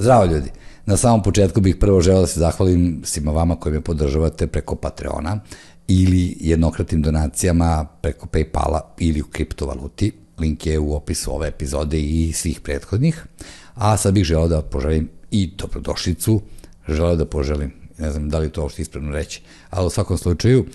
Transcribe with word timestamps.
Zdravo 0.00 0.24
ljudi. 0.24 0.50
Na 0.86 0.96
samom 0.96 1.22
početku 1.22 1.60
bih 1.60 1.76
prvo 1.76 2.00
želeo 2.00 2.20
da 2.20 2.26
se 2.26 2.40
zahvalim 2.40 3.02
svima 3.04 3.32
vama 3.32 3.56
koji 3.56 3.72
me 3.72 3.80
podržavate 3.80 4.46
preko 4.46 4.76
Patreona 4.76 5.40
ili 5.88 6.36
jednokratnim 6.40 7.02
donacijama 7.02 7.86
preko 8.02 8.26
Paypala 8.26 8.80
ili 8.98 9.22
u 9.22 9.24
kriptovaluti. 9.24 10.12
Link 10.38 10.66
je 10.66 10.78
u 10.78 10.94
opisu 10.94 11.34
ove 11.34 11.48
epizode 11.48 12.00
i 12.00 12.32
svih 12.32 12.60
prethodnih. 12.60 13.26
A 13.74 13.96
sad 13.96 14.14
bih 14.14 14.24
želeo 14.24 14.48
da 14.48 14.62
poželim 14.62 15.08
i 15.30 15.50
dobrodošlicu, 15.58 16.40
želeo 16.88 17.16
da 17.16 17.26
poželim, 17.26 17.72
ne 17.98 18.10
znam 18.10 18.28
da 18.28 18.38
li 18.38 18.50
to 18.50 18.62
uopšte 18.62 18.82
ispravno 18.82 19.12
reći, 19.12 19.42
ali 19.70 19.86
u 19.86 19.90
svakom 19.90 20.18
slučaju, 20.18 20.66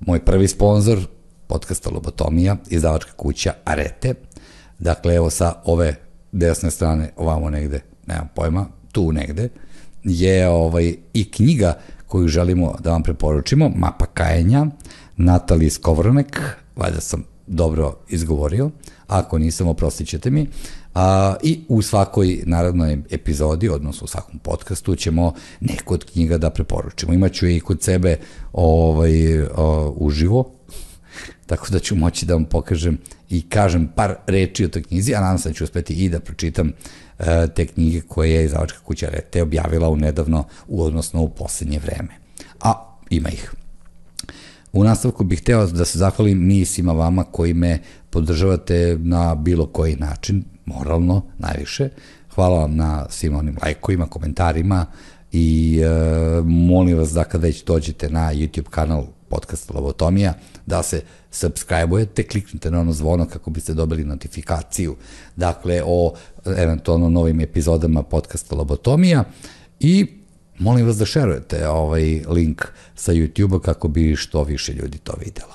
moj 0.00 0.24
prvi 0.24 0.48
sponsor 0.48 0.98
podcasta 1.46 1.90
Lobotomija, 1.90 2.56
izdavačka 2.70 3.12
kuća 3.12 3.52
Arete. 3.64 4.14
Dakle, 4.78 5.14
evo 5.14 5.30
sa 5.30 5.54
ove 5.64 5.94
desne 6.32 6.70
strane, 6.70 7.12
ovamo 7.16 7.50
negde, 7.50 7.91
nemam 8.06 8.28
pojma, 8.34 8.66
tu 8.92 9.12
negde, 9.12 9.48
je 10.04 10.48
ovaj, 10.48 10.94
i 11.14 11.30
knjiga 11.30 11.78
koju 12.06 12.28
želimo 12.28 12.74
da 12.80 12.90
vam 12.90 13.02
preporučimo, 13.02 13.68
Mapa 13.76 14.06
kajenja, 14.06 14.66
Natalije 15.16 15.70
Skovronek, 15.70 16.40
valjda 16.76 17.00
sam 17.00 17.24
dobro 17.46 17.96
izgovorio, 18.08 18.70
ako 19.06 19.38
nisam, 19.38 19.68
oprostit 19.68 20.08
ćete 20.08 20.30
mi. 20.30 20.46
A, 20.94 21.34
I 21.42 21.60
u 21.68 21.82
svakoj 21.82 22.42
narodnoj 22.46 22.98
epizodi, 23.10 23.68
odnosno 23.68 24.04
u 24.04 24.08
svakom 24.08 24.38
podcastu, 24.38 24.96
ćemo 24.96 25.34
neku 25.60 25.94
od 25.94 26.04
knjiga 26.04 26.38
da 26.38 26.50
preporučimo. 26.50 27.12
Imaću 27.12 27.48
i 27.48 27.60
kod 27.60 27.82
sebe 27.82 28.18
ovaj, 28.52 29.42
o, 29.42 29.94
uživo, 29.96 30.50
tako 31.46 31.66
da 31.70 31.78
ću 31.78 31.96
moći 31.96 32.26
da 32.26 32.34
vam 32.34 32.44
pokažem 32.44 32.98
i 33.30 33.42
kažem 33.48 33.88
par 33.94 34.14
reči 34.26 34.64
o 34.64 34.68
toj 34.68 34.82
knjizi, 34.82 35.14
a 35.14 35.20
nadam 35.20 35.38
se 35.38 35.48
da 35.48 35.54
ću 35.54 35.64
uspeti 35.64 35.94
i 35.94 36.08
da 36.08 36.20
pročitam 36.20 36.72
te 37.54 37.66
knjige 37.66 38.00
koje 38.00 38.30
je 38.30 38.44
izdavačka 38.44 38.78
kuća 38.84 39.08
Rete 39.08 39.42
objavila 39.42 39.88
u 39.88 39.96
nedavno, 39.96 40.44
u, 40.68 40.82
odnosno 40.82 41.22
u 41.22 41.28
poslednje 41.28 41.78
vreme. 41.78 42.14
A 42.60 42.96
ima 43.10 43.28
ih. 43.28 43.52
U 44.72 44.84
nastavku 44.84 45.24
bih 45.24 45.40
hteo 45.40 45.66
da 45.66 45.84
se 45.84 45.98
zahvalim 45.98 46.46
mi 46.46 46.64
svima 46.64 46.92
vama 46.92 47.24
koji 47.24 47.54
me 47.54 47.78
podržavate 48.10 48.96
na 49.00 49.34
bilo 49.34 49.66
koji 49.66 49.96
način, 49.96 50.44
moralno 50.64 51.22
najviše. 51.38 51.88
Hvala 52.34 52.58
vam 52.58 52.76
na 52.76 53.06
svim 53.10 53.36
onim 53.36 53.56
lajkovima, 53.62 54.06
komentarima 54.06 54.86
i 55.32 55.80
e, 55.82 56.42
molim 56.44 56.98
vas 56.98 57.10
da 57.10 57.24
kada 57.24 57.42
već 57.42 57.64
dođete 57.64 58.10
na 58.10 58.32
YouTube 58.34 58.70
kanal 58.70 59.04
podcasta 59.32 59.74
Lobotomija, 59.74 60.34
da 60.66 60.82
se 60.82 61.02
subscribe-ujete, 61.32 62.28
kliknite 62.28 62.70
na 62.70 62.80
ono 62.80 62.92
zvono 62.92 63.26
kako 63.28 63.50
biste 63.50 63.74
dobili 63.74 64.04
notifikaciju, 64.04 64.96
dakle, 65.36 65.82
o 65.86 66.14
eventualno 66.56 67.08
novim 67.08 67.40
epizodama 67.40 68.02
podcasta 68.02 68.56
Lobotomija 68.56 69.24
i 69.80 70.06
molim 70.58 70.86
vas 70.86 70.96
da 70.96 71.06
šerujete 71.06 71.68
ovaj 71.68 72.22
link 72.28 72.62
sa 72.94 73.12
YouTube-a 73.12 73.60
kako 73.60 73.88
bi 73.88 74.16
što 74.16 74.44
više 74.44 74.72
ljudi 74.72 74.98
to 74.98 75.14
videlo. 75.24 75.52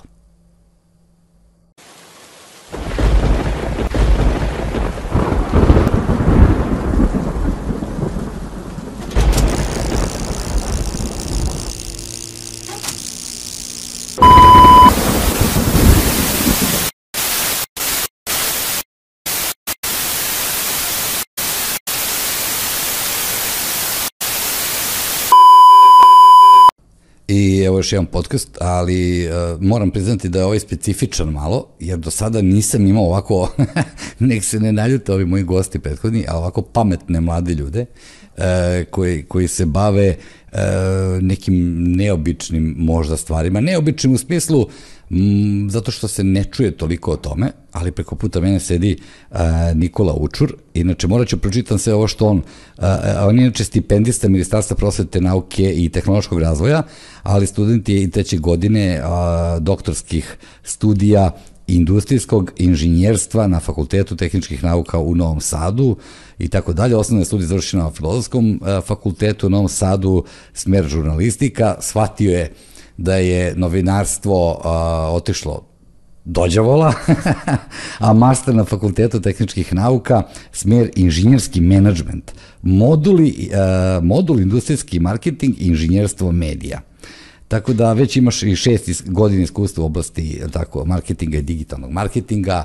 I 27.28 27.64
evo 27.66 27.78
još 27.78 27.92
jedan 27.92 28.06
podcast, 28.06 28.58
ali 28.61 29.28
uh, 29.28 29.61
moram 29.61 29.92
priznati 29.92 30.30
da 30.30 30.39
je 30.39 30.45
ovaj 30.45 30.59
specifičan 30.59 31.29
malo, 31.29 31.68
jer 31.79 32.00
do 32.00 32.12
sada 32.12 32.41
nisam 32.41 32.88
imao 32.88 33.06
ovako, 33.06 33.53
nek 34.19 34.44
se 34.44 34.59
ne 34.59 34.72
naljute 34.72 35.13
ovi 35.13 35.25
moji 35.25 35.44
gosti 35.44 35.79
prethodni, 35.79 36.25
ali 36.28 36.38
ovako 36.38 36.62
pametne 36.62 37.22
mlade 37.22 37.53
ljude 37.53 37.85
uh, 38.38 38.44
koji, 38.91 39.24
koji 39.24 39.47
se 39.47 39.66
bave 39.66 40.16
uh, 40.51 40.59
nekim 41.22 41.84
neobičnim 41.96 42.75
možda 42.78 43.18
stvarima. 43.18 43.62
Neobičnim 43.62 44.13
u 44.13 44.18
smislu 44.18 44.62
uh, 44.62 44.68
Mm, 45.09 45.69
zato 45.69 45.91
što 45.91 46.07
se 46.07 46.23
ne 46.23 46.44
čuje 46.44 46.72
toliko 46.72 47.12
o 47.12 47.18
tome, 47.18 47.51
ali 47.72 47.91
preko 47.91 48.16
puta 48.16 48.40
mene 48.40 48.59
sedi 48.59 48.97
uh, 49.31 49.38
Nikola 49.75 50.13
Učur, 50.13 50.53
inače 50.73 51.07
morat 51.07 51.28
ću 51.28 51.38
pročitam 51.38 51.79
sve 51.79 51.94
ovo 51.94 52.07
što 52.07 52.28
on, 52.28 52.38
uh, 52.38 52.84
on 53.22 53.40
je 53.40 53.44
inače 53.44 53.63
stipendista 53.63 54.29
Ministarstva 54.29 54.75
prosvete, 54.75 55.22
nauke 55.22 55.73
i 55.75 55.90
tehnološkog 55.90 56.40
razvoja, 56.40 56.84
ali 57.23 57.47
student 57.47 57.90
je 57.90 58.03
i 58.03 58.12
treće 58.12 58.38
godine 58.38 59.01
uh, 59.01 59.63
doktorskih 59.63 60.38
studija 60.63 61.31
industrijskog 61.68 62.51
inženjerstva 62.57 63.47
na 63.47 63.59
Fakultetu 63.59 64.16
tehničkih 64.16 64.63
nauka 64.63 65.00
u 65.00 65.16
Novom 65.16 65.41
Sadu 65.41 65.97
i 66.39 66.47
tako 66.47 66.74
dalje. 66.74 66.95
Osnovne 66.95 67.25
studije 67.25 67.47
završena 67.47 67.84
na 67.84 67.91
Filozofskom 67.91 68.62
fakultetu 68.85 69.47
u 69.47 69.50
Novom 69.50 69.69
Sadu, 69.69 70.24
smer 70.53 70.88
žurnalistika, 70.88 71.75
shvatio 71.79 72.31
je 72.31 72.53
da 72.97 73.16
je 73.16 73.53
novinarstvo 73.56 74.52
uh, 74.52 75.16
otišlo 75.16 75.63
dođavola, 76.25 76.94
a 78.00 78.13
master 78.13 78.56
na 78.56 78.66
Fakultetu 78.66 79.22
tehničkih 79.22 79.74
nauka, 79.74 80.24
smer 80.52 80.91
inženjerski 80.96 81.62
menadžment, 81.62 82.31
moduli, 82.62 83.50
uh, 83.52 84.03
modul 84.03 84.40
industrijski 84.40 85.00
marketing 85.00 85.56
i 85.59 85.68
inženjerstvo 85.68 86.31
medija. 86.31 86.81
Tako 87.47 87.74
da 87.74 87.94
već 87.94 88.18
imaš 88.18 88.44
i 88.44 88.56
šest 88.56 89.12
godina 89.12 89.44
iskustva 89.44 89.84
u 89.84 89.86
oblasti 89.86 90.41
tako, 90.52 90.86
marketinga 90.86 91.38
i 91.38 91.41
digitalnog 91.41 91.91
marketinga, 91.91 92.63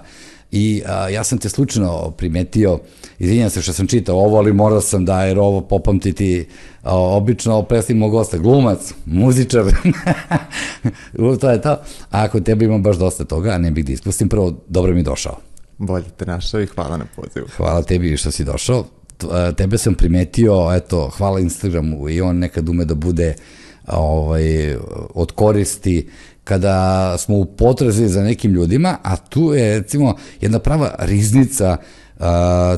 i 0.53 0.83
a, 0.87 1.09
ja 1.09 1.25
sam 1.25 1.39
te 1.39 1.49
slučajno 1.49 2.11
primetio, 2.11 2.79
izvinjam 3.19 3.51
se 3.51 3.63
što 3.63 3.73
sam 3.73 3.87
čitao 3.87 4.17
ovo, 4.17 4.37
ali 4.37 4.53
morao 4.53 4.81
sam 4.81 5.05
da, 5.05 5.25
jer 5.25 5.39
ovo 5.39 5.61
popamtiti 5.61 6.49
a, 6.83 6.97
obično 6.97 7.63
predstavimo 7.63 8.09
gosta, 8.09 8.39
glumac, 8.39 8.95
muzičar, 9.07 9.65
to 11.41 11.51
je 11.51 11.63
to. 11.63 11.71
A 11.71 11.79
ako 12.11 12.41
tebe 12.41 12.65
ima 12.65 12.79
baš 12.79 12.97
dosta 12.97 13.25
toga, 13.25 13.51
a 13.51 13.59
ne 13.59 13.71
bih 13.71 13.85
da 13.85 13.93
ispustim, 13.93 14.29
prvo, 14.29 14.55
dobro 14.69 14.95
mi 14.95 15.03
došao. 15.03 15.37
Bolje 15.79 16.05
te 16.17 16.27
našao 16.27 16.61
i 16.61 16.67
hvala 16.67 16.97
na 16.97 17.05
pozivu. 17.17 17.47
Hvala 17.57 17.83
tebi 17.83 18.17
što 18.17 18.31
si 18.31 18.45
došao. 18.45 18.85
Tebe 19.57 19.79
sam 19.79 19.95
primetio, 19.95 20.73
eto, 20.77 21.09
hvala 21.09 21.41
Instagramu 21.41 22.09
i 22.09 22.21
on 22.21 22.39
nekad 22.39 22.69
ume 22.69 22.85
da 22.85 22.95
bude 22.95 23.35
ovaj, 23.87 24.77
od 25.15 25.33
koristi 25.33 26.09
kada 26.45 27.19
smo 27.19 27.37
u 27.37 27.45
potrazi 27.45 28.09
za 28.09 28.23
nekim 28.23 28.53
ljudima, 28.53 28.97
a 29.03 29.17
tu 29.17 29.55
je 29.55 29.79
recimo 29.79 30.17
jedna 30.41 30.59
prava 30.59 30.95
riznica 30.99 31.77
uh, 31.77 32.25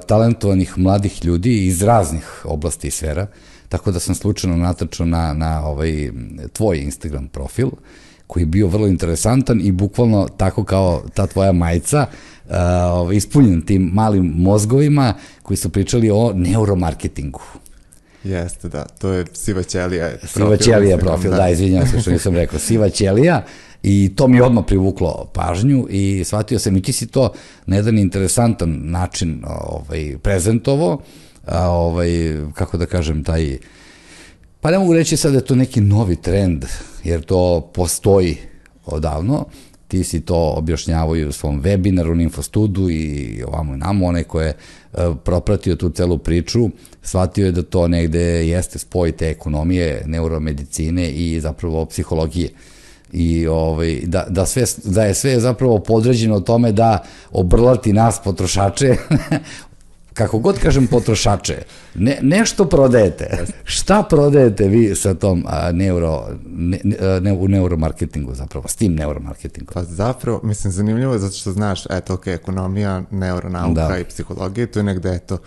talentovanih 0.06 0.78
mladih 0.78 1.24
ljudi 1.24 1.66
iz 1.66 1.82
raznih 1.82 2.42
oblasti 2.44 2.88
i 2.88 2.90
sfera, 2.90 3.26
tako 3.68 3.92
da 3.92 4.00
sam 4.00 4.14
slučajno 4.14 4.56
natrčao 4.56 5.06
na, 5.06 5.32
na 5.32 5.66
ovaj, 5.66 6.10
tvoj 6.52 6.78
Instagram 6.78 7.28
profil, 7.28 7.68
koji 8.26 8.42
je 8.42 8.46
bio 8.46 8.66
vrlo 8.66 8.86
interesantan 8.86 9.60
i 9.60 9.72
bukvalno 9.72 10.28
tako 10.36 10.64
kao 10.64 11.02
ta 11.14 11.26
tvoja 11.26 11.52
majica, 11.52 12.06
uh, 12.46 12.54
ispunjen 13.14 13.62
tim 13.62 13.82
malim 13.82 14.26
mozgovima 14.36 15.14
koji 15.42 15.56
su 15.56 15.68
pričali 15.68 16.10
o 16.10 16.32
neuromarketingu. 16.34 17.40
Jeste, 18.24 18.68
da, 18.68 18.84
to 18.84 19.12
je 19.12 19.24
Siva 19.32 19.62
Ćelija. 19.62 20.10
Siva 20.26 20.56
Ćelija 20.56 20.98
profil, 20.98 21.30
da, 21.30 21.36
da 21.36 21.48
izvinjam 21.48 21.86
se 21.86 22.00
što 22.00 22.10
nisam 22.10 22.34
rekao, 22.34 22.58
Siva 22.58 22.90
Ćelija 22.90 23.44
i 23.82 24.12
to 24.16 24.28
mi 24.28 24.36
je 24.36 24.42
odmah 24.42 24.64
privuklo 24.66 25.30
pažnju 25.32 25.86
i 25.90 26.24
shvatio 26.24 26.58
sam 26.58 26.76
i 26.76 26.82
ti 26.82 26.92
si 26.92 27.06
to 27.06 27.32
na 27.66 27.76
jedan 27.76 27.98
interesantan 27.98 28.80
način 28.82 29.44
ovaj, 29.46 30.16
prezentovo, 30.22 31.02
a, 31.46 31.68
ovaj, 31.68 32.08
kako 32.54 32.76
da 32.76 32.86
kažem, 32.86 33.24
taj, 33.24 33.58
pa 34.60 34.70
ne 34.70 34.78
mogu 34.78 34.94
reći 34.94 35.16
sad 35.16 35.32
da 35.32 35.38
je 35.38 35.44
to 35.44 35.54
neki 35.54 35.80
novi 35.80 36.16
trend, 36.16 36.64
jer 37.04 37.22
to 37.22 37.70
postoji 37.74 38.36
odavno, 38.86 39.44
ti 39.88 40.04
si 40.04 40.20
to 40.20 40.54
objašnjavaju 40.56 41.28
u 41.28 41.32
svom 41.32 41.62
webinaru 41.62 42.14
na 42.14 42.22
Infostudu 42.22 42.90
i 42.90 43.42
ovamo 43.46 43.74
i 43.74 43.78
namo, 43.78 44.06
onaj 44.06 44.24
ko 44.24 44.40
je 44.40 44.48
e, 44.48 44.56
propratio 45.24 45.76
tu 45.76 45.90
celu 45.90 46.18
priču, 46.18 46.70
shvatio 47.02 47.46
je 47.46 47.52
da 47.52 47.62
to 47.62 47.88
negde 47.88 48.48
jeste 48.48 48.78
spoj 48.78 49.12
te 49.12 49.30
ekonomije, 49.30 50.02
neuromedicine 50.06 51.10
i 51.10 51.40
zapravo 51.40 51.84
psihologije. 51.84 52.50
I 53.12 53.46
ovaj, 53.46 54.00
da, 54.04 54.26
da, 54.28 54.46
sve, 54.46 54.64
da 54.84 55.04
je 55.04 55.14
sve 55.14 55.40
zapravo 55.40 55.78
podređeno 55.78 56.40
tome 56.40 56.72
da 56.72 57.04
obrlati 57.32 57.92
nas 57.92 58.20
potrošače 58.24 58.96
kako 60.14 60.38
god 60.38 60.58
kažem 60.58 60.86
potrošače, 60.86 61.62
ne, 61.94 62.18
nešto 62.22 62.64
prodajete. 62.64 63.44
Šta 63.64 64.02
prodajete 64.02 64.68
vi 64.68 64.94
sa 64.94 65.14
tom 65.14 65.44
a, 65.46 65.72
neuro, 65.72 66.26
ne, 66.46 66.80
ne, 67.20 67.32
u 67.32 67.48
neuromarketingu 67.48 68.34
zapravo, 68.34 68.68
s 68.68 68.76
tim 68.76 68.94
neuromarketingom? 68.94 69.74
Pa 69.74 69.84
zapravo, 69.84 70.40
mislim, 70.42 70.72
zanimljivo 70.72 71.12
je 71.12 71.18
zato 71.18 71.34
što 71.34 71.52
znaš, 71.52 71.86
eto, 71.90 72.14
ok, 72.14 72.26
ekonomija, 72.26 73.02
neuronauka 73.10 73.88
da. 73.88 73.98
i 73.98 74.04
psihologija, 74.04 74.66
to 74.66 74.78
je 74.78 74.82
negde, 74.82 75.14
eto, 75.14 75.38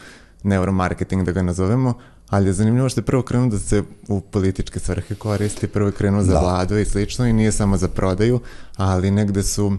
neuromarketing 0.43 1.25
da 1.25 1.31
ga 1.31 1.41
nazovemo, 1.41 1.93
Ali 2.29 2.49
je 2.49 2.53
zanimljivo 2.53 2.89
što 2.89 2.99
je 2.99 3.05
prvo 3.05 3.21
krenuo 3.21 3.49
da 3.49 3.59
se 3.59 3.83
u 4.07 4.21
političke 4.21 4.79
svrhe 4.79 5.15
koristi, 5.15 5.67
prvo 5.67 5.87
je 5.87 5.91
krenuo 5.91 6.23
za 6.23 6.33
Da. 6.33 6.39
vladu 6.39 6.77
i 6.77 6.85
slično 6.85 7.25
i 7.27 7.33
nije 7.33 7.51
samo 7.51 7.77
za 7.77 7.87
prodaju, 7.87 8.39
ali 8.75 9.11
negde 9.11 9.43
su 9.43 9.77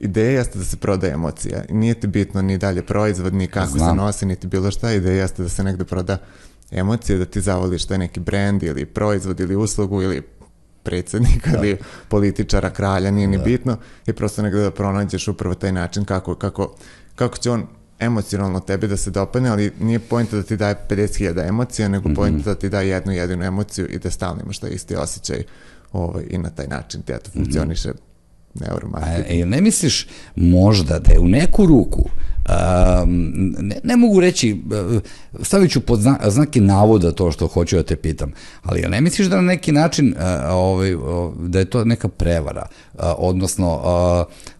ideja 0.00 0.30
jeste 0.30 0.58
da 0.58 0.64
se 0.64 0.76
prodaje 0.76 1.12
emocija. 1.12 1.64
Nije 1.70 1.94
ti 1.94 2.06
bitno 2.06 2.42
ni 2.42 2.58
dalje 2.58 2.82
proizvod, 2.82 3.34
ni 3.34 3.46
kako 3.46 3.78
Znam. 3.78 3.90
se 3.90 3.94
nosi, 3.94 4.26
niti 4.26 4.46
bilo 4.46 4.70
šta. 4.70 4.92
Ideja 4.92 5.22
jeste 5.22 5.42
da 5.42 5.48
se 5.48 5.64
negde 5.64 5.84
proda 5.84 6.18
emocije, 6.70 7.18
da 7.18 7.24
ti 7.24 7.40
zavoliš 7.40 7.84
taj 7.84 7.98
neki 7.98 8.20
brend 8.20 8.62
ili 8.62 8.86
proizvod 8.86 9.40
ili 9.40 9.56
uslugu 9.56 10.02
ili 10.02 10.22
predsjednika 10.82 11.50
ili 11.54 11.78
političara, 12.08 12.70
kralja, 12.70 13.10
nije 13.10 13.28
ni 13.28 13.38
bitno 13.38 13.76
i 14.06 14.12
prosto 14.12 14.42
negde 14.42 14.62
da 14.62 14.70
pronađeš 14.70 15.28
upravo 15.28 15.54
taj 15.54 15.72
način 15.72 16.04
kako, 16.04 16.34
kako, 16.34 16.74
kako 17.14 17.36
će 17.36 17.50
on 17.50 17.66
emocionalno 17.98 18.60
tebi 18.60 18.88
da 18.88 18.96
se 18.96 19.10
dopadne, 19.10 19.48
ali 19.48 19.72
nije 19.80 19.98
pojenta 19.98 20.36
da 20.36 20.42
ti 20.42 20.56
daje 20.56 20.74
50.000 20.90 21.48
emocija, 21.48 21.88
nego 21.88 22.08
mm 22.08 22.42
da 22.44 22.54
ti 22.54 22.68
daje 22.68 22.88
jednu 22.88 23.12
jedinu 23.12 23.44
emociju 23.44 23.86
i 23.86 23.98
da 23.98 24.10
stalno 24.10 24.42
imaš 24.42 24.58
taj 24.58 24.70
isti 24.70 24.96
osjećaj 24.96 25.44
ovaj, 25.92 26.24
i 26.30 26.38
na 26.38 26.50
taj 26.50 26.66
način 26.66 27.02
ti 27.02 27.12
eto 27.12 27.30
funkcioniše 27.30 27.92
neuromarketing. 28.54 29.30
A, 29.30 29.32
jel 29.32 29.48
ne 29.48 29.60
misliš 29.60 30.06
možda 30.36 30.98
da 30.98 31.12
je 31.12 31.20
u 31.20 31.28
neku 31.28 31.66
ruku 31.66 32.08
um, 32.50 33.54
ne, 33.58 33.76
ne 33.84 33.96
mogu 33.96 34.20
reći 34.20 34.62
uh, 34.94 35.02
stavit 35.42 35.70
ću 35.70 35.80
pod 35.80 36.00
zna, 36.00 36.18
znake 36.26 36.60
navoda 36.60 37.12
to 37.12 37.32
što 37.32 37.46
hoću 37.46 37.76
da 37.76 37.82
te 37.82 37.96
pitam 37.96 38.32
ali 38.62 38.82
ne 38.88 39.00
misliš 39.00 39.28
da 39.28 39.36
na 39.36 39.42
neki 39.42 39.72
način 39.72 40.14
uh, 40.16 40.22
ovaj, 40.50 40.96
da 41.38 41.58
je 41.58 41.64
to 41.64 41.84
neka 41.84 42.08
prevara 42.08 42.66
uh, 42.94 43.00
odnosno 43.18 43.80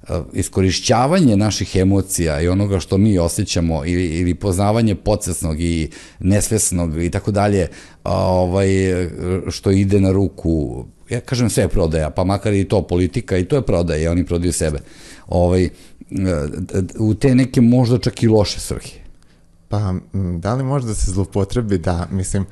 uh, 0.09 0.17
iskorišćavanje 0.33 1.37
naših 1.37 1.77
emocija 1.77 2.41
i 2.41 2.49
onoga 2.49 2.81
što 2.81 2.99
mi 2.99 3.19
osjećamo 3.19 3.85
ili, 3.85 4.07
ili 4.07 4.35
poznavanje 4.35 4.95
podsvesnog 4.95 5.61
i 5.61 5.91
nesvesnog 6.19 7.03
i 7.03 7.11
tako 7.11 7.31
dalje 7.31 7.69
ovaj, 8.05 8.69
što 9.51 9.71
ide 9.71 10.01
na 10.01 10.13
ruku 10.13 10.85
ja 11.11 11.21
kažem 11.21 11.51
sve 11.51 11.69
prodaja, 11.69 12.11
pa 12.11 12.25
makar 12.25 12.55
i 12.55 12.65
to 12.69 12.83
politika 12.83 13.37
i 13.37 13.45
to 13.45 13.57
je 13.57 13.63
prodaja, 13.63 14.11
oni 14.11 14.27
prodaju 14.27 14.53
sebe. 14.53 14.79
Ovaj, 15.29 15.65
e, 15.65 15.71
u 16.99 17.15
te 17.15 17.35
neke 17.35 17.61
možda 17.61 17.99
čak 17.99 18.23
i 18.23 18.29
loše 18.29 18.61
svrhe. 18.61 19.01
Pa, 19.69 19.95
da 20.39 20.55
li 20.55 20.65
može 20.65 20.87
da 20.87 20.95
se 20.95 21.11
zlopotrebi? 21.11 21.79
Da, 21.79 22.09
mislim, 22.11 22.47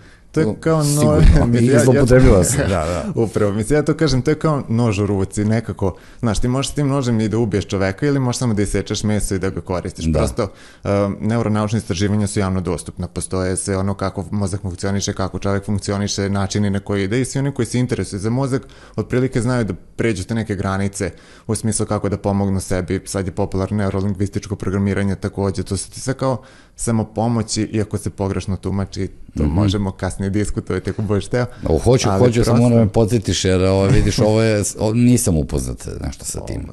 to 0.44 0.50
je 0.50 0.56
kao 0.60 0.78
nož... 0.78 0.86
sigurno, 0.98 1.58
i 1.60 1.78
zloupotrebila 1.84 2.44
se, 2.50 2.58
da, 2.58 2.66
da. 2.68 3.04
Upravo, 3.14 3.52
mislim, 3.52 3.76
ja 3.76 3.82
to 3.82 3.94
kažem, 3.94 4.22
to 4.22 4.30
je 4.30 4.34
kao 4.34 4.62
nož 4.68 4.98
u 4.98 5.06
ruci, 5.06 5.44
nekako, 5.44 5.96
znaš, 6.20 6.38
ti 6.38 6.48
možeš 6.48 6.72
s 6.72 6.74
tim 6.74 6.88
nožem 6.88 7.20
i 7.20 7.28
da 7.28 7.38
ubiješ 7.38 7.66
čoveka 7.66 8.06
ili 8.06 8.18
možeš 8.18 8.38
samo 8.38 8.54
da 8.54 8.62
isečeš 8.62 9.02
meso 9.02 9.34
i 9.34 9.38
da 9.38 9.50
ga 9.50 9.60
koristiš. 9.60 10.04
Da. 10.04 10.18
Prosto, 10.18 10.42
um, 10.84 11.16
neuronaučne 11.20 11.78
istraživanja 11.78 12.26
su 12.26 12.40
javno 12.40 12.60
dostupna, 12.60 13.08
postoje 13.08 13.56
se 13.56 13.76
ono 13.76 13.94
kako 13.94 14.24
mozak 14.30 14.60
funkcioniše, 14.60 15.12
kako 15.12 15.38
čovek 15.38 15.64
funkcioniše, 15.64 16.30
načini 16.30 16.70
na 16.70 16.80
koji 16.80 17.04
ide 17.04 17.20
i 17.20 17.24
svi 17.24 17.38
oni 17.38 17.54
koji 17.54 17.66
se 17.66 17.78
interesuju 17.78 18.20
za 18.20 18.30
mozak, 18.30 18.62
otprilike 18.96 19.40
znaju 19.40 19.64
da 19.64 19.74
pređu 19.96 20.24
te 20.24 20.34
neke 20.34 20.54
granice 20.54 21.10
u 21.46 21.54
smislu 21.54 21.86
kako 21.86 22.08
da 22.08 22.18
pomognu 22.18 22.60
sebi, 22.60 23.00
sad 23.06 23.26
je 23.26 23.32
popularno 23.32 23.76
neurolingvističko 23.76 24.56
programiranje 24.56 25.16
takođe, 25.16 25.62
to 25.62 25.76
su 25.76 25.90
ti 25.90 26.00
sve 26.00 26.14
kao 26.14 26.42
samo 26.76 27.04
pomoći, 27.04 27.62
iako 27.62 27.98
se 27.98 28.10
pogrešno 28.10 28.56
tumači, 28.56 29.08
to 29.38 29.44
možemo 29.44 29.90
kasnije 29.92 30.30
diskutovati 30.30 30.90
ako 30.90 31.02
budeš 31.02 31.26
teo. 31.26 31.46
O, 31.64 31.78
hoću, 31.78 32.08
Ali 32.08 32.18
hoću, 32.18 32.44
samo 32.44 32.56
prosto- 32.56 32.62
moram 32.62 32.78
me 32.78 32.88
podsjetiš, 32.88 33.44
jer 33.44 33.64
ovo, 33.64 33.86
vidiš, 33.86 34.18
ovo 34.18 34.42
je, 34.42 34.62
o, 34.78 34.92
nisam 34.92 35.36
upoznat 35.36 35.88
nešto 36.00 36.24
sa 36.24 36.40
tim. 36.40 36.68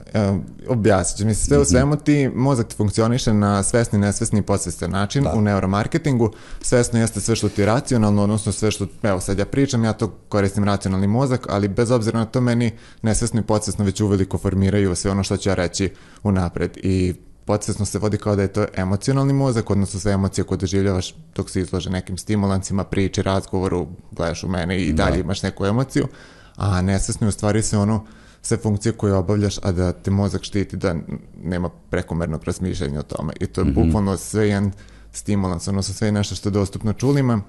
Objasnit 0.67 1.17
ću. 1.17 1.25
Mislim, 1.25 1.45
sve 1.45 1.59
u 1.59 1.65
svemu 1.65 1.95
ti, 1.95 2.29
mozak 2.29 2.67
ti 2.67 2.75
funkcioniše 2.75 3.33
na 3.33 3.63
svesni, 3.63 3.99
nesvesni 3.99 4.39
i 4.39 4.43
podsvestan 4.43 4.91
način 4.91 5.23
Da. 5.23 5.31
u 5.31 5.41
neuromarketingu. 5.41 6.31
Svesno 6.61 6.99
jeste 6.99 7.19
sve 7.21 7.35
što 7.35 7.49
ti 7.49 7.61
je 7.61 7.65
racionalno, 7.65 8.23
odnosno 8.23 8.51
sve 8.51 8.71
što, 8.71 8.87
evo 9.03 9.19
sad 9.19 9.39
ja 9.39 9.45
pričam, 9.45 9.83
ja 9.83 9.93
to 9.93 10.07
koristim 10.29 10.63
racionalni 10.63 11.07
mozak, 11.07 11.47
ali 11.49 11.67
bez 11.67 11.91
obzira 11.91 12.19
na 12.19 12.25
to 12.25 12.41
meni 12.41 12.71
nesvesno 13.01 13.39
i 13.39 13.43
podsvesno 13.43 13.85
već 13.85 14.01
uveliko 14.01 14.37
formiraju 14.37 14.95
sve 14.95 15.11
ono 15.11 15.23
što 15.23 15.37
ću 15.37 15.49
ja 15.49 15.55
reći 15.55 15.89
unapred. 16.23 16.77
I 16.77 17.13
podsvesno 17.45 17.85
se 17.85 17.99
vodi 17.99 18.17
kao 18.17 18.35
da 18.35 18.41
je 18.41 18.53
to 18.53 18.65
emocionalni 18.75 19.33
mozak, 19.33 19.69
odnosno 19.69 19.99
sve 19.99 20.11
emocije 20.11 20.45
koje 20.45 20.57
doživljavaš 20.57 21.15
dok 21.35 21.49
se 21.49 21.61
izlože 21.61 21.89
nekim 21.89 22.17
stimulancima, 22.17 22.83
priči, 22.83 23.21
razgovoru, 23.21 23.87
gledaš 24.11 24.43
u 24.43 24.47
mene 24.47 24.81
i 24.81 24.93
dalje 24.93 25.19
imaš 25.19 25.43
neku 25.43 25.65
emociju, 25.65 26.07
a 26.55 26.81
nesvesno 26.81 27.27
je 27.27 27.29
u 27.29 27.31
stvari 27.31 27.61
se 27.61 27.77
ono 27.77 28.05
sve 28.41 28.57
funkcije 28.57 28.91
koje 28.91 29.13
obavljaš, 29.13 29.57
a 29.63 29.71
da 29.71 29.91
te 29.91 30.11
mozak 30.11 30.43
štiti 30.43 30.77
da 30.77 30.95
nema 31.43 31.69
prekomernog 31.89 32.43
razmišljanja 32.43 32.99
o 32.99 33.03
tome. 33.03 33.33
I 33.39 33.47
to 33.47 33.61
je 33.61 33.71
bukvalno 33.71 34.17
sve 34.17 34.47
jedan 34.47 34.71
stimulans, 35.11 35.67
odnosno 35.67 35.93
sve 35.93 36.11
nešto 36.11 36.35
što 36.35 36.49
je 36.49 36.53
dostupno 36.53 36.93
čulima, 36.93 37.41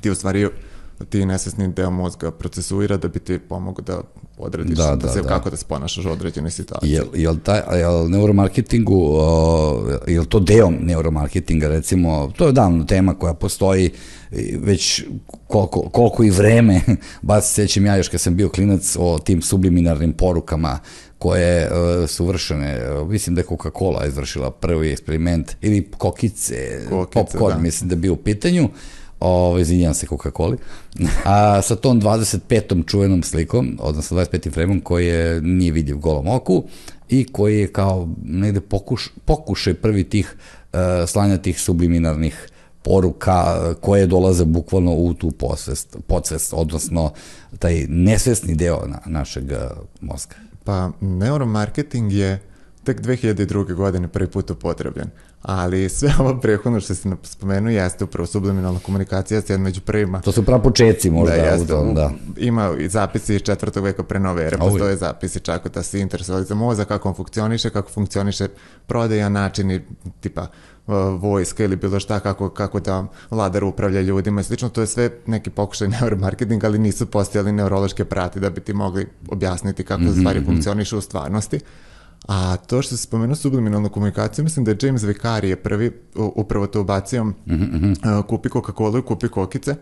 ti 0.00 0.10
u 0.10 0.14
stvari 0.14 0.48
ti 1.08 1.26
nesvesni 1.26 1.72
deo 1.72 1.90
mozga 1.90 2.30
procesuira 2.30 2.96
da 2.96 3.08
bi 3.08 3.18
ti 3.18 3.38
pomogao 3.38 3.84
da 3.84 4.00
odrediš 4.38 4.76
Da, 4.76 4.86
da, 4.86 4.96
da, 4.96 5.08
se, 5.08 5.22
da. 5.22 5.28
kako 5.28 5.50
da 5.50 5.56
se 5.56 5.64
ponašaš 5.68 6.04
u 6.04 6.10
određenoj 6.10 6.50
situaciji. 6.50 6.90
Jel, 6.90 7.06
jel, 7.14 7.36
taj, 7.42 7.60
jel 7.78 8.10
neuromarketingu, 8.10 9.08
o, 9.14 9.98
jel 10.06 10.24
to 10.24 10.40
deo 10.40 10.70
neuromarketinga, 10.70 11.68
recimo, 11.68 12.32
to 12.36 12.46
je 12.46 12.52
davno 12.52 12.84
tema 12.84 13.14
koja 13.14 13.34
postoji 13.34 13.90
već 14.58 15.04
koliko, 15.46 15.80
koliko 15.80 16.24
i 16.24 16.30
vreme, 16.30 16.80
baš 17.22 17.44
se 17.44 17.52
sećam 17.52 17.86
ja 17.86 17.96
još 17.96 18.08
kad 18.08 18.20
sam 18.20 18.36
bio 18.36 18.48
klinac 18.48 18.96
o 18.98 19.18
tim 19.18 19.42
subliminarnim 19.42 20.12
porukama 20.12 20.78
koje 21.18 21.62
e, 21.62 22.06
su 22.06 22.26
vršene, 22.26 22.70
e, 22.70 23.04
mislim 23.04 23.34
da 23.34 23.40
je 23.40 23.46
Coca-Cola 23.46 24.08
izvršila 24.08 24.50
prvi 24.50 24.92
eksperiment, 24.92 25.56
ili 25.60 25.90
kokice, 25.98 26.80
Kokice, 26.90 27.20
popcorn, 27.20 27.54
da. 27.54 27.62
mislim 27.62 27.88
da 27.88 27.92
je 27.92 28.00
bio 28.00 28.12
u 28.12 28.16
pitanju, 28.16 28.68
Ovo, 29.24 29.58
izvinjam 29.58 29.94
se 29.94 30.06
Coca-Coli, 30.06 30.56
a 31.24 31.62
sa 31.62 31.76
tom 31.76 32.00
25. 32.00 32.86
čuvenom 32.86 33.22
slikom, 33.22 33.78
odnosno 33.80 34.16
25. 34.16 34.52
fremom 34.52 34.80
koji 34.80 35.06
je, 35.06 35.40
nije 35.40 35.72
vidljiv 35.72 35.96
golom 35.96 36.28
oku 36.28 36.64
i 37.08 37.24
koji 37.24 37.58
je 37.58 37.72
kao 37.72 38.08
negde 38.24 38.60
pokuš, 38.60 39.10
pokušaj 39.24 39.74
prvi 39.74 40.04
tih 40.04 40.36
uh, 40.72 40.78
slanja 41.06 41.38
tih 41.38 41.60
subliminarnih 41.60 42.48
poruka 42.82 43.44
eh, 43.56 43.74
koje 43.80 44.06
dolaze 44.06 44.44
bukvalno 44.44 44.92
u 44.94 45.14
tu 45.14 45.30
posvest, 45.30 45.96
podsvest, 46.06 46.52
odnosno 46.56 47.12
taj 47.58 47.86
nesvesni 47.88 48.54
deo 48.54 48.86
na, 48.86 48.98
našeg 49.06 49.52
eh, 49.52 49.68
mozga. 50.00 50.34
Pa 50.64 50.90
neuromarketing 51.00 52.12
je 52.12 52.40
tek 52.84 53.00
2002. 53.00 53.44
godine 53.74 54.08
prvi 54.08 54.26
put 54.28 54.50
upotrebljen. 54.50 55.06
Ali 55.42 55.88
sve 55.88 56.14
ovo 56.18 56.38
prehodno 56.38 56.80
što 56.80 56.94
si 56.94 57.02
spomenuo 57.22 57.70
jeste 57.70 58.04
upravo 58.04 58.26
subliminalna 58.26 58.80
komunikacija, 58.80 59.38
jeste 59.38 59.52
jedan 59.52 59.64
među 59.64 59.80
prvima. 59.80 60.20
To 60.20 60.32
su 60.32 60.42
pravi 60.42 60.62
početci 60.62 61.10
možda. 61.10 61.36
da, 61.36 61.42
u 61.42 61.46
jeste, 61.46 61.66
tom, 61.66 61.90
u- 61.90 61.94
da. 61.94 62.10
Ima 62.36 62.70
i 62.78 62.88
zapisi 62.88 63.34
iz 63.34 63.42
četvrtog 63.42 63.84
veka 63.84 64.02
pre 64.02 64.20
nove 64.20 64.44
ere, 64.44 64.56
postoje 64.58 64.96
zapisi 64.96 65.40
čak 65.40 65.68
da 65.68 65.82
se 65.82 66.00
interesovali 66.00 66.44
za 66.44 66.54
mozak, 66.54 66.88
kako 66.88 67.08
on 67.08 67.14
funkcioniše, 67.14 67.70
kako 67.70 67.90
funkcioniše 67.90 68.48
prodaja, 68.86 69.28
načini 69.28 69.80
tipa 70.20 70.46
vojska 71.12 71.64
ili 71.64 71.76
bilo 71.76 72.00
šta, 72.00 72.20
kako, 72.20 72.48
kako 72.50 72.80
da 72.80 73.06
vladar 73.30 73.64
upravlja 73.64 74.00
ljudima 74.00 74.40
i 74.40 74.44
slično, 74.44 74.68
to 74.68 74.80
je 74.80 74.86
sve 74.86 75.10
neki 75.26 75.50
pokušaj 75.50 75.88
neuromarketinga, 76.00 76.66
ali 76.66 76.78
nisu 76.78 77.06
postojali 77.06 77.52
neurološke 77.52 78.04
prati 78.04 78.40
da 78.40 78.50
bi 78.50 78.60
ti 78.60 78.72
mogli 78.72 79.06
objasniti 79.28 79.84
kako 79.84 80.02
Mhm, 80.02 80.12
stvari 80.12 80.44
funkcionišu 80.44 80.98
u 80.98 81.02
stvarnosti. 81.02 81.60
A 82.28 82.56
to 82.56 82.82
što 82.82 82.96
se 82.96 83.02
spomenuo 83.02 83.36
subliminalnu 83.36 83.88
komunikaciju, 83.88 84.44
mislim 84.44 84.64
da 84.64 84.70
je 84.70 84.76
James 84.82 85.02
Vicari 85.02 85.48
je 85.48 85.56
prvi 85.56 85.92
upravo 86.14 86.66
to 86.66 86.80
ubacio 86.80 87.24
Mhm, 87.24 87.92
uh, 87.92 88.26
kupi 88.26 88.48
Coca-Cola 88.48 88.98
i 88.98 89.02
kupi 89.02 89.28
kokice, 89.28 89.74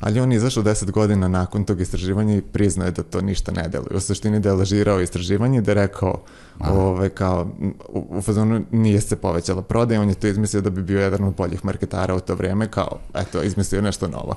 ali 0.00 0.20
on 0.20 0.32
je 0.32 0.36
izašao 0.36 0.62
10 0.62 0.90
godina 0.90 1.28
nakon 1.28 1.64
tog 1.64 1.80
istraživanja 1.80 2.36
i 2.36 2.42
priznao 2.42 2.86
je 2.86 2.92
da 2.92 3.02
to 3.02 3.20
ništa 3.20 3.52
ne 3.52 3.68
deluje. 3.68 3.96
U 3.96 4.00
suštini 4.00 4.40
da 4.40 4.48
je 4.48 4.54
lažirao 4.54 5.00
istraživanje 5.00 5.58
i 5.58 5.60
da 5.62 5.70
je 5.70 5.74
rekao 5.74 6.22
ove, 6.60 7.08
kao, 7.08 7.48
u, 7.88 8.06
u 8.10 8.22
fazonu 8.22 8.64
nije 8.70 9.00
se 9.00 9.16
povećala 9.16 9.62
prodaja, 9.62 10.00
on 10.00 10.08
je 10.08 10.14
to 10.14 10.26
izmislio 10.26 10.62
da 10.62 10.70
bi 10.70 10.82
bio 10.82 11.00
jedan 11.00 11.24
od 11.24 11.34
boljih 11.34 11.64
marketara 11.64 12.14
u 12.14 12.20
to 12.20 12.34
vrijeme, 12.34 12.70
kao, 12.70 12.98
eto, 13.14 13.42
izmislio 13.42 13.82
nešto 13.82 14.08
novo. 14.08 14.36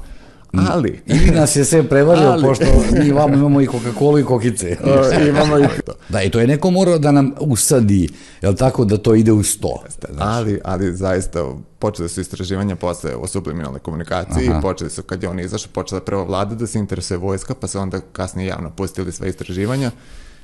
Ali, 0.54 1.02
Ili 1.06 1.32
nas 1.32 1.56
je 1.56 1.66
sve 1.66 1.90
prevario, 1.90 2.30
Ali- 2.30 2.44
pošto 2.44 2.66
mi 2.92 3.12
vamo 3.12 3.34
imamo 3.34 3.62
i 3.62 3.68
Coca-Cola 3.68 4.20
i 4.20 4.24
kokice. 4.24 4.78
o, 4.84 5.28
imamo 5.30 5.60
i 5.60 5.64
to. 5.86 5.94
Da, 6.10 6.22
i 6.22 6.30
to 6.30 6.40
je 6.40 6.48
neko 6.48 6.72
morao 6.72 6.98
da 6.98 7.12
nam 7.12 7.34
usadi, 7.40 8.10
jel 8.42 8.56
tako, 8.56 8.86
da 8.86 8.98
to 8.98 9.16
ide 9.16 9.32
u 9.32 9.44
sto. 9.44 9.84
Ali, 10.20 10.60
ali 10.64 10.96
zaista 10.96 11.46
počele 11.80 12.10
su 12.10 12.22
istraživanja 12.22 12.76
posle 12.76 13.16
o 13.16 13.28
subliminalnoj 13.28 13.80
komunikaciji 13.80 14.50
Aha. 14.50 14.60
i 14.60 14.62
počeli 14.62 14.90
su, 14.90 15.04
kad 15.04 15.24
je 15.24 15.30
on 15.30 15.40
izašao, 15.40 15.72
počela 15.74 16.02
je 16.02 16.06
prvo 16.06 16.26
vlada 16.26 16.56
da 16.56 16.68
se 16.68 16.80
interesuje 16.80 17.18
vojska, 17.18 17.56
pa 17.56 17.68
se 17.68 17.80
onda 17.80 18.00
kasnije 18.12 18.48
javno 18.48 18.70
pustili 18.70 19.12
sve 19.12 19.30
istraživanja. 19.30 19.92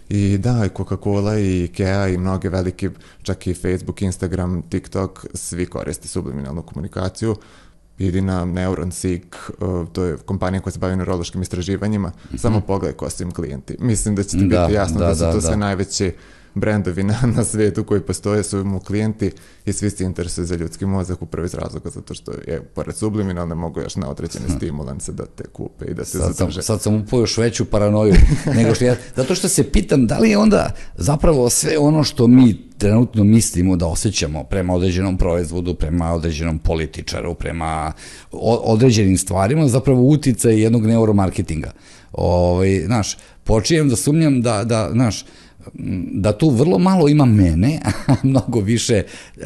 I 0.10 0.38
da, 0.38 0.66
i 0.66 0.70
Coca-Cola 0.70 1.40
i 1.40 1.64
Ikea 1.64 2.08
i 2.08 2.18
mnoge 2.18 2.50
veliki, 2.50 2.90
čak 3.24 3.48
i 3.48 3.54
Facebook, 3.54 4.02
Instagram, 4.02 4.62
TikTok, 4.70 5.26
svi 5.34 5.66
koriste 5.66 6.08
subliminalnu 6.08 6.62
komunikaciju. 6.62 7.36
Idi 7.98 8.22
na 8.22 8.46
NeuronSeek, 8.46 9.36
uh, 9.60 9.88
to 9.94 10.04
je 10.04 10.18
kompanija 10.18 10.62
koja 10.62 10.74
se 10.74 10.80
bavi 10.80 10.96
neurološkim 10.96 11.42
istraživanjima, 11.42 12.12
samo 12.38 12.62
pogledaj 12.62 12.98
ko 12.98 13.10
su 13.10 13.24
im 13.24 13.32
klijenti. 13.32 13.76
Mislim 13.80 14.16
da 14.16 14.24
će 14.24 14.30
ti 14.38 14.46
Da, 14.48 14.62
biti 14.62 14.74
jasno 14.74 15.00
da, 15.00 15.08
da, 15.08 15.16
su 15.16 15.22
da, 15.22 15.32
to 15.32 15.38
da. 15.38 15.42
sve 15.42 15.58
najveći 15.58 16.12
brendovi 16.60 17.04
na, 17.04 17.18
na 17.36 17.44
svetu 17.44 17.84
koji 17.84 18.02
postoje 18.02 18.44
su 18.44 18.66
mu 18.66 18.80
klijenti 18.80 19.32
i 19.66 19.74
svi 19.74 19.90
se 19.90 20.04
interesuju 20.04 20.46
za 20.46 20.56
ljudski 20.56 20.86
mozak 20.86 21.22
upravo 21.22 21.46
iz 21.46 21.54
razloga 21.54 21.90
zato 21.90 22.14
što 22.14 22.32
je 22.32 22.62
pored 22.76 22.96
subliminalne 22.96 23.56
mogu 23.56 23.82
još 23.82 23.96
na 23.96 24.10
određene 24.10 24.50
stimulanse 24.58 25.12
da 25.12 25.26
te 25.26 25.44
kupe 25.44 25.86
i 25.86 25.94
da 25.94 26.04
te 26.04 26.10
sad 26.10 26.36
zadrže. 26.36 26.54
sam, 26.54 26.64
sad 26.64 26.82
sam 26.82 26.96
upao 26.96 27.20
još 27.20 27.38
veću 27.38 27.66
paranoju 27.66 28.14
nego 28.56 28.76
što 28.76 28.86
ja, 28.86 28.96
zato 29.16 29.36
što 29.36 29.48
se 29.48 29.72
pitam 29.72 30.08
da 30.08 30.20
li 30.20 30.30
je 30.30 30.38
onda 30.38 30.72
zapravo 30.96 31.50
sve 31.50 31.78
ono 31.78 32.04
što 32.04 32.28
mi 32.28 32.68
trenutno 32.78 33.24
mislimo 33.24 33.76
da 33.76 33.88
osjećamo 33.88 34.44
prema 34.44 34.74
određenom 34.74 35.18
proizvodu, 35.18 35.74
prema 35.74 36.14
određenom 36.14 36.60
političaru, 36.60 37.34
prema 37.34 37.92
određenim 38.64 39.18
stvarima, 39.18 39.68
zapravo 39.68 40.02
uticaj 40.02 40.62
jednog 40.62 40.86
neuromarketinga. 40.86 41.72
Ovaj, 42.12 42.84
znaš, 42.86 43.18
počijem 43.44 43.90
da 43.90 43.96
sumnjam 43.96 44.42
da, 44.42 44.64
da, 44.64 44.90
znaš, 44.92 45.26
da 46.12 46.38
tu 46.38 46.50
vrlo 46.50 46.78
malo 46.78 47.08
ima 47.08 47.26
mene, 47.26 47.80
a 48.08 48.16
mnogo 48.24 48.60
više 48.60 49.04
uh, 49.38 49.44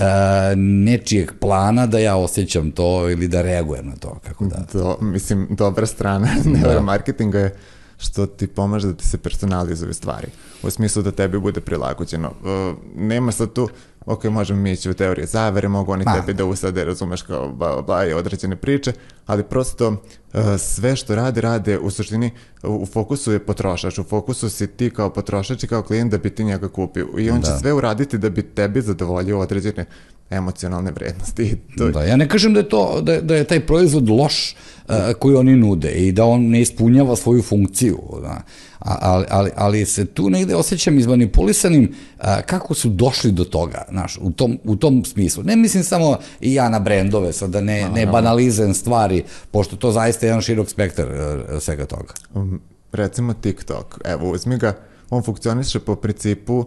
nečijeg 0.58 1.32
plana 1.40 1.88
da 1.88 2.00
ja 2.00 2.16
osjećam 2.16 2.72
to 2.72 3.10
ili 3.10 3.28
da 3.28 3.42
reagujem 3.42 3.88
na 3.88 3.96
to, 3.96 4.20
kako 4.28 4.46
da. 4.46 4.66
Do, 4.74 4.98
mislim, 5.02 5.48
dobra 5.50 5.86
strana 5.86 6.28
neuromarketinga 6.54 7.40
je 7.40 7.56
što 7.98 8.26
ti 8.26 8.48
pomaže 8.48 8.88
da 8.88 8.94
ti 8.94 9.08
se 9.08 9.18
personalizuju 9.18 9.94
stvari. 9.94 10.28
U 10.64 10.70
smislu 10.70 11.04
da 11.04 11.12
tebi 11.12 11.40
bude 11.40 11.62
prilagođeno. 11.62 12.32
Uh, 12.42 12.78
nema 12.96 13.32
sad 13.32 13.54
tu, 13.54 13.70
ok, 14.06 14.24
možemo 14.24 14.62
mi 14.62 14.72
ići 14.72 14.90
u 14.90 14.94
teorije 14.94 15.26
zavere, 15.26 15.68
mogu 15.68 15.92
oni 15.92 16.06
tebi 16.16 16.34
da 16.34 16.46
usade, 16.46 16.86
razumeš, 16.86 17.22
kao 17.22 17.50
bla, 17.50 17.74
bla, 17.74 17.82
bla, 17.82 18.06
i 18.06 18.14
određene 18.14 18.56
priče, 18.56 18.94
ali 19.26 19.44
prosto 19.44 19.88
uh, 19.88 20.42
sve 20.58 20.96
što 20.96 21.16
rade, 21.16 21.42
rade 21.42 21.80
u 21.80 21.90
suštini 21.90 22.32
u, 22.64 22.86
fokusu 22.86 23.32
je 23.32 23.40
potrošač, 23.40 24.00
u 24.00 24.04
fokusu 24.04 24.50
si 24.50 24.68
ti 24.68 24.90
kao 24.90 25.10
potrošač 25.10 25.64
i 25.64 25.68
kao 25.68 25.84
klijent 25.84 26.12
da 26.12 26.18
bi 26.18 26.30
ti 26.30 26.44
njega 26.44 26.68
kupio. 26.68 27.08
I 27.20 27.30
on 27.30 27.42
da. 27.42 27.48
će 27.48 27.54
sve 27.60 27.74
uraditi 27.74 28.18
da 28.18 28.30
bi 28.30 28.42
tebi 28.42 28.82
zadovoljio 28.82 29.40
određene 29.40 29.86
emocionalne 30.30 30.92
vrednosti. 30.92 31.58
To... 31.78 31.92
Da, 31.92 32.04
ja 32.04 32.16
ne 32.16 32.30
kažem 32.30 32.54
da 32.54 32.60
je, 32.60 32.70
to, 32.70 33.02
da, 33.02 33.22
da 33.22 33.36
je 33.36 33.44
taj 33.44 33.66
proizvod 33.66 34.10
loš 34.10 34.56
uh, 34.88 34.96
koji 35.20 35.36
oni 35.36 35.56
nude 35.56 35.92
i 35.92 36.12
da 36.12 36.26
on 36.26 36.50
ne 36.50 36.62
ispunjava 36.62 37.16
svoju 37.16 37.42
funkciju, 37.42 38.00
da. 38.22 38.42
Ali, 38.86 39.26
ali, 39.30 39.52
ali 39.56 39.86
se 39.86 40.06
tu 40.06 40.30
negde 40.30 40.56
osjećam 40.56 41.00
izmanipulisanim 41.00 41.96
uh, 42.18 42.26
kako 42.46 42.74
su 42.74 42.90
došli 42.90 43.32
do 43.32 43.44
toga, 43.44 43.86
znaš, 43.90 44.18
u 44.22 44.32
tom, 44.32 44.60
u 44.64 44.76
tom 44.76 45.06
smislu. 45.06 45.44
Ne 45.44 45.56
mislim 45.56 45.84
samo 45.84 46.18
i 46.42 46.54
ja 46.54 46.70
na 46.70 46.80
brendove, 46.80 47.34
sad 47.34 47.50
da 47.50 47.62
ne, 47.62 47.90
ne 47.90 48.06
banalizujem 48.06 48.74
stvari, 48.74 49.24
pošto 49.52 49.76
to 49.76 49.92
zaista 49.92 50.26
je 50.26 50.30
jedan 50.30 50.42
širok 50.42 50.70
spektar 50.70 51.08
uh, 51.08 51.62
svega 51.62 51.86
toga. 51.86 52.14
Um, 52.34 52.62
recimo 52.92 53.34
TikTok, 53.34 54.02
evo 54.06 54.32
uzmi 54.32 54.58
ga, 54.58 54.78
on 55.10 55.24
funkcioniše 55.24 55.80
po 55.80 55.96
principu 55.96 56.58
uh, 56.58 56.66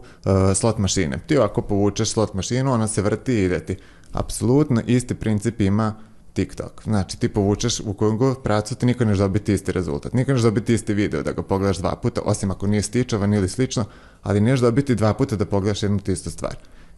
slot 0.54 0.78
mašine. 0.78 1.18
Ti 1.26 1.38
ako 1.38 1.62
povučeš 1.62 2.09
slot 2.09 2.35
mašinu, 2.35 2.73
ona 2.73 2.88
se 2.88 3.02
vrti 3.02 3.35
i 3.35 3.44
ide 3.44 3.61
ti. 3.61 3.76
Apsolutno 4.12 4.83
isti 4.87 5.14
princip 5.14 5.61
ima 5.61 5.94
TikTok. 6.34 6.82
Znači, 6.84 7.18
ti 7.20 7.28
povučeš 7.28 7.80
u 7.80 7.92
kojem 7.92 8.18
god 8.18 8.42
pracu, 8.42 8.74
ti 8.74 8.86
nikad 8.86 9.08
neš 9.08 9.18
dobiti 9.18 9.52
isti 9.52 9.72
rezultat. 9.72 10.12
Nikad 10.12 10.34
neš 10.34 10.42
dobiti 10.42 10.74
isti 10.74 10.94
video 10.94 11.22
da 11.22 11.32
ga 11.32 11.42
pogledaš 11.42 11.78
dva 11.78 11.96
puta, 11.96 12.20
osim 12.24 12.50
ako 12.50 12.66
nije 12.66 12.82
stičavan 12.82 13.34
ili 13.34 13.48
slično, 13.48 13.84
ali 14.22 14.40
neš 14.40 14.60
dobiti 14.60 14.94
dva 14.94 15.14
puta 15.14 15.36
da 15.36 15.46
pogledaš 15.46 15.82
jednu 15.82 15.98
te 15.98 16.12
istu 16.12 16.30
stvar. 16.30 16.56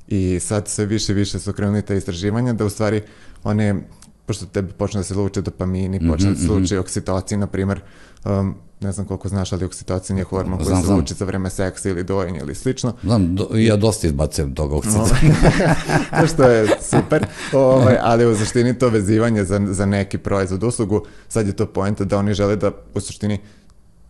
I 0.09 0.41
sad 0.41 0.69
sve 0.69 0.87
više 0.87 1.13
i 1.13 1.15
više 1.15 1.39
su 1.39 1.53
krenuli 1.53 1.83
te 1.83 1.97
istraživanja 1.97 2.53
da 2.53 2.65
u 2.65 2.71
stvari 2.71 3.03
one 3.45 3.89
pošto 4.27 4.47
tebi 4.47 4.73
počne 4.73 5.01
da 5.01 5.05
se 5.05 5.15
luče 5.15 5.43
dopamini, 5.43 6.09
počne 6.09 6.31
mm 6.31 6.35
-hmm, 6.35 6.37
da 6.37 6.47
se 6.47 6.53
luče 6.53 6.75
mm 6.75 6.79
-hmm. 6.79 6.81
oksitocin, 6.81 7.41
na 7.41 7.47
primer, 7.47 7.81
um, 8.25 8.55
ne 8.81 8.93
znam 8.93 9.07
koliko 9.07 9.29
znaš, 9.29 9.53
ali 9.53 9.65
oksitocin 9.65 10.19
je 10.19 10.25
hormon 10.25 10.65
koji 10.65 10.83
se 10.83 10.93
luči 10.93 11.15
za 11.15 11.25
vreme 11.25 11.51
seksa 11.51 11.89
ili 11.89 12.05
dojenja 12.05 12.41
ili 12.41 12.55
slično. 12.55 12.93
Znam, 13.03 13.37
do, 13.37 13.49
ja 13.55 13.77
dosta 13.77 14.07
izbacujem 14.07 14.55
toga 14.55 14.77
oksitocina. 14.77 15.35
to 16.21 16.27
što 16.27 16.43
je 16.43 16.69
super, 16.81 17.27
ovaj, 17.53 17.97
ali 18.01 18.27
u 18.27 18.37
suštini 18.37 18.79
to 18.79 18.89
vezivanje 18.89 19.45
za, 19.45 19.61
za 19.67 19.87
neki 19.87 20.19
proizvod 20.19 20.63
uslugu, 20.63 21.03
sad 21.29 21.47
je 21.47 21.57
to 21.57 21.67
poenta 21.67 22.05
da 22.05 22.19
oni 22.19 22.35
žele 22.35 22.57
da 22.57 22.71
u 22.95 23.01
suštini 23.01 23.39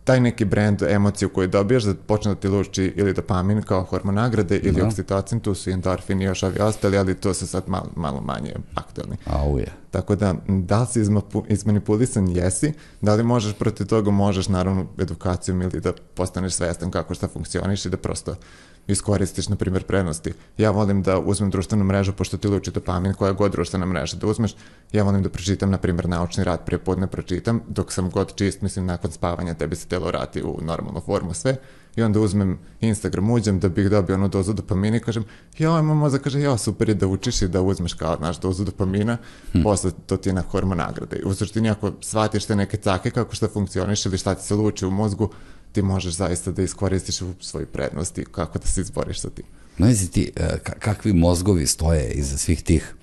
taj 0.07 0.19
neki 0.19 0.45
brand, 0.45 0.81
emociju 0.81 1.29
koju 1.29 1.47
dobijaš, 1.47 1.83
da 1.83 1.93
počne 1.95 2.33
da 2.33 2.39
ti 2.39 2.47
luči 2.47 2.93
ili 2.95 3.13
dopamin 3.13 3.61
kao 3.61 3.83
hormon 3.83 4.15
nagrade 4.15 4.57
ili 4.57 4.81
da. 4.81 4.87
oksitocin, 4.87 5.39
tu 5.39 5.55
su 5.55 5.69
endorfini 5.69 6.23
i 6.23 6.27
još 6.27 6.43
ovi 6.43 6.59
ostali, 6.59 6.97
ali 6.97 7.15
to 7.15 7.33
se 7.33 7.47
sad 7.47 7.63
malo, 7.67 7.89
malo 7.95 8.21
manje 8.21 8.53
aktualni. 8.75 9.17
Au 9.25 9.59
je. 9.59 9.71
Tako 9.91 10.15
da, 10.15 10.35
da 10.47 10.81
li 10.81 10.87
si 10.87 11.01
izmanipulisan, 11.47 12.27
jesi, 12.27 12.73
da 13.01 13.15
li 13.15 13.23
možeš 13.23 13.53
protiv 13.53 13.87
toga, 13.87 14.11
možeš 14.11 14.47
naravno 14.47 14.85
edukacijom 14.99 15.61
ili 15.61 15.81
da 15.81 15.93
postaneš 16.13 16.53
svestan 16.53 16.91
kako 16.91 17.13
šta 17.13 17.27
funkcioniš 17.27 17.85
i 17.85 17.89
da 17.89 17.97
prosto 17.97 18.35
iskoristiš, 18.87 19.49
na 19.49 19.55
primjer, 19.55 19.83
prednosti. 19.83 20.33
Ja 20.57 20.71
volim 20.71 21.03
da 21.03 21.19
uzmem 21.19 21.49
društvenu 21.49 21.83
mrežu, 21.83 22.13
pošto 22.13 22.37
ti 22.37 22.47
luči 22.47 22.71
dopamin, 22.71 23.13
koja 23.13 23.31
god 23.31 23.51
društvena 23.51 23.85
mreža 23.85 24.17
da 24.17 24.27
uzmeš, 24.27 24.55
ja 24.91 25.03
volim 25.03 25.23
da 25.23 25.29
pročitam, 25.29 25.71
na 25.71 25.77
primjer, 25.77 26.09
naučni 26.09 26.43
rad, 26.43 26.65
prije 26.65 26.79
podne 26.79 27.07
pročitam, 27.07 27.61
dok 27.67 27.91
sam 27.93 28.09
god 28.09 28.35
čist, 28.35 28.61
mislim, 28.61 28.85
nakon 28.85 29.11
spavanja 29.11 29.53
tebi 29.53 29.75
se 29.75 29.87
telo 29.87 30.07
vrati 30.07 30.43
u 30.43 30.59
normalnu 30.61 31.01
formu 31.01 31.33
sve, 31.33 31.57
i 31.97 32.01
onda 32.01 32.19
uzmem 32.19 32.59
Instagram, 32.81 33.31
uđem 33.31 33.59
da 33.59 33.69
bih 33.69 33.89
dobio 33.89 34.15
onu 34.15 34.27
dozu 34.27 34.53
dopamina 34.53 34.97
i 34.97 34.99
kažem, 34.99 35.23
ja, 35.57 35.79
imam 35.79 35.97
mozak, 35.97 36.21
kaže, 36.21 36.41
ja, 36.41 36.57
super 36.57 36.89
je 36.89 36.95
da 36.95 37.07
učiš 37.07 37.41
i 37.41 37.47
da 37.47 37.61
uzmeš 37.61 37.93
kao, 37.93 38.17
naš, 38.21 38.39
dozu 38.39 38.63
dopamina, 38.63 39.17
hmm. 39.53 39.63
posle 39.63 39.91
to 40.05 40.17
ti 40.17 40.29
je 40.29 40.33
na 40.33 40.41
hormon 40.41 40.77
nagrade. 40.77 41.21
U 41.25 41.33
suštini, 41.33 41.69
ako 41.69 41.91
shvatiš 42.01 42.45
te 42.45 42.55
neke 42.55 42.77
cake, 42.77 43.11
kako 43.11 43.35
šta 43.35 43.47
funkcioniš 43.47 44.05
ili 44.05 44.17
šta 44.17 44.35
ti 44.35 44.43
se 44.43 44.55
luči 44.55 44.85
u 44.85 44.91
mozgu, 44.91 45.29
ti 45.77 45.81
možeš 45.81 46.13
zaista 46.13 46.51
da 46.51 46.63
iskoristiš 46.63 47.21
u 47.21 47.33
svoju 47.39 47.65
prednost 47.65 48.17
i 48.17 48.25
kako 48.25 48.59
da 48.59 48.67
se 48.67 48.81
izboriš 48.81 49.19
sa 49.19 49.29
tim. 49.29 49.45
Znaš 49.77 50.09
ti, 50.11 50.31
e, 50.35 50.57
kakvi 50.79 51.13
mozgovi 51.13 51.67
stoje 51.67 52.11
iza 52.11 52.37
svih 52.37 52.63
tih 52.63 52.95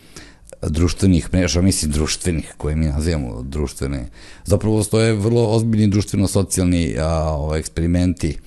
društvenih 0.62 1.28
mreža, 1.32 1.62
mislim 1.62 1.92
društvenih, 1.92 2.54
koje 2.56 2.76
mi 2.76 2.86
nazivamo 2.86 3.42
društvene, 3.42 4.08
zapravo 4.44 4.82
stoje 4.82 5.12
vrlo 5.12 5.46
ozbiljni 5.50 5.88
društveno-socijalni 5.88 6.96
ovaj, 6.98 7.60
eksperimenti 7.60 8.38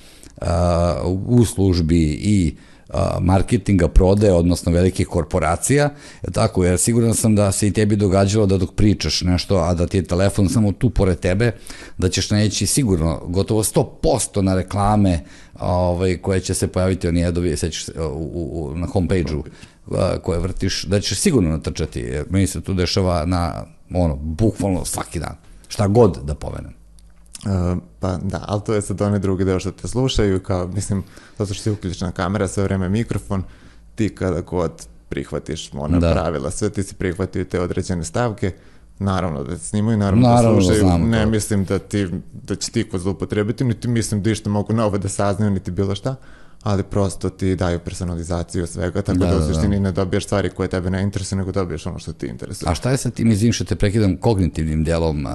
a, 0.42 1.02
u 1.06 1.46
službi 1.46 2.04
i 2.22 2.56
marketinga, 3.20 3.88
prodaje, 3.88 4.34
odnosno 4.34 4.72
velikih 4.72 5.08
korporacija, 5.08 5.90
je 6.24 6.32
tako, 6.32 6.66
jer 6.66 6.80
siguran 6.80 7.14
sam 7.14 7.36
da 7.36 7.52
se 7.52 7.68
i 7.68 7.74
tebi 7.74 7.96
događalo 7.96 8.46
da 8.46 8.58
dok 8.58 8.76
pričaš 8.76 9.22
nešto, 9.22 9.58
a 9.58 9.74
da 9.74 9.88
ti 9.88 9.98
je 9.98 10.04
telefon 10.04 10.50
samo 10.50 10.72
tu 10.72 10.90
pored 10.90 11.20
tebe, 11.20 11.52
da 11.98 12.10
ćeš 12.10 12.30
naći 12.30 12.68
sigurno 12.68 13.22
gotovo 13.28 13.64
100% 13.64 14.42
na 14.42 14.56
reklame 14.56 15.20
ovaj, 15.60 16.18
koje 16.18 16.40
će 16.40 16.54
se 16.54 16.68
pojaviti, 16.68 17.08
oni 17.08 17.20
jedovi, 17.20 17.58
sećaš 17.58 17.86
se, 17.86 18.02
u, 18.02 18.72
u, 18.72 18.76
na 18.76 18.88
homepage-u 18.88 19.44
koje 20.22 20.40
vrtiš, 20.40 20.84
da 20.84 21.00
ćeš 21.00 21.20
sigurno 21.20 21.50
natrčati, 21.50 22.00
jer 22.00 22.26
meni 22.30 22.48
se 22.48 22.62
tu 22.62 22.74
dešava 22.74 23.26
na, 23.26 23.66
ono, 23.94 24.16
bukvalno 24.16 24.86
svaki 24.86 25.20
dan, 25.20 25.36
šta 25.68 25.88
god 25.88 26.20
da 26.24 26.36
pomenem. 26.36 26.87
Uh, 27.46 27.78
pa 28.00 28.18
da, 28.18 28.44
ali 28.48 28.62
to 28.66 28.74
je 28.74 28.82
sad 28.82 29.02
onaj 29.02 29.20
drugi 29.20 29.46
deo 29.46 29.60
što 29.60 29.72
te 29.72 29.88
slušaju, 29.88 30.40
kao, 30.40 30.68
mislim, 30.68 31.04
zato 31.38 31.54
što 31.54 31.64
si 31.64 31.72
uključena 31.72 32.12
kamera, 32.12 32.48
sve 32.48 32.64
vreme 32.64 32.90
mikrofon, 32.90 33.44
ti 33.96 34.16
kada 34.16 34.42
god 34.42 34.72
prihvatiš 35.10 35.70
ona 35.74 36.00
da. 36.00 36.12
pravila, 36.12 36.52
sve 36.52 36.70
ti 36.70 36.84
si 36.84 36.96
prihvatio 36.96 37.44
te 37.44 37.60
određene 37.60 38.04
stavke, 38.04 38.52
naravno 39.00 39.44
da 39.44 39.56
te 39.56 39.64
snimaju, 39.64 39.98
naravno, 39.98 40.28
da 40.28 40.34
naravno 40.34 40.60
da 40.60 40.64
slušaju, 40.64 40.98
ne 40.98 41.24
to. 41.24 41.30
mislim 41.30 41.66
da, 41.66 41.80
ti, 41.80 42.08
da 42.48 42.56
će 42.56 42.72
ti 42.72 42.90
ko 42.90 42.98
zlupotrebiti, 42.98 43.64
niti 43.64 43.88
mislim 43.88 44.24
da 44.24 44.30
išto 44.30 44.50
mogu 44.50 44.74
novo 44.74 44.98
da 44.98 45.10
saznaju, 45.10 45.52
niti 45.52 45.72
bilo 45.72 45.96
šta, 45.96 46.16
ali 46.64 46.84
prosto 46.84 47.30
ti 47.30 47.56
daju 47.56 47.80
personalizaciju 47.80 48.68
svega, 48.68 49.02
tako 49.02 49.20
da, 49.20 49.26
da 49.26 49.36
u 49.36 49.40
da, 49.40 49.46
da. 49.46 49.54
suštini 49.54 49.76
da. 49.76 49.82
ne 49.82 49.92
dobijaš 49.92 50.26
stvari 50.26 50.50
koje 50.50 50.70
tebe 50.70 50.90
ne 50.90 51.04
interesuje, 51.04 51.38
nego 51.38 51.52
dobiješ 51.52 51.86
ono 51.86 52.00
što 52.00 52.14
ti 52.14 52.28
interesuje. 52.28 52.72
A 52.72 52.76
šta 52.76 52.92
je 52.92 52.98
sa 52.98 53.10
tim, 53.10 53.32
izvim 53.32 53.54
što 53.54 53.66
te 53.66 53.76
prekidam, 53.76 54.18
kognitivnim 54.18 54.84
delom, 54.84 55.28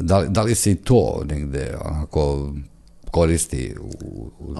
da 0.00 0.18
li, 0.18 0.28
da 0.28 0.42
li 0.42 0.54
se 0.54 0.70
i 0.70 0.74
to 0.74 1.22
negde 1.24 1.76
onako 1.84 2.52
koristi 3.10 3.74
u... 3.80 3.90
u... 4.38 4.54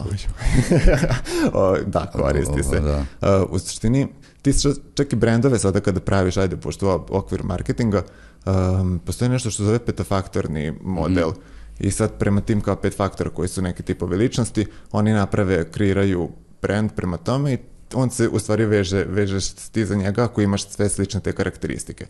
o, 1.61 1.77
da, 1.87 2.07
koristi 2.07 2.63
se. 2.63 2.81
Da. 2.81 2.99
Uh, 2.99 3.51
u 3.51 3.59
suštini, 3.59 4.09
ti 4.43 4.53
čak 4.95 5.13
i 5.13 5.17
brendove 5.17 5.59
sada 5.59 5.81
kada 5.81 6.01
praviš, 6.01 6.37
ajde, 6.37 6.57
pošto 6.57 7.07
u 7.11 7.17
okviru 7.17 7.45
marketinga, 7.45 8.03
um, 8.47 9.01
postoji 9.07 9.29
nešto 9.29 9.51
što 9.51 9.65
zove 9.65 9.79
petafaktorni 9.79 10.73
model. 10.81 11.29
Mm 11.29 11.62
i 11.83 11.91
sad 11.91 12.19
prema 12.19 12.41
tim 12.41 12.61
kao 12.61 12.77
pet 12.77 12.97
faktora 12.97 13.31
koji 13.31 13.49
su 13.49 13.63
neke 13.63 13.83
tipove 13.83 14.17
ličnosti, 14.17 14.67
oni 14.93 15.13
naprave, 15.13 15.71
kreiraju 15.71 16.29
brand 16.63 16.91
prema 16.97 17.17
tome 17.17 17.53
i 17.53 17.59
on 17.95 18.11
se 18.11 18.29
u 18.29 18.39
stvari 18.39 18.65
veže, 18.67 19.05
vežeš 19.05 19.51
ti 19.53 19.87
za 19.87 19.95
njega 19.95 20.25
ako 20.25 20.41
imaš 20.41 20.69
sve 20.69 20.89
slične 20.89 21.21
te 21.21 21.33
karakteristike. 21.33 22.07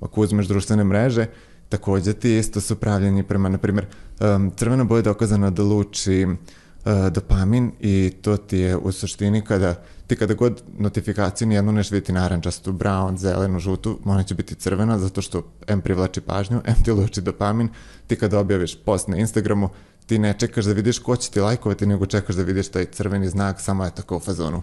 Ako 0.00 0.20
uzmeš 0.20 0.46
društvene 0.46 0.84
mreže, 0.84 1.26
takođe 1.68 2.12
ti 2.12 2.36
isto 2.38 2.60
su 2.60 2.76
pravljeni 2.76 3.22
prema, 3.22 3.48
na 3.48 3.58
primjer, 3.58 3.86
um, 4.20 4.50
crvena 4.56 4.84
boja 4.84 4.98
je 4.98 5.02
dokazana 5.02 5.50
da 5.50 5.62
luči 5.62 6.26
uh, 6.26 6.92
dopamin 7.12 7.72
i 7.80 8.12
to 8.22 8.36
ti 8.36 8.58
je 8.58 8.76
u 8.76 8.92
suštini 8.92 9.44
kada 9.44 9.82
ti 10.12 10.16
kada 10.16 10.34
god 10.34 10.62
notifikaciju 10.78 11.48
nijednu 11.48 11.72
neš 11.72 11.90
vidjeti 11.90 12.12
narančastu, 12.12 12.72
brown, 12.72 13.16
zelenu, 13.16 13.58
žutu, 13.58 13.98
ona 14.04 14.22
će 14.22 14.34
biti 14.34 14.54
crvena 14.54 14.98
zato 14.98 15.22
što 15.22 15.42
M 15.66 15.80
privlači 15.80 16.20
pažnju, 16.20 16.60
M 16.64 16.74
ti 16.84 16.90
luči 16.90 17.20
dopamin, 17.20 17.68
ti 18.06 18.16
kada 18.16 18.38
objaviš 18.38 18.76
post 18.84 19.08
na 19.08 19.16
Instagramu, 19.16 19.68
ti 20.06 20.18
ne 20.18 20.34
čekaš 20.38 20.64
da 20.64 20.72
vidiš 20.72 20.98
ko 20.98 21.16
će 21.16 21.30
ti 21.30 21.40
lajkovati, 21.40 21.86
nego 21.86 22.06
čekaš 22.06 22.36
da 22.36 22.42
vidiš 22.42 22.68
taj 22.68 22.84
crveni 22.84 23.28
znak, 23.28 23.60
samo 23.60 23.84
je 23.84 23.94
tako 23.94 24.16
u 24.16 24.20
fazonu 24.20 24.62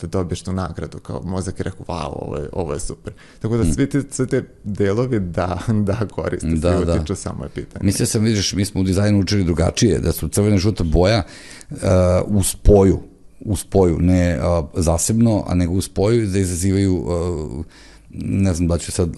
da 0.00 0.06
dobiješ 0.06 0.42
tu 0.42 0.52
nagradu, 0.52 0.98
kao 0.98 1.22
mozak 1.24 1.60
je 1.60 1.64
rekao, 1.64 1.86
wow, 1.86 2.12
ovo 2.12 2.36
je, 2.36 2.48
ovo 2.52 2.72
je 2.72 2.80
super. 2.80 3.12
Tako 3.40 3.56
da 3.56 3.72
svi 3.72 3.90
te, 3.90 4.02
sve 4.10 4.26
te 4.26 4.44
delovi 4.64 5.20
da, 5.20 5.58
da 5.68 6.06
koriste, 6.10 6.48
da, 6.48 6.76
svi 6.76 6.86
da. 6.86 6.94
utiču, 6.94 7.14
samo 7.14 7.44
je 7.44 7.50
pitanje. 7.50 7.86
Mislio 7.86 8.06
sam, 8.06 8.24
vidiš, 8.24 8.52
mi 8.52 8.64
smo 8.64 8.80
u 8.80 8.84
dizajnu 8.84 9.20
učili 9.20 9.44
drugačije, 9.44 9.98
da 9.98 10.12
su 10.12 10.28
crvena 10.28 10.58
žuta 10.58 10.84
boja 10.84 11.22
uh, 11.70 11.78
u 12.26 12.42
spoju, 12.42 13.00
u 13.40 13.56
spoju, 13.56 13.98
ne 14.00 14.38
uh, 14.38 14.68
zasebno, 14.74 15.44
a 15.46 15.54
nego 15.54 15.72
u 15.72 15.80
spoju 15.80 16.26
da 16.26 16.38
izazivaju 16.38 16.96
uh, 16.96 17.64
ne 18.10 18.54
znam 18.54 18.68
da 18.68 18.78
ću 18.78 18.92
sad 18.92 19.10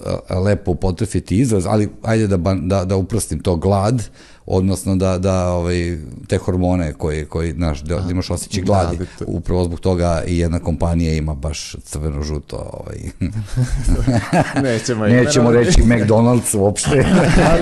lepo 0.45 0.75
potrefiti 0.75 1.39
izraz, 1.39 1.67
ali 1.67 1.89
ajde 2.03 2.27
da, 2.27 2.55
da, 2.63 2.85
da 2.85 2.97
uprostim 2.97 3.41
to 3.41 3.57
glad, 3.57 4.03
odnosno 4.51 4.97
da, 4.97 5.19
da 5.19 5.49
ovaj, 5.49 5.99
te 6.29 6.39
hormone 6.39 6.93
koji, 6.93 7.25
koji 7.25 7.53
naš, 7.53 7.83
da, 7.83 8.01
da 8.01 8.11
imaš 8.11 8.31
osjećaj 8.31 8.63
gladi, 8.63 8.97
da, 8.97 9.05
to... 9.19 9.25
upravo 9.29 9.65
zbog 9.65 9.81
toga 9.81 10.23
i 10.27 10.39
jedna 10.39 10.59
kompanija 10.59 11.15
ima 11.15 11.35
baš 11.35 11.77
crveno-žuto. 11.85 12.71
Ovaj. 12.73 12.99
Nećemo, 14.69 15.07
Nećemo 15.23 15.51
reći 15.51 15.83
McDonald's 15.83 16.57
uopšte. 16.59 17.07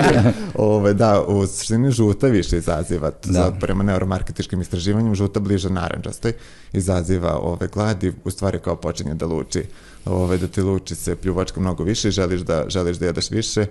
ove, 0.55 0.93
da, 0.93 1.23
u 1.27 1.47
suštini 1.47 1.91
žuta 1.91 2.27
više 2.27 2.57
izaziva, 2.57 3.11
da. 3.25 3.33
za, 3.33 3.51
prema 3.59 3.83
neuromarketičkim 3.83 4.61
istraživanjem, 4.61 5.15
žuta 5.15 5.39
bliže 5.39 5.69
naranđastoj, 5.69 6.33
izaziva 6.73 7.39
ove 7.41 7.67
gladi, 7.67 8.13
u 8.23 8.31
stvari 8.31 8.59
kao 8.59 8.75
počinje 8.75 9.13
da 9.13 9.25
luči 9.25 9.63
ove, 10.05 10.37
da 10.37 10.47
ti 10.47 10.61
luči 10.61 10.95
se 10.95 11.15
pljuvačka 11.15 11.59
mnogo 11.59 11.83
više 11.83 12.07
i 12.07 12.11
želiš 12.11 12.41
da, 12.41 12.65
želiš 12.67 12.97
da 12.97 13.05
jedeš 13.05 13.31
više, 13.31 13.65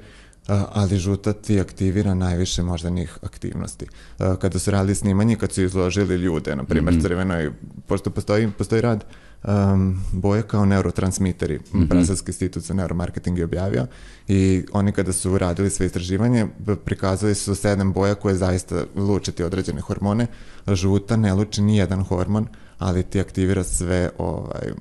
ali 0.48 0.98
žuta 0.98 1.32
ti 1.32 1.60
aktivira 1.60 2.14
najviše 2.14 2.62
možda 2.62 2.90
njih 2.90 3.18
aktivnosti. 3.22 3.86
Kada 4.18 4.58
su 4.58 4.70
radili 4.70 4.94
snimanje, 4.94 5.36
kad 5.36 5.52
su 5.52 5.62
izložili 5.62 6.14
ljude, 6.14 6.56
na 6.56 6.64
primjer 6.64 6.94
mm 6.94 6.98
-hmm. 6.98 7.02
crvenoj, 7.02 7.52
pošto 7.86 8.10
postoji, 8.10 8.50
postoji 8.58 8.82
rad 8.82 9.04
um, 9.44 10.00
boje 10.12 10.42
kao 10.42 10.66
neurotransmiteri, 10.66 11.58
mm 11.58 11.78
-hmm. 11.78 11.88
Brazilski 11.88 12.30
institut 12.30 12.62
za 12.62 12.74
neuromarketing 12.74 13.38
je 13.38 13.44
objavio 13.44 13.86
i 14.28 14.64
oni 14.72 14.92
kada 14.92 15.12
su 15.12 15.38
radili 15.38 15.70
sve 15.70 15.86
istraživanje, 15.86 16.46
prikazali 16.84 17.34
su 17.34 17.54
sedam 17.54 17.92
boja 17.92 18.14
koje 18.14 18.34
zaista 18.34 18.84
luče 18.96 19.32
ti 19.32 19.42
određene 19.42 19.80
hormone, 19.80 20.26
žuta 20.66 21.16
ne 21.16 21.34
luči 21.34 21.62
ni 21.62 21.76
jedan 21.76 22.04
hormon, 22.04 22.46
ali 22.78 23.02
ti 23.02 23.20
aktivira 23.20 23.64
sve, 23.64 24.10
ovaj, 24.18 24.72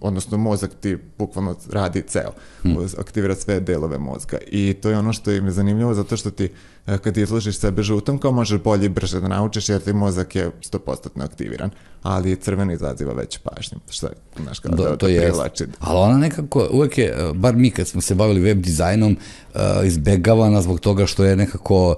odnosno 0.00 0.38
mozak 0.38 0.70
ti 0.80 0.98
bukvalno 1.18 1.56
radi 1.70 2.02
ceo, 2.02 2.32
hmm. 2.62 2.76
aktivira 2.98 3.34
sve 3.34 3.60
delove 3.60 3.98
mozga 3.98 4.38
i 4.46 4.74
to 4.82 4.90
je 4.90 4.98
ono 4.98 5.12
što 5.12 5.32
im 5.32 5.44
je 5.44 5.52
zanimljivo 5.52 5.94
zato 5.94 6.16
što 6.16 6.30
ti 6.30 6.44
e, 6.44 6.50
kad 6.86 7.16
izložiš 7.16 7.58
sebe 7.58 7.82
žutom 7.82 8.18
kao 8.18 8.32
možeš 8.32 8.60
bolje 8.60 8.86
i 8.86 8.88
brže 8.88 9.20
da 9.20 9.28
naučiš 9.28 9.68
jer 9.68 9.80
ti 9.80 9.92
mozak 9.92 10.36
je 10.36 10.50
100% 10.72 11.24
aktiviran, 11.24 11.70
ali 12.02 12.36
crveno 12.36 12.72
izaziva 12.72 13.12
veću 13.12 13.40
pažnju, 13.42 13.78
što 13.90 14.06
je, 14.06 14.12
znaš, 14.42 14.58
kao 14.58 14.74
da, 14.74 14.84
da 14.84 14.96
to 14.96 15.08
je. 15.08 15.32
Ali 15.78 15.98
ona 15.98 16.18
nekako, 16.18 16.68
uvek 16.72 16.98
je, 16.98 17.04
e, 17.04 17.32
bar 17.34 17.56
mi 17.56 17.70
kad 17.70 17.88
smo 17.88 18.00
se 18.00 18.14
bavili 18.14 18.40
web 18.40 18.58
dizajnom, 18.58 19.16
uh, 19.54 19.60
izbegavana 19.84 20.62
zbog 20.62 20.80
toga 20.80 21.06
što 21.06 21.24
je 21.24 21.36
nekako 21.36 21.94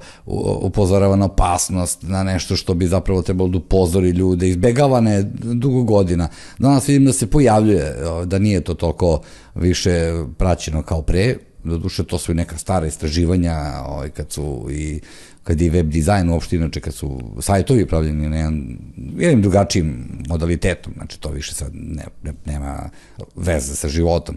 upozorava 0.61 1.17
na 1.17 1.25
opasnost, 1.25 2.03
na 2.03 2.23
nešto 2.23 2.57
što 2.57 2.75
bi 2.75 2.87
zapravo 2.87 3.23
trebalo 3.23 3.51
da 3.51 3.59
upozori 3.59 4.11
ljude, 4.11 4.49
izbegavana 4.49 5.11
je 5.11 5.23
dugo 5.35 5.83
godina. 5.83 6.29
Danas 6.59 6.89
vidim 6.89 7.05
da 7.05 7.13
se 7.13 7.27
pojavljuje, 7.27 7.97
da 8.25 8.39
nije 8.39 8.61
to 8.61 8.75
toliko 8.75 9.21
više 9.55 10.13
praćeno 10.39 10.83
kao 10.83 11.03
pre, 11.03 11.37
doduše 11.65 12.05
to 12.05 12.19
su 12.19 12.33
i 12.33 12.35
neka 12.35 12.59
stara 12.59 12.87
istraživanja, 12.87 13.83
ovaj, 13.87 14.11
kad 14.11 14.33
su 14.33 14.69
i 14.71 15.01
kad 15.45 15.61
je 15.61 15.71
web 15.71 15.89
dizajn 15.89 16.31
uopšte, 16.31 16.57
inače 16.57 16.81
kad 16.81 16.95
su 16.95 17.21
sajtovi 17.41 17.87
pravljeni 17.87 18.29
na 18.29 18.37
jedan, 18.37 18.79
jednim 19.19 19.43
drugačijim 19.43 20.09
modalitetom, 20.29 20.93
znači 20.97 21.21
to 21.21 21.29
više 21.29 21.55
sad 21.55 21.71
ne, 21.75 22.05
ne, 22.23 22.33
nema 22.45 22.91
veze 23.37 23.77
sa 23.77 23.89
životom. 23.89 24.37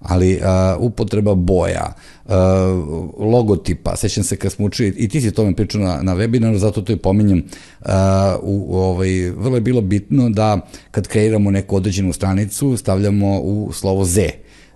Ali 0.00 0.36
uh, 0.36 0.42
upotreba 0.78 1.34
boja, 1.34 1.92
uh, 2.24 2.32
logotipa, 3.18 3.96
sećam 3.96 4.24
se 4.24 4.36
kad 4.36 4.52
smo 4.52 4.66
učili, 4.66 4.88
i 4.88 5.08
ti 5.08 5.20
si 5.20 5.30
to 5.30 5.44
mi 5.44 5.54
pričao 5.56 5.80
na, 5.80 6.02
na 6.02 6.14
webinaru, 6.16 6.56
zato 6.56 6.82
to 6.82 6.92
i 6.92 6.96
pominjem, 6.96 7.38
uh, 7.80 7.88
u, 8.42 8.76
ovaj, 8.76 9.30
vrlo 9.30 9.56
je 9.56 9.60
bilo 9.60 9.80
bitno 9.80 10.30
da 10.30 10.60
kad 10.90 11.08
kreiramo 11.08 11.50
neku 11.50 11.76
određenu 11.76 12.12
stranicu, 12.12 12.76
stavljamo 12.76 13.40
u 13.40 13.72
slovo 13.72 14.04
Z, 14.04 14.30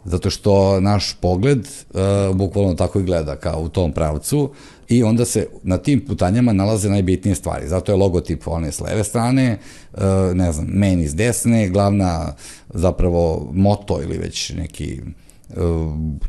zato 0.09 0.31
što 0.31 0.81
naš 0.81 1.15
pogled 1.21 1.59
uh, 1.59 2.37
bukvalno 2.37 2.75
tako 2.75 3.01
i 3.01 3.05
gleda 3.05 3.37
kao 3.37 3.61
u 3.61 3.69
tom 3.69 3.93
pravcu 3.93 4.51
i 4.89 5.03
onda 5.03 5.25
se 5.25 5.47
na 5.63 5.79
tim 5.79 6.05
putanjama 6.07 6.53
nalaze 6.53 6.89
najbitnije 6.89 7.35
stvari. 7.35 7.69
Zato 7.69 7.93
je 7.93 7.97
logotip 7.97 8.47
one 8.47 8.73
s 8.73 8.81
leve 8.81 9.05
strane, 9.05 9.59
uh, 9.93 10.01
ne 10.35 10.53
znam, 10.53 10.67
meni 10.67 11.09
s 11.09 11.15
desne, 11.15 11.69
glavna 11.69 12.35
zapravo 12.75 13.51
moto 13.53 14.03
ili 14.03 14.19
već 14.19 14.51
neki 14.51 15.01
uh, 15.49 15.57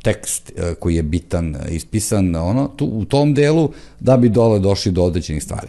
tekst 0.04 0.52
koji 0.80 0.96
je 0.96 1.04
bitan 1.04 1.56
ispisan 1.70 2.36
ono 2.36 2.68
tu 2.68 2.86
u 2.86 3.06
tom 3.06 3.34
delu 3.34 3.72
da 4.00 4.18
bi 4.18 4.30
dole 4.30 4.60
došli 4.60 4.92
do 4.92 5.04
određenih 5.04 5.44
stvari. 5.44 5.68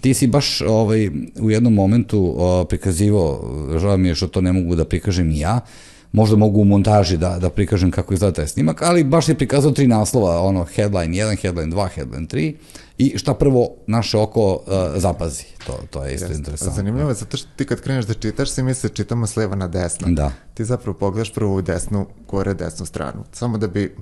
Ti 0.00 0.14
si 0.14 0.26
baš 0.26 0.60
ovaj 0.60 1.10
u 1.40 1.50
jednom 1.50 1.74
momentu 1.74 2.20
uh, 2.20 2.66
prikazivao, 2.68 3.40
žao 3.78 3.96
mi 3.96 4.08
je 4.08 4.14
što 4.14 4.26
to 4.26 4.40
ne 4.40 4.52
mogu 4.52 4.74
da 4.74 4.84
prikažem 4.84 5.30
i 5.30 5.38
ja, 5.38 5.60
uh, 5.62 5.91
možda 6.12 6.36
mogu 6.36 6.60
u 6.60 6.64
montaži 6.64 7.16
da, 7.16 7.38
da 7.38 7.50
prikažem 7.50 7.90
kako 7.90 8.14
izgleda 8.14 8.34
taj 8.34 8.48
snimak, 8.48 8.82
ali 8.82 9.04
baš 9.04 9.28
je 9.28 9.34
prikazao 9.34 9.70
tri 9.70 9.86
naslova, 9.86 10.40
ono, 10.40 10.64
headline 10.64 11.14
1, 11.14 11.42
headline 11.42 11.72
2, 11.72 11.88
headline 11.88 12.26
3, 12.26 12.54
i 12.98 13.18
šta 13.18 13.34
prvo 13.34 13.68
naše 13.86 14.18
oko 14.18 14.52
uh, 14.52 14.60
zapazi. 14.96 15.44
To, 15.66 15.78
to 15.90 16.04
je 16.04 16.14
isto 16.14 16.24
Jeste. 16.24 16.38
interesantno. 16.38 16.76
Zanimljivo 16.76 17.08
je 17.08 17.14
zato 17.14 17.36
što 17.36 17.48
ti 17.56 17.64
kad 17.64 17.80
kreneš 17.80 18.04
da 18.04 18.14
čitaš, 18.14 18.50
si 18.50 18.62
misli 18.62 18.90
čitamo 18.90 19.26
s 19.26 19.36
leva 19.36 19.56
na 19.56 19.68
desno. 19.68 20.08
Da. 20.10 20.32
Ti 20.54 20.64
zapravo 20.64 20.98
pogledaš 20.98 21.32
prvo 21.32 21.54
u 21.54 21.62
desnu, 21.62 22.06
gore 22.28 22.54
desnu 22.54 22.86
stranu. 22.86 23.24
Samo 23.32 23.58
da 23.58 23.66
bi, 23.66 23.96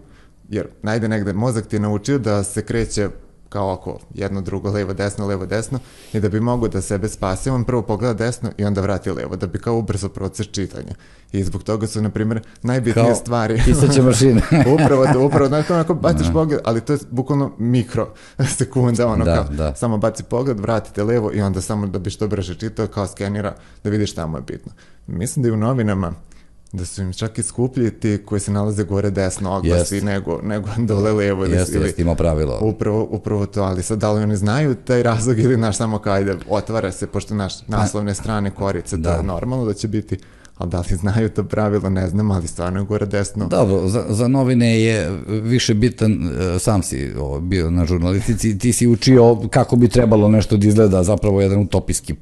jer 0.49 0.69
najde 0.83 1.09
negde, 1.09 1.33
mozak 1.33 1.67
ti 1.67 1.77
je 1.77 1.81
naučio 1.81 2.19
da 2.19 2.45
se 2.45 2.65
kreće 2.65 3.09
kao 3.51 3.73
oko 3.73 3.99
jedno, 4.15 4.41
drugo, 4.41 4.71
levo, 4.71 4.93
desno, 4.93 5.27
levo, 5.27 5.47
desno 5.47 5.79
i 6.13 6.21
da 6.21 6.29
bi 6.29 6.41
mogo 6.41 6.69
da 6.69 6.81
sebe 6.81 7.09
spasi, 7.09 7.51
on 7.51 7.65
prvo 7.65 7.83
pogleda 7.83 8.15
desno 8.15 8.51
i 8.57 8.65
onda 8.65 8.81
vrati 8.81 9.11
levo, 9.11 9.37
da 9.37 9.47
bi 9.47 9.59
kao 9.59 9.77
ubrzo 9.77 10.09
proces 10.09 10.47
čitanja. 10.47 10.95
I 11.33 11.45
zbog 11.45 11.63
toga 11.63 11.87
su, 11.87 12.03
na 12.03 12.11
primjer, 12.11 12.41
najbitnije 12.63 13.07
kao 13.07 13.15
stvari... 13.15 13.63
Pisaće 13.65 14.03
mašine. 14.03 14.43
upravo, 14.75 15.07
da, 15.07 15.19
upravo, 15.19 15.49
znači, 15.49 15.73
onako 15.73 15.95
baciš 15.95 16.27
da. 16.27 16.33
pogled, 16.33 16.61
ali 16.65 16.81
to 16.81 16.93
je 16.93 16.99
bukvalno 17.11 17.53
mikro 17.59 18.15
sekunda, 18.59 19.07
ono 19.07 19.25
da, 19.25 19.35
kao, 19.35 19.45
da. 19.45 19.75
samo 19.75 19.99
baci 19.99 20.23
pogled, 20.23 20.61
vratite 20.61 21.05
levo 21.05 21.31
i 21.35 21.41
onda 21.41 21.61
samo 21.61 21.87
da 21.87 21.99
bi 21.99 22.11
što 22.11 22.29
brže 22.29 22.55
čitao, 22.55 22.87
kao 22.87 23.07
skenira, 23.07 23.55
da 23.85 23.91
vidiš 23.91 24.13
šta 24.13 24.27
mu 24.27 24.39
je 24.39 24.43
bitno. 24.43 24.73
Mislim 25.07 25.43
da 25.43 25.49
i 25.49 25.53
u 25.53 25.57
novinama, 25.57 26.13
da 26.73 26.85
su 26.85 27.03
im 27.03 27.13
čak 27.13 27.39
i 27.39 27.43
skuplji 27.43 27.91
ti 27.91 28.19
koji 28.25 28.41
se 28.41 28.53
nalaze 28.53 28.85
gore 28.85 29.11
desno 29.11 29.57
oglasi 29.57 29.97
yes. 29.97 30.05
nego, 30.05 30.41
nego 30.43 30.69
dole 30.79 31.13
levo. 31.13 31.45
Jeste, 31.45 31.77
ili, 31.77 31.87
jeste, 31.87 32.03
ima 32.03 32.15
pravilo. 32.15 32.59
Upravo, 32.63 33.09
upravo 33.11 33.47
to, 33.47 33.63
ali 33.63 33.83
sad 33.83 33.99
da 33.99 34.13
li 34.13 34.23
oni 34.23 34.37
znaju 34.37 34.75
taj 34.75 35.03
razlog 35.03 35.39
ili 35.39 35.57
naš 35.57 35.77
samo 35.77 35.99
kao 35.99 36.13
ajde, 36.13 36.37
otvara 36.49 36.93
se, 36.93 37.07
pošto 37.07 37.35
naš 37.35 37.67
naslovne 37.67 38.15
strane 38.15 38.51
korice, 38.51 38.97
da. 38.97 39.11
to 39.11 39.17
je 39.17 39.23
normalno 39.23 39.65
da 39.65 39.75
će 39.75 39.89
biti 39.89 40.19
ali 40.61 40.71
da 40.71 40.79
li 40.81 40.97
znaju 40.97 41.29
to 41.29 41.45
pravilo, 41.45 41.91
ne 41.91 42.09
znam, 42.09 42.31
ali 42.31 42.47
stvarno 42.47 42.81
je 42.81 42.85
gore 42.85 43.07
desno. 43.07 43.47
Dobro, 43.47 43.89
za, 43.89 44.05
za 44.09 44.29
novine 44.29 44.81
je 44.81 45.11
više 45.29 45.75
bitan, 45.75 46.13
e, 46.13 46.59
sam 46.59 46.83
si 46.83 47.13
bio 47.41 47.71
na 47.71 47.87
žurnalistici, 47.87 48.59
ti 48.59 48.73
si 48.73 48.87
učio 48.87 49.37
kako 49.51 49.77
bi 49.77 49.89
trebalo 49.89 50.29
nešto 50.29 50.57
da 50.57 50.69
izgleda, 50.69 51.03
zapravo 51.03 51.41
jedan 51.41 51.59
utopijski 51.59 52.15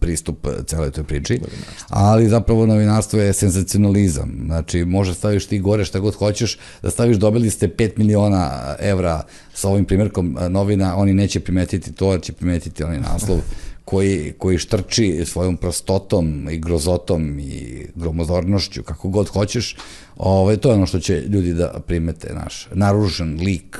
pristup 0.00 0.46
celoj 0.66 0.90
toj 0.90 1.04
priči, 1.04 1.40
ali 1.88 2.28
zapravo 2.28 2.66
novinarstvo 2.66 3.20
je 3.20 3.32
senzacionalizam. 3.32 4.42
Znači, 4.44 4.84
može 4.84 5.14
staviš 5.14 5.46
ti 5.46 5.58
gore 5.58 5.84
šta 5.84 5.98
god 5.98 6.14
hoćeš, 6.14 6.58
da 6.82 6.90
staviš 6.90 7.16
dobili 7.16 7.50
ste 7.50 7.68
5 7.68 7.98
miliona 7.98 8.50
evra 8.80 9.22
sa 9.54 9.68
ovim 9.68 9.84
primjerkom 9.84 10.38
novina, 10.50 10.96
oni 10.96 11.14
neće 11.14 11.40
primetiti 11.40 11.92
to, 11.92 12.12
jer 12.12 12.20
će 12.20 12.32
primetiti 12.32 12.84
onaj 12.84 13.00
naslov 13.00 13.38
koji, 13.84 14.32
koji 14.38 14.58
štrči 14.58 15.24
svojom 15.24 15.56
prostotom 15.56 16.48
i 16.50 16.58
grozotom 16.58 17.38
i 17.38 17.86
gromozornošću, 17.94 18.82
kako 18.82 19.08
god 19.08 19.28
hoćeš, 19.28 19.76
ove, 20.16 20.40
ovaj, 20.40 20.56
to 20.56 20.68
je 20.68 20.74
ono 20.74 20.86
što 20.86 21.00
će 21.00 21.20
ljudi 21.20 21.52
da 21.54 21.80
primete, 21.86 22.34
naš 22.34 22.68
naružen 22.72 23.40
lik, 23.40 23.78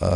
uh, 0.00 0.06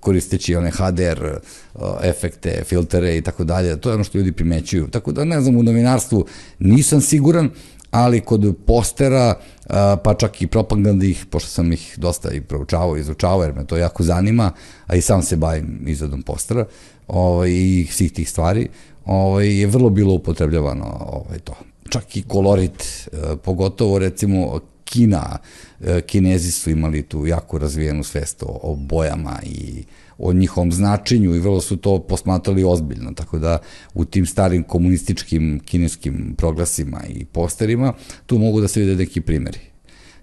koristeći 0.00 0.56
one 0.56 0.70
HDR 0.70 1.26
uh, 1.74 1.80
efekte, 2.02 2.62
filtere 2.64 3.16
i 3.16 3.22
tako 3.22 3.44
dalje. 3.44 3.80
To 3.80 3.88
je 3.88 3.94
ono 3.94 4.04
što 4.04 4.18
ljudi 4.18 4.32
primećuju. 4.32 4.88
Tako 4.88 5.12
da 5.12 5.24
ne 5.24 5.40
znam, 5.40 5.56
u 5.56 5.62
novinarstvu 5.62 6.26
nisam 6.58 7.00
siguran, 7.00 7.50
ali 7.90 8.20
kod 8.20 8.54
postera, 8.66 9.34
uh, 9.38 9.74
pa 10.04 10.14
čak 10.14 10.42
i 10.42 10.46
propagandih, 10.46 11.26
pošto 11.30 11.50
sam 11.50 11.72
ih 11.72 11.94
dosta 11.96 12.30
i 12.30 12.40
proučavao, 12.40 12.96
izučavao, 12.96 13.42
jer 13.42 13.54
me 13.54 13.66
to 13.66 13.76
jako 13.76 14.02
zanima, 14.02 14.52
a 14.86 14.96
i 14.96 15.00
sam 15.00 15.22
se 15.22 15.36
bavim 15.36 15.84
izradom 15.86 16.22
postera 16.22 16.66
ovaj, 17.08 17.50
i 17.50 17.86
svih 17.90 18.12
tih 18.12 18.30
stvari, 18.30 18.68
ovaj, 19.04 19.60
je 19.60 19.66
vrlo 19.66 19.90
bilo 19.90 20.14
upotrebljavano 20.14 20.84
ovaj, 21.06 21.38
to. 21.38 21.54
Čak 21.88 22.16
i 22.16 22.22
kolorit, 22.22 23.08
pogotovo 23.42 23.98
recimo 23.98 24.60
Kina, 24.92 25.38
e, 25.80 26.00
Kinezi 26.00 26.52
su 26.52 26.70
imali 26.70 27.02
tu 27.02 27.26
jako 27.26 27.58
razvijenu 27.58 28.04
svest 28.04 28.42
o, 28.42 28.60
o 28.62 28.76
bojama 28.76 29.38
i 29.46 29.84
o 30.18 30.32
njihovom 30.32 30.72
značenju 30.72 31.34
i 31.34 31.38
vrlo 31.38 31.60
su 31.60 31.76
to 31.76 31.98
posmatrali 31.98 32.64
ozbiljno, 32.64 33.12
tako 33.12 33.38
da 33.38 33.58
u 33.94 34.04
tim 34.04 34.26
starim 34.26 34.62
komunističkim 34.62 35.60
kineskim 35.64 36.34
proglasima 36.38 37.00
i 37.08 37.24
posterima 37.24 37.92
tu 38.26 38.38
mogu 38.38 38.60
da 38.60 38.68
se 38.68 38.80
vide 38.80 38.96
neki 38.96 39.20
primeri. 39.20 39.58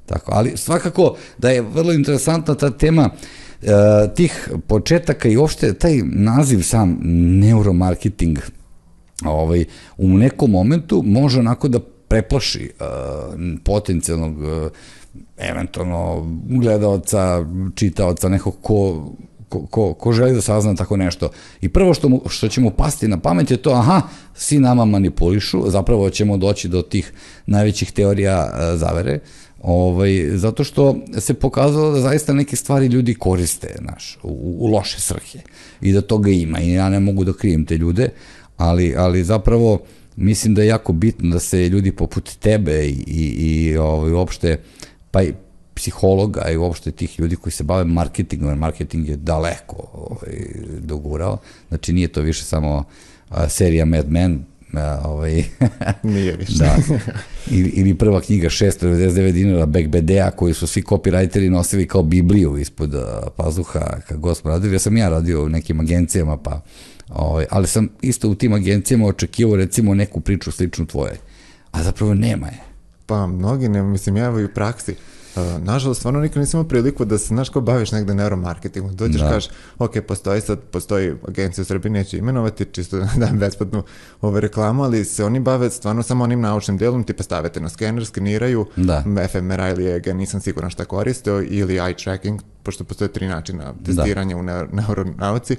Tako, 0.06 0.32
ali 0.36 0.58
svakako 0.58 1.16
da 1.38 1.50
je 1.50 1.62
vrlo 1.62 1.94
interesantna 1.94 2.56
ta 2.56 2.70
tema 2.70 3.10
e, 3.62 3.68
tih 4.16 4.50
početaka 4.68 5.30
i 5.30 5.38
uopšte 5.38 5.74
taj 5.74 6.02
naziv 6.04 6.62
sam 6.62 7.00
neuromarketing 7.40 8.38
ovaj, 9.26 9.66
u 9.98 10.10
nekom 10.10 10.52
momentu 10.52 11.04
može 11.06 11.40
onako 11.40 11.68
da 11.68 11.80
preplaši 12.10 12.72
uh, 12.80 12.86
potencijalnog 13.64 14.42
uh, 14.42 14.72
eventualno 15.38 16.28
gledalca, 16.50 17.46
čitaoca, 17.76 18.30
nekog 18.30 18.56
ko 18.62 19.10
ko, 19.50 19.66
ko, 19.66 19.94
ko 19.94 20.12
želi 20.12 20.34
da 20.34 20.42
sazna 20.42 20.76
tako 20.76 20.98
nešto. 20.98 21.30
I 21.62 21.70
prvo 21.70 21.94
što, 21.94 22.10
mu, 22.10 22.22
što 22.30 22.48
će 22.48 22.62
mu 22.62 22.72
pasti 22.72 23.08
na 23.08 23.20
pamet 23.20 23.52
je 23.52 23.58
to, 23.58 23.72
aha, 23.72 24.02
svi 24.34 24.60
nama 24.60 24.86
manipulišu, 24.86 25.70
zapravo 25.70 26.10
ćemo 26.10 26.38
doći 26.38 26.68
do 26.68 26.82
tih 26.82 27.14
najvećih 27.46 27.92
teorija 27.92 28.52
uh, 28.52 28.80
zavere, 28.80 29.20
ovaj, 29.62 30.30
zato 30.34 30.64
što 30.64 30.96
se 31.20 31.34
pokazalo 31.34 31.92
da 31.92 32.02
zaista 32.02 32.34
neke 32.34 32.56
stvari 32.56 32.86
ljudi 32.86 33.14
koriste 33.14 33.76
naš, 33.80 34.18
u, 34.24 34.56
u 34.60 34.68
loše 34.68 35.00
srhe 35.00 35.40
i 35.82 35.92
da 35.92 36.02
toga 36.02 36.32
ima 36.32 36.60
i 36.60 36.74
ja 36.74 36.90
ne 36.90 37.00
mogu 37.00 37.24
da 37.24 37.34
krijem 37.34 37.66
te 37.66 37.78
ljude, 37.78 38.10
ali, 38.58 38.96
ali 38.98 39.24
zapravo 39.24 39.80
mislim 40.20 40.54
da 40.54 40.62
je 40.62 40.68
jako 40.68 40.94
bitno 40.94 41.30
da 41.30 41.40
se 41.40 41.70
ljudi 41.70 41.92
poput 41.92 42.36
tebe 42.40 42.86
i, 42.86 43.04
i, 43.08 43.24
i 43.38 43.78
ovaj, 43.78 44.12
uopšte, 44.12 44.60
pa 45.12 45.24
i 45.24 45.34
psihologa 45.74 46.50
i 46.50 46.58
uopšte 46.58 46.92
tih 46.92 47.20
ljudi 47.20 47.36
koji 47.36 47.54
se 47.54 47.64
bave 47.64 47.84
marketingom, 47.84 48.50
jer 48.50 48.58
marketing 48.58 49.10
je 49.10 49.16
daleko 49.16 49.88
ovaj, 49.94 50.36
dogurao, 50.80 51.38
znači 51.68 51.94
nije 51.94 52.08
to 52.08 52.22
više 52.22 52.44
samo 52.44 52.84
a, 53.30 53.50
serija 53.50 53.86
Mad 53.86 54.12
Men, 54.12 54.44
a, 54.74 55.02
ovaj, 55.06 55.44
Nije 56.04 56.36
više. 56.36 56.54
da, 56.60 56.78
ili, 57.52 57.70
ili 57.70 57.94
prva 57.94 58.22
knjiga 58.22 58.50
699 58.50 59.32
dinara 59.32 59.66
Back 59.66 59.88
BD-a 59.88 60.32
koji 60.32 60.54
su 60.54 60.68
svi 60.68 60.82
copywriteri 60.82 61.50
nosili 61.50 61.88
kao 61.88 62.04
Bibliju 62.04 62.58
ispod 62.58 62.96
a, 62.96 63.28
pazuha 63.38 64.00
kad 64.08 64.18
god 64.18 64.38
smo 64.38 64.50
radili, 64.50 64.76
ja 64.76 64.80
sam 64.80 64.98
ja 64.98 65.10
radio 65.10 65.44
u 65.44 65.50
nekim 65.50 65.80
agencijama 65.80 66.38
pa 66.38 66.62
Ovaj, 67.10 67.46
ali 67.50 67.68
sam 67.68 67.90
isto 68.02 68.30
u 68.30 68.36
tim 68.36 68.54
agencijama 68.54 69.08
očekivao 69.08 69.56
recimo 69.56 69.96
neku 69.96 70.22
priču 70.22 70.52
sličnu 70.52 70.86
tvoje. 70.86 71.18
A 71.72 71.84
zapravo 71.84 72.14
nema 72.14 72.48
je. 72.48 72.60
Pa 73.06 73.28
mnogi 73.28 73.70
ne, 73.70 73.84
mislim, 73.84 74.18
ja 74.18 74.32
u 74.32 74.48
praksi. 74.56 74.96
Uh, 75.36 75.64
nažalost, 75.64 76.00
stvarno 76.00 76.20
nikad 76.20 76.40
nisam 76.40 76.60
imao 76.60 76.70
priliku 76.70 77.06
da 77.06 77.18
se, 77.18 77.28
znaš, 77.28 77.50
kao 77.50 77.62
baviš 77.62 77.92
negde 77.92 78.14
neuromarketingom. 78.14 78.96
Dođeš, 78.96 79.22
da. 79.22 79.30
kažeš, 79.30 79.50
ok, 79.80 79.92
postoji 80.08 80.42
sad, 80.42 80.60
postoji 80.60 81.14
agencija 81.28 81.62
u 81.62 81.66
Srbiji, 81.66 81.92
neću 81.92 82.18
imenovati, 82.18 82.66
čisto 82.66 82.98
da 83.00 83.10
dam 83.16 83.38
besplatnu 83.38 83.84
ove 84.22 84.42
reklamu, 84.42 84.84
ali 84.84 85.06
se 85.06 85.26
oni 85.26 85.40
bave 85.40 85.70
stvarno 85.70 86.04
samo 86.04 86.24
onim 86.24 86.42
naučnim 86.42 86.78
delom, 86.78 87.04
tipa 87.04 87.24
stavete 87.24 87.60
na 87.60 87.70
skener, 87.70 88.06
skeniraju, 88.06 88.66
Da. 88.76 89.04
fMRI 89.32 89.70
ili 89.72 89.92
EG, 89.92 90.08
nisam 90.08 90.42
siguran 90.42 90.70
šta 90.70 90.86
koristeo, 90.86 91.42
ili 91.42 91.74
eye 91.74 92.04
tracking, 92.04 92.42
pošto 92.64 92.84
postoje 92.84 93.14
tri 93.14 93.28
načina 93.28 93.74
testiranja 93.86 94.38
u 94.38 94.44
neur 94.44 94.68
neuronauci. 94.74 95.58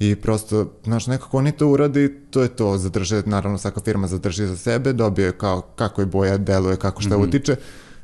I 0.00 0.16
prosto, 0.16 0.72
znaš, 0.84 1.06
nekako 1.06 1.38
oni 1.38 1.52
to 1.52 1.68
uradi, 1.68 2.20
to 2.30 2.42
je 2.42 2.48
to, 2.48 2.78
zadrže, 2.78 3.22
naravno 3.26 3.58
svaka 3.58 3.80
firma 3.80 4.06
zadrži 4.06 4.46
za 4.46 4.56
sebe, 4.56 4.92
dobije 4.92 5.32
kao 5.32 5.60
kako 5.60 6.02
je 6.02 6.06
boja 6.06 6.36
deluje, 6.36 6.76
kako 6.76 7.02
šta 7.02 7.18
mm 7.18 7.20
-hmm. 7.20 7.28
utiče, 7.28 7.56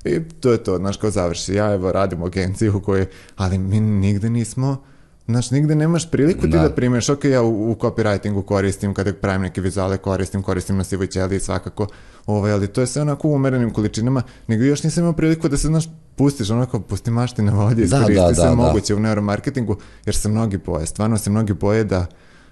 i 0.04 0.20
to 0.40 0.52
je 0.52 0.64
to, 0.64 0.76
znaš, 0.76 0.96
kao 0.96 1.10
završi. 1.10 1.54
Ja 1.54 1.74
evo 1.74 1.92
radim 1.92 2.22
u 2.22 2.26
agenciji 2.26 2.68
u 2.68 2.80
kojoj, 2.80 3.06
ali 3.36 3.58
mi 3.58 3.80
nigde 3.80 4.30
nismo, 4.30 4.82
Znaš, 5.28 5.50
nigde 5.50 5.74
nemaš 5.74 6.10
priliku 6.10 6.40
ti 6.40 6.48
da, 6.48 6.58
da 6.58 6.70
primeš, 6.70 7.08
ok, 7.08 7.24
ja 7.24 7.42
u, 7.42 7.70
u 7.70 7.74
copywritingu 7.74 8.44
koristim, 8.44 8.94
kada 8.94 9.12
pravim 9.12 9.42
neke 9.42 9.60
vizuale 9.60 9.96
koristim, 9.96 10.42
koristim 10.42 10.76
na 10.76 10.84
sivoj 10.84 11.06
ćeliji 11.06 11.40
svakako, 11.40 11.86
ovaj, 12.26 12.52
ali 12.52 12.68
to 12.68 12.80
je 12.80 12.86
sve 12.86 13.02
onako 13.02 13.28
u 13.28 13.34
umerenim 13.34 13.70
količinama, 13.70 14.22
nigde 14.48 14.66
još 14.66 14.82
nisam 14.82 15.02
imao 15.02 15.12
priliku 15.12 15.48
da 15.48 15.56
se, 15.56 15.66
znaš, 15.68 15.84
pustiš 16.16 16.50
onako, 16.50 16.80
pusti 16.80 17.10
mašti 17.10 17.42
na 17.42 17.52
vodi, 17.52 17.86
Da, 17.86 17.96
iskoristi 17.96 18.14
da, 18.14 18.34
sve 18.34 18.44
da, 18.44 18.50
da. 18.50 18.54
moguće 18.54 18.94
u 18.94 19.00
neuromarketingu, 19.00 19.76
jer 20.06 20.14
se 20.16 20.28
mnogi 20.28 20.58
boje, 20.58 20.86
stvarno 20.86 21.18
se 21.18 21.30
mnogi 21.30 21.52
boje 21.52 21.84
da, 21.84 22.06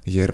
jer 0.05 0.33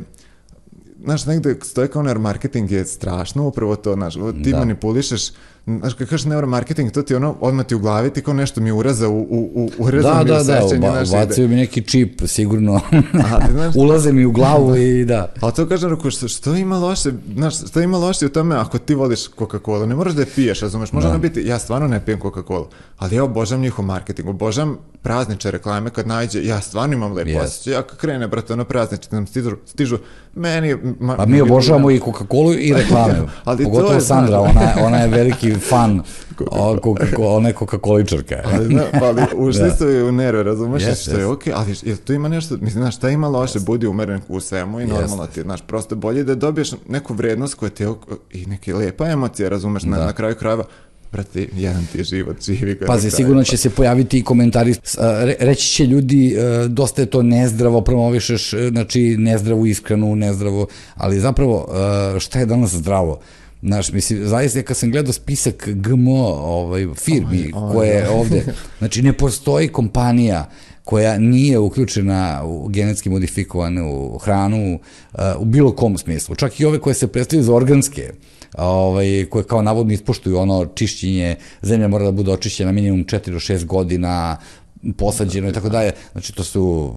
znaš, 1.04 1.26
negde 1.26 1.56
stoje 1.62 1.88
kao 1.88 2.02
neuromarketing 2.02 2.70
je 2.70 2.84
strašno, 2.84 3.46
upravo 3.46 3.76
to, 3.76 3.94
znaš, 3.94 4.14
ti 4.14 4.50
Da. 4.50 4.58
manipulišeš, 4.58 5.30
znaš, 5.78 5.94
kad 5.94 6.08
kažeš 6.08 6.24
neuromarketing, 6.24 6.90
to 6.90 7.02
ti 7.02 7.14
ono, 7.14 7.34
odmah 7.40 7.66
ti 7.66 7.74
u 7.74 7.78
glavi, 7.78 8.10
ti 8.10 8.22
kao 8.22 8.34
nešto 8.34 8.60
mi 8.60 8.72
uraza 8.72 9.08
u, 9.08 9.20
u, 9.20 9.50
u, 9.54 9.70
ureza 9.78 10.08
Da, 10.08 10.18
mi 10.18 10.24
da, 10.24 10.34
da, 10.34 10.44
sećanje, 10.60 10.78
znaš, 10.80 11.08
ide. 11.08 11.16
bacio 11.18 11.48
mi 11.48 11.54
neki 11.56 11.82
čip, 11.82 12.20
sigurno. 12.26 12.80
A, 13.14 13.38
znaš- 13.52 13.74
Ulaze 13.76 14.12
mi 14.12 14.24
u 14.24 14.32
glavu 14.32 14.76
i 14.76 15.04
da. 15.04 15.32
Ali 15.40 15.52
to 15.52 15.66
kažem, 15.66 15.90
rako, 15.90 16.10
što, 16.10 16.28
što 16.28 16.54
ima 16.54 16.78
loše, 16.78 17.10
znaš, 17.34 17.58
što 17.60 17.80
ima 17.80 17.98
loše 17.98 18.26
u 18.26 18.30
tome 18.30 18.56
ako 18.56 18.78
ti 18.78 18.94
voliš 18.94 19.30
Coca-Cola, 19.30 19.86
ne 19.86 19.94
moraš 19.94 20.12
da 20.12 20.22
je 20.22 20.26
piješ, 20.26 20.60
razumeš, 20.60 20.92
može 20.92 21.06
Da. 21.06 21.12
da. 21.12 21.18
biti, 21.18 21.42
ja 21.42 21.58
stvarno 21.58 21.88
ne 21.88 22.00
pijem 22.00 22.20
Coca-Cola, 22.20 22.66
ali 22.98 23.16
ja 23.16 23.24
obožavam 23.24 23.62
njihov 23.62 23.84
marketing, 23.84 24.28
obožavam 24.28 24.78
prazniče 25.02 25.50
reklame 25.50 25.90
kad 25.90 26.06
najde, 26.06 26.44
ja 26.44 26.60
stvarno 26.60 26.94
imam 26.94 27.12
lep 27.12 27.26
Yes. 27.26 27.40
osjećaj, 27.40 27.72
ja 27.72 27.82
krene, 27.84 28.28
brate, 28.28 28.52
ono 28.52 28.64
prazniče, 28.64 29.08
nam 29.10 29.26
stižu, 29.26 29.50
stižu, 29.66 29.98
meni... 30.34 30.76
Ma, 31.00 31.16
Pa 31.16 31.26
mi 31.26 31.40
obožavamo 31.40 31.90
i 31.90 32.00
Coca-Cola 32.00 32.54
i 32.54 32.72
reklame. 32.74 33.14
Ali 33.44 33.58
to 33.58 33.64
Pogotovo 33.64 33.92
je, 33.92 34.00
Sandra, 34.00 34.40
ona, 34.40 34.60
ona 34.86 34.96
je 34.96 35.08
veliki 35.08 35.54
fan 35.60 36.02
o, 36.50 36.76
Coca-Cola, 36.76 37.36
ona 37.36 37.48
je 37.48 37.54
Coca-Coličarka. 37.54 38.40
Ali, 38.44 38.66
zna, 38.66 38.82
pa 39.00 39.06
ali 39.06 39.22
ušli 39.48 39.62
Da. 39.62 39.76
su 39.76 39.90
i 39.90 40.02
u 40.02 40.12
nerve, 40.12 40.42
razumeš, 40.42 40.82
Yes, 40.82 41.02
što 41.02 41.18
je 41.18 41.26
yes. 41.26 41.32
okej, 41.32 41.52
ali 41.56 41.74
jel 41.82 41.96
tu 41.96 42.12
ima 42.12 42.28
nešto, 42.28 42.54
mislim, 42.54 42.82
znaš, 42.82 42.96
šta 42.96 43.10
ima 43.10 43.28
loše, 43.28 43.60
budi 43.60 43.86
umeren 43.86 44.20
u 44.28 44.40
svemu 44.40 44.80
i 44.80 44.86
normalno 44.86 45.26
ti, 45.26 45.42
znaš, 45.42 45.60
prosto 45.66 45.94
bolje 45.96 46.24
da 46.24 46.34
dobiješ 46.34 46.70
neku 46.88 47.14
vrednost 47.14 47.54
koja 47.54 47.70
ti 47.70 47.82
je 47.82 47.88
i 48.32 48.46
neke 48.46 48.74
lepa 48.74 49.06
emocija, 49.06 49.48
razumeš, 49.48 49.82
na, 49.82 49.96
Da. 49.98 50.06
na 50.06 50.12
kraju 50.12 50.34
krajeva, 50.34 50.64
brate, 51.12 51.46
jedan 51.56 51.86
ti 51.92 51.98
je 51.98 52.04
život, 52.04 52.36
živi 52.44 52.74
ga. 52.74 52.86
Pazi, 52.86 53.06
na 53.06 53.10
sigurno 53.10 53.44
će 53.44 53.56
se 53.56 53.70
pojaviti 53.70 54.18
i 54.18 54.22
komentari, 54.22 54.74
reći 55.40 55.68
će 55.68 55.86
ljudi, 55.86 56.34
e, 56.38 56.68
dosta 56.68 57.02
je 57.02 57.06
to 57.06 57.22
nezdravo, 57.22 57.80
promovišeš, 57.80 58.52
e, 58.52 58.68
znači, 58.68 59.16
nezdravu 59.18 59.66
ishranu, 59.66 60.16
nezdravo, 60.16 60.66
ali 60.94 61.20
zapravo, 61.20 61.68
e, 62.16 62.20
šta 62.20 62.38
je 62.38 62.46
danas 62.46 62.70
zdravo? 62.74 63.20
Znaš, 63.62 63.92
mislim, 63.92 64.28
zaista 64.28 64.62
kad 64.62 64.76
sam 64.76 64.90
gledao 64.90 65.12
spisak 65.12 65.68
GMO 65.68 66.26
ovaj, 66.28 66.86
firmi 66.96 67.50
Oj, 67.54 67.62
oj, 67.62 67.72
koje 67.72 68.08
oj. 68.08 68.14
ovde, 68.14 68.44
znači 68.78 69.02
ne 69.02 69.12
postoji 69.12 69.68
kompanija 69.68 70.50
koja 70.84 71.18
nije 71.18 71.58
uključena 71.58 72.42
u 72.44 72.68
genetski 72.68 73.10
modifikovanu 73.10 74.18
hranu 74.18 74.74
uh, 74.74 75.20
u 75.38 75.44
bilo 75.44 75.72
kom 75.76 75.98
smislu. 75.98 76.34
Čak 76.34 76.60
i 76.60 76.64
ove 76.64 76.78
koje 76.78 76.94
se 76.94 77.06
predstavljaju 77.06 77.44
za 77.44 77.54
organske, 77.54 78.12
ovaj, 78.58 79.26
koje 79.30 79.44
kao 79.44 79.62
navodno 79.62 79.92
ispoštuju 79.92 80.38
ono 80.38 80.66
čišćenje, 80.74 81.36
zemlja 81.62 81.88
mora 81.88 82.04
da 82.04 82.10
bude 82.10 82.32
očišćena 82.32 82.72
minimum 82.72 83.04
4 83.04 83.30
do 83.30 83.38
6 83.38 83.64
godina, 83.64 84.36
posađeno 84.96 85.48
i 85.48 85.52
tako 85.52 85.68
dalje. 85.68 85.92
Znači 86.12 86.34
to 86.34 86.44
su 86.44 86.94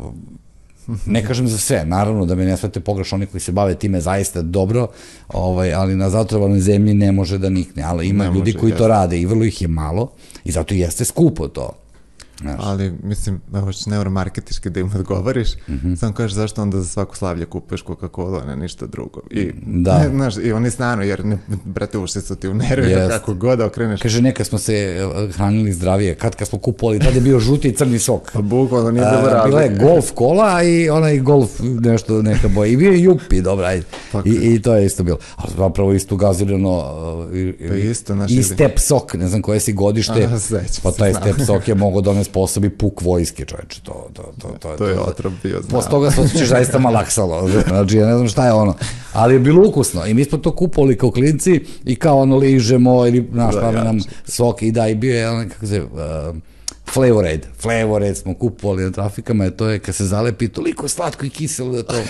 ne 1.05 1.25
kažem 1.25 1.47
za 1.47 1.57
sve, 1.57 1.85
naravno 1.85 2.25
da 2.25 2.35
me 2.35 2.45
ne 2.45 2.57
svate 2.57 2.79
pogrešno, 2.79 3.15
oni 3.15 3.25
koji 3.25 3.41
se 3.41 3.51
bave 3.51 3.75
time 3.75 4.01
zaista 4.01 4.41
dobro, 4.41 4.87
ovaj, 5.27 5.73
ali 5.73 5.95
na 5.95 6.09
zatrovanoj 6.09 6.59
zemlji 6.59 6.93
ne 6.93 7.11
može 7.11 7.37
da 7.37 7.49
nikne, 7.49 7.83
ali 7.83 8.07
ima 8.07 8.23
Ne 8.23 8.29
ljudi 8.29 8.51
može, 8.51 8.59
koji 8.59 8.71
to 8.71 8.75
jeste. 8.75 8.87
rade 8.87 9.21
i 9.21 9.25
vrlo 9.25 9.43
ih 9.45 9.61
je 9.61 9.67
malo 9.67 10.11
i 10.43 10.51
zato 10.51 10.73
jeste 10.73 11.05
skupo 11.05 11.47
to. 11.47 11.82
Znaš, 12.43 12.59
Ali, 12.59 12.93
mislim, 13.03 13.41
evo 13.55 13.71
što 13.71 13.89
neuromarketički 13.89 14.69
da 14.69 14.79
im 14.79 14.91
odgovoriš, 14.95 15.49
Mhm. 15.69 15.93
samo 15.93 16.13
kažeš 16.13 16.33
zašto 16.33 16.61
onda 16.61 16.77
za 16.77 16.85
svako 16.85 17.15
slavlje 17.15 17.45
kupuješ 17.45 17.83
Coca-Cola, 17.83 18.41
a 18.41 18.45
ne 18.45 18.55
ništa 18.55 18.85
drugo. 18.85 19.21
I, 19.31 19.51
Da. 19.57 19.97
ne, 19.99 20.09
znaš, 20.09 20.37
i 20.37 20.51
oni 20.51 20.71
stanu, 20.71 21.03
jer, 21.03 21.25
ne, 21.25 21.37
brate, 21.65 21.97
ušli 21.97 22.21
su 22.21 22.35
ti 22.35 22.47
u 22.47 22.53
nerve, 22.53 22.89
Jest. 22.89 23.11
kako 23.11 23.33
god 23.33 23.57
da 23.57 23.65
okreneš. 23.65 24.01
Kaže, 24.01 24.21
neka 24.21 24.43
smo 24.43 24.57
se 24.57 24.97
hranili 25.31 25.73
zdravije, 25.73 26.15
kad 26.15 26.35
kad 26.35 26.47
smo 26.47 26.59
kupovali, 26.59 26.99
tada 26.99 27.11
je 27.11 27.21
bio 27.21 27.39
žuti 27.39 27.67
i 27.67 27.73
crni 27.73 27.99
sok. 27.99 28.31
Pa 28.33 28.41
bukvalno 28.41 28.91
nije 28.91 29.05
bilo 29.05 29.29
A, 29.31 29.45
bila 29.45 29.61
je 29.61 29.77
golf 29.77 30.11
kola 30.11 30.63
i 30.63 30.89
onaj 30.89 31.19
golf 31.19 31.49
nešto, 31.59 32.21
neka 32.21 32.47
boja. 32.47 32.67
I 32.67 32.77
bio 32.77 32.91
je 32.91 33.03
jupi, 33.03 33.41
dobra, 33.41 33.67
ajde. 33.67 33.85
I. 34.25 34.29
I 34.29 34.61
to 34.61 34.75
je 34.75 34.85
isto 34.85 35.03
bilo. 35.03 35.17
Ali 35.35 35.51
zapravo 35.57 35.93
isto 35.93 36.15
gazirano 36.15 36.69
uh, 36.69 37.35
i, 37.35 37.53
Pa 37.69 37.75
isto, 37.75 38.13
znaš, 38.13 38.31
i 38.31 38.43
step 38.43 38.79
sok, 38.79 39.13
ne 39.13 39.27
znam 39.27 39.41
koje 39.41 39.59
si 39.59 39.73
godište, 39.73 40.23
Aha, 40.25 40.37
pa 40.83 40.91
taj 40.91 41.13
step 41.13 41.35
sok 41.45 41.67
je 41.67 41.75
mogao 41.75 42.01
da 42.01 42.13
sposobi 42.33 42.69
puk 42.69 43.01
vojske, 43.01 43.45
čoveče, 43.45 43.81
to, 43.83 44.09
to, 44.13 44.23
to, 44.41 44.47
to, 44.59 44.75
To 44.77 44.87
je 44.87 44.99
otrov 44.99 45.33
bio, 45.43 45.61
znam. 45.61 45.69
Posle 45.69 45.91
toga 45.91 46.11
se 46.11 46.21
osjećaš 46.21 46.47
zaista 46.47 46.79
malaksalo, 46.79 47.49
znači 47.67 47.97
ja 47.97 48.07
ne 48.07 48.15
znam 48.15 48.27
šta 48.27 48.45
je 48.45 48.53
ono, 48.53 48.75
ali 49.13 49.33
je 49.33 49.39
bilo 49.39 49.67
ukusno 49.69 50.05
i 50.05 50.13
mi 50.13 50.25
smo 50.25 50.37
to 50.37 50.55
kupovali 50.55 50.97
kao 50.97 51.11
klinci 51.11 51.61
i 51.85 51.95
kao 51.95 52.19
ono 52.19 52.37
ližemo 52.37 53.07
ili 53.07 53.29
naš 53.31 53.53
Da, 53.55 53.59
pravi 53.59 53.75
nam 53.75 53.99
sok 54.25 54.61
i 54.61 54.71
da 54.71 54.87
i 54.87 54.95
bio 54.95 55.15
je 55.15 55.29
onaj 55.29 55.49
kako 55.49 55.67
se 55.67 55.81
uh, 55.81 55.89
Flavorade, 56.93 57.47
Flavorade 57.59 58.15
smo 58.15 58.33
kupovali 58.33 58.83
na 58.83 58.91
trafikama, 58.91 59.49
to 59.49 59.69
je 59.69 59.79
kad 59.79 59.95
se 59.95 60.05
zalepi 60.05 60.47
toliko 60.47 60.87
slatko 60.87 61.25
i 61.25 61.29
kiselo 61.29 61.71
da 61.71 61.77
je 61.77 61.83
to 61.83 62.01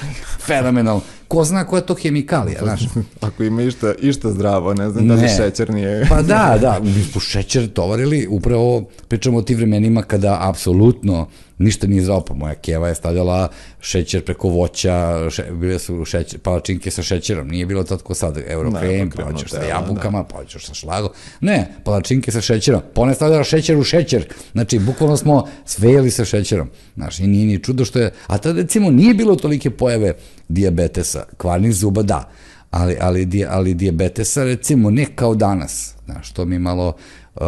fenomenalno. 0.48 1.02
Ko 1.34 1.44
zna 1.44 1.64
koja 1.66 1.80
je 1.80 1.86
to 1.86 1.96
hemikalija, 1.96 2.60
znaš. 2.64 2.82
Ako 3.28 3.44
ima 3.44 3.62
išta, 3.62 3.94
išta 4.02 4.32
zdravo, 4.32 4.74
ne 4.74 4.90
znam 4.90 5.08
da 5.08 5.14
li 5.14 5.22
Ne. 5.22 5.36
šećer 5.38 5.70
nije... 5.70 6.06
Pa 6.10 6.22
da, 6.22 6.58
da, 6.62 6.80
mi 6.84 7.04
smo 7.04 7.22
šećer 7.22 7.74
tovarili, 7.74 8.28
upravo 8.30 8.90
pričamo 9.08 9.38
o 9.38 9.42
tim 9.42 9.58
vremenima 9.58 10.02
kada 10.02 10.38
apsolutno 10.42 11.28
ništa 11.58 11.88
nije 11.88 12.02
zdravo, 12.02 12.22
pa 12.22 12.34
moja 12.34 12.56
keva 12.56 12.88
je 12.88 12.96
stavljala 12.96 13.48
šećer 13.82 14.24
preko 14.26 14.50
voća, 14.50 15.30
še, 15.30 15.44
bile 15.52 15.80
su 15.80 16.06
šećer, 16.06 16.40
palačinke 16.40 16.92
sa 16.92 17.04
šećerom, 17.04 17.48
nije 17.48 17.66
bilo 17.66 17.84
tako 17.84 18.14
sad 18.14 18.38
eurokrem, 18.48 19.10
Da, 19.10 19.16
pa 19.16 19.32
hoćeš 19.32 19.50
sa 19.50 19.64
jabukama, 19.64 20.24
pa 20.24 20.38
hoćeš 20.38 20.66
sa 20.66 20.74
šlagom, 20.74 21.10
ne, 21.42 21.68
palačinke 21.84 22.32
sa 22.32 22.42
šećerom, 22.42 22.82
pa 22.94 23.02
ona 23.02 23.12
je 23.12 23.16
stavljala 23.16 23.44
šećer 23.44 23.78
u 23.78 23.84
šećer, 23.84 24.28
znači 24.52 24.80
bukvalno 24.80 25.18
smo 25.18 25.48
svejeli 25.66 26.12
sa 26.12 26.26
šećerom, 26.26 26.70
znaš, 26.96 27.20
i 27.20 27.28
nije 27.28 27.46
ni 27.46 27.64
čudo 27.64 27.86
što 27.86 28.00
je, 28.00 28.12
a 28.28 28.38
tada 28.38 28.62
recimo 28.62 28.92
nije 28.92 29.14
bilo 29.14 29.36
tolike 29.36 29.70
pojave 29.70 30.14
dijabetesa, 30.50 31.24
kvarnih 31.38 31.74
zuba 31.74 32.02
da, 32.02 32.30
ali, 32.72 32.98
ali, 33.02 33.46
ali 33.50 33.74
dijabetesa 33.74 34.44
recimo 34.44 34.90
ne 34.90 35.06
kao 35.16 35.36
danas, 35.36 35.94
znaš, 36.06 36.34
to 36.34 36.46
mi 36.46 36.60
malo 36.60 36.96
uh, 37.36 37.42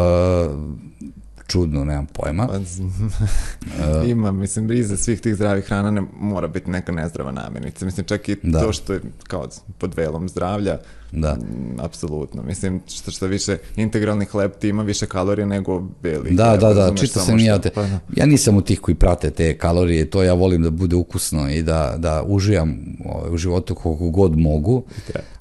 čudno, 1.47 1.83
nemam 1.83 2.05
pojma. 2.05 2.47
Pa, 2.47 4.03
ima, 4.07 4.31
mislim, 4.31 4.71
iza 4.71 4.97
svih 4.97 5.21
tih 5.21 5.35
zdravih 5.35 5.65
hrana 5.65 5.91
ne 5.91 6.03
mora 6.19 6.47
biti 6.47 6.71
neka 6.71 6.91
nezdrava 6.91 7.31
namirnica. 7.31 7.85
Mislim, 7.85 8.05
čak 8.05 8.29
i 8.29 8.37
Da. 8.43 8.61
to 8.61 8.73
što 8.73 8.93
je 8.93 9.01
kao 9.23 9.47
pod 9.77 9.93
velom 9.95 10.29
zdravlja, 10.29 10.77
Da. 11.15 11.37
m, 11.41 11.77
apsolutno. 11.79 12.43
Mislim, 12.43 12.81
što, 12.87 13.11
što 13.11 13.27
više 13.27 13.57
integralni 13.75 14.25
hleb 14.25 14.51
ti 14.59 14.69
ima 14.69 14.83
više 14.83 15.05
kalorija 15.05 15.45
nego 15.45 15.83
beli 16.03 16.31
Da, 16.31 16.49
hleb, 16.49 16.59
da, 16.59 16.73
da, 16.73 16.95
čito 16.95 17.13
samo 17.13 17.25
sam 17.25 17.39
i 17.39 17.45
ja 17.45 17.59
te, 17.59 17.69
Pa, 17.69 17.81
da. 17.81 17.99
ja 18.15 18.25
nisam 18.25 18.57
u 18.57 18.61
tih 18.61 18.79
koji 18.79 18.95
prate 18.95 19.31
te 19.31 19.57
kalorije, 19.57 20.09
to 20.09 20.23
ja 20.23 20.33
volim 20.33 20.63
da 20.63 20.69
bude 20.69 20.95
ukusno 20.95 21.49
i 21.49 21.63
da, 21.63 21.95
da 21.97 22.23
uživam 22.27 22.77
ovaj, 23.05 23.33
u 23.33 23.37
životu 23.37 23.75
koliko 23.75 24.09
god 24.09 24.37
mogu, 24.37 24.83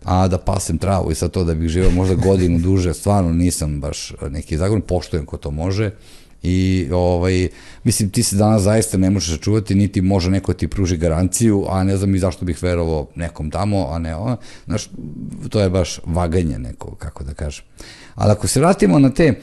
a 0.04 0.28
da 0.28 0.38
pasem 0.38 0.78
travu 0.78 1.10
i 1.10 1.14
sad 1.14 1.30
to 1.30 1.44
da 1.44 1.54
bih 1.54 1.68
živao 1.68 1.90
možda 1.90 2.14
godinu 2.14 2.58
duže, 2.58 2.94
stvarno 2.94 3.32
nisam 3.32 3.80
baš 3.80 4.12
neki 4.30 4.56
zagon, 4.56 4.80
poštujem 4.80 5.26
ko 5.26 5.36
to 5.36 5.50
može 5.50 5.90
i 6.44 6.88
ovaj, 6.92 7.48
mislim 7.84 8.10
ti 8.10 8.22
se 8.22 8.36
danas 8.36 8.62
zaista 8.62 8.98
ne 8.98 9.10
možeš 9.10 9.40
čuvati, 9.40 9.74
niti 9.74 10.00
može 10.00 10.30
neko 10.30 10.52
ti 10.52 10.68
pruži 10.68 10.96
garanciju, 10.96 11.64
a 11.68 11.84
ne 11.84 11.96
znam 11.96 12.14
i 12.14 12.18
zašto 12.18 12.44
bih 12.44 12.62
verovao 12.62 13.06
nekom 13.14 13.50
tamo, 13.50 13.86
a 13.90 13.98
ne 13.98 14.16
ono, 14.16 14.36
znaš, 14.66 14.90
to 15.48 15.60
je 15.60 15.70
baš 15.70 16.00
vaganje 16.06 16.58
neko, 16.58 16.94
kako 16.94 17.24
da 17.24 17.34
kažem. 17.34 17.64
Ali 18.14 18.32
ako 18.32 18.46
se 18.48 18.60
vratimo 18.60 18.98
na 18.98 19.10
te, 19.10 19.24
e, 19.24 19.34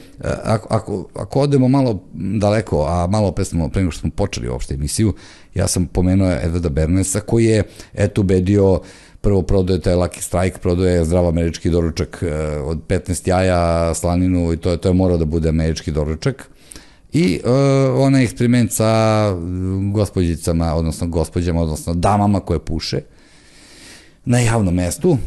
ako, 0.44 0.74
ako, 0.74 1.08
ako 1.14 1.40
odemo 1.40 1.68
malo 1.68 2.02
daleko, 2.12 2.86
a 2.88 3.06
malo 3.06 3.32
pre 3.32 3.44
smo, 3.44 3.68
pre 3.68 3.82
nego 3.82 3.92
što 3.92 4.00
smo 4.00 4.10
počeli 4.10 4.48
uopšte 4.48 4.74
emisiju, 4.74 5.14
ja 5.54 5.66
sam 5.68 5.86
pomenuo 5.86 6.30
Edvarda 6.30 6.68
Bernesa 6.68 7.20
koji 7.20 7.44
je, 7.44 7.62
eto, 7.94 8.20
ubedio 8.20 8.80
prvo 9.20 9.42
prodaje 9.42 9.80
taj 9.80 9.94
Lucky 9.94 10.20
Strike, 10.20 10.58
prodaje 10.58 11.04
zdrav 11.04 11.28
američki 11.28 11.70
doručak 11.70 12.22
e, 12.22 12.58
od 12.58 12.78
15 12.88 13.28
jaja, 13.28 13.94
slaninu 13.94 14.52
i 14.52 14.56
to 14.56 14.70
je, 14.70 14.76
to 14.76 14.88
je 14.88 14.94
morao 14.94 15.18
da 15.18 15.24
bude 15.24 15.48
američki 15.48 15.90
doručak. 15.90 16.48
I 17.12 17.40
uh, 17.44 17.50
onaj 18.00 18.24
eksperiment 18.24 18.72
sa 18.72 19.32
gospođicama, 19.92 20.74
odnosno 20.74 21.06
gospođama, 21.06 21.60
odnosno 21.60 21.94
damama 21.94 22.40
koje 22.40 22.58
puše 22.58 23.00
na 24.24 24.38
javnom 24.38 24.74
mestu, 24.74 25.18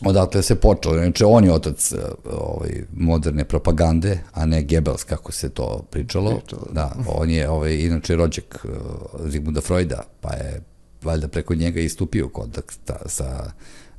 odatle 0.00 0.42
se 0.42 0.54
počelo. 0.54 0.94
Znači, 0.94 1.24
on 1.26 1.44
je 1.44 1.52
otac 1.52 1.92
uh, 1.92 1.98
ovaj, 2.32 2.70
moderne 2.96 3.44
propagande, 3.44 4.18
a 4.32 4.46
ne 4.46 4.62
Goebbels, 4.62 5.04
kako 5.04 5.32
se 5.32 5.48
to 5.48 5.84
pričalo. 5.90 6.30
Pričalo, 6.30 6.66
Da, 6.72 6.96
on 7.08 7.30
je 7.30 7.48
ovaj, 7.48 7.74
inače 7.74 8.16
rođak 8.16 8.64
uh, 8.64 8.70
Zigmunda 9.30 9.60
Freuda, 9.60 10.04
pa 10.20 10.32
je 10.32 10.62
valjda 11.02 11.28
preko 11.28 11.54
njega 11.54 11.80
i 11.80 11.88
stupio 11.88 12.26
u 12.26 12.28
kontakt 12.28 12.90
sa 13.06 13.50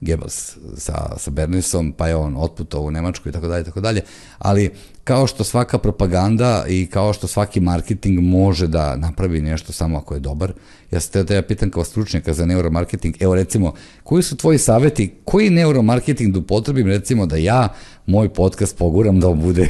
Goebbels, 0.01 0.57
sa, 0.77 1.17
sa 1.17 1.31
Bernesom, 1.31 1.91
pa 1.91 2.07
je 2.07 2.15
on 2.15 2.35
otputovao 2.37 2.87
u 2.87 2.91
Nemačku 2.91 3.29
i 3.29 3.31
tako 3.31 3.47
dalje, 3.47 3.63
tako 3.63 3.81
dalje. 3.81 4.01
Ali 4.37 4.71
kao 5.03 5.27
što 5.27 5.43
svaka 5.43 5.77
propaganda 5.77 6.65
i 6.67 6.85
kao 6.85 7.13
što 7.13 7.27
svaki 7.27 7.59
marketing 7.59 8.19
može 8.19 8.67
da 8.67 8.95
napravi 8.95 9.41
nešto 9.41 9.73
samo 9.73 9.97
ako 9.97 10.13
je 10.13 10.19
dobar, 10.19 10.53
ja 10.91 10.99
se 10.99 11.25
te 11.25 11.35
ja 11.35 11.41
pitam 11.41 11.69
kao 11.69 11.83
stručnjaka 11.83 12.33
za 12.33 12.45
neuromarketing, 12.45 13.15
evo 13.19 13.35
recimo, 13.35 13.73
koji 14.03 14.23
su 14.23 14.37
tvoji 14.37 14.57
saveti, 14.57 15.13
koji 15.25 15.49
neuromarketing 15.49 16.33
da 16.33 16.39
upotrebim 16.39 16.87
recimo 16.87 17.25
da 17.25 17.37
ja 17.37 17.69
moj 18.07 18.29
podcast 18.29 18.77
poguram 18.77 19.19
da 19.19 19.29
on 19.29 19.41
bude 19.41 19.67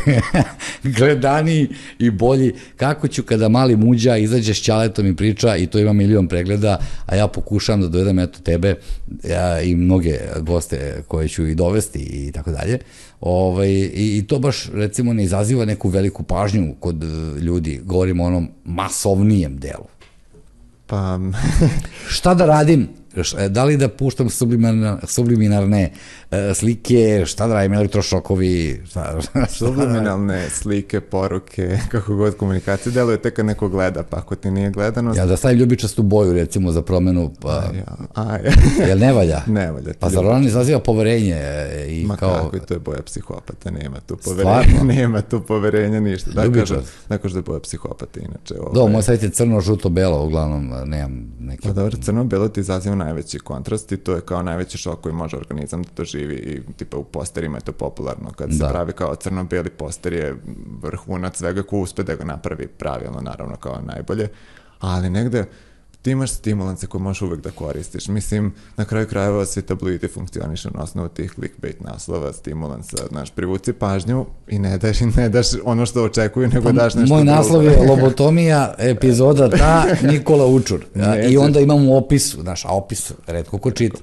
gledaniji 0.98 1.70
i 2.00 2.10
bolji, 2.10 2.54
kako 2.78 3.08
ću 3.08 3.24
kada 3.24 3.50
mali 3.50 3.76
muđa 3.76 4.18
izađe 4.18 4.54
s 4.54 4.62
ćaletom 4.62 5.08
i 5.08 5.16
priča 5.16 5.56
i 5.56 5.68
to 5.68 5.80
ima 5.80 5.94
milion 5.94 6.28
pregleda, 6.28 6.80
a 7.06 7.16
ja 7.16 7.28
pokušam 7.28 7.82
da 7.82 7.88
dovedem 7.88 8.20
eto 8.20 8.40
tebe 8.40 8.76
ja, 9.24 9.62
i 9.62 9.76
mnoge 9.76 10.20
goste 10.40 11.04
koje 11.08 11.28
ću 11.28 11.48
i 11.48 11.56
dovesti 11.56 12.00
i 12.00 12.32
tako 12.32 12.52
dalje. 12.52 12.80
Ovaj, 13.22 13.70
i, 13.70 14.18
I 14.18 14.28
to 14.28 14.40
baš 14.40 14.70
recimo 14.74 15.14
ne 15.14 15.24
izaziva 15.24 15.66
neku 15.66 15.90
veliku 15.90 16.24
pažnju 16.24 16.74
kod 16.80 17.04
e, 17.04 17.08
ljudi, 17.40 17.82
govorimo 17.84 18.24
o 18.24 18.28
onom 18.28 18.50
masovnijem 18.66 19.58
delu. 19.60 19.86
Pa, 20.88 21.20
Šta 22.16 22.34
da 22.34 22.46
radim? 22.46 22.88
E, 23.38 23.50
Da 23.50 23.64
li 23.64 23.78
da 23.78 23.90
puštam 23.90 24.30
subliminarne, 24.30 24.98
subliminarne 25.08 25.92
e, 26.32 26.54
slike, 26.54 27.24
šta 27.26 27.48
da 27.48 27.54
radim, 27.54 27.74
elektrošokovi, 27.74 28.82
šta, 28.86 29.16
šta 29.22 29.40
da 29.40 29.46
subliminalne 29.46 30.50
slike, 30.50 31.02
poruke, 31.02 31.80
kako 31.92 32.16
god 32.16 32.38
komunikacija 32.38 32.94
deluje 32.94 33.18
tek 33.18 33.36
kad 33.36 33.46
neko 33.46 33.70
gleda, 33.70 34.04
pa 34.04 34.18
ako 34.18 34.36
ti 34.36 34.52
nije 34.52 34.72
gledano, 34.72 35.14
Ja 35.16 35.26
da 35.26 35.38
stavim 35.38 35.60
ljubičastu 35.60 36.04
boju 36.04 36.34
recimo 36.34 36.72
za 36.72 36.82
promenu, 36.82 37.32
pa, 37.42 37.50
ja, 37.50 37.96
a, 38.16 38.38
jel 38.88 39.00
ne 39.00 39.14
valja? 39.14 39.42
ne 39.48 39.72
valja 39.72 39.94
Pa 40.00 40.10
zar 40.10 40.26
ona 40.26 40.40
ne 40.40 40.46
izaziva 40.46 40.80
poverenje 40.80 41.36
e, 41.36 41.86
i 41.90 42.06
Ma 42.06 42.16
kao... 42.16 42.50
kako, 42.52 42.66
to 42.66 42.74
je 42.74 42.80
boja 42.80 43.02
psihopata, 43.02 43.72
nema 43.72 44.00
tu 44.00 44.18
poverenja, 44.18 44.62
Stvarno? 44.64 44.94
nema 44.94 45.22
tu 45.22 45.42
poverenja, 45.42 46.00
ništa. 46.00 46.32
Da, 46.32 46.44
Ljubičast. 46.44 46.72
kažem, 46.72 46.86
da 47.10 47.18
kažem 47.18 47.34
da 47.34 47.40
je 47.40 47.44
boja 47.44 47.60
psihopata, 47.60 48.20
inače. 48.20 48.60
Ovaj. 48.60 48.74
Do, 48.74 48.88
moj 48.88 49.04
sajt 49.04 49.24
je 49.24 49.30
crno, 49.30 49.62
žuto, 49.62 49.90
belo, 49.90 50.26
uglavnom 50.26 50.74
nemam 50.86 51.34
neke... 51.40 51.68
Pa 51.68 51.74
dobro, 51.74 51.98
crno-belo 52.02 52.48
ti 52.48 52.60
izaziva 52.60 52.96
najveći 53.06 53.40
kontrast 53.40 53.92
i 53.92 53.98
to 53.98 54.16
je 54.16 54.22
kao 54.22 54.44
najveći 54.44 54.78
šok 54.78 55.02
koji 55.02 55.16
može 55.16 55.38
organizam 55.38 55.84
da 55.84 55.90
doživi 55.96 56.36
i 56.36 56.74
tipa 56.78 56.98
u 56.98 57.04
posterima 57.04 57.58
je 57.58 57.62
to 57.62 57.72
popularno. 57.72 58.32
Kad 58.32 58.52
se 58.52 58.58
Da. 58.58 58.70
pravi 58.70 58.94
kao 58.94 59.16
crno-beli 59.16 59.70
poster 59.70 60.14
je 60.14 60.36
vrhunac 60.82 61.38
svega 61.38 61.64
ko 61.64 61.78
uspe 61.78 62.04
da 62.04 62.16
ga 62.16 62.24
napravi 62.24 62.68
pravilno, 62.68 63.22
naravno 63.22 63.56
kao 63.56 63.82
najbolje, 63.82 64.28
ali 64.80 65.10
negde 65.10 65.46
ti 66.06 66.12
imaš 66.12 66.32
stimulanse 66.32 66.88
koje 66.88 67.02
možeš 67.02 67.22
uvek 67.22 67.42
da 67.42 67.52
koristiš. 67.52 68.08
Mislim, 68.08 68.54
na 68.78 68.86
kraju 68.86 69.08
krajeva 69.08 69.46
svi 69.46 69.62
tabloidi 69.62 70.08
funkcionišu 70.08 70.70
na 70.74 70.84
osnovu 70.84 71.10
tih 71.10 71.32
clickbait 71.36 71.82
naslova, 71.82 72.34
stimulansa, 72.34 72.98
znaš, 73.10 73.32
privuci 73.32 73.74
pažnju 73.74 74.26
i 74.48 74.60
ne 74.60 74.78
daš, 74.78 75.00
ne 75.18 75.30
daš 75.30 75.48
ono 75.64 75.86
što 75.86 76.04
očekuju, 76.04 76.48
nego 76.48 76.72
daš 76.72 76.94
nešto 76.94 77.10
Pa 77.10 77.16
Moj 77.16 77.24
drugo. 77.24 77.38
naslov 77.38 77.64
je 77.64 77.78
Lobotomija, 77.90 78.74
epizoda 78.78 79.50
ta, 79.50 79.86
Nikola 80.02 80.46
Učur. 80.46 80.86
A, 81.06 81.20
I 81.20 81.38
onda 81.38 81.60
imam 81.60 81.88
u 81.88 81.98
opisu, 81.98 82.42
znaš, 82.42 82.66
a 82.66 82.70
opis 82.70 83.12
redko 83.28 83.58
ko 83.58 83.72
čita. 83.72 84.00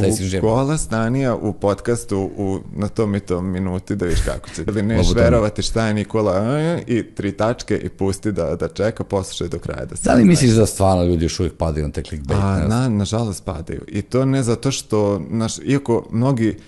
Taj 0.00 0.12
si 0.12 0.24
žep. 0.24 0.40
gola 0.40 0.78
stanija 0.78 1.34
u 1.34 1.52
podcastu 1.52 2.30
u, 2.36 2.58
na 2.76 2.88
tom 2.88 3.14
i 3.14 3.20
tom 3.20 3.50
minuti 3.50 3.96
da 3.96 4.06
viš 4.06 4.20
kako 4.24 4.48
će. 4.50 4.64
Ili 4.66 4.82
neš 4.88 4.98
Lobotomija. 4.98 5.24
verovati 5.24 5.62
šta 5.62 5.86
je 5.86 5.94
Nikola 5.94 6.58
i 6.86 7.14
tri 7.14 7.32
tačke 7.32 7.76
i 7.76 7.88
pusti 7.88 8.32
da, 8.32 8.56
da 8.56 8.68
čeka, 8.68 9.04
poslušaj 9.04 9.48
do 9.48 9.58
kraja 9.58 9.84
da 9.84 9.96
se 9.96 10.02
Da 10.08 10.14
li 10.14 10.24
misliš 10.24 10.50
da 10.50 10.66
stvarno 10.66 11.04
ljudi 11.04 11.24
još 11.24 11.40
uvijek 11.40 11.56
padaju 11.56 11.86
na 11.86 11.92
te 11.92 12.02
clickbait? 12.02 12.40
A, 12.42 12.66
na, 12.68 12.88
nažalost 12.88 13.44
padaju. 13.44 13.80
I 13.88 14.02
to 14.02 14.24
ne 14.24 14.42
zato 14.42 14.70
što, 14.70 15.22
naš, 15.28 15.58
iako 15.58 16.06
mnogi 16.10 16.58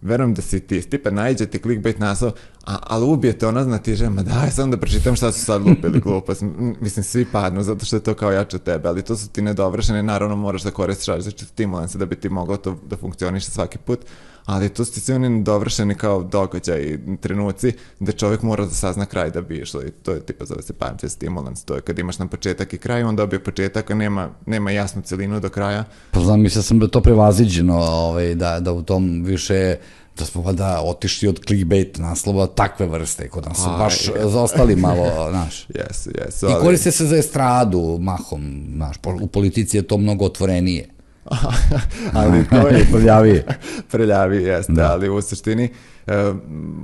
verujem 0.00 0.34
da 0.34 0.42
si 0.42 0.60
ti, 0.60 0.82
tipa 0.82 1.10
najđete 1.10 1.58
clickbait 1.58 1.98
naslov, 1.98 2.32
a, 2.66 2.78
ali 2.82 3.06
ubijete 3.06 3.46
ona 3.46 3.64
znatiže, 3.64 4.10
ma 4.10 4.22
daj 4.22 4.50
sam 4.50 4.70
da 4.70 4.76
pročitam 4.76 5.16
šta 5.16 5.32
su 5.32 5.44
sad 5.44 5.66
lupili 5.66 6.00
glupost. 6.00 6.42
M, 6.42 6.74
Mislim, 6.80 7.04
svi 7.04 7.26
padnu 7.32 7.62
zato 7.62 7.84
što 7.84 7.96
je 7.96 8.02
to 8.02 8.14
kao 8.14 8.32
jače 8.32 8.56
od 8.56 8.62
tebe, 8.62 8.88
ali 8.88 9.02
to 9.02 9.16
su 9.16 9.28
ti 9.28 9.42
nedovršene, 9.42 10.02
naravno 10.02 10.36
moraš 10.36 10.62
da 10.62 10.70
koristiš 10.70 11.06
različite 11.06 11.44
stimulanse 11.44 11.98
da 11.98 12.06
bi 12.06 12.16
ti 12.16 12.28
moglo 12.28 12.56
to 12.56 12.78
da 12.86 12.96
funkcioniše 12.96 13.50
svaki 13.50 13.78
put, 13.78 14.00
ali 14.48 14.68
to 14.68 14.84
su 14.84 14.92
ti 14.92 15.00
svi 15.00 15.14
oni 15.14 15.28
nedovršeni 15.28 15.94
kao 15.94 16.22
događaj 16.22 16.80
i 16.80 16.98
trenuci 17.20 17.72
gde 18.00 18.12
čovjek 18.12 18.42
mora 18.42 18.64
da 18.64 18.70
sazna 18.70 19.06
kraj 19.06 19.30
da 19.30 19.40
bi 19.40 19.58
išlo 19.58 19.82
i 19.82 19.90
to 19.90 20.12
je 20.12 20.20
tipa 20.20 20.44
zove 20.44 20.62
se 20.62 20.72
punch 20.72 21.04
stimulans, 21.08 21.64
to 21.64 21.74
je 21.74 21.80
kad 21.80 21.98
imaš 21.98 22.18
na 22.18 22.26
početak 22.26 22.72
i 22.72 22.78
kraj, 22.78 23.02
on 23.02 23.16
dobije 23.16 23.44
početak, 23.44 23.90
a 23.90 23.94
nema, 23.94 24.30
nema 24.46 24.70
jasnu 24.70 25.02
celinu 25.02 25.40
do 25.40 25.48
kraja, 25.48 25.84
Pa 26.10 26.20
znam, 26.20 26.40
mislio 26.40 26.62
sam 26.62 26.78
da 26.78 26.88
to 26.88 27.00
prevaziđeno, 27.00 27.76
ovaj, 27.78 28.34
da, 28.34 28.60
da 28.60 28.72
u 28.72 28.82
tom 28.82 29.24
više 29.24 29.76
da 30.18 30.24
smo 30.24 30.42
valjda 30.42 30.82
otišli 30.84 31.28
od 31.28 31.40
clickbait 31.46 31.98
naslova 31.98 32.46
takve 32.46 32.86
vrste, 32.86 33.28
kod 33.28 33.46
nas 33.46 33.66
Aj, 33.66 33.78
baš 33.78 34.08
je. 34.08 34.28
zaostali 34.28 34.76
malo, 34.76 35.06
znaš. 35.30 35.66
Jesu, 35.74 36.10
jesu. 36.24 36.46
I 36.46 36.52
koriste 36.60 36.90
se 36.90 37.06
za 37.06 37.16
estradu 37.16 37.98
mahom, 38.00 38.66
znaš, 38.74 38.96
u 39.20 39.26
politici 39.26 39.76
je 39.76 39.82
to 39.82 39.96
mnogo 39.96 40.24
otvorenije. 40.24 40.88
ali 42.14 42.44
to 42.48 42.68
je 42.68 42.86
Prljavije. 42.92 43.44
prljavi 43.90 44.42
jeste, 44.42 44.72
Da. 44.72 44.92
ali 44.92 45.08
u 45.08 45.22
suštini 45.22 45.68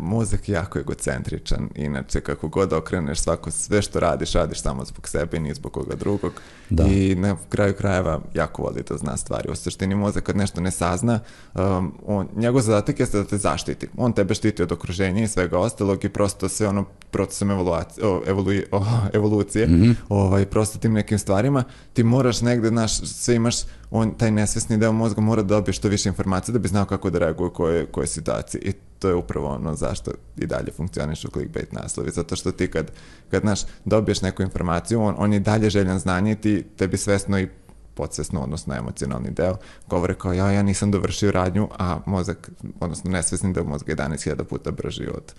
mozak 0.00 0.48
je 0.48 0.52
jako 0.52 0.78
egocentričan, 0.78 1.68
inače 1.76 2.20
kako 2.20 2.48
god 2.48 2.72
okreneš 2.72 3.18
svako, 3.18 3.50
sve 3.50 3.82
što 3.82 4.00
radiš, 4.00 4.32
radiš 4.32 4.60
samo 4.62 4.84
zbog 4.84 5.08
sebe 5.08 5.36
i 5.36 5.40
ni 5.40 5.54
zbog 5.54 5.72
koga 5.72 5.94
drugog 5.94 6.32
Da. 6.70 6.84
i 6.84 7.14
na 7.14 7.36
kraju 7.48 7.74
krajeva 7.74 8.20
jako 8.34 8.62
voli 8.62 8.82
da 8.88 8.96
zna 8.96 9.16
stvari. 9.16 9.50
U 9.50 9.54
suštini 9.54 9.94
mozak 9.94 10.22
kad 10.24 10.36
nešto 10.36 10.60
ne 10.60 10.70
sazna, 10.70 11.20
um, 11.54 11.94
on, 12.06 12.28
njegov 12.36 12.60
zadatak 12.60 13.00
jeste 13.00 13.18
da 13.18 13.24
te 13.24 13.38
zaštiti. 13.38 13.88
On 13.96 14.12
tebe 14.12 14.34
štiti 14.34 14.62
od 14.62 14.72
okruženja 14.72 15.22
i 15.22 15.28
svega 15.28 15.58
ostalog 15.58 16.04
i 16.04 16.08
prosto 16.08 16.48
sve 16.48 16.68
ono 16.68 16.84
procesom 17.10 17.50
evoluacije, 17.50 18.06
o, 18.06 18.22
evolui, 18.26 18.64
o, 18.72 18.84
evolucije, 19.12 19.66
Mhm. 19.66 19.90
ovaj, 20.08 20.46
prosto 20.46 20.78
tim 20.78 20.92
nekim 20.92 21.18
stvarima, 21.18 21.64
ti 21.92 22.02
moraš 22.04 22.40
negde, 22.40 22.68
znaš, 22.68 22.98
sve 23.00 23.34
imaš, 23.34 23.56
on, 23.90 24.14
taj 24.14 24.30
nesvesni 24.30 24.76
deo 24.76 24.92
mozga 24.92 25.20
mora 25.20 25.42
da 25.42 25.48
dobije 25.48 25.72
što 25.72 25.88
više 25.88 26.08
informacija 26.08 26.52
da 26.52 26.58
bi 26.58 26.68
znao 26.68 26.84
kako 26.84 27.10
da 27.10 27.18
reaguje 27.18 27.46
u 27.48 27.52
koje, 27.52 27.86
koje 27.86 28.06
situacije. 28.06 28.60
I 28.60 28.72
to 28.98 29.08
je 29.08 29.14
upravo 29.14 29.48
ono 29.48 29.74
zašto 29.74 30.10
i 30.36 30.46
dalje 30.46 30.72
funkcioniš 30.76 31.24
u 31.24 31.30
clickbait 31.30 31.72
naslovi, 31.72 32.10
zato 32.10 32.36
što 32.36 32.52
ti 32.52 32.70
kad, 32.70 32.90
kad 33.30 33.42
znaš, 33.42 33.60
dobiješ 33.84 34.22
neku 34.22 34.42
informaciju, 34.42 35.02
on, 35.02 35.14
on 35.18 35.32
je 35.32 35.40
dalje 35.40 35.70
željan 35.70 35.98
znanja 35.98 36.32
i 36.32 36.36
ti 36.36 36.64
tebi 36.76 36.96
svesno 36.96 37.38
i 37.38 37.48
podsvesno, 37.94 38.40
odnosno 38.40 38.74
emocionalni 38.74 39.30
deo, 39.30 39.56
govore 39.88 40.14
kao 40.14 40.32
ja, 40.32 40.50
ja 40.50 40.62
nisam 40.62 40.90
dovršio 40.90 41.32
radnju, 41.32 41.68
a 41.78 41.98
mozak, 42.06 42.50
odnosno 42.80 43.10
nesvesni 43.10 43.52
deo 43.52 43.64
mozga 43.64 43.92
je 43.92 43.96
11.000 43.96 44.44
puta 44.44 44.70
brži 44.70 45.06
od 45.06 45.34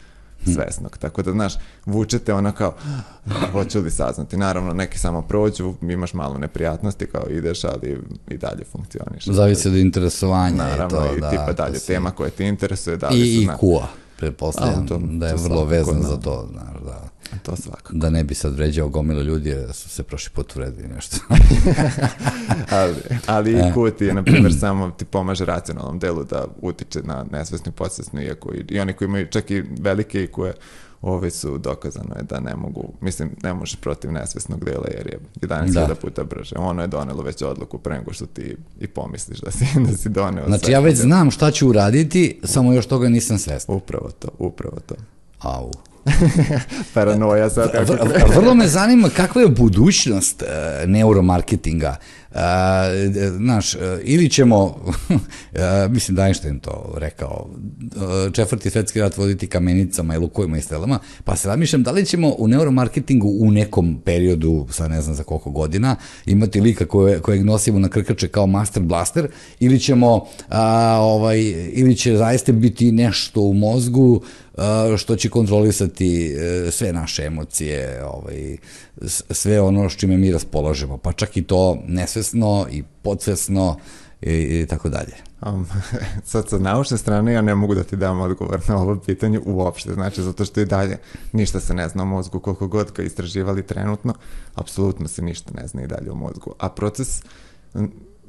svesnog. 0.45 0.97
Tako 0.97 1.21
da, 1.21 1.31
znaš, 1.31 1.53
vučete 1.86 2.34
ono 2.34 2.51
kao, 2.51 2.73
hoću 3.51 3.79
li 3.79 3.91
saznati. 3.91 4.38
Naravno, 4.38 4.73
neki 4.73 4.99
samo 4.99 5.21
prođu, 5.21 5.73
imaš 5.84 6.13
malo 6.13 6.38
neprijatnosti 6.38 7.05
kao 7.05 7.23
ideš, 7.29 7.63
ali 7.63 7.99
i 8.27 8.38
dalje 8.38 8.63
funkcioniš. 8.65 9.25
Zavisi 9.25 9.67
od 9.67 9.75
interesovanja 9.75 10.55
Naravno, 10.58 10.97
i 10.97 11.10
to, 11.10 11.15
i 11.15 11.21
da. 11.21 11.29
tipa 11.29 11.53
dalje 11.53 11.79
si- 11.79 11.88
tema 11.88 12.12
koja 12.12 12.29
te 12.29 12.45
interesuje, 12.45 12.97
da 12.97 13.10
li 13.10 13.19
I, 13.21 13.36
su, 13.38 13.41
i 13.43 13.47
pretpostavljam 14.17 14.84
A, 14.84 14.88
to- 14.88 14.99
da 14.99 15.27
je 15.27 15.36
to 15.36 15.41
vrlo 15.43 15.65
vezan 15.65 16.01
za 16.01 16.17
to, 16.17 16.47
znaš, 16.51 16.81
da. 16.86 17.10
To 17.43 17.55
svakako. 17.55 17.93
Da 17.93 18.09
ne 18.09 18.23
bi 18.23 18.35
sad 18.35 18.55
vređao 18.55 18.89
gomilu 18.89 19.21
ljudi, 19.21 19.49
jer 19.49 19.73
su 19.73 19.89
se 19.89 20.03
prošli 20.03 20.31
put 20.33 20.55
uvredili 20.55 20.88
nešto. 20.88 21.17
ali, 22.79 22.95
ali 23.25 23.55
E. 23.55 23.69
i 23.69 23.73
kuti 23.73 24.05
je, 24.05 24.13
na 24.13 24.23
primjer, 24.23 24.53
samo 24.59 24.91
ti 24.91 25.05
pomaže 25.05 25.45
racionalnom 25.45 25.99
delu 25.99 26.23
da 26.23 26.45
utiče 26.61 27.01
na 27.03 27.25
nesvesnu 27.31 27.71
podsvesnu, 27.71 28.21
iako 28.21 28.53
i, 28.53 28.65
i 28.69 28.79
oni 28.79 28.93
koji 28.93 29.05
imaju 29.07 29.27
čak 29.27 29.51
i 29.51 29.63
velike 29.79 30.23
i 30.23 30.27
koje 30.27 30.53
ove 31.01 31.31
su 31.31 31.57
dokazano 31.57 32.15
je 32.15 32.23
da 32.23 32.39
ne 32.39 32.55
mogu, 32.55 32.93
mislim, 33.01 33.29
ne 33.43 33.53
može 33.53 33.77
protiv 33.77 34.11
nesvesnog 34.11 34.65
dela 34.65 34.88
jer 34.97 35.07
je 35.07 35.19
11.000 35.41 35.88
Da. 35.88 35.95
puta 35.95 36.23
brže. 36.23 36.55
Ono 36.57 36.81
je 36.81 36.88
donelo 36.88 37.23
već 37.23 37.41
odluku 37.41 37.77
pre 37.77 37.97
nego 37.97 38.13
što 38.13 38.25
ti 38.25 38.57
i 38.79 38.88
pomisliš 38.88 39.39
da 39.39 39.51
si, 39.51 39.65
da 39.91 39.97
si 39.97 40.09
doneo 40.09 40.47
Znači, 40.47 40.71
ja 40.71 40.79
već 40.79 40.97
znam 40.97 41.31
šta 41.31 41.51
ću 41.51 41.69
uraditi, 41.69 42.39
samo 42.43 42.73
još 42.73 42.85
toga 42.85 43.09
nisam 43.09 43.38
svestan. 43.38 43.75
Upravo 43.75 44.09
to, 44.19 44.27
upravo 44.39 44.77
to. 44.85 44.95
Au. 45.39 45.71
Paranoja 46.93 47.49
sad. 47.49 47.69
vrlo 48.35 48.53
me 48.53 48.67
zanima 48.67 49.09
kakva 49.09 49.41
je 49.41 49.47
budućnost 49.47 50.41
e, 50.41 50.45
neuromarketinga. 50.87 51.95
Znaš, 53.37 53.75
e, 53.75 53.99
ili 54.03 54.29
ćemo, 54.29 54.75
e, 55.53 55.87
mislim 55.89 56.15
da 56.15 56.25
Einstein 56.25 56.59
to 56.59 56.93
rekao, 56.97 57.49
e, 58.27 58.31
četvrti 58.31 58.69
svetski 58.69 59.01
rat 59.01 59.17
voditi 59.17 59.47
kamenicama 59.47 60.15
i 60.15 60.17
lukovima 60.17 60.57
i 60.57 60.61
stelama, 60.61 60.99
pa 61.23 61.35
se 61.35 61.47
razmišljam 61.47 61.83
da 61.83 61.91
li 61.91 62.05
ćemo 62.05 62.35
u 62.37 62.47
neuromarketingu 62.47 63.27
u 63.39 63.51
nekom 63.51 64.01
periodu, 64.05 64.67
sad 64.71 64.91
ne 64.91 65.01
znam 65.01 65.15
za 65.15 65.23
koliko 65.23 65.51
godina, 65.51 65.95
imati 66.25 66.61
lika 66.61 66.85
koje, 66.85 67.19
kojeg 67.19 67.45
nosimo 67.45 67.79
na 67.79 67.89
krkače 67.89 68.27
kao 68.27 68.47
master 68.47 68.83
blaster, 68.83 69.27
ili 69.59 69.79
ćemo, 69.79 70.25
a, 70.49 70.97
ovaj, 71.01 71.41
ili 71.73 71.95
će 71.95 72.17
zaista 72.17 72.51
biti 72.51 72.91
nešto 72.91 73.41
u 73.41 73.53
mozgu 73.53 74.21
što 74.97 75.15
će 75.15 75.29
kontrolisati 75.29 76.35
sve 76.71 76.93
naše 76.93 77.25
emocije, 77.25 78.03
ovaj, 78.05 78.57
sve 79.29 79.62
ono 79.62 79.89
s 79.89 79.93
čime 79.93 80.17
mi 80.17 80.31
raspolažemo, 80.31 80.97
pa 80.97 81.12
čak 81.12 81.38
i 81.38 81.43
to 81.43 81.77
nesvesno 81.88 82.67
i 82.71 82.84
podsvesno 83.01 83.77
i, 84.21 84.34
i 84.34 84.65
tako 84.69 84.89
dalje. 84.89 85.13
Um, 85.41 85.67
sad 86.23 86.49
sa 86.49 86.58
naučne 86.58 86.97
strane 86.97 87.34
ja 87.34 87.41
ne 87.41 87.55
mogu 87.55 87.75
da 87.75 87.84
ti 87.84 87.95
dam 87.95 88.21
odgovor 88.21 88.62
na 88.67 88.77
ovo 88.77 88.95
pitanje 88.95 89.39
uopšte, 89.45 89.93
znači 89.93 90.23
zato 90.23 90.45
što 90.45 90.62
i 90.62 90.65
dalje 90.65 90.97
ništa 91.31 91.60
se 91.60 91.73
ne 91.73 91.89
zna 91.89 92.03
o 92.03 92.05
mozgu, 92.05 92.39
koliko 92.39 92.67
god 92.67 92.91
ga 92.91 93.03
istraživali 93.03 93.63
trenutno, 93.63 94.13
apsolutno 94.55 95.08
se 95.08 95.21
ništa 95.21 95.51
ne 95.62 95.67
zna 95.67 95.84
i 95.84 95.88
dalje 95.88 96.12
o 96.12 96.15
mozgu. 96.15 96.53
A 96.60 96.69
proces, 96.69 97.23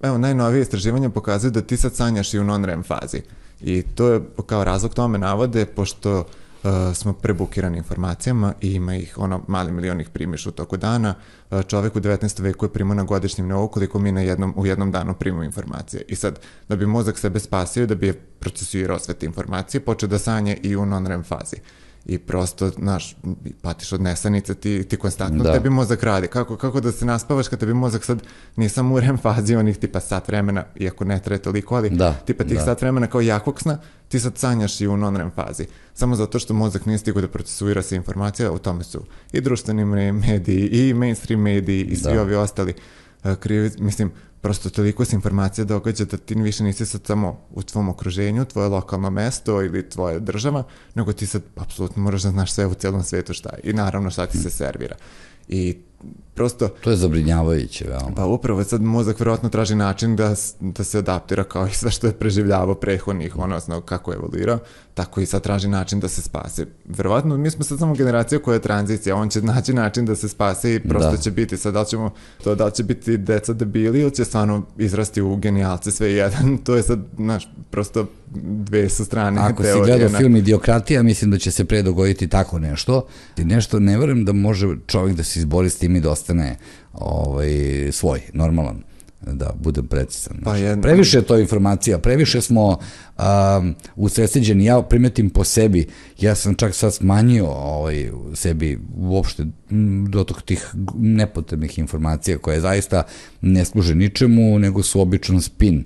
evo, 0.02 0.18
najnovije 0.18 0.62
istraživanja 0.62 1.10
pokazuju 1.10 1.50
da 1.50 1.62
ti 1.62 1.76
sad 1.76 1.94
sanjaš 1.94 2.34
i 2.34 2.38
u 2.38 2.44
non-REM 2.44 2.82
fazi. 2.82 3.22
I 3.60 3.82
to 3.82 4.08
je 4.08 4.20
kao 4.46 4.64
razlog 4.64 4.94
tome 4.94 5.18
navode, 5.18 5.66
pošto 5.66 6.18
uh, 6.18 6.26
smo 6.94 7.12
prebukirani 7.12 7.78
informacijama 7.78 8.52
i 8.60 8.72
ima 8.74 8.96
ih 8.96 9.18
ono 9.18 9.44
mali 9.48 9.72
milion 9.72 10.00
ih 10.00 10.08
primiš 10.08 10.46
u 10.46 10.50
toku 10.50 10.76
dana. 10.76 11.14
Uh, 11.50 11.62
čovek 11.62 11.96
u 11.96 12.00
19. 12.00 12.42
veku 12.42 12.64
je 12.64 12.72
primao 12.72 12.94
na 12.94 13.02
godišnjem 13.02 13.46
nivou 13.46 13.68
koliko 13.68 13.98
mi 13.98 14.12
na 14.12 14.20
jednom, 14.20 14.54
u 14.56 14.66
jednom 14.66 14.92
danu 14.92 15.14
primamo 15.14 15.44
informacije. 15.44 16.02
I 16.08 16.16
sad, 16.16 16.40
da 16.68 16.76
bi 16.76 16.86
mozak 16.86 17.18
sebe 17.18 17.40
spasio, 17.40 17.86
da 17.86 17.94
bi 17.94 18.06
je 18.06 18.12
procesuirao 18.12 18.98
sve 18.98 19.14
te 19.14 19.26
informacije, 19.26 19.80
počeo 19.80 20.08
da 20.08 20.18
sanja 20.18 20.56
i 20.62 20.76
u 20.76 20.86
non-REM 20.86 21.22
fazi. 21.24 21.56
I 22.08 22.18
prosto, 22.18 22.68
znaš, 22.68 23.16
patiš 23.62 23.92
od 23.92 24.00
nesanice, 24.00 24.54
ti, 24.54 24.84
ti 24.84 24.96
konstantno 24.96 25.44
Da. 25.44 25.52
tebi 25.52 25.70
mozak 25.70 26.02
radi. 26.02 26.26
Kako, 26.26 26.56
kako 26.56 26.80
da 26.80 26.92
se 26.92 27.04
naspavaš 27.04 27.48
kad 27.48 27.58
tebi 27.60 27.74
mozak 27.74 28.04
sad 28.04 28.22
nije 28.56 28.68
samo 28.68 28.94
u 28.94 29.00
REM 29.00 29.18
fazi 29.18 29.54
onih 29.56 29.76
tipa 29.78 30.00
sat 30.00 30.28
vremena, 30.28 30.64
iako 30.76 31.04
ne 31.04 31.18
traje 31.20 31.42
toliko, 31.42 31.74
ali 31.76 31.90
Da, 31.90 32.12
tipa 32.12 32.44
tih 32.44 32.58
da. 32.58 32.64
sat 32.64 32.80
vremena 32.80 33.06
kao 33.06 33.20
jakog 33.20 33.60
sna, 33.60 33.78
ti 34.08 34.20
sad 34.20 34.38
sanjaš 34.38 34.80
i 34.80 34.86
u 34.86 34.96
non-REM 34.96 35.30
fazi. 35.30 35.66
Samo 35.94 36.16
zato 36.16 36.38
što 36.38 36.54
mozak 36.54 36.86
nije 36.86 36.98
stigao 36.98 37.22
da 37.22 37.28
procesuira 37.28 37.82
se 37.82 37.96
informacija, 37.96 38.52
u 38.52 38.58
tome 38.58 38.84
su 38.84 39.02
i 39.32 39.40
društveni 39.40 39.84
mediji, 40.12 40.68
i 40.68 40.94
mainstream 40.94 41.40
mediji, 41.40 41.84
i 41.84 41.96
svi 41.96 42.14
Da. 42.14 42.22
ovi 42.22 42.34
ostali 42.34 42.74
uh, 43.24 43.34
krivi, 43.34 43.70
mislim, 43.78 44.10
prosto 44.46 44.70
toliko 44.70 45.04
se 45.04 45.16
informacija 45.16 45.64
događa 45.64 46.04
da 46.04 46.16
ti 46.16 46.34
više 46.34 46.64
nisi 46.64 46.86
sad 46.86 47.06
samo 47.06 47.38
u 47.54 47.62
tvom 47.62 47.88
okruženju, 47.88 48.44
tvoje 48.44 48.68
lokalno 48.68 49.10
mesto 49.10 49.62
ili 49.62 49.88
tvoja 49.88 50.18
država, 50.18 50.62
nego 50.94 51.12
ti 51.12 51.26
sad 51.26 51.42
apsolutno 51.56 52.02
moraš 52.02 52.22
da 52.22 52.30
znaš 52.30 52.52
sve 52.52 52.66
u 52.66 52.74
celom 52.74 53.02
svetu 53.02 53.34
šta 53.34 53.48
je. 53.48 53.70
I 53.70 53.72
naravno 53.72 54.10
šta 54.10 54.26
ti 54.26 54.38
se 54.38 54.50
servira. 54.50 54.96
I 55.48 55.76
prosto, 56.34 56.68
To 56.68 56.90
je 56.90 56.96
zabrinjavajuće, 56.96 57.84
veoma. 57.88 58.14
pa 58.16 58.26
upravo 58.26 58.64
sad 58.64 58.82
mozak 58.82 59.20
verovatno 59.20 59.48
traži 59.48 59.74
način 59.74 60.16
da, 60.16 60.34
da 60.60 60.84
se 60.84 60.98
adaptira 60.98 61.44
kao 61.44 61.66
i 61.66 61.74
sve 61.80 61.90
što 61.90 62.06
je 62.06 62.12
preživljavao 62.12 62.74
prethodnih, 62.74 63.38
odnosno 63.38 63.80
kako 63.80 64.12
je 64.12 64.16
evoluirao, 64.16 64.58
tako 64.96 65.20
i 65.20 65.26
sad 65.26 65.42
traži 65.42 65.68
način 65.68 66.00
da 66.00 66.08
se 66.08 66.22
spase. 66.22 66.66
Verovatno 66.86 67.36
mi 67.36 67.50
smo 67.50 67.64
sad 67.64 67.78
samo 67.78 67.94
generacija 67.94 68.38
koja 68.38 68.54
je 68.54 68.60
tranzicija, 68.60 69.16
on 69.16 69.28
će 69.28 69.42
naći 69.42 69.72
način 69.72 70.04
da 70.04 70.16
se 70.16 70.28
spase 70.28 70.74
i 70.74 70.80
prosto 70.80 71.10
Da. 71.10 71.16
će 71.16 71.30
biti 71.30 71.56
sad 71.56 71.74
da 71.74 71.80
li 71.80 71.86
ćemo, 71.86 72.10
to 72.44 72.54
da 72.54 72.64
li 72.64 72.72
će 72.72 72.82
biti 72.82 73.16
deca 73.16 73.52
debili 73.52 74.00
ili 74.00 74.10
će 74.10 74.24
stvarno 74.24 74.62
izrasti 74.78 75.22
u 75.22 75.36
genijalce 75.36 75.90
sve 75.90 76.12
jedan, 76.12 76.58
to 76.64 76.76
je 76.76 76.82
sad, 76.82 76.98
znaš, 77.16 77.48
prosto 77.70 78.06
dve 78.34 78.88
su 78.88 79.04
strane 79.04 79.40
Ako 79.40 79.62
si 79.62 79.68
teorije 79.68 79.84
gledao 79.86 80.08
na- 80.08 80.18
film 80.18 80.36
Idiokratija, 80.36 81.02
mislim 81.02 81.30
da 81.30 81.38
će 81.38 81.50
se 81.50 81.64
pre 81.64 81.82
dogoditi 81.82 82.28
tako 82.28 82.58
nešto. 82.58 83.06
I 83.36 83.44
nešto, 83.44 83.78
ne 83.80 83.98
verujem 83.98 84.24
da 84.24 84.32
može 84.32 84.76
čovjek 84.86 85.16
da 85.16 85.24
se 85.24 85.38
izbori 85.38 85.70
s 85.70 85.78
tim 85.78 85.96
i 85.96 86.00
da 86.00 86.10
ostane 86.10 86.56
ovaj, 86.92 87.48
svoj, 87.92 88.20
normalan 88.32 88.82
da 89.26 89.50
budem 89.56 89.86
precizan. 89.86 90.36
Pa 90.44 90.56
je- 90.56 90.80
Previše 90.82 91.18
je 91.18 91.22
to 91.22 91.38
informacija, 91.38 91.98
previše 91.98 92.40
smo 92.40 92.78
um, 93.18 93.74
usredsređeni, 93.96 94.64
ja 94.64 94.82
primetim 94.82 95.30
po 95.30 95.44
sebi, 95.44 95.86
ja 96.18 96.34
sam 96.34 96.54
čak 96.54 96.74
sad 96.74 96.94
smanjio 96.94 97.46
ovaj, 97.46 98.10
sebi 98.34 98.78
uopšte 98.96 99.46
dotok 100.08 100.42
tih 100.42 100.70
nepotrebnih 100.94 101.78
informacija 101.78 102.38
koje 102.38 102.60
zaista 102.60 103.02
ne 103.40 103.64
služe 103.64 103.94
ničemu, 103.94 104.58
nego 104.58 104.82
su 104.82 105.00
običan 105.00 105.40
spin 105.40 105.84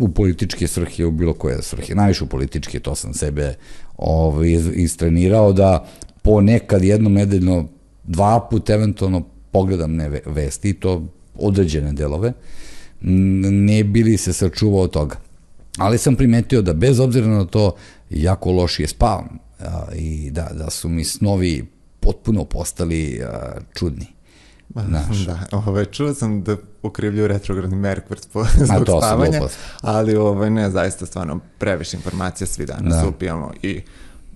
u 0.00 0.08
političke 0.08 0.66
svrhe, 0.66 1.04
u 1.04 1.10
bilo 1.10 1.34
koje 1.34 1.62
svrhe, 1.62 1.94
najviše 1.94 2.24
u 2.24 2.28
političke, 2.28 2.80
to 2.80 2.94
sam 2.94 3.14
sebe 3.14 3.54
ovaj, 3.96 4.48
istrenirao 4.74 5.52
da 5.52 5.86
ponekad 6.22 6.84
jednom 6.84 7.12
nedeljno 7.12 7.68
dva 8.04 8.48
put 8.50 8.70
eventualno 8.70 9.20
pogledam 9.52 9.92
ne 9.92 10.08
ve- 10.08 10.20
vesti, 10.26 10.70
i 10.70 10.74
to 10.74 11.08
određene 11.38 11.92
delove, 11.92 12.32
ne 13.00 13.84
bili 13.84 14.16
se 14.16 14.32
sačuvao 14.32 14.82
od 14.82 14.90
toga. 14.90 15.16
Ali 15.78 15.98
sam 15.98 16.16
primetio 16.16 16.62
da 16.62 16.72
bez 16.72 17.00
obzira 17.00 17.26
na 17.26 17.44
to 17.44 17.74
jako 18.10 18.52
lošije 18.52 18.88
spavam 18.88 19.38
a, 19.60 19.84
i 19.94 20.30
da, 20.30 20.50
da 20.54 20.70
su 20.70 20.88
mi 20.88 21.04
snovi 21.04 21.66
potpuno 22.00 22.44
postali 22.44 23.22
a, 23.22 23.60
čudni. 23.74 24.06
Znaš, 24.74 25.16
Da, 25.26 25.46
ovaj, 25.52 25.84
čuo 25.84 26.14
sam 26.14 26.42
da 26.42 26.56
ukrivljuju 26.82 27.26
retrogradni 27.26 27.76
Merkur 27.76 28.18
zbog, 28.20 28.46
spavanja, 28.86 29.40
ali 29.80 30.16
ovaj, 30.16 30.50
ne, 30.50 30.70
zaista 30.70 31.06
stvarno 31.06 31.40
previše 31.58 31.96
informacija 31.96 32.46
svi 32.46 32.66
danas 32.66 32.94
Da. 32.94 33.00
da. 33.00 33.08
upijamo 33.08 33.52
i 33.62 33.80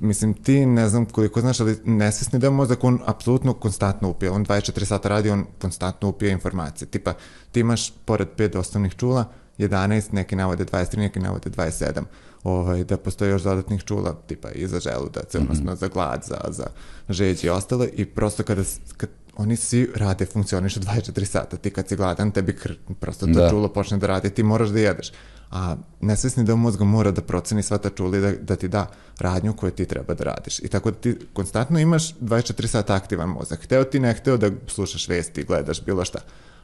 Mislim, 0.01 0.35
ti 0.35 0.67
ne 0.67 0.89
znam 0.89 1.07
koliko 1.07 1.41
znaš, 1.41 1.61
ali 1.61 1.79
nesvesni 1.85 2.39
deo 2.39 2.51
mozak, 2.51 2.85
on 2.85 2.99
apsolutno 3.07 3.55
konstantno 3.55 4.09
upija. 4.09 4.33
On 4.33 4.47
24 4.47 4.85
sata 4.85 5.09
radi, 5.09 5.31
on 5.31 5.45
konstantno 5.61 6.09
upija 6.09 6.33
informacije. 6.33 6.89
Tipa, 6.89 7.15
ti 7.53 7.61
imaš, 7.61 7.93
pored 8.05 8.29
pet 8.37 8.57
osnovnih 8.57 8.95
čula, 8.95 9.25
11, 9.59 10.13
neki 10.13 10.37
navode 10.37 10.65
23, 10.65 10.99
neki 10.99 11.21
navode 11.21 11.51
27 11.51 12.03
ovaj, 12.45 12.85
da 12.85 12.97
postoji 12.97 13.31
još 13.31 13.43
dodatnih 13.43 13.85
čula, 13.85 14.17
tipa 14.27 14.51
i 14.51 14.67
za 14.67 14.81
želudac, 14.81 15.35
mm 15.35 15.39
-hmm. 15.39 15.43
odnosno 15.43 15.77
za 15.77 15.89
glad, 15.89 16.25
za, 16.25 16.41
za 16.49 16.67
žeđ 17.09 17.45
i 17.45 17.49
ostalo 17.49 17.87
i 17.93 18.07
prosto 18.07 18.43
kada, 18.43 18.63
kad 18.97 19.11
oni 19.37 19.57
svi 19.57 19.91
rade, 19.95 20.27
funkcionišu 20.27 20.81
24 20.81 21.25
sata, 21.25 21.57
ti 21.57 21.71
kad 21.71 21.89
si 21.89 21.97
gladan, 21.97 22.31
tebi 22.31 22.57
kr, 22.57 22.73
prosto 23.01 23.27
to 23.27 23.33
da. 23.33 23.51
čulo 23.51 23.69
počne 23.69 23.99
da 23.99 24.07
radi, 24.07 24.31
ti 24.31 24.43
moraš 24.43 24.69
da 24.69 24.81
jedeš. 24.81 25.13
A 25.51 25.77
nesvesni 26.01 26.45
deo 26.45 26.57
mozga 26.57 26.85
mora 26.85 27.11
da 27.11 27.23
proceni 27.23 27.63
sva 27.63 27.79
ta 27.79 27.91
čula 27.91 28.19
i 28.19 28.21
da, 28.21 28.33
da 28.33 28.57
ti 28.57 28.69
da 28.69 28.87
radnju 29.19 29.53
koju 29.53 29.71
ti 29.71 29.85
treba 29.85 30.15
da 30.15 30.25
radiš. 30.25 30.59
I 30.59 30.69
tako 30.69 30.91
da 30.91 30.97
ti 30.97 31.17
konstantno 31.33 31.79
imaš 31.79 32.15
24 32.15 32.67
sata 32.67 32.95
aktivan 32.95 33.29
mozak. 33.29 33.65
Hteo 33.65 33.85
ti 33.85 34.01
ne 34.01 34.15
hteo 34.15 34.37
da 34.37 34.51
slušaš 34.67 35.09
vesti, 35.09 35.45
gledaš 35.45 35.85
bilo 35.85 36.05
šta. 36.05 36.19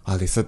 Ali 0.04 0.28
sad, 0.28 0.46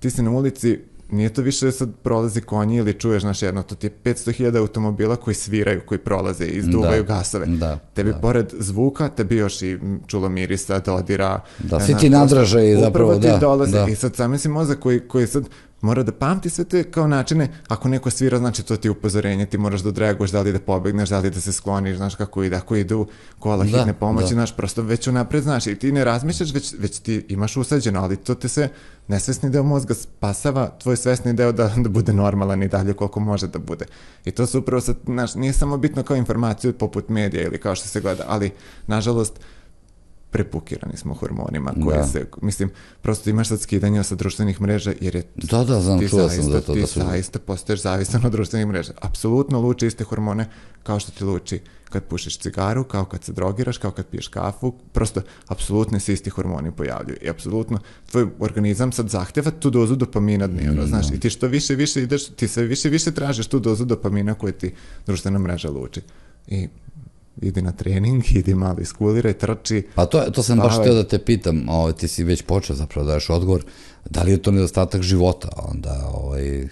ti 0.00 0.10
si 0.10 0.22
na 0.22 0.30
ulici, 0.30 0.78
nije 1.10 1.32
to 1.32 1.42
više 1.42 1.66
da 1.66 1.72
sad 1.72 1.88
prolazi 2.02 2.40
konji 2.40 2.76
ili 2.76 2.94
čuješ, 2.94 3.22
znaš, 3.22 3.42
jedno, 3.42 3.62
to 3.62 3.74
ti 3.74 3.86
je 3.86 3.90
500.000 4.04 4.58
automobila 4.58 5.16
koji 5.16 5.34
sviraju, 5.34 5.80
koji 5.86 5.98
prolaze 5.98 6.44
i 6.44 6.58
izduvaju 6.58 7.02
da, 7.02 7.14
gasove. 7.14 7.46
Da, 7.46 7.78
tebi 7.94 8.12
da. 8.12 8.18
pored 8.18 8.54
zvuka, 8.58 9.08
tebi 9.08 9.36
još 9.36 9.62
i 9.62 9.78
čulo 10.06 10.28
mirisa, 10.28 10.78
dodira. 10.78 11.40
Da, 11.58 11.80
svi 11.80 11.94
ti 11.94 12.10
nadražaj 12.10 12.76
zapravo, 12.76 13.18
da. 13.18 13.34
Ti 13.34 13.40
dolaze. 13.40 13.72
Da. 13.72 13.86
I 13.88 13.94
sad 13.94 14.16
sami 14.16 14.38
si 14.38 14.48
mozak 14.48 14.78
koji, 14.78 15.00
koji 15.00 15.26
sad 15.26 15.44
mora 15.80 16.02
da 16.02 16.12
pamti 16.12 16.50
sve 16.50 16.64
te 16.64 16.84
kao 16.84 17.06
načine, 17.06 17.48
ako 17.68 17.88
neko 17.88 18.10
svira, 18.10 18.38
znači 18.38 18.62
to 18.62 18.76
ti 18.76 18.88
je 18.88 18.92
upozorenje, 18.92 19.46
ti 19.46 19.58
moraš 19.58 19.80
da 19.80 19.88
odreaguješ, 19.88 20.30
da 20.30 20.40
li 20.40 20.52
da 20.52 20.58
pobegneš, 20.58 21.08
da 21.08 21.18
li 21.18 21.30
da 21.30 21.40
se 21.40 21.52
skloniš, 21.52 21.96
znaš 21.96 22.14
kako 22.14 22.42
ide, 22.42 22.56
ako 22.56 22.76
idu 22.76 23.06
kola 23.38 23.64
da, 23.64 23.64
hitne 23.64 23.92
pomoći, 23.92 24.28
da. 24.28 24.34
znaš, 24.34 24.56
prosto 24.56 24.82
već 24.82 25.06
unapred 25.06 25.42
znaš 25.42 25.66
i 25.66 25.74
ti 25.74 25.92
ne 25.92 26.04
razmišljaš, 26.04 26.54
već, 26.54 26.74
već 26.78 26.98
ti 26.98 27.26
imaš 27.28 27.56
usađeno, 27.56 28.00
ali 28.00 28.16
to 28.16 28.34
te 28.34 28.48
se 28.48 28.68
nesvesni 29.08 29.50
deo 29.50 29.62
mozga 29.62 29.94
spasava, 29.94 30.70
tvoj 30.82 30.96
svesni 30.96 31.32
deo 31.32 31.52
da, 31.52 31.72
da 31.76 31.88
bude 31.88 32.12
normalan 32.12 32.62
i 32.62 32.68
dalje 32.68 32.92
koliko 32.92 33.20
može 33.20 33.46
da 33.46 33.58
bude. 33.58 33.86
I 34.24 34.30
to 34.30 34.46
su 34.46 34.58
upravo 34.58 34.80
sad, 34.80 34.96
znaš, 35.04 35.34
nije 35.34 35.52
samo 35.52 35.76
bitno 35.76 36.02
kao 36.02 36.16
informaciju 36.16 36.72
poput 36.72 37.08
medija 37.08 37.42
ili 37.42 37.58
kao 37.58 37.74
što 37.74 37.88
se 37.88 38.00
gleda, 38.00 38.24
ali, 38.28 38.50
nažalost, 38.86 39.40
prepukirani 40.30 40.96
smo 40.96 41.14
hormonima 41.14 41.74
koji 41.84 41.96
da. 41.96 42.06
se, 42.06 42.26
mislim, 42.42 42.70
prosto 43.02 43.30
imaš 43.30 43.48
sad 43.48 43.60
skidanje 43.60 44.04
sa 44.04 44.14
društvenih 44.14 44.60
mreža 44.60 44.92
jer 45.00 45.16
je 45.16 45.22
da, 45.34 45.64
da, 45.64 45.80
znam, 45.80 45.98
ti 45.98 46.08
čuo 46.08 46.20
zaista, 46.20 46.42
sam 46.42 46.52
da 46.52 46.60
to, 46.60 46.74
ti 46.74 46.80
da 46.80 46.86
su... 46.86 47.00
zaista 47.00 47.38
postaješ 47.38 47.82
zavisan 47.82 48.26
od 48.26 48.32
društvenih 48.32 48.66
mreža. 48.66 48.92
Apsolutno 49.00 49.60
luči 49.60 49.86
iste 49.86 50.04
hormone 50.04 50.48
kao 50.82 51.00
što 51.00 51.12
ti 51.12 51.24
luči 51.24 51.60
kad 51.90 52.04
pušiš 52.04 52.38
cigaru, 52.38 52.84
kao 52.84 53.04
kad 53.04 53.24
se 53.24 53.32
drogiraš, 53.32 53.78
kao 53.78 53.90
kad 53.90 54.06
piješ 54.06 54.28
kafu, 54.28 54.72
prosto 54.92 55.22
apsolutno 55.46 56.00
se 56.00 56.12
isti 56.12 56.30
hormoni 56.30 56.72
pojavljuju 56.72 57.18
i 57.22 57.28
apsolutno 57.30 57.78
tvoj 58.10 58.26
organizam 58.38 58.92
sad 58.92 59.08
zahteva 59.08 59.50
tu 59.50 59.70
dozu 59.70 59.96
dopamina 59.96 60.46
dnevno, 60.46 60.82
mm, 60.82 60.86
znaš, 60.86 61.10
i 61.10 61.20
ti 61.20 61.30
što 61.30 61.46
više 61.46 61.74
više 61.74 62.02
ideš, 62.02 62.28
ti 62.28 62.48
sve 62.48 62.64
više 62.64 62.88
više 62.88 63.12
tražiš 63.12 63.46
tu 63.46 63.58
dozu 63.58 63.84
dopamina 63.84 64.34
koju 64.34 64.52
ti 64.52 64.74
društvena 65.06 65.38
mreža 65.38 65.70
luči. 65.70 66.00
I 66.46 66.68
idi 67.42 67.62
na 67.62 67.72
trening, 67.72 68.24
idi 68.38 68.54
malo 68.54 68.80
iskuliraj, 68.80 69.32
trči. 69.32 69.82
Pa 69.94 70.06
to, 70.06 70.20
to 70.20 70.42
sam 70.42 70.58
baš 70.58 70.78
htio 70.80 70.94
da 70.94 71.04
te 71.04 71.18
pitam, 71.18 71.68
ovaj, 71.68 71.92
ti 71.92 72.08
si 72.08 72.24
već 72.24 72.42
počeo 72.42 72.76
zapravo 72.76 73.06
da 73.06 73.12
daš 73.12 73.30
odgovor, 73.30 73.64
da 74.10 74.22
li 74.22 74.30
je 74.30 74.42
to 74.42 74.50
nedostatak 74.50 75.02
života, 75.02 75.48
onda 75.56 76.10
ovaj, 76.14 76.68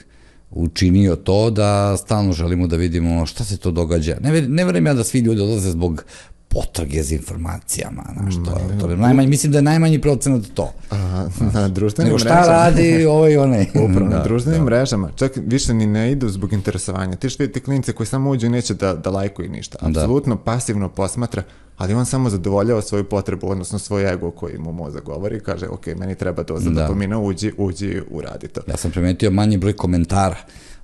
učinio 0.51 1.17
to 1.17 1.51
da 1.51 1.97
stalno 1.97 2.33
želimo 2.33 2.67
da 2.67 2.77
vidimo 2.77 3.27
šta 3.27 3.45
se 3.45 3.57
to 3.57 3.71
događa. 3.71 4.17
Ne, 4.21 4.43
ne 4.43 4.65
verujem 4.65 4.87
ja 4.87 4.95
da 4.95 5.05
svi 5.05 5.19
ljudi 5.19 5.41
odlaze 5.41 5.71
zbog 5.71 6.05
potrage 6.49 7.03
za 7.03 7.15
informacijama, 7.15 8.05
znaš, 8.21 8.35
to, 8.35 8.61
to, 8.81 8.87
to 8.87 8.97
najmanji, 8.97 9.29
mislim 9.29 9.53
da 9.53 9.59
je 9.59 9.63
najmanji 9.63 10.01
procenat 10.01 10.43
to. 10.55 10.73
A, 10.91 11.29
na 11.55 11.69
društvenim 11.69 12.09
Nego 12.09 12.19
šta 12.19 12.35
mrežama. 12.35 12.57
radi 12.57 13.07
ovaj 13.07 13.37
onaj. 13.37 13.63
Upravo, 13.91 14.11
da, 14.11 14.17
na 14.17 14.23
društvenim 14.23 14.61
da. 14.61 14.65
mrežama, 14.65 15.11
čak 15.17 15.33
više 15.37 15.75
ni 15.75 15.87
ne 15.87 16.13
idu 16.13 16.29
zbog 16.29 16.53
interesovanja. 16.53 17.17
Ti 17.17 17.31
što 17.31 17.43
vidite 17.43 17.61
klinice 17.61 17.93
koji 17.93 18.07
samo 18.07 18.31
uđu 18.31 18.47
i 18.47 18.51
neće 18.51 18.75
da, 18.75 18.95
da 18.95 19.11
lajkuju 19.11 19.51
ništa. 19.51 19.79
Da. 19.81 20.01
Apsolutno 20.01 20.35
da. 20.35 20.41
pasivno 20.41 20.89
posmatra, 20.89 21.43
ali 21.77 21.95
on 21.95 22.07
samo 22.07 22.31
zadovoljava 22.31 22.83
svoju 22.83 23.05
potrebu, 23.05 23.51
odnosno 23.51 23.79
svoj 23.79 24.13
ego 24.13 24.31
koji 24.31 24.59
mu 24.59 24.73
mozak 24.73 25.05
govori 25.05 25.37
i 25.37 25.41
kaže, 25.41 25.69
ok, 25.69 25.87
meni 25.87 26.15
treba 26.15 26.43
doza 26.43 26.71
da. 26.71 26.83
dopamina, 26.83 27.19
uđi, 27.19 27.53
uđi, 27.59 28.03
uradi 28.11 28.49
to. 28.49 28.61
Ja 28.67 28.77
sam 28.77 28.91
primetio 28.91 29.31
manji 29.31 29.57
broj 29.57 29.73
komentara, 29.73 30.37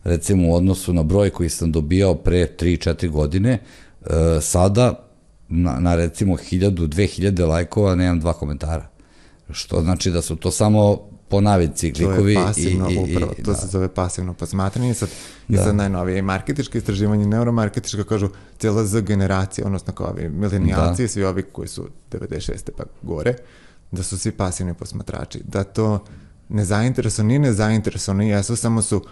recimo 0.04 0.48
u 0.48 0.54
odnosu 0.54 0.92
na 0.92 1.02
broj 1.02 1.30
koji 1.30 1.48
sam 1.48 1.72
dobijao 1.72 2.14
pre 2.14 2.48
3-4 2.58 3.10
godine, 3.10 3.58
uh, 4.00 4.08
sada 4.40 5.04
na, 5.48 5.80
na 5.80 5.94
recimo 5.94 6.36
1000, 6.36 6.88
2000 6.88 7.48
lajkova 7.48 7.94
nemam 7.94 8.20
dva 8.20 8.32
komentara. 8.32 8.88
Što 9.50 9.82
znači 9.82 10.10
da 10.10 10.22
su 10.22 10.36
to 10.36 10.50
samo 10.50 10.98
po 11.28 11.40
navici 11.40 11.92
klikovi. 11.92 12.34
To 12.34 12.40
je 12.40 12.46
pasivno, 12.46 12.90
i, 12.90 12.94
i, 12.94 12.98
upravo, 12.98 13.34
to 13.44 13.50
da. 13.50 13.56
se 13.56 13.66
zove 13.66 13.88
pasivno 13.88 14.34
posmatranje 14.34 14.90
i 14.90 14.94
sad, 14.94 15.08
da. 15.48 15.60
i 15.60 15.64
sad 15.64 15.76
najnovije 15.76 16.18
i 16.18 16.22
marketičke 16.22 16.78
istraživanje, 16.78 17.26
neuromarketička 17.26 18.04
kažu 18.04 18.28
cijela 18.58 18.84
Z 18.86 19.00
generacija, 19.00 19.66
odnosno 19.66 19.92
kao 19.92 20.06
ovi 20.06 20.28
milenijalci 20.28 21.02
da. 21.02 21.04
i 21.04 21.08
svi 21.08 21.24
ovi 21.24 21.42
koji 21.42 21.68
su 21.68 21.88
96. 22.10 22.70
pa 22.76 22.84
gore, 23.02 23.34
da 23.90 24.02
su 24.02 24.18
svi 24.18 24.32
pasivni 24.32 24.74
posmatrači, 24.74 25.40
da 25.44 25.64
to 25.64 26.04
nezainteresovani, 26.48 27.28
nije 27.28 27.38
nezainteresovani, 27.38 28.28
jesu, 28.28 28.56
samo 28.56 28.82
su 28.82 29.04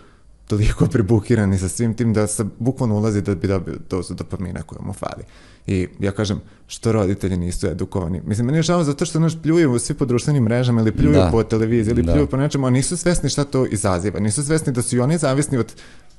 toliko 0.47 0.87
prebukirani 0.87 1.59
sa 1.59 1.69
svim 1.69 1.95
tim 1.95 2.13
da 2.13 2.27
se 2.27 2.45
bukvalno 2.59 2.97
ulazi 2.97 3.23
da 3.23 3.35
bi 3.35 3.49
dobio 3.49 3.75
dozu 3.91 4.15
dopamina 4.15 4.63
koja 4.63 4.83
mu 4.83 4.93
fali. 4.93 5.25
I 5.67 5.89
ja 6.01 6.13
kažem, 6.13 6.41
što 6.67 6.93
roditelji 6.93 7.37
nisu 7.37 7.67
edukovani? 7.67 8.21
Mislim, 8.25 8.47
meni 8.47 8.59
je 8.59 8.63
žao 8.63 8.85
zato 8.85 9.05
što 9.05 9.21
naš 9.21 9.43
pljuju 9.43 9.79
svi 9.79 9.95
po 9.95 10.05
društvenim 10.05 10.43
mrežama 10.43 10.81
ili 10.81 10.93
pljuju 10.93 11.15
da. 11.15 11.29
po 11.33 11.43
televiziji 11.43 11.93
ili 11.93 12.03
da. 12.03 12.13
pljuju 12.13 12.27
po 12.27 12.37
nečemu, 12.37 12.67
a 12.67 12.71
nisu 12.71 12.97
svesni 12.97 13.31
šta 13.31 13.45
to 13.45 13.67
izaziva. 13.67 14.21
Nisu 14.21 14.45
svesni 14.45 14.73
da 14.73 14.83
su 14.83 14.97
i 14.97 15.01
oni 15.01 15.19
zavisni 15.19 15.59
od 15.59 15.73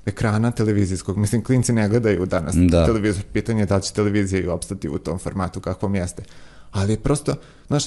ekrana 0.05 0.51
televizijskog. 0.51 1.17
Mislim, 1.17 1.43
klinci 1.43 1.73
ne 1.73 1.89
gledaju 1.89 2.25
danas 2.25 2.55
da. 2.55 2.85
televizor. 2.85 3.23
Pitanje 3.33 3.61
je 3.61 3.65
da 3.65 3.75
li 3.75 3.81
će 3.81 3.93
televizija 3.93 4.41
i 4.41 4.47
opstati 4.47 4.89
u 4.89 4.97
tom 4.97 5.19
formatu 5.19 5.59
kakvom 5.59 5.95
jeste. 5.95 6.23
Ali 6.71 6.97
prosto, 6.97 7.35
znaš, 7.67 7.85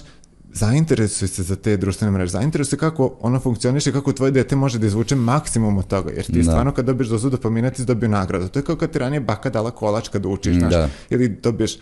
zainteresuj 0.52 1.28
se 1.28 1.42
za 1.42 1.56
te 1.56 1.76
društvene 1.76 2.10
mreže, 2.12 2.30
zainteresuj 2.30 2.70
se 2.70 2.76
kako 2.76 3.16
ono 3.20 3.40
funkcioniše, 3.40 3.92
kako 3.92 4.12
tvoje 4.12 4.30
dete 4.30 4.56
može 4.56 4.78
da 4.78 4.86
izvuče 4.86 5.16
maksimum 5.16 5.78
od 5.78 5.86
toga, 5.86 6.10
jer 6.10 6.24
ti 6.26 6.32
da. 6.32 6.42
stvarno 6.42 6.72
kad 6.72 6.84
dobiješ 6.84 7.08
dozu 7.08 7.30
dopamina 7.30 7.70
ti 7.70 7.84
dobiju 7.84 8.10
nagradu. 8.10 8.48
To 8.48 8.58
je 8.58 8.62
kao 8.62 8.76
kad 8.76 8.90
ti 8.90 8.98
ranije 8.98 9.20
baka 9.20 9.50
dala 9.50 9.70
kolač 9.70 10.08
kad 10.08 10.26
učiš, 10.26 10.56
znaš, 10.56 10.72
da. 10.72 10.88
ili 11.10 11.28
dobiješ 11.28 11.78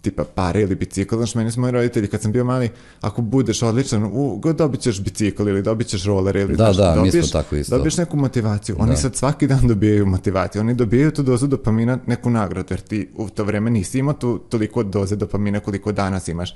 tipa 0.00 0.24
pare 0.24 0.62
ili 0.62 0.74
bicikl, 0.74 1.16
znaš, 1.16 1.34
meni 1.34 1.50
su 1.50 1.60
moji 1.60 1.72
roditelji 1.72 2.08
kad 2.08 2.22
sam 2.22 2.32
bio 2.32 2.44
mali, 2.44 2.70
ako 3.00 3.22
budeš 3.22 3.62
odličan, 3.62 4.04
u, 4.04 4.40
dobit 4.58 4.80
ćeš 4.80 5.00
bicikl 5.00 5.48
ili 5.48 5.62
dobit 5.62 5.86
ćeš 5.86 6.04
roller 6.04 6.36
ili 6.36 6.56
da, 6.56 6.64
znaš, 6.64 6.76
da, 6.76 6.94
dobiješ, 6.94 7.30
tako 7.30 7.56
isto. 7.56 7.76
dobiješ 7.76 7.96
neku 7.96 8.16
motivaciju. 8.16 8.76
Oni 8.78 8.90
da. 8.90 8.96
sad 8.96 9.16
svaki 9.16 9.46
dan 9.46 9.68
dobijaju 9.68 10.06
motivaciju, 10.06 10.60
oni 10.60 10.74
dobijaju 10.74 11.10
tu 11.10 11.22
dozu 11.22 11.46
dopamina, 11.46 11.98
neku 12.06 12.30
nagradu, 12.30 12.66
jer 12.70 12.80
ti 12.80 13.08
u 13.16 13.28
to 13.28 13.44
vreme 13.44 13.70
nisi 13.70 13.98
imao 13.98 14.14
tu 14.14 14.38
toliko 14.38 14.82
doze 14.82 15.16
dopamina 15.16 15.60
koliko 15.60 15.92
danas 15.92 16.28
imaš. 16.28 16.54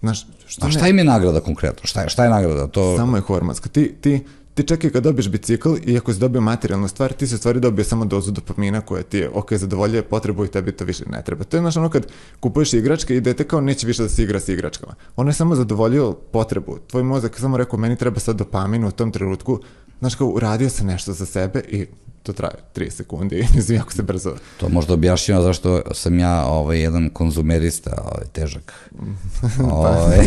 Znaš, 0.00 0.26
šta, 0.46 0.66
A 0.66 0.70
šta 0.70 0.88
im 0.88 0.98
je 0.98 1.04
nagrada 1.04 1.40
konkretno? 1.40 1.86
Šta 1.86 2.02
je, 2.02 2.08
šta 2.08 2.24
je 2.24 2.30
nagrada? 2.30 2.66
To... 2.66 2.96
Samo 2.96 3.16
je 3.16 3.20
hormonska. 3.20 3.68
Ti, 3.68 3.94
ti, 4.00 4.24
ti 4.54 4.66
čekaj 4.66 4.90
kad 4.90 5.02
dobiješ 5.02 5.28
bicikl 5.28 5.74
i 5.86 5.96
ako 5.96 6.12
si 6.12 6.18
dobio 6.18 6.40
materijalnu 6.40 6.88
stvar, 6.88 7.12
ti 7.12 7.26
se 7.26 7.38
stvari 7.38 7.60
dobio 7.60 7.84
samo 7.84 8.04
dozu 8.04 8.30
dopamina 8.30 8.80
koja 8.80 9.02
ti 9.02 9.18
je, 9.18 9.30
ok, 9.34 9.52
zadovoljuje 9.52 10.02
potrebu 10.02 10.44
i 10.44 10.48
tebi 10.48 10.72
to 10.72 10.84
više 10.84 11.04
ne 11.10 11.22
treba. 11.22 11.44
To 11.44 11.56
je 11.56 11.60
znaš 11.60 11.76
ono 11.76 11.90
kad 11.90 12.06
kupuješ 12.40 12.72
igračke 12.72 13.16
i 13.16 13.20
dete 13.20 13.44
kao 13.44 13.60
neće 13.60 13.86
više 13.86 14.02
da 14.02 14.08
se 14.08 14.22
igra 14.22 14.40
s 14.40 14.48
igračkama. 14.48 14.94
Ono 15.16 15.30
je 15.30 15.34
samo 15.34 15.54
zadovoljio 15.54 16.12
potrebu. 16.12 16.78
Tvoj 16.86 17.02
mozak 17.02 17.38
samo 17.40 17.56
rekao, 17.56 17.78
meni 17.78 17.96
treba 17.96 18.20
sad 18.20 18.36
dopamin 18.36 18.84
u 18.84 18.90
tom 18.90 19.12
trenutku. 19.12 19.60
Znaš 19.98 20.14
kao, 20.14 20.26
uradio 20.26 20.68
sam 20.68 20.86
nešto 20.86 21.12
za 21.12 21.26
sebe 21.26 21.60
i 21.68 21.86
to 22.22 22.32
traje 22.32 22.54
3 22.74 22.90
sekundi, 22.90 23.46
mislim, 23.54 23.78
jako 23.78 23.92
se 23.92 24.02
brzo. 24.02 24.34
To 24.60 24.68
možda 24.68 24.94
objašnjava 24.94 25.42
zašto 25.42 25.82
sam 25.94 26.18
ja 26.18 26.44
ovaj, 26.44 26.80
jedan 26.80 27.10
konzumerista, 27.10 28.02
ovaj, 28.04 28.26
težak. 28.32 28.90
ovaj, 29.72 30.18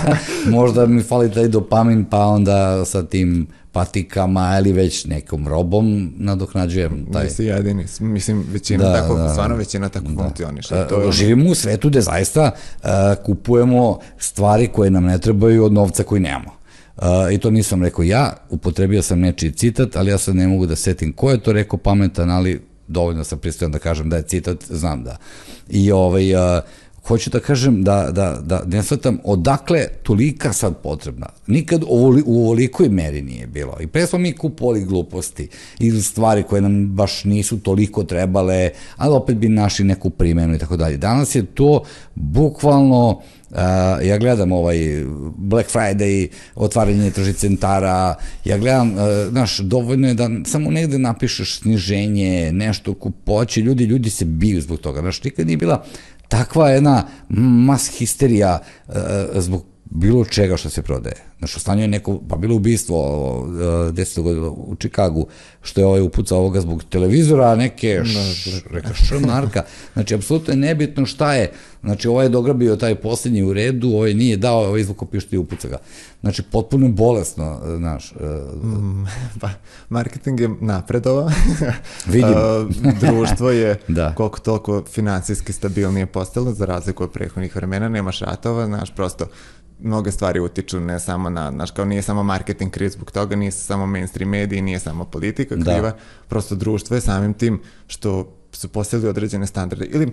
možda 0.58 0.86
mi 0.86 1.02
fali 1.02 1.32
taj 1.32 1.48
dopamin, 1.48 2.04
pa 2.04 2.26
onda 2.26 2.84
sa 2.84 3.02
tim 3.02 3.46
patikama 3.72 4.58
ili 4.58 4.72
već 4.72 5.04
nekom 5.04 5.48
robom 5.48 6.12
nadoknađujem 6.16 7.06
taj... 7.12 7.24
Nisi 7.24 7.44
jedini, 7.44 7.86
mislim 8.00 8.44
većina 8.52 8.84
da, 8.84 9.00
tako, 9.00 9.14
da, 9.14 9.28
stvarno 9.28 9.56
većina 9.56 9.88
tako 9.88 10.06
da. 10.08 10.22
funkcioniše. 10.22 10.86
To 10.88 11.00
je... 11.00 11.12
Živimo 11.12 11.50
u 11.50 11.54
svetu 11.54 11.88
gde 11.88 12.00
zaista 12.00 12.50
uh, 12.50 12.88
kupujemo 13.26 13.98
stvari 14.18 14.68
koje 14.68 14.90
nam 14.90 15.04
ne 15.04 15.18
trebaju 15.18 15.64
od 15.64 15.72
novca 15.72 16.02
koji 16.02 16.20
nemamo. 16.20 16.56
Uh, 16.96 17.04
I 17.32 17.38
to 17.38 17.50
nisam 17.50 17.82
rekao 17.82 18.02
ja, 18.02 18.32
upotrebio 18.50 19.02
sam 19.02 19.20
nečiji 19.20 19.52
citat, 19.52 19.96
ali 19.96 20.10
ja 20.10 20.18
sad 20.18 20.36
ne 20.36 20.48
mogu 20.48 20.66
da 20.66 20.76
setim 20.76 21.12
ko 21.12 21.30
je 21.30 21.42
to 21.42 21.52
rekao 21.52 21.78
pametan, 21.78 22.30
ali 22.30 22.60
dovoljno 22.88 23.24
sam 23.24 23.38
pristojan 23.38 23.72
da 23.72 23.78
kažem 23.78 24.10
da 24.10 24.16
je 24.16 24.22
citat, 24.22 24.64
znam 24.68 25.04
da. 25.04 25.16
I 25.68 25.92
ovaj, 25.92 26.34
uh, 26.34 26.62
hoću 27.06 27.30
da 27.30 27.40
kažem 27.40 27.84
da, 27.84 28.10
da, 28.12 28.38
da 28.42 28.62
ne 28.66 28.82
shvatam 28.82 29.18
odakle 29.24 29.86
tolika 30.02 30.52
sad 30.52 30.76
potrebna. 30.82 31.26
Nikad 31.46 31.82
u, 31.82 31.86
u 32.26 32.44
ovolikoj 32.44 32.88
meri 32.88 33.22
nije 33.22 33.46
bilo. 33.46 33.76
I 33.80 33.86
pre 33.86 34.06
smo 34.06 34.18
mi 34.18 34.32
kupovali 34.32 34.84
gluposti 34.84 35.48
ili 35.78 36.02
stvari 36.02 36.42
koje 36.42 36.62
nam 36.62 36.86
baš 36.86 37.24
nisu 37.24 37.58
toliko 37.58 38.04
trebale, 38.04 38.70
ali 38.96 39.14
opet 39.14 39.36
bi 39.36 39.48
našli 39.48 39.84
neku 39.84 40.10
primenu 40.10 40.54
i 40.54 40.58
tako 40.58 40.76
dalje. 40.76 40.96
Danas 40.96 41.34
je 41.34 41.46
to 41.46 41.84
bukvalno 42.14 43.08
Uh, 43.08 43.35
ja 44.02 44.18
gledam 44.18 44.52
ovaj 44.52 45.04
Black 45.36 45.70
Friday, 45.70 46.28
otvaranje 46.54 47.10
tržnih 47.10 47.36
centara, 47.36 48.14
ja 48.44 48.58
gledam, 48.58 48.92
uh, 48.92 48.98
znaš, 49.30 49.58
dovoljno 49.58 50.08
je 50.08 50.14
da 50.14 50.30
samo 50.44 50.70
negde 50.70 50.98
napišeš 50.98 51.58
sniženje, 51.58 52.52
nešto 52.52 52.94
kupoće, 52.94 53.60
ljudi, 53.60 53.84
ljudi 53.84 54.10
se 54.10 54.24
biju 54.24 54.60
zbog 54.60 54.78
toga, 54.78 55.00
znaš, 55.00 55.24
nikad 55.24 55.46
nije 55.46 55.56
bila 55.56 55.84
takva 56.28 56.70
jedna 56.70 57.06
mas 57.28 57.98
histerija 57.98 58.58
uh, 58.88 58.94
zbog 59.34 59.75
bilo 59.90 60.24
čega 60.24 60.56
što 60.56 60.70
se 60.70 60.82
prodaje. 60.82 61.16
Znaš, 61.38 61.56
ostanio 61.56 61.82
je 61.82 61.88
neko, 61.88 62.20
pa 62.28 62.36
bilo 62.36 62.54
ubistvo 62.54 63.30
uh, 63.38 63.94
deset 63.94 64.24
godina 64.24 64.46
u 64.50 64.74
Čikagu, 64.78 65.26
što 65.62 65.80
je 65.80 65.86
ovaj 65.86 66.00
upucao 66.00 66.38
ovoga 66.38 66.60
zbog 66.60 66.84
televizora, 66.84 67.54
neke, 67.54 68.02
š, 68.04 68.50
reka 68.70 68.94
šmarka. 68.94 69.62
Znači, 69.92 70.14
apsolutno 70.14 70.52
je 70.52 70.56
nebitno 70.56 71.06
šta 71.06 71.34
je. 71.34 71.52
Znači, 71.82 72.08
ovaj 72.08 72.26
je 72.26 72.28
dograbio 72.28 72.76
taj 72.76 72.94
poslednji 72.94 73.42
u 73.42 73.52
redu, 73.52 73.88
ovaj 73.88 74.14
nije 74.14 74.36
dao, 74.36 74.58
ovaj 74.58 74.80
izvuko 74.80 75.06
pišti 75.06 75.36
i 75.36 75.38
upuca 75.38 75.68
ga. 75.68 75.78
Znači, 76.20 76.42
potpuno 76.42 76.86
je 76.86 76.92
bolesno, 76.92 77.60
znaš. 77.76 78.12
Uh, 78.12 78.64
mm, 78.64 79.06
pa, 79.40 79.50
marketing 79.88 80.40
je 80.40 80.50
napredova. 80.60 81.32
Vidimo. 82.12 82.68
društvo 83.00 83.50
je 83.50 83.78
da. 83.88 84.14
koliko 84.14 84.40
toliko 84.40 84.84
financijski 84.92 85.52
stabilnije 85.52 86.06
postalo, 86.06 86.52
za 86.52 86.66
razliku 86.66 87.04
od 87.04 87.10
prethodnih 87.10 87.56
vremena, 87.56 87.88
nemaš 87.88 88.20
ratova, 88.20 88.66
znaš, 88.66 88.90
prosto 88.90 89.26
mnoge 89.78 90.10
stvari 90.10 90.40
utiču 90.40 90.80
ne 90.80 91.00
samo 91.00 91.30
na, 91.30 91.50
znaš, 91.50 91.70
kao 91.70 91.84
nije 91.84 92.02
samo 92.02 92.22
marketing 92.22 92.70
kriv 92.70 92.88
zbog 92.88 93.10
toga, 93.10 93.36
nije 93.36 93.50
samo 93.50 93.86
mainstream 93.86 94.30
mediji, 94.30 94.62
nije 94.62 94.78
samo 94.78 95.04
politika 95.04 95.56
da. 95.56 95.64
kriva, 95.64 95.90
da. 95.90 95.96
prosto 96.28 96.54
društvo 96.54 96.94
je 96.94 97.00
samim 97.00 97.34
tim 97.34 97.60
što 97.86 98.32
su 98.52 98.68
postavili 98.68 99.08
određene 99.08 99.46
standarde. 99.46 99.86
Ili, 99.86 100.12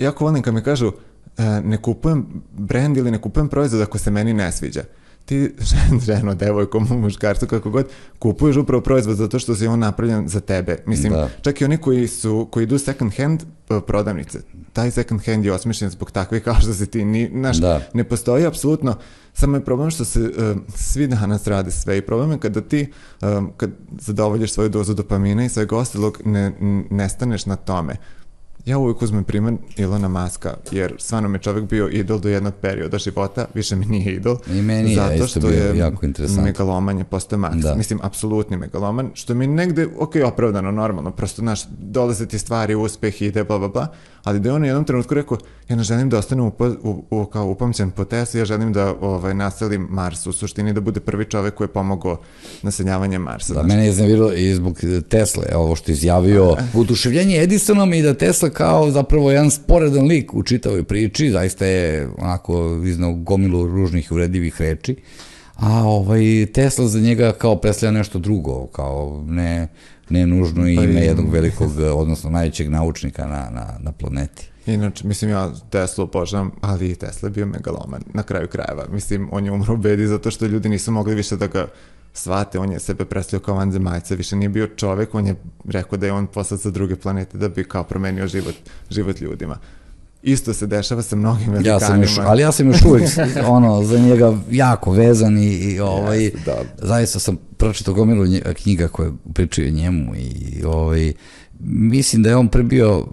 jako 0.00 0.24
volim 0.24 0.42
kad 0.42 0.54
mi 0.54 0.62
kažu, 0.62 0.92
e, 1.38 1.42
ne 1.44 1.82
kupujem 1.82 2.26
brand 2.52 2.96
ili 2.96 3.10
ne 3.10 3.20
kupujem 3.20 3.48
proizvod 3.48 3.82
ako 3.82 3.98
se 3.98 4.10
meni 4.10 4.34
ne 4.34 4.52
sviđa 4.52 4.82
ti 5.28 5.54
ženo, 6.06 6.34
devojko, 6.34 6.80
muškarcu, 6.80 7.46
kako 7.46 7.70
god, 7.70 7.86
kupuješ 8.18 8.56
upravo 8.56 8.82
proizvod 8.82 9.16
zato 9.16 9.38
što 9.38 9.54
si 9.54 9.66
on 9.66 9.78
napravljen 9.78 10.28
za 10.28 10.40
tebe. 10.40 10.76
Mislim, 10.86 11.12
da. 11.12 11.28
čak 11.42 11.60
i 11.60 11.64
oni 11.64 11.76
koji 11.76 12.08
su, 12.08 12.48
koji 12.50 12.62
idu 12.62 12.78
second 12.78 13.12
hand 13.16 13.42
prodavnice, 13.86 14.40
taj 14.72 14.90
second 14.90 15.24
hand 15.26 15.44
je 15.44 15.52
osmišljen 15.52 15.90
zbog 15.90 16.10
takvih 16.10 16.42
kao 16.42 16.54
što 16.60 16.74
si 16.74 16.86
ti, 16.86 17.04
ni, 17.04 17.30
znaš, 17.32 17.56
da. 17.56 17.80
ne 17.94 18.04
postoji 18.04 18.46
apsolutno, 18.46 18.96
samo 19.32 19.56
je 19.56 19.64
problem 19.64 19.90
što 19.90 20.04
se 20.04 20.20
uh, 20.20 20.56
svi 20.74 21.06
danas 21.06 21.46
rade 21.46 21.70
sve 21.70 21.98
i 21.98 22.02
problem 22.02 22.30
je 22.30 22.38
kada 22.38 22.60
ti, 22.60 22.92
um, 23.22 23.52
kad 23.56 23.70
zadovoljiš 24.00 24.52
svoju 24.52 24.68
dozu 24.68 24.94
dopamina 24.94 25.44
i 25.44 25.48
svega 25.48 25.76
ostalog, 25.76 26.20
ne, 26.24 26.52
ne 26.90 27.08
staneš 27.08 27.46
na 27.46 27.56
tome 27.56 27.96
ja 28.68 28.78
uvijek 28.78 29.02
uzmem 29.02 29.24
primjer 29.24 29.54
Ilona 29.76 30.08
Maska, 30.08 30.54
jer 30.70 30.94
stvarno 30.98 31.28
mi 31.28 31.38
čovjek 31.38 31.64
bio 31.64 31.88
idol 31.88 32.18
do 32.18 32.28
jednog 32.28 32.54
perioda 32.60 32.98
života, 32.98 33.46
više 33.54 33.76
mi 33.76 33.86
nije 33.86 34.14
idol. 34.14 34.36
I 34.50 34.62
meni 34.62 34.94
zato 34.94 35.12
je 35.12 35.26
što 35.26 35.40
bio 35.40 35.50
je 35.50 35.78
jako 35.78 36.06
interesantno. 36.06 36.44
megaloman 36.44 36.98
je 36.98 37.04
postao 37.04 37.38
Max. 37.38 37.62
Da. 37.62 37.74
Mislim, 37.74 38.00
apsolutni 38.02 38.56
megaloman, 38.56 39.10
što 39.14 39.34
mi 39.34 39.46
negde, 39.46 39.88
ok, 39.98 40.14
opravdano, 40.24 40.70
normalno, 40.70 41.10
prosto, 41.10 41.42
znaš, 41.42 41.64
dolaze 41.78 42.26
ti 42.26 42.38
stvari, 42.38 42.74
uspeh, 42.74 43.22
ide, 43.22 43.44
bla, 43.44 43.58
bla, 43.58 43.68
bla, 43.68 43.86
ali 44.24 44.40
da 44.40 44.48
je 44.48 44.52
on 44.52 44.62
u 44.62 44.66
jednom 44.66 44.84
trenutku 44.84 45.14
rekao, 45.14 45.38
ja 45.68 45.76
ne 45.76 45.82
želim 45.82 46.10
da 46.10 46.18
ostanem 46.18 46.44
upo, 46.44 46.68
u, 46.82 47.04
u, 47.10 47.26
kao 47.26 47.46
upamćen 47.46 47.90
po 47.90 48.04
Tesla, 48.04 48.38
ja 48.38 48.44
želim 48.44 48.72
da 48.72 48.94
ovaj, 49.00 49.34
naselim 49.34 49.86
Mars, 49.90 50.26
u 50.26 50.32
suštini 50.32 50.72
da 50.72 50.80
bude 50.80 51.00
prvi 51.00 51.24
čovek 51.24 51.54
koji 51.54 51.66
je 51.66 51.72
pomogao 51.72 52.20
naseljavanjem 52.62 53.22
Marsa. 53.22 53.54
Da, 53.54 53.60
znači. 53.60 53.68
mene 53.68 53.86
je 53.86 53.92
znavirilo 53.92 54.32
i 54.32 54.54
zbog 54.54 54.80
Tesle, 55.08 55.44
ovo 55.54 55.76
što 55.76 55.92
izjavio, 55.92 56.56
uduševljenje 56.74 57.42
Edisonom 57.42 57.94
i 57.94 58.02
da 58.02 58.14
Tesla 58.14 58.50
kao 58.50 58.90
zapravo 58.90 59.30
jedan 59.30 59.50
sporedan 59.50 60.06
lik 60.06 60.34
u 60.34 60.42
čitavoj 60.42 60.82
priči, 60.84 61.30
zaista 61.30 61.66
je 61.66 62.08
onako 62.18 62.82
iznao 62.84 63.12
gomilu 63.12 63.66
ružnih 63.66 64.08
i 64.10 64.14
uredivih 64.14 64.60
reči, 64.60 64.96
a 65.56 65.84
ovaj 65.84 66.46
Tesla 66.54 66.88
za 66.88 67.00
njega 67.00 67.32
kao 67.32 67.56
predstavlja 67.56 67.98
nešto 67.98 68.18
drugo, 68.18 68.66
kao 68.66 69.24
ne, 69.26 69.68
ne 70.10 70.26
nužno 70.26 70.62
pa 70.62 70.68
ime 70.68 71.00
jednog 71.00 71.32
velikog, 71.32 71.70
odnosno 71.94 72.30
najvećeg 72.30 72.70
naučnika 72.70 73.26
na, 73.26 73.50
na, 73.50 73.78
na 73.80 73.92
planeti. 73.92 74.48
Inače, 74.66 75.06
mislim, 75.06 75.30
ja 75.30 75.52
Tesla 75.70 76.04
obožavam, 76.04 76.50
ali 76.60 76.90
i 76.90 76.94
Tesla 76.94 77.26
je 77.26 77.30
bio 77.30 77.46
megaloman 77.46 78.02
na 78.14 78.22
kraju 78.22 78.48
krajeva. 78.48 78.86
Mislim, 78.92 79.28
on 79.32 79.44
je 79.44 79.52
umro 79.52 79.74
u 79.74 79.76
bedi 79.76 80.06
zato 80.06 80.30
što 80.30 80.46
ljudi 80.46 80.68
nisu 80.68 80.92
mogli 80.92 81.14
više 81.14 81.36
da 81.36 81.46
ga 81.46 81.66
shvate, 82.12 82.58
on 82.58 82.72
je 82.72 82.78
sebe 82.78 83.04
predstavio 83.04 83.44
kao 83.44 83.54
vanzemajca, 83.54 84.14
više 84.14 84.36
nije 84.36 84.48
bio 84.48 84.66
čovek, 84.66 85.14
on 85.14 85.26
je 85.26 85.34
rekao 85.64 85.98
da 85.98 86.06
je 86.06 86.12
on 86.12 86.26
poslat 86.26 86.60
sa 86.60 86.70
druge 86.70 86.96
planete 86.96 87.38
da 87.38 87.48
bi 87.48 87.64
kao 87.64 87.84
promenio 87.84 88.26
život, 88.26 88.54
život 88.90 89.20
ljudima. 89.20 89.58
Isto 90.22 90.54
se 90.54 90.66
dešava 90.66 91.02
sa 91.02 91.16
mnogim 91.16 91.52
velikanima. 91.52 91.74
Ja 91.74 91.80
sam 91.80 92.02
još, 92.02 92.18
ali 92.18 92.42
ja 92.42 92.52
sam 92.52 92.66
još 92.66 92.82
uvijek 92.82 93.10
ono, 93.46 93.82
za 93.82 93.98
njega 93.98 94.36
jako 94.50 94.92
vezan 94.92 95.38
i, 95.38 95.54
i 95.54 95.80
ovaj, 95.80 96.18
yes, 96.18 96.64
zaista 96.78 97.18
sam 97.18 97.36
pročitao 97.56 97.94
gomilu 97.94 98.24
knjiga 98.62 98.88
koje 98.88 99.12
pričaju 99.34 99.72
njemu 99.72 100.14
i 100.16 100.62
ovaj, 100.64 101.12
mislim 101.60 102.22
da 102.22 102.28
je 102.28 102.36
on 102.36 102.48
prebio 102.48 103.06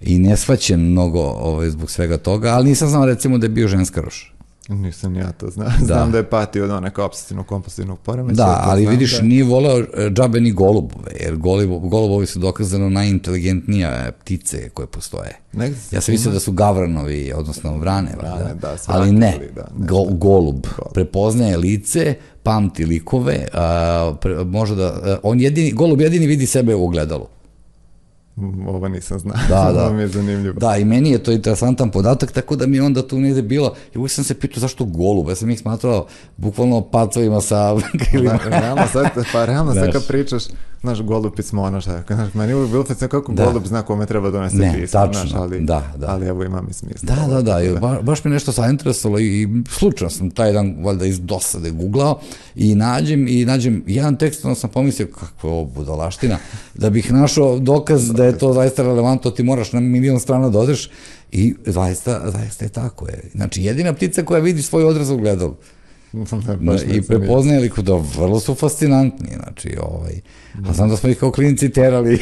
i 0.00 0.18
nesvaćen 0.18 0.80
mnogo 0.80 1.20
ovaj, 1.22 1.70
zbog 1.70 1.90
svega 1.90 2.16
toga, 2.16 2.48
ali 2.48 2.68
nisam 2.68 2.88
znao 2.88 3.06
recimo 3.06 3.38
da 3.38 3.44
je 3.46 3.50
bio 3.50 3.68
ženskaroš. 3.68 4.35
Nisam 4.68 5.16
ja 5.16 5.32
to 5.32 5.50
znao. 5.50 5.68
Da. 5.80 5.86
Znam 5.86 6.12
da 6.12 6.18
je 6.18 6.30
patio 6.30 6.64
od 6.64 6.70
oneka 6.70 7.04
obsesivnog 7.04 7.46
kompulsivnog 7.46 7.98
poremeća. 7.98 8.34
Da, 8.36 8.60
ali 8.64 8.82
znam 8.82 8.94
vidiš, 8.94 9.16
da... 9.16 9.22
nije 9.22 9.44
voleo 9.44 9.78
e, 9.78 10.10
džabe 10.10 10.40
ni 10.40 10.52
golubove, 10.52 11.12
jer 11.20 11.36
golub, 11.36 11.70
golubovi 11.82 12.26
su 12.26 12.38
dokazano 12.38 12.90
najinteligentnije 12.90 14.12
ptice 14.20 14.68
koje 14.68 14.86
postoje. 14.86 15.38
Negde 15.52 15.76
ja 15.90 16.00
sam 16.00 16.12
mislio 16.12 16.32
da 16.32 16.40
su 16.40 16.52
gavranovi, 16.52 17.32
odnosno 17.36 17.78
vrane, 17.78 18.10
vrane 18.18 18.54
da, 18.60 18.76
ali 18.86 19.12
ne, 19.12 19.38
da, 19.54 19.62
ne 19.62 19.86
Go, 19.86 19.96
golub. 19.96 20.18
golub 20.18 20.66
prepoznaje 20.94 21.56
lice, 21.56 22.14
pamti 22.42 22.84
likove, 22.84 23.46
a, 23.52 24.14
pre, 24.20 24.44
može 24.44 24.74
da, 24.74 24.86
a, 24.86 25.18
on 25.22 25.40
jedini, 25.40 25.72
golub 25.72 26.00
jedini 26.00 26.26
vidi 26.26 26.46
sebe 26.46 26.74
u 26.74 26.84
ogledalu. 26.84 27.26
Ovo 28.66 28.88
nisam 28.88 29.18
znao, 29.18 29.36
da, 29.48 29.72
da. 29.76 29.92
mi 29.92 30.02
je 30.02 30.08
zanimljivo. 30.08 30.58
Da, 30.60 30.76
i 30.76 30.84
meni 30.84 31.10
je 31.10 31.22
to 31.22 31.32
interesantan 31.32 31.90
podatak, 31.90 32.32
tako 32.32 32.56
da 32.56 32.66
mi 32.66 32.80
onda 32.80 33.08
tu 33.08 33.20
negde 33.20 33.42
bilo, 33.42 33.74
i 33.94 33.98
uvijek 33.98 34.12
sam 34.12 34.24
se 34.24 34.34
pitao 34.34 34.60
zašto 34.60 34.84
golub, 34.84 35.28
ja 35.28 35.34
sam 35.34 35.50
ih 35.50 35.60
smatrao 35.60 36.06
bukvalno 36.36 36.80
pacovima 36.80 37.40
sa 37.40 37.76
krilima. 38.10 38.38
Da, 38.44 38.60
realno 38.60 38.82
sad, 38.92 39.06
pa 39.32 39.44
realno 39.44 39.74
sad 39.74 39.92
kad 39.92 40.06
pričaš, 40.06 40.42
znaš, 40.80 41.02
golub 41.02 41.32
pismo, 41.36 41.62
ono 41.62 41.80
šta, 41.80 42.02
znaš, 42.08 42.34
meni 42.34 42.54
uvijek 42.54 42.70
bilo 42.70 42.84
fascinantno 42.84 43.20
kako 43.20 43.32
da. 43.32 43.44
golub 43.44 43.66
zna 43.66 43.82
kome 43.82 44.06
treba 44.06 44.30
donese 44.30 44.56
ne, 44.56 44.74
pismo, 44.80 45.00
tačno, 45.00 45.20
znaš, 45.20 45.34
ali, 45.34 45.60
da, 45.60 45.92
da. 45.96 46.06
ali 46.10 46.26
evo 46.26 46.44
ima 46.44 46.62
mi 46.62 46.72
smisla. 46.72 47.14
Da, 47.14 47.34
da, 47.34 47.42
da, 47.42 47.60
da. 47.60 47.80
Ba, 47.80 48.02
baš 48.02 48.24
me 48.24 48.30
nešto 48.30 48.52
zainteresovalo 48.52 49.18
i, 49.18 49.42
i 49.42 49.48
slučajno 49.68 50.10
sam 50.10 50.30
taj 50.30 50.52
dan, 50.52 50.76
valjda 50.80 51.06
iz 51.06 51.20
dosade 51.20 51.70
googlao 51.70 52.20
i 52.54 52.74
nađem, 52.74 53.28
i 53.28 53.44
nađem 53.44 53.84
jedan 53.86 54.16
tekst, 54.16 54.44
onda 54.44 54.54
sam 54.54 54.70
pomislio, 54.70 55.06
kakva 55.06 55.50
je 55.50 55.54
ovo 55.54 55.64
budalaština, 55.64 56.38
da 56.74 56.90
bih 56.90 57.12
našao 57.12 57.58
dokaz 57.58 58.12
da 58.12 58.25
je 58.26 58.38
to 58.38 58.52
zaista 58.52 58.82
relevantno, 58.82 59.30
ti 59.30 59.42
moraš 59.42 59.72
na 59.72 59.80
milion 59.80 60.20
strana 60.20 60.48
da 60.48 60.58
odeš 60.58 60.90
i 61.32 61.54
zaista, 61.66 62.22
zaista 62.30 62.64
je 62.64 62.68
tako. 62.68 63.08
Je. 63.08 63.22
Znači, 63.34 63.62
jedina 63.62 63.92
ptica 63.92 64.22
koja 64.22 64.40
vidi 64.40 64.62
svoj 64.62 64.84
odraz 64.84 65.10
u 65.10 65.16
gledalu. 65.16 65.56
Da, 66.60 66.94
I 66.94 67.02
prepoznaje 67.02 67.60
liko 67.60 67.82
da 67.82 67.94
vrlo 68.18 68.40
su 68.40 68.54
fascinantni, 68.54 69.28
znači, 69.42 69.76
ovaj, 69.82 70.20
a 70.68 70.72
znam 70.72 70.88
da 70.88 70.96
smo 70.96 71.08
ih 71.08 71.18
kao 71.18 71.30
klinici 71.30 71.68
terali. 71.68 72.18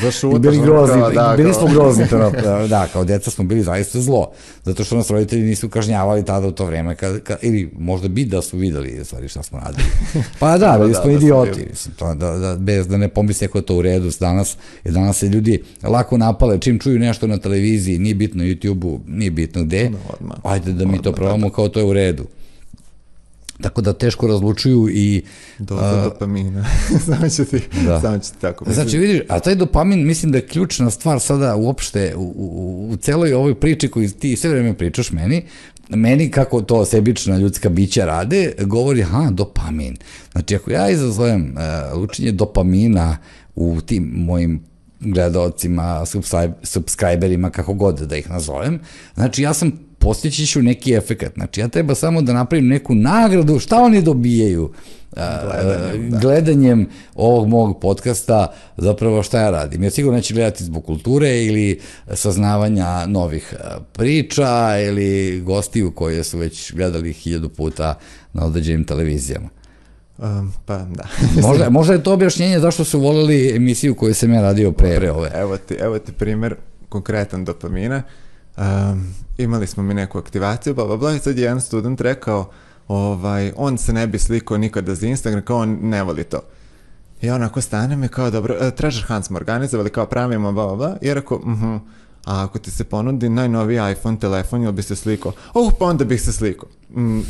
Da 0.00 0.10
šutaš, 0.10 0.36
i 0.38 0.40
bili 0.40 0.60
grozni, 0.60 1.00
kao, 1.00 1.10
da, 1.10 1.34
bili 1.36 1.54
smo 1.54 1.66
grozni, 1.66 2.08
to, 2.08 2.30
da, 2.68 2.86
kao 2.92 3.04
deca 3.04 3.30
smo 3.30 3.44
bili 3.44 3.62
zaista 3.62 4.00
zlo, 4.00 4.30
zato 4.64 4.84
što 4.84 4.96
nas 4.96 5.10
roditelji 5.10 5.42
nisu 5.42 5.68
kažnjavali 5.68 6.24
tada 6.24 6.46
u 6.46 6.52
to 6.52 6.64
vreme, 6.64 6.96
kad, 6.96 7.22
kad, 7.22 7.38
ili 7.42 7.70
možda 7.78 8.08
bi 8.08 8.24
da 8.24 8.42
su 8.42 8.56
videli 8.56 9.04
stvari 9.04 9.28
šta 9.28 9.42
smo 9.42 9.58
radili. 9.58 9.84
Pa 10.40 10.58
da, 10.58 10.76
bili 10.78 10.92
da, 10.92 11.00
smo 11.00 11.10
da, 11.10 11.16
idioti, 11.16 11.66
mislim, 11.70 11.94
to, 11.94 12.14
da, 12.14 12.38
da, 12.38 12.56
bez 12.56 12.88
da 12.88 12.96
ne 12.96 13.08
pomisli 13.08 13.44
ako 13.44 13.58
je 13.58 13.66
to 13.66 13.76
u 13.76 13.82
redu 13.82 14.10
danas, 14.20 14.56
jer 14.84 14.94
danas 14.94 15.18
se 15.18 15.28
ljudi 15.28 15.62
lako 15.82 16.18
napale, 16.18 16.58
čim 16.58 16.78
čuju 16.78 16.98
nešto 16.98 17.26
na 17.26 17.38
televiziji, 17.38 17.98
nije 17.98 18.14
bitno 18.14 18.42
YouTube-u, 18.42 19.00
nije 19.06 19.30
bitno 19.30 19.64
gde, 19.64 19.90
no, 19.90 20.34
ajde 20.42 20.72
da 20.72 20.86
mi 20.86 21.02
to 21.02 21.12
probamo 21.12 21.50
kao 21.50 21.68
to 21.68 21.80
je 21.80 21.86
u 21.86 21.92
redu. 21.92 22.24
Tako 23.60 23.80
da 23.80 23.92
teško 23.92 24.26
razlučuju 24.26 24.88
i... 24.90 25.22
Doza 25.58 26.04
dopamina. 26.04 26.64
samo 27.06 27.28
ću 27.28 27.44
ti, 27.44 27.60
da. 27.84 28.00
samo 28.00 28.18
ću 28.18 28.32
ti 28.32 28.40
tako. 28.40 28.64
Mislim. 28.64 28.74
Znači 28.74 28.98
vidiš, 28.98 29.20
a 29.28 29.40
taj 29.40 29.54
dopamin 29.54 30.06
mislim 30.06 30.32
da 30.32 30.38
je 30.38 30.46
ključna 30.46 30.90
stvar 30.90 31.20
sada 31.20 31.56
uopšte 31.56 32.14
u, 32.16 32.34
u, 32.36 32.88
u 32.92 32.96
celoj 32.96 33.34
ovoj 33.34 33.54
priči 33.54 33.88
koju 33.88 34.10
ti 34.10 34.36
sve 34.36 34.50
vreme 34.50 34.74
pričaš 34.74 35.12
meni, 35.12 35.44
meni 35.88 36.30
kako 36.30 36.62
to 36.62 36.84
sebična 36.84 37.36
ljudska 37.36 37.68
bića 37.68 38.04
rade, 38.04 38.52
govori, 38.60 39.02
ha, 39.02 39.30
dopamin. 39.30 39.96
Znači, 40.32 40.56
ako 40.56 40.70
ja 40.70 40.90
izazovem 40.90 41.56
uh, 41.56 41.98
lučenje 41.98 42.32
dopamina 42.32 43.16
u 43.54 43.80
tim 43.80 44.02
mojim 44.02 44.62
gledalcima, 45.00 46.04
subscriberima, 46.62 47.50
kako 47.50 47.74
god 47.74 47.98
da 47.98 48.16
ih 48.16 48.30
nazovem. 48.30 48.80
Znači, 49.14 49.42
ja 49.42 49.54
sam 49.54 49.72
postići 50.04 50.46
ću 50.46 50.62
neki 50.62 50.94
efekat. 50.94 51.34
Znači, 51.34 51.60
ja 51.60 51.68
treba 51.68 51.94
samo 51.94 52.22
da 52.22 52.32
napravim 52.32 52.68
neku 52.68 52.94
nagradu, 52.94 53.58
šta 53.58 53.82
oni 53.82 54.02
dobijaju 54.02 54.72
gledanjem, 55.14 56.10
da. 56.10 56.18
gledanjem 56.18 56.88
ovog 57.14 57.48
mog 57.48 57.80
podcasta, 57.80 58.52
zapravo 58.76 59.22
šta 59.22 59.40
ja 59.40 59.50
radim. 59.50 59.82
Ja 59.82 59.90
sigurno 59.90 60.16
neće 60.16 60.34
gledati 60.34 60.64
zbog 60.64 60.84
kulture 60.84 61.44
ili 61.44 61.80
saznavanja 62.14 63.06
novih 63.06 63.54
priča 63.92 64.78
ili 64.86 65.40
gostiju 65.40 65.90
koje 65.90 66.24
su 66.24 66.38
već 66.38 66.72
gledali 66.72 67.12
hiljadu 67.12 67.48
puta 67.48 67.98
na 68.32 68.46
određenim 68.46 68.84
televizijama. 68.84 69.48
Um, 70.18 70.52
pa 70.66 70.78
da. 70.78 71.04
možda, 71.48 71.70
možda 71.70 71.92
je 71.92 72.02
to 72.02 72.12
objašnjenje 72.12 72.60
zašto 72.60 72.84
su 72.84 73.00
voleli 73.00 73.56
emisiju 73.56 73.94
koju 73.94 74.14
sam 74.14 74.32
ja 74.32 74.42
radio 74.42 74.72
pre, 74.72 74.96
pre 74.96 75.10
ove. 75.10 75.30
Evo 75.34 75.56
ti, 75.56 75.74
evo 75.74 75.98
ti 75.98 76.12
primer 76.12 76.54
konkretan 76.88 77.44
dopamina. 77.44 78.02
Um, 78.56 79.14
imali 79.38 79.66
smo 79.66 79.82
mi 79.82 79.94
neku 79.94 80.18
aktivaciju, 80.18 80.74
bla, 80.74 80.84
bla, 80.84 80.96
bla, 80.96 81.12
i 81.12 81.18
sad 81.18 81.38
je 81.38 81.42
jedan 81.42 81.60
student 81.60 82.00
rekao, 82.00 82.50
ovaj, 82.88 83.52
on 83.56 83.78
se 83.78 83.92
ne 83.92 84.06
bi 84.06 84.18
slikao 84.18 84.58
nikada 84.58 84.94
za 84.94 85.06
Instagram, 85.06 85.42
kao 85.42 85.56
on 85.56 85.78
ne 85.82 86.02
voli 86.02 86.24
to. 86.24 86.40
I 87.20 87.30
onako 87.30 87.60
stane 87.60 88.06
i 88.06 88.08
kao, 88.08 88.30
dobro, 88.30 88.54
uh, 88.54 88.70
Treasure 88.70 89.06
Hunt 89.06 89.24
smo 89.24 89.36
organizovali, 89.36 89.90
kao 89.90 90.06
pravimo, 90.06 90.52
bla, 90.52 90.66
bla, 90.66 90.76
bla, 90.76 90.96
i 91.00 91.14
rekao, 91.14 91.38
mhm, 91.38 91.50
uh 91.50 91.58
-huh, 91.58 91.80
a 92.24 92.44
ako 92.44 92.58
ti 92.58 92.70
se 92.70 92.84
ponudi 92.84 93.28
najnoviji 93.28 93.92
iPhone 93.92 94.18
telefon, 94.18 94.62
ili 94.62 94.72
bi 94.72 94.82
se 94.82 94.96
slikao? 94.96 95.32
Oh, 95.54 95.72
pa 95.78 95.84
onda 95.84 96.04
bih 96.04 96.22
se 96.22 96.32
slikao. 96.32 96.68
Mm, 96.96 97.20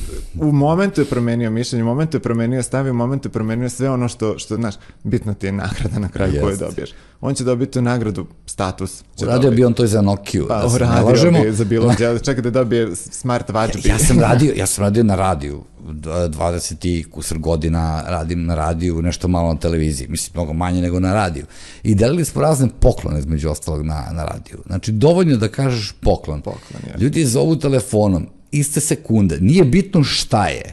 u 0.41 0.53
momentu 0.53 1.01
je 1.01 1.05
promenio 1.05 1.51
mišljenje, 1.51 1.83
u 1.83 1.87
momentu 1.87 2.17
je 2.17 2.21
promenio 2.21 2.63
stav, 2.63 2.91
u 2.91 2.95
momentu 2.95 3.29
je 3.29 3.33
promenio 3.33 3.69
sve 3.69 3.91
ono 3.91 4.09
što, 4.09 4.39
što 4.39 4.57
znaš, 4.57 4.75
bitno 5.03 5.35
ti 5.35 5.47
je 5.47 5.53
nagrada 5.53 5.99
na 5.99 6.09
kraju 6.09 6.33
koju 6.41 6.57
dobiješ. 6.57 6.91
On 7.21 7.35
će 7.35 7.45
dobiti 7.45 7.81
nagradu, 7.81 8.27
status. 8.47 9.05
uradio 9.23 9.51
bi 9.51 9.65
on 9.65 9.73
to 9.73 9.85
i 9.85 9.89
za 9.89 10.03
Nokia, 10.03 10.43
pa, 10.49 10.61
da 10.61 10.67
uradio 10.67 11.43
bi 11.43 11.53
za 11.53 11.65
bilo 11.65 11.93
gdje, 11.95 12.19
čekaj 12.19 12.43
da 12.43 12.51
dobije 12.51 12.97
smart 12.97 13.51
watch. 13.51 13.89
Ja, 13.89 13.95
ja 13.95 13.99
sam 13.99 14.21
radio, 14.21 14.53
ja 14.57 14.67
sam 14.67 14.85
radio 14.85 15.03
na 15.03 15.15
radiju, 15.15 15.63
20 15.85 16.87
i 16.89 17.05
kusar 17.05 17.39
godina 17.39 18.05
radim 18.07 18.47
na 18.47 18.55
radiju, 18.55 19.03
nešto 19.03 19.29
malo 19.29 19.53
na 19.53 19.59
televiziji, 19.59 20.09
mislim, 20.09 20.33
mnogo 20.35 20.53
manje 20.53 20.83
nego 20.83 21.01
na 21.01 21.15
radiju. 21.15 21.47
I 21.83 21.95
delili 21.95 22.25
smo 22.25 22.43
razne 22.43 22.69
poklone, 22.81 23.19
između 23.19 23.51
ostalog, 23.51 23.87
na, 23.87 24.09
na 24.13 24.25
radiju. 24.25 24.59
Znači, 24.67 24.93
dovoljno 24.93 25.37
da 25.37 25.49
kažeš 25.49 25.93
poklon. 26.01 26.41
poklon 26.41 26.83
je. 26.87 26.95
Ljudi 27.01 27.25
zovu 27.25 27.57
telefonom, 27.57 28.27
iste 28.51 28.81
sekunde. 28.81 29.39
Nije 29.41 29.65
bitno 29.65 30.05
šta 30.05 30.47
je. 30.47 30.73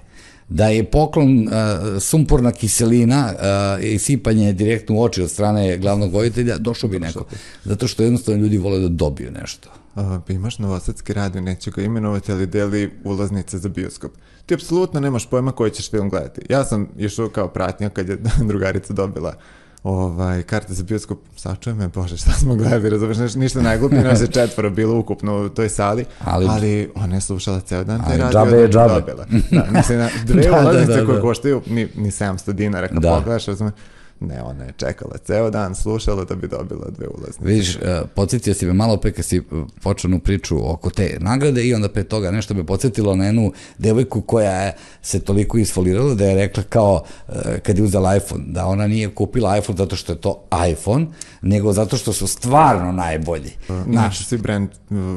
Da 0.49 0.67
je 0.67 0.83
poklon 0.83 1.39
uh, 1.39 1.53
sumporna 1.99 2.51
kiselina 2.51 3.33
uh, 3.33 3.85
i 3.85 3.99
sipanje 3.99 4.53
direktno 4.53 4.95
u 4.95 5.03
oči 5.03 5.21
od 5.21 5.31
strane 5.31 5.77
glavnog 5.77 6.13
vojitelja, 6.13 6.57
došao 6.57 6.89
bi 6.89 6.99
neko. 6.99 7.25
Zato 7.63 7.87
što 7.87 8.03
jednostavno 8.03 8.41
ljudi 8.41 8.57
vole 8.57 8.79
da 8.79 8.87
dobiju 8.87 9.31
nešto. 9.31 9.69
Uh, 9.95 10.03
imaš 10.29 10.59
Novosadski 10.59 11.13
radio, 11.13 11.41
neću 11.41 11.71
ga 11.71 11.81
imenovati, 11.81 12.31
ali 12.31 12.47
deli 12.47 12.91
ulaznice 13.03 13.57
za 13.57 13.69
bioskop. 13.69 14.11
Ti 14.45 14.53
apsolutno 14.53 14.99
nemaš 14.99 15.29
pojma 15.29 15.51
koji 15.51 15.71
ćeš 15.71 15.91
film 15.91 16.09
gledati. 16.09 16.41
Ja 16.49 16.65
sam 16.65 16.87
išao 16.97 17.29
kao 17.29 17.47
pratnja 17.47 17.89
kad 17.89 18.09
je 18.09 18.17
drugarica 18.49 18.93
dobila 18.93 19.35
ovaj, 19.83 20.43
karte 20.43 20.73
za 20.73 20.83
bioskop, 20.83 21.19
sačujem 21.35 21.77
me, 21.77 21.87
bože, 21.87 22.17
šta 22.17 22.31
smo 22.31 22.55
gledali, 22.55 22.89
razumeš, 22.89 23.35
ništa 23.35 23.61
najglupnije, 23.61 24.03
nas 24.03 24.21
je 24.25 24.27
četvoro 24.27 24.69
bilo 24.69 24.99
ukupno 24.99 25.45
u 25.45 25.49
toj 25.49 25.69
sali, 25.69 26.05
ali, 26.19 26.47
ali 26.49 26.91
ona 26.95 27.15
je 27.15 27.21
slušala 27.21 27.59
ceo 27.59 27.83
dan 27.83 28.03
taj 28.07 28.17
radio. 28.17 28.39
Džabe 28.39 28.57
je 28.57 28.69
džabe. 28.69 28.93
Dobila. 28.93 29.25
Da, 29.51 29.65
mislim, 29.71 29.99
na, 29.99 30.09
dve 30.27 30.41
da, 30.41 30.61
ulaznice 30.61 30.91
da, 30.91 30.95
da, 30.95 31.01
da. 31.01 31.05
koje 31.05 31.21
koštaju 31.21 31.61
ni, 31.67 31.87
ni 31.95 32.11
700 32.11 32.51
dinara, 32.51 32.87
kad 32.87 33.01
da. 33.01 33.09
pogledaš, 33.09 33.45
razumeš, 33.45 33.73
Ne, 34.21 34.41
ona 34.43 34.63
je 34.63 34.73
čekala 34.77 35.17
ceo 35.17 35.49
dan, 35.49 35.75
slušala 35.75 36.25
da 36.25 36.35
bi 36.35 36.47
dobila 36.47 36.85
dve 36.97 37.07
ulaznice. 37.07 37.45
Vidiš, 37.45 37.75
uh, 37.75 37.81
podsjetio 38.15 38.53
si 38.53 38.65
me 38.65 38.73
malo 38.73 38.97
pre 38.97 39.11
kad 39.11 39.25
si 39.25 39.41
počenu 39.81 40.19
priču 40.19 40.71
oko 40.71 40.89
te 40.89 41.17
nagrade 41.19 41.63
i 41.63 41.73
onda 41.73 41.89
pre 41.89 42.03
toga 42.03 42.31
nešto 42.31 42.53
me 42.53 42.65
podsjetilo 42.65 43.15
na 43.15 43.25
jednu 43.25 43.51
devojku 43.77 44.21
koja 44.21 44.51
je 44.51 44.75
se 45.01 45.19
toliko 45.19 45.57
isfolirala 45.57 46.13
da 46.13 46.25
je 46.25 46.35
rekla 46.35 46.63
kao 46.63 47.03
uh, 47.27 47.35
kad 47.63 47.77
je 47.77 47.83
uzela 47.83 48.15
iPhone, 48.15 48.43
da 48.47 48.65
ona 48.65 48.87
nije 48.87 49.15
kupila 49.15 49.57
iPhone 49.57 49.77
zato 49.77 49.95
što 49.95 50.11
je 50.11 50.21
to 50.21 50.43
iPhone, 50.71 51.07
nego 51.41 51.73
zato 51.73 51.97
što 51.97 52.13
su 52.13 52.27
stvarno 52.27 52.91
najbolji. 52.91 53.51
Uh, 53.69 53.75
Naš, 53.87 54.27
svi 54.27 54.37
brand, 54.37 54.69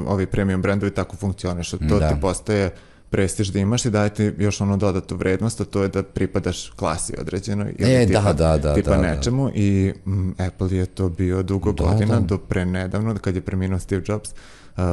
ovi 0.06 0.26
premium 0.26 0.62
brandovi 0.62 0.94
tako 0.94 1.16
funkcionišu, 1.16 1.78
to 1.78 1.98
da. 1.98 2.08
ti 2.08 2.14
postaje 2.20 2.70
prestiž 3.10 3.48
da 3.48 3.58
imaš 3.58 3.84
i 3.84 3.90
daje 3.90 4.14
ti 4.14 4.32
još 4.38 4.60
ono 4.60 4.76
dodatu 4.76 5.16
vrednost, 5.16 5.60
a 5.60 5.64
to 5.64 5.82
je 5.82 5.88
da 5.88 6.02
pripadaš 6.02 6.70
klasi 6.70 7.12
određenoj 7.20 7.74
ili 7.78 7.92
e, 7.92 8.06
tipa, 8.06 8.20
da, 8.20 8.32
da, 8.32 8.58
da, 8.58 8.74
tipa 8.74 8.90
da, 8.90 8.96
da. 8.96 9.02
nečemu 9.02 9.46
da. 9.46 9.52
i 9.54 9.92
m, 10.06 10.34
Apple 10.38 10.76
je 10.76 10.86
to 10.86 11.08
bio 11.08 11.42
dugo 11.42 11.72
da, 11.72 11.84
godina 11.84 12.14
da. 12.14 12.20
do 12.20 12.38
pre 12.38 12.64
nedavno 12.64 13.14
kad 13.14 13.34
je 13.34 13.40
preminuo 13.40 13.78
Steve 13.78 14.02
Jobs 14.08 14.30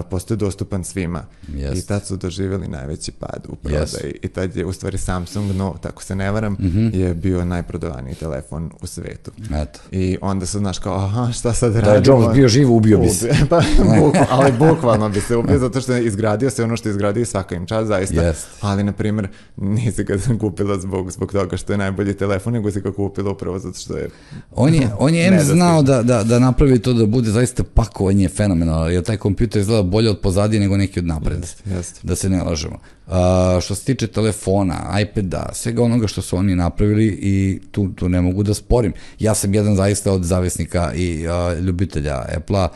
postoje 0.09 0.37
dostupan 0.37 0.83
svima. 0.83 1.23
Yes. 1.47 1.77
I 1.77 1.87
tad 1.87 2.05
su 2.05 2.17
doživjeli 2.17 2.67
najveći 2.67 3.11
pad 3.11 3.45
u 3.49 3.55
prodaj. 3.55 3.81
Yes. 3.81 4.11
I 4.21 4.27
tad 4.27 4.55
je 4.55 4.65
u 4.65 4.73
stvari 4.73 4.97
Samsung, 4.97 5.55
no, 5.55 5.75
tako 5.81 6.03
se 6.03 6.15
ne 6.15 6.31
varam, 6.31 6.53
mm 6.53 6.65
-hmm. 6.65 6.95
je 6.95 7.13
bio 7.13 7.45
najprodavaniji 7.45 8.15
telefon 8.15 8.71
u 8.81 8.87
svetu. 8.87 9.31
Eto. 9.55 9.79
I 9.91 10.17
onda 10.21 10.45
su, 10.45 10.59
znaš, 10.59 10.79
kao, 10.79 10.95
aha, 10.95 11.31
šta 11.31 11.53
sad 11.53 11.75
radimo? 11.75 11.91
Da 11.91 11.95
je 11.95 12.25
Jobs 12.25 12.35
bio 12.35 12.47
živ, 12.47 12.73
ubio 12.73 12.97
bi 12.97 13.09
se. 13.09 13.29
pa, 13.49 13.61
bukval, 13.77 14.25
ali 14.39 14.51
bukvalno 14.51 15.09
bi 15.09 15.21
se 15.21 15.35
ubio, 15.35 15.59
zato 15.59 15.81
što 15.81 15.93
je 15.93 16.05
izgradio 16.05 16.49
se 16.49 16.63
ono 16.63 16.77
što 16.77 16.89
je 16.89 16.91
izgradio 16.91 17.25
svaka 17.25 17.55
im 17.55 17.65
čast, 17.65 17.87
zaista. 17.87 18.21
Yes. 18.21 18.45
Ali, 18.61 18.83
na 18.83 18.91
primjer, 18.91 19.27
nisi 19.57 20.03
ga 20.03 20.17
kupila 20.39 20.79
zbog, 20.79 21.11
zbog 21.11 21.31
toga 21.31 21.57
što 21.57 21.73
je 21.73 21.77
najbolji 21.77 22.13
telefon, 22.13 22.53
nego 22.53 22.71
si 22.71 22.81
ga 22.81 22.91
kupila 22.91 23.31
upravo 23.31 23.59
zato 23.59 23.79
što 23.79 23.97
je... 23.97 24.09
On 24.51 24.73
je, 24.73 24.89
on 24.99 25.15
je 25.15 25.27
M 25.27 25.39
znao 25.39 25.81
da, 25.81 26.03
da, 26.03 26.23
da 26.23 26.39
napravi 26.39 26.79
to 26.79 26.93
da 26.93 27.05
bude 27.05 27.31
zaista 27.31 27.63
pakovanje 27.63 28.29
fenomenalno, 28.29 28.89
jer 28.89 29.03
taj 29.03 29.17
kompjuter 29.17 29.63
izgleda 29.71 29.89
bolje 29.89 30.09
od 30.09 30.19
pozadije 30.19 30.59
nego 30.59 30.77
neki 30.77 30.99
od 30.99 31.05
napred. 31.05 31.39
Jest, 31.39 31.63
jest. 31.75 31.99
Da 32.03 32.15
se 32.15 32.29
ne 32.29 32.43
lažemo. 32.43 32.79
Uh, 33.07 33.13
što 33.61 33.75
se 33.75 33.85
tiče 33.85 34.07
telefona, 34.07 34.99
iPada, 35.01 35.49
svega 35.53 35.83
onoga 35.83 36.07
što 36.07 36.21
su 36.21 36.37
oni 36.37 36.55
napravili 36.55 37.05
i 37.21 37.59
tu, 37.71 37.89
tu 37.95 38.09
ne 38.09 38.21
mogu 38.21 38.43
da 38.43 38.53
sporim. 38.53 38.93
Ja 39.19 39.35
sam 39.35 39.53
jedan 39.53 39.75
zaista 39.75 40.11
od 40.11 40.23
zavisnika 40.23 40.93
i 40.95 41.27
uh, 41.27 41.59
ljubitelja 41.65 42.25
Apple-a. 42.37 42.69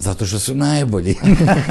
Zato 0.00 0.26
što 0.26 0.38
su 0.38 0.54
najbolji. 0.54 1.14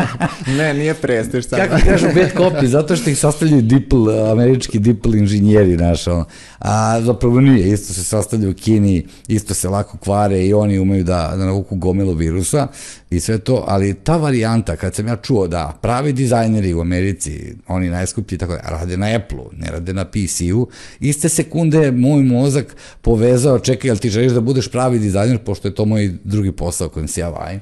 ne, 0.58 0.74
nije 0.74 0.94
prestiž. 0.94 1.46
Samo. 1.46 1.64
Kako 1.64 1.86
kažu 1.86 2.06
bad 2.06 2.32
copy, 2.36 2.66
zato 2.66 2.96
što 2.96 3.10
ih 3.10 3.20
sastavljaju 3.20 3.62
dipl, 3.62 4.10
američki 4.32 4.80
dipl 4.80 5.16
inženjeri, 5.16 5.76
znaš, 5.76 6.08
ono. 6.08 6.26
A 6.60 7.02
zapravo 7.02 7.42
nije, 7.42 7.74
isto 7.74 7.94
se 7.94 8.04
sastavljaju 8.04 8.52
u 8.52 8.56
Kini, 8.56 9.06
isto 9.28 9.54
se 9.54 9.70
lako 9.70 9.98
kvare 9.98 10.46
i 10.46 10.54
oni 10.54 10.80
umeju 10.80 11.04
da, 11.04 11.34
da 11.38 11.46
navuku 11.46 11.76
gomilu 11.76 12.14
virusa 12.14 12.68
i 13.10 13.20
sve 13.20 13.38
to, 13.38 13.64
ali 13.68 13.94
ta 13.94 14.18
varijanta, 14.18 14.76
kad 14.76 14.96
sam 14.96 15.08
ja 15.08 15.16
čuo 15.16 15.48
da 15.48 15.78
pravi 15.82 16.14
dizajneri 16.14 16.74
u 16.74 16.82
Americi, 16.82 17.56
oni 17.68 17.90
najskuplji, 17.90 18.38
tako 18.38 18.54
da, 18.54 18.60
rade 18.70 18.98
na 18.98 19.16
Apple-u, 19.16 19.50
ne 19.58 19.72
rade 19.72 19.94
na 19.94 20.06
PC-u, 20.06 20.68
iste 21.00 21.30
sekunde 21.30 21.92
moj 21.92 22.24
mozak 22.24 22.76
povezao, 23.02 23.60
čekaj, 23.60 23.90
jel 23.90 23.98
ti 23.98 24.10
želiš 24.10 24.32
da 24.32 24.42
budeš 24.42 24.72
pravi 24.72 25.00
dizajner, 25.00 25.38
pošto 25.38 25.68
je 25.68 25.76
to 25.76 25.86
moj 25.86 26.14
drugi 26.24 26.52
posao 26.52 26.90
kojim 26.90 27.08
se 27.08 27.22
ja 27.22 27.30
vajim, 27.30 27.60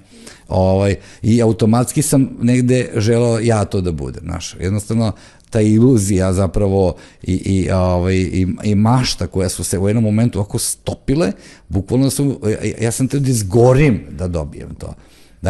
ovaj, 0.48 0.96
i 1.22 1.42
automatski 1.42 2.02
sam 2.02 2.30
negde 2.42 2.92
želao 2.96 3.40
ja 3.40 3.66
to 3.66 3.82
da 3.82 3.92
budem, 3.92 4.24
znaš, 4.24 4.56
jednostavno 4.60 5.12
ta 5.50 5.62
iluzija 5.62 6.34
zapravo 6.34 6.96
i, 7.24 7.34
i, 7.34 7.72
ovaj, 7.72 8.16
i, 8.16 8.48
i 8.64 8.76
mašta 8.76 9.28
koja 9.28 9.50
su 9.50 9.64
se 9.64 9.80
u 9.80 9.88
jednom 9.88 10.04
momentu 10.04 10.40
ako 10.40 10.60
stopile, 10.60 11.32
bukvalno 11.68 12.10
su, 12.10 12.42
ja 12.82 12.92
sam 12.92 13.08
te 13.08 13.20
da 13.20 13.30
izgorim 13.30 14.02
da 14.10 14.28
dobijem 14.28 14.76
to. 14.76 14.94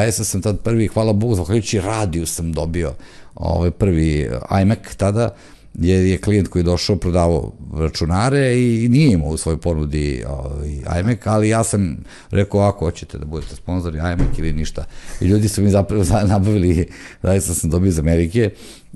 Ja 0.04 0.12
sam 0.12 0.42
tad 0.42 0.60
prvi, 0.60 0.88
hvala 0.88 1.14
Bogu, 1.14 1.36
zahvaljujući 1.36 1.82
radiju 1.82 2.26
sam 2.26 2.54
dobio 2.54 2.94
ovaj 3.36 3.72
prvi 3.72 4.30
iMac 4.62 4.80
tada, 4.98 5.36
je, 5.74 6.10
je 6.10 6.18
klijent 6.18 6.48
koji 6.48 6.60
je 6.60 6.64
došao 6.64 6.96
prodavao 6.96 7.52
računare 7.78 8.62
i 8.62 8.90
nije 8.90 9.14
imao 9.14 9.30
u 9.30 9.38
svojoj 9.38 9.58
ponudi 9.58 10.24
ovaj, 10.28 11.00
iMac, 11.00 11.20
ali 11.24 11.50
ja 11.50 11.64
sam 11.64 11.98
rekao 12.32 12.62
ako 12.62 12.86
hoćete 12.86 13.18
da 13.18 13.26
budete 13.26 13.56
sponzori 13.56 13.98
iMac 13.98 14.38
ili 14.38 14.54
ništa. 14.54 14.86
I 15.22 15.26
ljudi 15.26 15.48
su 15.48 15.62
mi 15.62 15.70
zapravo 15.70 16.04
nabavili, 16.28 16.88
zaista 17.24 17.54
sam 17.54 17.70
dobio 17.70 17.90
iz 17.90 18.00
Amerike, 18.00 18.50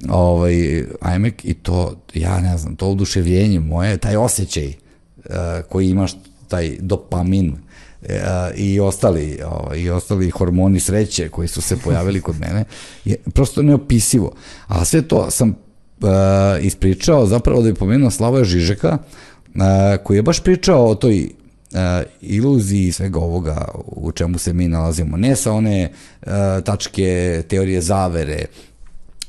ovaj, 0.10 0.86
iMac 1.16 1.34
i 1.43 1.54
to, 1.54 1.95
ja 2.14 2.39
ne 2.39 2.58
znam, 2.58 2.76
to 2.76 2.88
oduševljenje 2.88 3.60
moje, 3.60 3.97
taj 3.97 4.16
osjećaj 4.16 4.68
uh, 4.68 4.74
koji 5.70 5.89
imaš, 5.89 6.16
taj 6.47 6.78
dopamin, 6.80 7.56
i 8.56 8.80
ostali 8.80 9.39
i 9.76 9.89
ostali 9.89 10.30
hormoni 10.30 10.80
sreće 10.80 11.30
koji 11.30 11.47
su 11.47 11.62
se 11.62 11.78
pojavili 11.78 12.22
kod 12.22 12.39
mene 12.39 12.64
je 13.06 13.16
prosto 13.34 13.62
neopisivo. 13.62 14.32
A 14.68 14.86
sve 14.86 15.02
to 15.02 15.32
sam 15.32 15.50
uh, 15.50 16.66
ispričao 16.66 17.26
zapravo 17.26 17.62
da 17.62 17.68
je 17.68 17.76
pomenuo 17.76 18.12
Slavoja 18.12 18.43
Žižeka, 18.43 18.97
uh, 18.97 19.62
koji 20.04 20.18
je 20.18 20.24
baš 20.24 20.43
pričao 20.43 20.86
o 20.86 20.95
toj 20.95 21.24
uh, 21.24 21.80
iluziji 22.22 22.91
svega 22.91 23.20
ovoga 23.20 23.66
u 23.86 24.12
čemu 24.12 24.38
se 24.38 24.54
mi 24.54 24.68
nalazimo. 24.68 25.18
Ne 25.18 25.36
sa 25.36 25.52
one 25.52 25.91
uh, 26.22 26.30
tačke 26.66 27.43
teorije 27.47 27.82
zavere, 27.82 28.45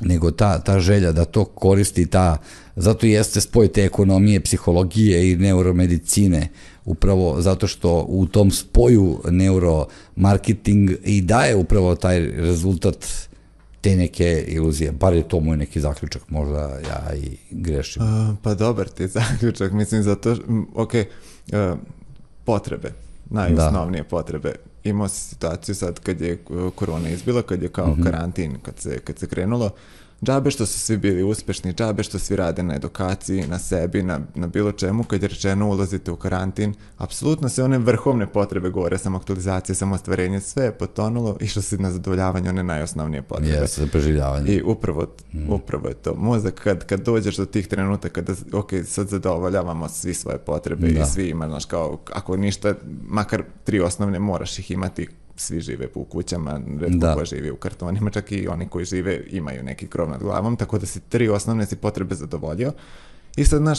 nego 0.00 0.30
ta, 0.30 0.58
ta 0.58 0.80
želja 0.80 1.12
da 1.12 1.24
to 1.24 1.44
koristi 1.44 2.06
ta, 2.06 2.36
zato 2.76 3.06
jeste 3.06 3.40
spoj 3.40 3.68
te 3.68 3.84
ekonomije, 3.84 4.40
psihologije 4.40 5.32
i 5.32 5.36
neuromedicine 5.36 6.48
upravo 6.90 7.40
zato 7.40 7.66
što 7.66 8.06
u 8.08 8.26
tom 8.26 8.50
spoju 8.50 9.20
neuromarketing 9.30 10.90
i 11.04 11.22
daje 11.22 11.56
upravo 11.56 11.94
taj 11.94 12.20
rezultat 12.20 13.06
te 13.80 13.96
neke 13.96 14.44
iluzije, 14.48 14.92
bar 14.92 15.14
je 15.14 15.28
to 15.28 15.40
moj 15.40 15.56
neki 15.56 15.80
zaključak, 15.80 16.22
možda 16.28 16.60
ja 16.60 17.14
i 17.14 17.36
grešim. 17.50 18.02
Uh, 18.02 18.36
pa 18.42 18.54
dobar 18.54 18.88
ti 18.88 19.08
zaključak, 19.18 19.72
mislim 19.72 20.02
zato, 20.02 20.36
ok, 20.74 20.94
uh, 20.94 21.78
potrebe, 22.44 22.92
najosnovnije 23.30 24.02
da. 24.02 24.08
potrebe. 24.08 24.54
Imao 24.84 25.08
si 25.08 25.20
situaciju 25.20 25.74
sad 25.74 26.00
kad 26.00 26.20
je 26.20 26.38
korona 26.74 27.08
izbila, 27.08 27.42
kad 27.42 27.62
je 27.62 27.68
kao 27.68 27.86
mm 27.86 27.94
-hmm. 27.96 28.04
karantin, 28.04 28.58
kad 28.62 28.78
se, 28.78 28.98
kad 28.98 29.18
se 29.18 29.26
krenulo, 29.26 29.70
džabe 30.22 30.50
što 30.50 30.66
su 30.66 30.78
svi 30.78 30.96
bili 30.96 31.22
uspešni, 31.22 31.72
džabe 31.72 32.02
što 32.02 32.18
svi 32.18 32.36
rade 32.36 32.62
na 32.62 32.74
edukaciji, 32.74 33.46
na 33.46 33.58
sebi, 33.58 34.02
na, 34.02 34.20
na 34.34 34.46
bilo 34.46 34.72
čemu, 34.72 35.04
kad 35.04 35.22
je 35.22 35.28
rečeno 35.28 35.68
ulazite 35.68 36.10
u 36.10 36.16
karantin, 36.16 36.74
apsolutno 36.96 37.48
sve 37.48 37.64
one 37.64 37.78
vrhovne 37.78 38.26
potrebe 38.26 38.70
gore, 38.70 38.98
samoaktualizacije, 38.98 39.76
samoostvarenje, 39.76 40.40
sve 40.40 40.64
je 40.64 40.72
potonulo, 40.72 41.36
išlo 41.40 41.62
se 41.62 41.78
na 41.78 41.90
zadovoljavanje 41.90 42.48
one 42.48 42.62
najosnovnije 42.62 43.22
potrebe. 43.22 43.52
Jeste, 43.52 43.80
za 43.80 43.86
preživljavanje. 43.86 44.52
I 44.52 44.62
upravo, 44.62 45.06
mm. 45.32 45.52
upravo 45.52 45.88
je 45.88 45.94
to. 45.94 46.14
Mozak, 46.14 46.54
kad, 46.54 46.86
kad 46.86 47.04
dođeš 47.04 47.36
do 47.36 47.46
tih 47.46 47.66
trenutaka, 47.66 48.22
kada, 48.22 48.32
ok, 48.52 48.70
sad 48.86 49.08
zadovoljavamo 49.08 49.88
svi 49.88 50.14
svoje 50.14 50.38
potrebe 50.38 50.88
da. 50.88 51.02
i 51.02 51.06
svi 51.06 51.28
ima, 51.28 51.48
znaš, 51.48 51.64
kao, 51.64 51.98
ako 52.12 52.36
ništa, 52.36 52.74
makar 53.08 53.42
tri 53.64 53.80
osnovne 53.80 54.18
moraš 54.18 54.58
ih 54.58 54.70
imati 54.70 55.08
svi 55.40 55.60
žive 55.60 55.88
u 55.94 56.04
kućama, 56.04 56.60
redko 56.80 56.98
da. 56.98 57.14
ko 57.14 57.24
živi 57.24 57.50
u 57.50 57.56
kartonima, 57.56 58.10
čak 58.10 58.32
i 58.32 58.48
oni 58.48 58.68
koji 58.68 58.84
žive 58.84 59.24
imaju 59.30 59.62
neki 59.62 59.86
krov 59.86 60.10
nad 60.10 60.22
glavom, 60.22 60.56
tako 60.56 60.78
da 60.78 60.86
si 60.86 61.00
tri 61.00 61.28
osnovne 61.28 61.66
si 61.66 61.76
potrebe 61.76 62.14
zadovoljio. 62.14 62.72
I 63.36 63.44
sad, 63.44 63.60
znaš, 63.60 63.78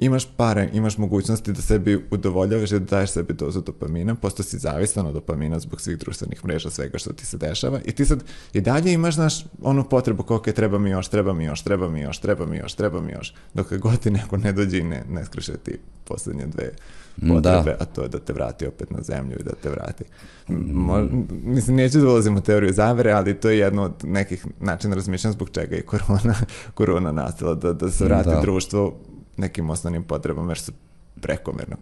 imaš 0.00 0.28
pare, 0.36 0.68
imaš 0.72 0.98
mogućnosti 0.98 1.52
da 1.52 1.62
sebi 1.62 2.06
udovoljavaš 2.10 2.70
i 2.70 2.78
da 2.78 2.84
daješ 2.84 3.10
sebi 3.10 3.34
dozu 3.34 3.60
dopamina, 3.60 4.14
posto 4.14 4.42
si 4.42 4.58
zavisan 4.58 5.06
od 5.06 5.14
dopamina 5.14 5.58
zbog 5.58 5.80
svih 5.80 5.98
društvenih 5.98 6.44
mreža, 6.44 6.70
svega 6.70 6.98
što 6.98 7.12
ti 7.12 7.26
se 7.26 7.36
dešava 7.36 7.80
i 7.84 7.92
ti 7.92 8.04
sad 8.04 8.24
i 8.52 8.60
dalje 8.60 8.92
imaš, 8.92 9.14
znaš, 9.14 9.44
onu 9.62 9.88
potrebu 9.88 10.22
koliko 10.22 10.50
je 10.50 10.54
treba 10.54 10.78
mi 10.78 10.90
još, 10.90 11.08
treba 11.08 11.32
mi 11.32 11.44
još, 11.44 11.62
treba 11.62 11.88
mi 11.88 12.00
još, 12.00 12.18
treba 12.18 12.46
mi 12.46 12.56
još, 12.56 12.74
treba 12.74 13.00
mi 13.00 13.12
još, 13.12 13.34
dok 13.54 13.74
god 13.74 13.98
ti 13.98 14.10
neko 14.10 14.36
ne 14.36 14.52
dođe 14.52 14.78
i 14.78 14.84
ne, 14.84 15.04
ne 15.10 15.24
skreše 15.24 15.56
ti 15.56 15.78
poslednje 16.04 16.46
dve 16.46 16.72
potrebe, 17.16 17.70
da. 17.70 17.76
a 17.80 17.84
to 17.84 18.02
je 18.02 18.08
da 18.08 18.18
te 18.18 18.32
vrati 18.32 18.66
opet 18.66 18.90
na 18.90 19.02
zemlju 19.02 19.36
i 19.40 19.42
da 19.42 19.50
te 19.62 19.70
vrati. 19.70 20.04
Mo, 20.48 21.08
mislim, 21.30 21.76
neću 21.76 22.00
da 22.00 22.08
ulazim 22.08 22.36
u 22.36 22.40
teoriju 22.40 22.72
zavere, 22.72 23.12
ali 23.12 23.34
to 23.34 23.50
je 23.50 23.58
jedno 23.58 23.82
od 23.82 23.94
nekih 24.04 24.46
načina 24.60 24.94
razmišljanja 24.94 25.32
zbog 25.32 25.50
čega 25.50 25.76
je 25.76 25.82
korona, 25.82 26.34
korona 26.74 27.12
nastala, 27.12 27.54
da, 27.54 27.72
da 27.72 27.90
se 27.90 28.04
vrati 28.04 28.28
da. 28.28 28.40
društvo 28.40 28.94
nekim 29.36 29.70
osnovnim 29.70 30.02
potrebama, 30.02 30.50
jer 30.50 30.58
su 30.58 30.72
prekomerna 31.20 31.76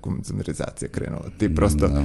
konzumerizacija 0.00 0.88
krenula. 0.88 1.24
Ti 1.38 1.54
prosto 1.54 1.88
da 1.88 2.04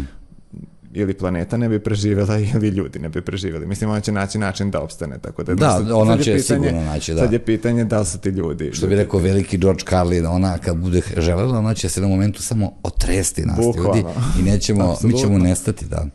ili 0.94 1.14
planeta 1.14 1.58
ne 1.58 1.70
bi 1.70 1.80
preživela 1.80 2.40
ili 2.56 2.68
ljudi 2.68 3.00
ne 3.00 3.10
bi 3.10 3.22
preživeli. 3.22 3.68
Mislim, 3.68 3.90
ona 3.90 4.00
će 4.00 4.12
naći 4.12 4.38
način 4.38 4.72
da 4.72 4.82
opstane, 4.82 5.18
tako 5.22 5.44
da... 5.44 5.56
Da, 5.56 5.72
sad, 5.72 5.92
ona 5.92 6.18
će 6.18 6.36
pitanje, 6.36 6.68
sigurno 6.68 6.82
naći, 6.82 7.14
da. 7.14 7.22
Sad 7.22 7.34
je 7.34 7.40
pitanje 7.40 7.86
da 7.86 8.00
li 8.00 8.06
su 8.06 8.18
ti 8.18 8.30
ljudi... 8.30 8.72
Što 8.74 8.88
bi 8.88 8.96
rekao 8.96 9.20
veliki 9.20 9.58
George 9.58 9.84
Carlin, 9.90 10.26
ona 10.26 10.58
kad 10.58 10.78
bude 10.78 11.02
želela, 11.18 11.60
ona 11.60 11.74
će 11.74 11.90
se 11.90 12.02
na 12.02 12.08
momentu 12.08 12.42
samo 12.44 12.72
otresti 12.84 13.46
nas 13.46 13.58
ljudi 13.60 14.04
i 14.40 14.44
nećemo, 14.44 14.98
mi 15.04 15.18
ćemo 15.18 15.38
nestati, 15.38 15.86
da 15.86 16.06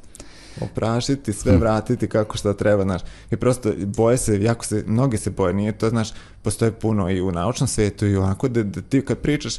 oprašiti, 0.60 1.32
sve 1.32 1.52
hm. 1.52 1.58
vratiti 1.58 2.08
kako 2.08 2.36
šta 2.36 2.54
treba, 2.54 2.82
znaš. 2.82 3.02
I 3.30 3.36
prosto 3.36 3.72
boje 3.86 4.18
se, 4.18 4.42
jako 4.42 4.64
se, 4.64 4.84
mnogi 4.86 5.18
se 5.18 5.30
boje, 5.30 5.54
nije 5.54 5.72
to, 5.72 5.88
znaš, 5.88 6.08
postoje 6.42 6.72
puno 6.72 7.10
i 7.10 7.20
u 7.20 7.32
naučnom 7.32 7.68
svetu 7.68 8.06
i 8.06 8.16
ovako 8.16 8.48
da, 8.48 8.62
da 8.62 8.80
ti 8.80 9.04
kad 9.04 9.18
pričaš, 9.18 9.54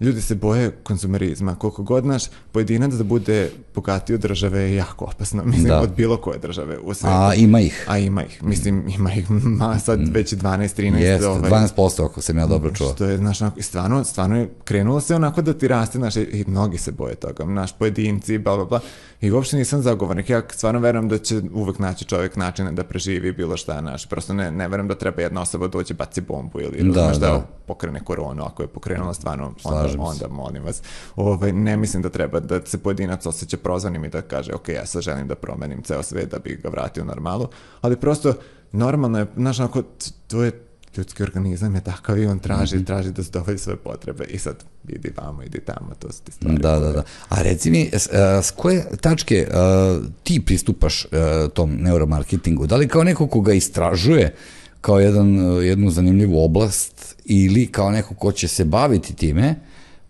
ljudi 0.00 0.22
se 0.22 0.34
boje 0.34 0.70
konzumerizma. 0.82 1.54
Koliko 1.54 1.82
god 1.82 2.06
naš 2.06 2.22
pojedinac 2.52 2.92
da 2.92 3.04
bude 3.04 3.50
bogatiji 3.74 4.14
od 4.14 4.20
države 4.20 4.60
je 4.60 4.76
jako 4.76 5.04
opasno. 5.04 5.44
Mislim, 5.44 5.68
da. 5.68 5.80
od 5.80 5.90
bilo 5.96 6.16
koje 6.16 6.38
države 6.38 6.78
u 6.78 6.94
svetu. 6.94 7.14
A 7.14 7.34
ima 7.34 7.60
ih. 7.60 7.84
A 7.88 7.98
ima 7.98 8.24
ih. 8.24 8.42
Mislim, 8.42 8.88
ima 8.88 9.12
ih 9.12 9.30
ma, 9.30 9.78
sad 9.78 10.00
mm. 10.00 10.10
već 10.12 10.32
12, 10.32 10.80
13. 10.80 10.96
Jeste, 10.96 11.28
ovaj, 11.28 11.50
12% 11.50 12.04
ako 12.04 12.20
sam 12.20 12.38
ja 12.38 12.46
dobro 12.46 12.70
čuo. 12.74 12.92
Što 12.94 13.04
je, 13.04 13.16
znaš, 13.16 13.42
onako, 13.42 13.62
stvarno, 13.62 14.04
stvarno 14.04 14.36
je 14.36 14.50
krenulo 14.64 15.00
se 15.00 15.14
onako 15.14 15.42
da 15.42 15.52
ti 15.52 15.68
raste, 15.68 15.98
znaš, 15.98 16.16
i 16.16 16.44
mnogi 16.46 16.78
se 16.78 16.92
boje 16.92 17.14
toga. 17.14 17.44
Naš 17.44 17.72
pojedinci, 17.72 18.38
bla, 18.38 18.56
bla, 18.56 18.64
bla. 18.64 18.80
I 19.20 19.30
uopšte 19.30 19.56
nisam 19.56 19.82
zagovornik. 19.82 20.30
Ja 20.30 20.42
stvarno 20.48 20.80
verujem 20.80 21.08
da 21.08 21.18
će 21.18 21.40
uvek 21.54 21.78
naći 21.78 22.04
čovjek 22.04 22.36
načine 22.36 22.72
da 22.72 22.84
preživi 22.84 23.32
bilo 23.32 23.56
šta, 23.56 23.80
naš. 23.80 24.06
Prosto 24.08 24.34
ne, 24.34 24.50
ne 24.50 24.68
verujem 24.68 24.88
da 24.88 24.94
treba 24.94 25.22
jedna 25.22 25.42
osoba 25.42 25.68
doći 25.68 25.94
baci 25.94 26.20
bombu 26.20 26.60
ili 26.60 26.92
da, 26.92 27.00
da. 27.00 27.18
da 27.18 27.46
pokrene 27.66 28.00
koronu. 28.04 28.44
Ako 28.44 28.62
je 28.62 28.66
pokrenula 28.66 29.14
stvarno, 29.14 29.54
onda, 29.64 29.88
onda 29.98 30.28
molim 30.28 30.64
vas. 30.64 30.82
Ovaj, 31.16 31.52
ne 31.52 31.76
mislim 31.76 32.02
da 32.02 32.08
treba 32.08 32.40
da 32.40 32.66
se 32.66 32.78
pojedinac 32.78 33.26
osjeća 33.26 33.56
prozvanim 33.56 34.04
i 34.04 34.08
da 34.08 34.22
kaže, 34.22 34.54
ok, 34.54 34.68
ja 34.68 34.86
sad 34.86 35.02
želim 35.02 35.28
da 35.28 35.34
promenim 35.34 35.82
ceo 35.82 36.02
svet 36.02 36.30
da 36.30 36.38
bih 36.38 36.62
ga 36.62 36.68
vratio 36.68 37.04
normalu, 37.04 37.48
ali 37.80 37.96
prosto 37.96 38.34
normalno 38.72 39.18
je, 39.18 39.26
znaš, 39.36 39.60
ako 39.60 39.82
to 40.28 40.42
je 40.42 40.65
ljudski 40.98 41.22
organizam 41.22 41.74
je 41.74 41.80
takav 41.80 42.18
i 42.18 42.26
on 42.26 42.38
traži, 42.38 42.76
mm 42.76 42.80
-hmm. 42.80 42.86
traži 42.86 43.12
da 43.12 43.22
zadovolji 43.22 43.58
svoje 43.58 43.76
potrebe 43.76 44.24
i 44.24 44.38
sad 44.38 44.64
idi 44.88 45.12
vamo, 45.16 45.42
idi 45.42 45.60
tamo, 45.60 45.94
to 45.98 46.12
su 46.12 46.22
ti 46.22 46.32
stvari. 46.32 46.58
Da, 46.58 46.78
da, 46.78 46.92
da. 46.92 47.02
A 47.28 47.42
reci 47.42 47.70
mi, 47.70 47.90
s, 47.92 48.08
s 48.42 48.50
koje 48.50 48.84
tačke 49.00 49.48
uh, 49.50 50.04
ti 50.22 50.40
pristupaš 50.40 51.04
uh, 51.04 51.10
tom 51.52 51.76
neuromarketingu? 51.80 52.66
Da 52.66 52.76
li 52.76 52.88
kao 52.88 53.04
neko 53.04 53.26
ko 53.26 53.40
ga 53.40 53.52
istražuje 53.52 54.34
kao 54.80 55.00
jedan, 55.00 55.36
jednu 55.62 55.90
zanimljivu 55.90 56.44
oblast 56.44 57.16
ili 57.24 57.66
kao 57.66 57.90
neko 57.90 58.14
ko 58.14 58.32
će 58.32 58.48
se 58.48 58.64
baviti 58.64 59.14
time, 59.14 59.54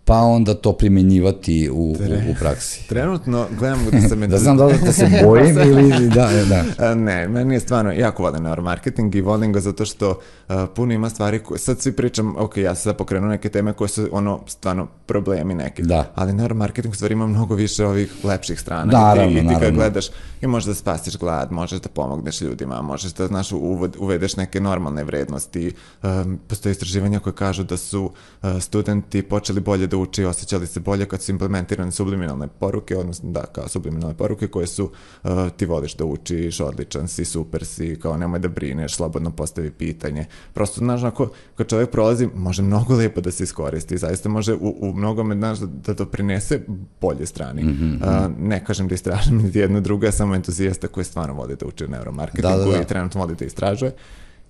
pa 0.07 0.20
onda 0.20 0.54
to 0.54 0.72
primenjivati 0.72 1.70
u, 1.72 1.94
Tre, 1.98 2.24
u, 2.28 2.30
u 2.30 2.34
praksi. 2.40 2.88
Trenutno 2.88 3.46
gledam 3.59 3.78
da 3.92 4.09
sam... 4.09 4.20
da 4.30 4.38
znam 4.38 4.57
da 4.57 4.66
li 4.66 4.74
da 4.84 4.92
se 4.92 5.09
bojim 5.24 5.59
ili 5.59 6.09
da, 6.09 6.30
da. 6.48 6.94
Ne, 7.07 7.28
meni 7.28 7.54
je 7.54 7.61
stvarno, 7.61 7.92
jako 7.92 8.22
volim 8.22 8.42
neuromarketing 8.42 9.14
i 9.14 9.20
volim 9.20 9.52
ga 9.52 9.61
zato 9.61 9.84
što 9.84 10.11
uh, 10.11 10.54
puno 10.74 10.92
ima 10.92 11.11
stvari 11.11 11.38
koje, 11.38 11.59
sad 11.59 11.80
svi 11.80 11.92
pričam, 11.92 12.36
ok, 12.36 12.57
ja 12.57 12.74
sad 12.74 12.96
pokrenu 12.96 13.28
neke 13.28 13.48
teme 13.48 13.72
koje 13.72 13.88
su 13.88 14.09
ono, 14.12 14.40
stvarno 14.46 14.86
problemi 15.07 15.54
neki. 15.54 15.82
Da. 15.82 16.12
Ali 16.14 16.32
neuromarketing 16.32 16.94
stvari 16.94 17.12
ima 17.12 17.26
mnogo 17.26 17.54
više 17.54 17.86
ovih 17.86 18.12
lepših 18.24 18.61
strana. 18.61 18.92
Naravno, 18.92 19.30
I 19.30 19.34
ti, 19.34 19.38
i 19.38 19.40
ti 19.40 19.46
naravno. 19.46 19.66
kad 19.66 19.74
gledaš 19.74 20.07
i 20.40 20.46
možeš 20.46 20.66
da 20.66 20.74
spasiš 20.74 21.16
glad, 21.16 21.52
možeš 21.52 21.80
da 21.80 21.88
pomogneš 21.88 22.40
ljudima, 22.40 22.82
možeš 22.82 23.12
da, 23.12 23.26
znaš, 23.26 23.52
uvod, 23.52 23.96
uvedeš 23.98 24.36
neke 24.36 24.61
normalne 24.61 25.04
vrednosti. 25.04 25.72
Um, 26.02 26.38
postoje 26.48 26.70
istraživanja 26.70 27.18
koje 27.18 27.34
kažu 27.34 27.64
da 27.64 27.76
su 27.76 28.04
uh, 28.42 28.61
studenti 28.61 29.22
počeli 29.22 29.61
bolje 29.61 29.86
da 29.86 29.95
uče 29.97 30.22
i 30.22 30.24
osjećali 30.24 30.66
se 30.66 30.80
bolje 30.80 31.07
kad 31.07 31.22
su 31.22 31.30
implementirane 31.32 31.92
subliminalne 31.92 32.49
poruke, 32.49 32.97
odnosno 32.97 33.30
da, 33.30 33.42
kao 33.42 33.68
subliminalne 33.68 34.16
poruke 34.16 34.49
koje 34.49 34.66
su 34.66 34.84
uh, 35.24 35.30
ti 35.57 35.66
voliš 35.66 35.97
da 35.97 36.05
učiš, 36.05 36.61
odličan 36.61 37.09
si, 37.09 37.24
super 37.24 37.64
si, 37.64 37.99
kao 38.03 38.16
nemoj 38.16 38.38
da 38.38 38.49
brineš, 38.49 38.94
slobodno 38.94 39.30
postavi 39.30 39.70
pitanje. 39.70 40.24
Prosto, 40.55 40.78
znaš, 40.78 41.03
ako 41.03 41.28
kad 41.55 41.68
čovjek 41.68 41.90
prolazi, 41.90 42.28
može 42.34 42.62
mnogo 42.62 42.94
lepo 42.94 43.20
da 43.20 43.30
se 43.30 43.44
iskoristi, 43.44 43.99
zaista 43.99 44.28
može 44.28 44.55
u, 44.55 44.76
u 44.80 44.92
mnogome, 44.92 45.34
znaš, 45.34 45.59
da, 45.59 45.66
da 45.66 45.94
doprinese 45.94 46.61
bolje 47.01 47.26
strani. 47.26 47.62
Mm 47.62 47.68
-hmm. 47.68 48.26
uh, 48.26 48.38
ne 48.38 48.64
kažem 48.64 48.88
da 48.88 48.94
istražim 48.94 49.36
niti 49.42 49.59
ja 49.59 49.68
sam 49.68 50.12
samo 50.12 50.34
entuzijasta 50.34 50.88
koji 50.88 51.05
stvarno 51.05 51.34
voli 51.34 51.57
da 51.57 51.66
uči 51.66 51.84
u 51.84 51.88
neuromarketingu 51.88 52.59
da, 52.59 52.64
da, 52.64 52.70
da. 52.70 52.82
i 52.82 52.86
trenutno 52.86 53.20
voli 53.20 53.34
da 53.34 53.44
istražuje 53.44 53.92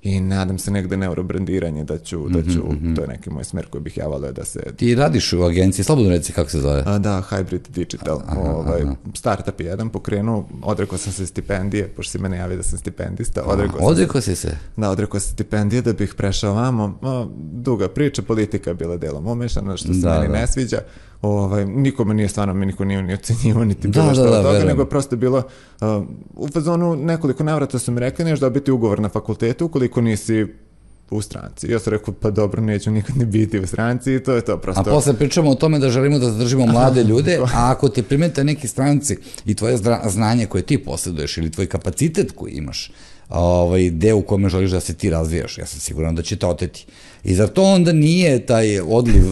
i 0.06 0.20
nadam 0.20 0.58
se 0.58 0.70
negde 0.70 0.96
neurobrandiranje 0.96 1.84
da 1.84 1.98
ću, 1.98 2.18
mm 2.18 2.22
-hmm, 2.22 2.32
da 2.32 2.52
ću, 2.52 2.58
mm 2.58 2.78
-hmm. 2.82 2.96
to 2.96 3.02
je 3.02 3.08
neki 3.08 3.30
moj 3.30 3.44
smer 3.44 3.66
koji 3.66 3.82
bih 3.82 3.96
ja 3.96 4.06
volio 4.06 4.32
da 4.32 4.44
se... 4.44 4.60
Ti 4.76 4.94
radiš 4.94 5.32
u 5.32 5.42
agenciji, 5.42 5.84
slobodno 5.84 6.10
reci 6.10 6.32
kako 6.32 6.50
se 6.50 6.60
zove? 6.60 6.82
A, 6.86 6.98
da, 6.98 7.22
Hybrid 7.30 7.68
Digital, 7.68 8.20
aha, 8.26 8.40
ovaj, 8.40 8.82
aha. 8.82 8.94
startup 9.14 9.60
je 9.60 9.66
jedan 9.66 9.88
pokrenuo, 9.88 10.48
odrekao 10.62 10.98
sam 10.98 11.12
se 11.12 11.26
stipendije, 11.26 11.88
pošto 11.88 12.10
si 12.10 12.18
mene 12.18 12.36
javio 12.36 12.56
da 12.56 12.62
sam 12.62 12.78
stipendista, 12.78 13.42
odrekao, 13.42 13.78
sam 13.78 13.86
odrekao 13.86 14.20
si 14.20 14.36
se? 14.36 14.56
Da, 14.76 14.90
odrekao 14.90 15.20
sam 15.20 15.32
stipendije 15.32 15.82
da 15.82 15.92
bih 15.92 16.14
prešao 16.14 16.54
vamo, 16.54 16.98
o, 17.02 17.28
duga 17.52 17.88
priča, 17.88 18.22
politika 18.22 18.70
je 18.70 18.74
bila 18.74 18.96
delom 18.96 19.26
umešana, 19.26 19.76
što 19.76 19.94
se 19.94 20.00
da, 20.00 20.14
meni 20.14 20.32
da. 20.32 20.40
ne 20.40 20.46
sviđa, 20.46 20.78
ovaj, 21.22 21.64
nikome 21.64 22.14
nije 22.14 22.28
stvarno, 22.28 22.54
mi 22.54 22.66
niko 22.66 22.84
nije 22.84 23.02
ni 23.02 23.14
ocenjivo, 23.14 23.64
niti 23.64 23.88
bilo 23.88 24.06
da, 24.06 24.14
što 24.14 24.24
da, 24.24 24.30
da, 24.30 24.38
od 24.38 24.44
toga, 24.44 24.64
nego 24.64 24.82
je 24.82 24.88
prosto 24.88 25.16
bilo, 25.16 25.42
uh, 25.80 26.04
u 26.34 26.48
fazonu 26.48 26.96
nekoliko 26.96 27.44
navrata 27.44 27.78
su 27.78 27.92
mi 27.92 28.00
rekli, 28.00 28.24
neš 28.24 28.40
da 28.40 28.50
biti 28.50 28.70
ugovor 28.70 29.00
na 29.00 29.08
fakultetu, 29.08 29.66
ukoliko 29.66 30.00
nisi 30.00 30.46
u 31.10 31.22
stranci. 31.22 31.70
Ja 31.70 31.78
sam 31.78 31.92
rekao, 31.92 32.14
pa 32.20 32.30
dobro, 32.30 32.62
neću 32.62 32.90
nikad 32.90 33.16
ne 33.16 33.26
biti 33.26 33.58
u 33.58 33.66
stranci 33.66 34.14
i 34.14 34.22
to 34.22 34.32
je 34.32 34.44
to 34.44 34.58
prosto. 34.58 34.80
A 34.80 34.84
posle 34.84 35.14
pričamo 35.14 35.50
o 35.50 35.54
tome 35.54 35.78
da 35.78 35.90
želimo 35.90 36.18
da 36.18 36.30
zadržimo 36.30 36.66
mlade 36.72 37.04
ljude, 37.04 37.38
a 37.54 37.70
ako 37.70 37.88
te 37.88 38.02
primete 38.02 38.44
neki 38.44 38.68
stranci 38.68 39.16
i 39.46 39.54
tvoje 39.54 39.78
znanje 40.08 40.46
koje 40.46 40.62
ti 40.62 40.78
posjeduješ 40.78 41.38
ili 41.38 41.50
tvoj 41.50 41.66
kapacitet 41.66 42.32
koji 42.32 42.52
imaš, 42.52 42.90
ovaj, 43.28 43.90
deo 43.90 44.16
u 44.16 44.22
kome 44.22 44.48
želiš 44.48 44.70
da 44.70 44.80
se 44.80 44.94
ti 44.94 45.10
razvijaš, 45.10 45.58
ja 45.58 45.66
sam 45.66 45.80
siguran 45.80 46.14
da 46.14 46.22
će 46.22 46.36
te 46.36 46.46
oteti. 46.46 46.86
I 47.26 47.34
zar 47.34 47.48
to 47.48 47.62
onda 47.62 47.92
nije 47.92 48.46
taj 48.46 48.80
odliv 48.80 49.24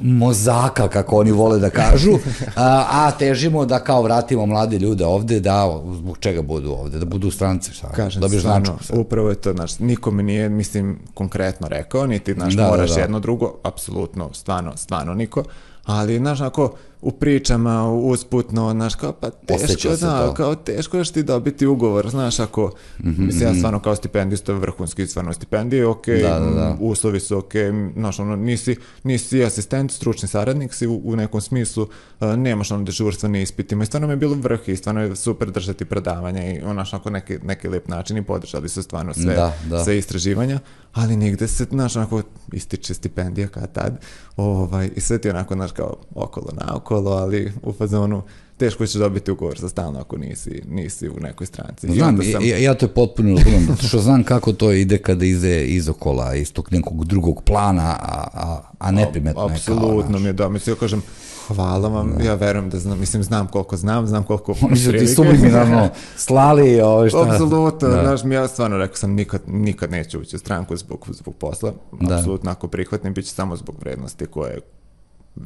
mozaka, 0.00 0.88
kako 0.88 1.20
oni 1.20 1.32
vole 1.32 1.58
da 1.58 1.70
kažu, 1.70 2.12
a, 2.56 2.86
a 2.90 3.10
težimo 3.18 3.66
da 3.66 3.78
kao 3.78 4.02
vratimo 4.02 4.46
mlade 4.46 4.78
ljude 4.78 5.04
ovde, 5.04 5.40
da 5.40 5.80
zbog 5.96 6.18
čega 6.18 6.42
budu 6.42 6.72
ovde, 6.72 6.98
da 6.98 7.04
budu 7.04 7.30
strance, 7.30 7.72
šta? 7.72 7.92
Kažem, 7.92 8.20
da 8.22 8.28
stvarno, 8.28 8.78
upravo 8.92 9.28
je 9.28 9.34
to, 9.34 9.52
znaš, 9.52 9.78
nikome 9.78 10.22
nije, 10.22 10.48
mislim, 10.48 10.98
konkretno 11.14 11.68
rekao, 11.68 12.06
niti, 12.06 12.32
znaš, 12.32 12.54
da, 12.54 12.62
da 12.62 12.68
moraš 12.68 12.88
da, 12.90 12.94
da. 12.94 13.00
jedno 13.00 13.20
drugo, 13.20 13.54
apsolutno, 13.62 14.30
stvarno, 14.32 14.76
stvarno 14.76 15.14
niko, 15.14 15.44
ali, 15.84 16.18
znaš, 16.18 16.40
ako, 16.40 16.74
u 17.02 17.12
pričama 17.12 17.92
usputno, 17.92 18.70
znaš, 18.70 18.94
kao 18.94 19.12
pa 19.12 19.30
teško, 19.30 19.96
da, 20.00 20.34
kao 20.36 20.54
teško 20.54 20.96
još 20.96 21.10
ti 21.10 21.22
dobiti 21.22 21.66
ugovor, 21.66 22.10
znaš, 22.10 22.40
ako, 22.40 22.66
mm 22.98 23.08
-hmm. 23.08 23.18
mislim, 23.18 23.42
ja 23.42 23.50
mhm. 23.50 23.58
stvarno 23.58 23.80
kao 23.80 23.96
stipendista 23.96 24.52
vrhunski, 24.52 25.06
stvarno 25.06 25.32
stipendije, 25.32 25.86
ok, 25.86 26.06
da, 26.06 26.38
da, 26.38 26.50
da. 26.50 26.76
uslovi 26.80 27.20
su 27.20 27.38
ok, 27.38 27.52
znaš, 27.94 28.20
ono, 28.20 28.36
nisi, 28.36 28.76
nisi 29.02 29.44
asistent, 29.44 29.92
stručni 29.92 30.28
saradnik 30.28 30.74
si 30.74 30.86
u, 30.86 31.00
u 31.04 31.16
nekom 31.16 31.40
smislu, 31.40 31.82
uh, 32.20 32.34
nemaš 32.34 32.70
ono 32.70 32.84
dežurstva 32.84 33.28
ni 33.28 33.42
ispitima 33.42 33.82
i 33.82 33.86
stvarno 33.86 34.06
mi 34.06 34.12
je 34.12 34.16
bilo 34.16 34.34
vrh 34.34 34.68
i 34.68 34.76
stvarno 34.76 35.02
je 35.02 35.16
super 35.16 35.50
držati 35.50 35.84
predavanja 35.84 36.52
i 36.52 36.60
ono, 36.60 36.84
onako 36.92 37.10
neki, 37.10 37.38
neki 37.42 37.68
lep 37.68 37.88
način 37.88 38.16
i 38.16 38.24
podržali 38.24 38.68
su 38.68 38.82
stvarno 38.82 39.14
sve, 39.14 39.34
da, 39.34 39.52
da. 39.70 39.84
sve 39.84 39.98
istraživanja, 39.98 40.58
ali 40.92 41.16
nigde 41.16 41.48
se, 41.48 41.66
znaš, 41.70 41.96
onako 41.96 42.22
ističe 42.52 42.94
stipendija 42.94 43.48
kad 43.48 43.72
tad, 43.72 44.04
ovaj, 44.36 44.90
i 44.96 45.00
sve 45.00 45.18
ti 45.18 45.30
onako, 45.30 45.54
znaš, 45.54 45.72
kao 45.72 45.96
okolo 46.14 46.48
naokolo, 46.86 47.10
ali 47.10 47.52
u 47.62 47.72
fazonu 47.72 48.22
teško 48.56 48.86
ćeš 48.86 48.94
dobiti 48.94 49.30
ugovor 49.30 49.58
za 49.58 49.68
stalno 49.68 50.00
ako 50.00 50.16
nisi, 50.16 50.62
nisi 50.68 51.08
u 51.08 51.20
nekoj 51.20 51.46
stranci. 51.46 51.86
Znam, 51.92 52.18
sam... 52.32 52.44
ja, 52.44 52.56
ja 52.58 52.74
to 52.74 52.88
potpuno 52.88 53.36
razumem, 53.36 53.66
zato 53.68 53.82
što 53.82 53.98
znam 53.98 54.24
kako 54.24 54.52
to 54.52 54.72
ide 54.72 54.98
kada 54.98 55.24
ide 55.24 55.66
iz 55.66 55.88
okola, 55.88 56.34
iz 56.34 56.52
tog 56.52 56.72
nekog 56.72 57.04
drugog 57.04 57.42
plana, 57.42 57.96
a, 58.02 58.26
a, 58.34 58.62
a 58.78 58.90
neprimetno 58.90 59.42
je 59.42 59.48
kao, 59.66 59.76
Apsolutno 59.76 60.18
mi 60.18 60.26
je 60.26 60.32
da, 60.32 60.48
mislim, 60.48 60.76
ja 60.76 60.80
kažem, 60.80 61.02
Hvala 61.46 61.88
vam, 61.88 62.14
da. 62.18 62.24
ja 62.24 62.34
verujem 62.34 62.70
da 62.70 62.78
znam, 62.78 62.98
mislim, 62.98 63.22
znam 63.22 63.46
koliko 63.46 63.76
znam, 63.76 64.06
znam 64.06 64.22
koliko... 64.22 64.54
Oni 64.66 64.76
su 64.76 64.92
ti 64.92 65.06
subliminarno 65.06 65.88
slali, 66.16 66.80
ovo 66.80 66.94
ovaj, 66.94 67.08
šta... 67.08 67.26
Apsolutno, 67.30 67.88
da. 67.88 68.02
znaš, 68.02 68.32
ja 68.32 68.48
stvarno 68.48 68.78
rekao 68.78 68.96
sam, 68.96 69.12
nikad, 69.12 69.42
nikad 69.46 69.90
neću 69.90 70.20
ući 70.20 70.36
u 70.36 70.38
stranku 70.38 70.76
zbog, 70.76 71.08
zbog 71.10 71.34
posla, 71.34 71.72
da. 72.00 72.16
apsolutno, 72.16 72.50
ako 72.50 72.68
prihvatim, 72.68 73.14
bit 73.14 73.24
će 73.24 73.30
samo 73.30 73.56
zbog 73.56 73.76
vrednosti 73.80 74.26
koje 74.26 74.60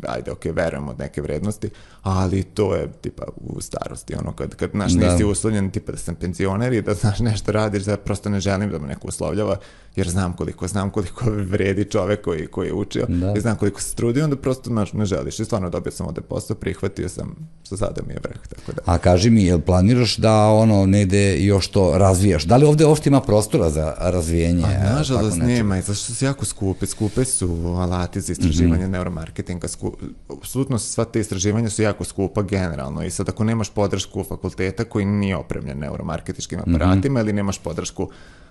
ajde, 0.09 0.30
ok, 0.30 0.45
verujem 0.45 0.88
od 0.88 0.99
neke 0.99 1.22
vrednosti, 1.22 1.70
ali 2.03 2.43
to 2.43 2.74
je 2.74 2.93
tipa 3.01 3.24
u 3.36 3.61
starosti, 3.61 4.14
ono, 4.14 4.32
kad, 4.32 4.55
kad 4.55 4.70
znaš, 4.70 4.93
da. 4.93 5.12
nisi 5.12 5.24
uslovljen, 5.24 5.70
tipa 5.70 5.93
da 5.93 5.99
sam 5.99 6.14
penzioner 6.14 6.72
i 6.72 6.82
da 6.82 6.95
znaš 6.95 7.18
nešto 7.18 7.53
radiš, 7.53 7.82
da 7.82 7.97
prosto 7.97 8.28
ne 8.28 8.41
želim 8.41 8.70
da 8.70 8.78
me 8.78 8.88
neko 8.88 9.09
uslovljava, 9.09 9.57
jer 9.97 10.09
znam 10.09 10.32
koliko, 10.32 10.68
znam 10.68 10.91
koliko 10.91 11.24
vredi 11.30 11.84
čovek 11.84 12.22
koji, 12.24 12.47
koji 12.47 12.66
je 12.66 12.72
učio 12.72 13.07
da. 13.09 13.34
i 13.36 13.41
znam 13.41 13.57
koliko 13.57 13.80
se 13.80 13.95
trudi, 13.95 14.22
onda 14.22 14.36
prosto, 14.36 14.70
znaš, 14.70 14.93
ne 14.93 15.05
želiš. 15.05 15.41
I 15.41 15.45
stvarno 15.45 15.70
dobio 15.70 15.93
sam 15.93 16.07
ovde 16.07 16.20
posao, 16.20 16.57
prihvatio 16.57 17.09
sam, 17.09 17.49
sa 17.62 17.76
sada 17.76 18.03
mi 18.07 18.12
je 18.12 18.20
vrh, 18.22 18.41
tako 18.49 18.72
da. 18.72 18.93
A 18.93 18.99
kaži 18.99 19.30
mi, 19.30 19.45
jel 19.45 19.61
planiraš 19.61 20.16
da 20.16 20.47
ono 20.47 20.86
negde 20.86 21.45
još 21.45 21.68
to 21.68 21.99
razvijaš? 21.99 22.45
Da 22.45 22.57
li 22.57 22.66
ovde 22.66 22.86
uopšte 22.86 23.09
ima 23.09 23.20
prostora 23.20 23.70
za 23.70 23.95
razvijenje? 23.99 24.64
A, 24.64 24.95
nažalost 24.95 25.38
nema, 25.38 25.78
i 25.78 25.82
zašto 25.82 26.14
su 26.14 26.24
jako 26.24 26.45
skupe, 26.45 26.86
skupe 26.86 27.24
su 27.24 27.76
alati 27.78 28.20
za 28.20 28.32
istraživanje 28.32 28.84
mm 28.84 28.88
-hmm. 28.88 28.93
neuromarketinga, 28.93 29.68
sku, 29.80 29.96
apsolutno 30.28 30.78
sva 30.78 31.04
te 31.04 31.20
istraživanja 31.20 31.70
su 31.70 31.82
jako 31.82 32.04
skupa 32.04 32.42
generalno 32.42 33.04
i 33.04 33.10
sad 33.10 33.28
ako 33.28 33.44
nemaš 33.44 33.70
podršku 33.70 34.24
fakulteta 34.24 34.84
koji 34.84 35.04
nije 35.04 35.36
opremljen 35.36 35.78
neuromarketičkim 35.78 36.58
mhm. 36.58 36.74
aparatima 36.74 37.12
mm 37.12 37.16
-hmm. 37.16 37.20
ili 37.20 37.32
nemaš 37.32 37.58
podršku 37.58 38.10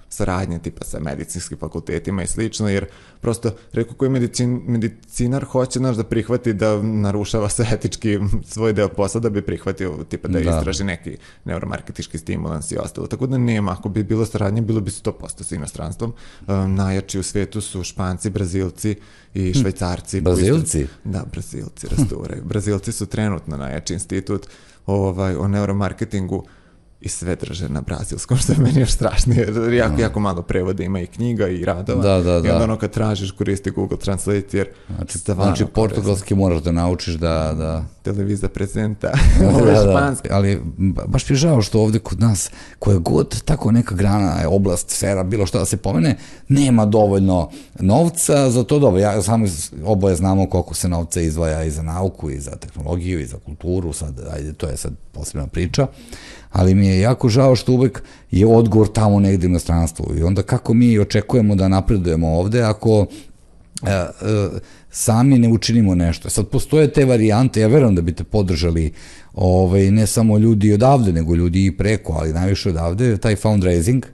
saradnje 0.09 0.59
tipa 0.59 0.85
sa 0.85 0.99
medicinskim 0.99 1.57
fakultetima 1.57 2.23
i 2.23 2.27
slično, 2.27 2.69
jer 2.69 2.85
prosto, 3.21 3.51
reko 3.73 3.93
koji 3.93 4.09
medicin, 4.09 4.61
medicinar 4.67 5.43
hoće 5.45 5.79
naš 5.79 5.95
da 5.95 6.03
prihvati 6.03 6.53
da 6.53 6.81
narušava 6.81 7.49
se 7.49 7.65
etički 7.71 8.19
svoj 8.45 8.73
deo 8.73 8.89
posla 8.89 9.21
da 9.21 9.29
bi 9.29 9.41
prihvatio 9.41 10.05
tipa 10.09 10.27
da, 10.27 10.39
da. 10.39 10.57
istraži 10.57 10.83
neki 10.83 11.17
neuromarketički 11.45 12.17
stimulans 12.17 12.71
i 12.71 12.77
ostalo. 12.77 13.07
Tako 13.07 13.27
da 13.27 13.37
nema, 13.37 13.71
ako 13.71 13.89
bi 13.89 14.03
bilo 14.03 14.25
saradnje, 14.25 14.61
bilo 14.61 14.81
bi 14.81 14.91
100% 14.91 15.43
sa 15.43 15.55
inostranstvom. 15.55 16.13
Um, 16.47 16.75
najjači 16.75 17.19
u 17.19 17.23
svetu 17.23 17.61
su 17.61 17.83
Španci, 17.83 18.29
Brazilci 18.29 18.95
i 19.33 19.51
hm. 19.51 19.59
Švajcarci. 19.59 20.21
Brazilci? 20.21 20.83
Su, 20.83 21.09
da, 21.09 21.25
Brazilci 21.31 21.87
rasturaju. 21.87 22.43
Brazilci 22.51 22.91
su 22.91 23.05
trenutno 23.05 23.57
najjači 23.57 23.93
institut 23.93 24.47
ovaj, 24.85 25.35
o 25.35 25.47
neuromarketingu 25.47 26.45
i 27.01 27.09
sve 27.09 27.35
drže 27.35 27.69
na 27.69 27.81
brazilskom, 27.81 28.37
što 28.41 28.53
je 28.53 28.59
meni 28.59 28.79
još 28.79 28.91
strašnije. 28.91 29.47
Jako, 29.77 29.95
da. 29.95 30.01
jako 30.01 30.19
malo 30.19 30.41
prevoda 30.41 30.83
ima 30.83 30.99
i 30.99 31.07
knjiga 31.07 31.47
i 31.47 31.65
radova. 31.65 32.01
Da, 32.01 32.23
da, 32.23 32.39
da. 32.39 32.47
I 32.47 32.51
onda 32.51 32.63
ono 32.63 32.77
kad 32.77 32.91
tražiš 32.91 33.31
koristi 33.31 33.71
Google 33.71 33.97
Translate 33.97 34.57
jer 34.57 34.67
znači, 34.95 35.17
znači 35.17 35.65
portugalski 35.65 36.35
moraš 36.35 36.61
da 36.61 36.71
naučiš 36.71 37.13
da... 37.13 37.53
da... 37.57 37.85
Televiza 38.01 38.49
prezenta. 38.49 39.11
da, 39.65 39.83
da. 39.83 40.15
Ali 40.31 40.61
baš 41.07 41.29
mi 41.29 41.33
je 41.33 41.37
žao 41.37 41.61
što 41.61 41.81
ovde 41.81 41.99
kod 41.99 42.19
nas, 42.19 42.51
koja 42.79 42.97
god 42.97 43.41
tako 43.41 43.71
neka 43.71 43.95
grana, 43.95 44.35
oblast, 44.47 44.89
sfera, 44.89 45.23
bilo 45.23 45.45
što 45.45 45.59
da 45.59 45.65
se 45.65 45.77
pomene, 45.77 46.17
nema 46.47 46.85
dovoljno 46.85 47.49
novca 47.79 48.49
za 48.49 48.63
to 48.63 48.79
dobro. 48.79 48.99
Ja 48.99 49.21
samo 49.21 49.45
oboje 49.85 50.15
znamo 50.15 50.49
koliko 50.49 50.73
se 50.73 50.89
novca 50.89 51.21
izdvaja 51.21 51.63
i 51.63 51.71
za 51.71 51.83
nauku, 51.83 52.29
i 52.29 52.39
za 52.39 52.51
tehnologiju, 52.51 53.19
i 53.19 53.25
za 53.25 53.37
kulturu, 53.45 53.93
sad, 53.93 54.19
ajde, 54.33 54.53
to 54.53 54.67
je 54.67 54.77
sad 54.77 54.93
posebna 55.11 55.47
priča 55.47 55.87
ali 56.51 56.75
mi 56.75 56.87
je 56.87 56.99
jako 56.99 57.29
žao 57.29 57.55
što 57.55 57.71
uvek 57.71 58.03
je 58.31 58.45
odgovor 58.45 58.87
tamo 58.87 59.19
negde 59.19 59.47
u 59.47 59.49
inostranstvu 59.49 60.05
i 60.17 60.23
onda 60.23 60.43
kako 60.43 60.73
mi 60.73 60.99
očekujemo 60.99 61.55
da 61.55 61.67
napredujemo 61.67 62.27
ovde 62.27 62.61
ako 62.61 63.05
e, 63.83 63.89
e, 63.91 64.09
sami 64.91 65.39
ne 65.39 65.49
učinimo 65.49 65.95
nešto. 65.95 66.29
Sad 66.29 66.47
postoje 66.47 66.93
te 66.93 67.05
varijante, 67.05 67.61
ja 67.61 67.67
verujem 67.67 67.95
da 67.95 68.01
biste 68.01 68.23
podržali 68.23 68.93
ovaj, 69.33 69.91
ne 69.91 70.07
samo 70.07 70.37
ljudi 70.37 70.73
odavde, 70.73 71.13
nego 71.13 71.35
ljudi 71.35 71.65
i 71.65 71.77
preko, 71.77 72.13
ali 72.13 72.33
najviše 72.33 72.69
odavde, 72.69 73.17
taj 73.17 73.35
fundraising, 73.35 74.05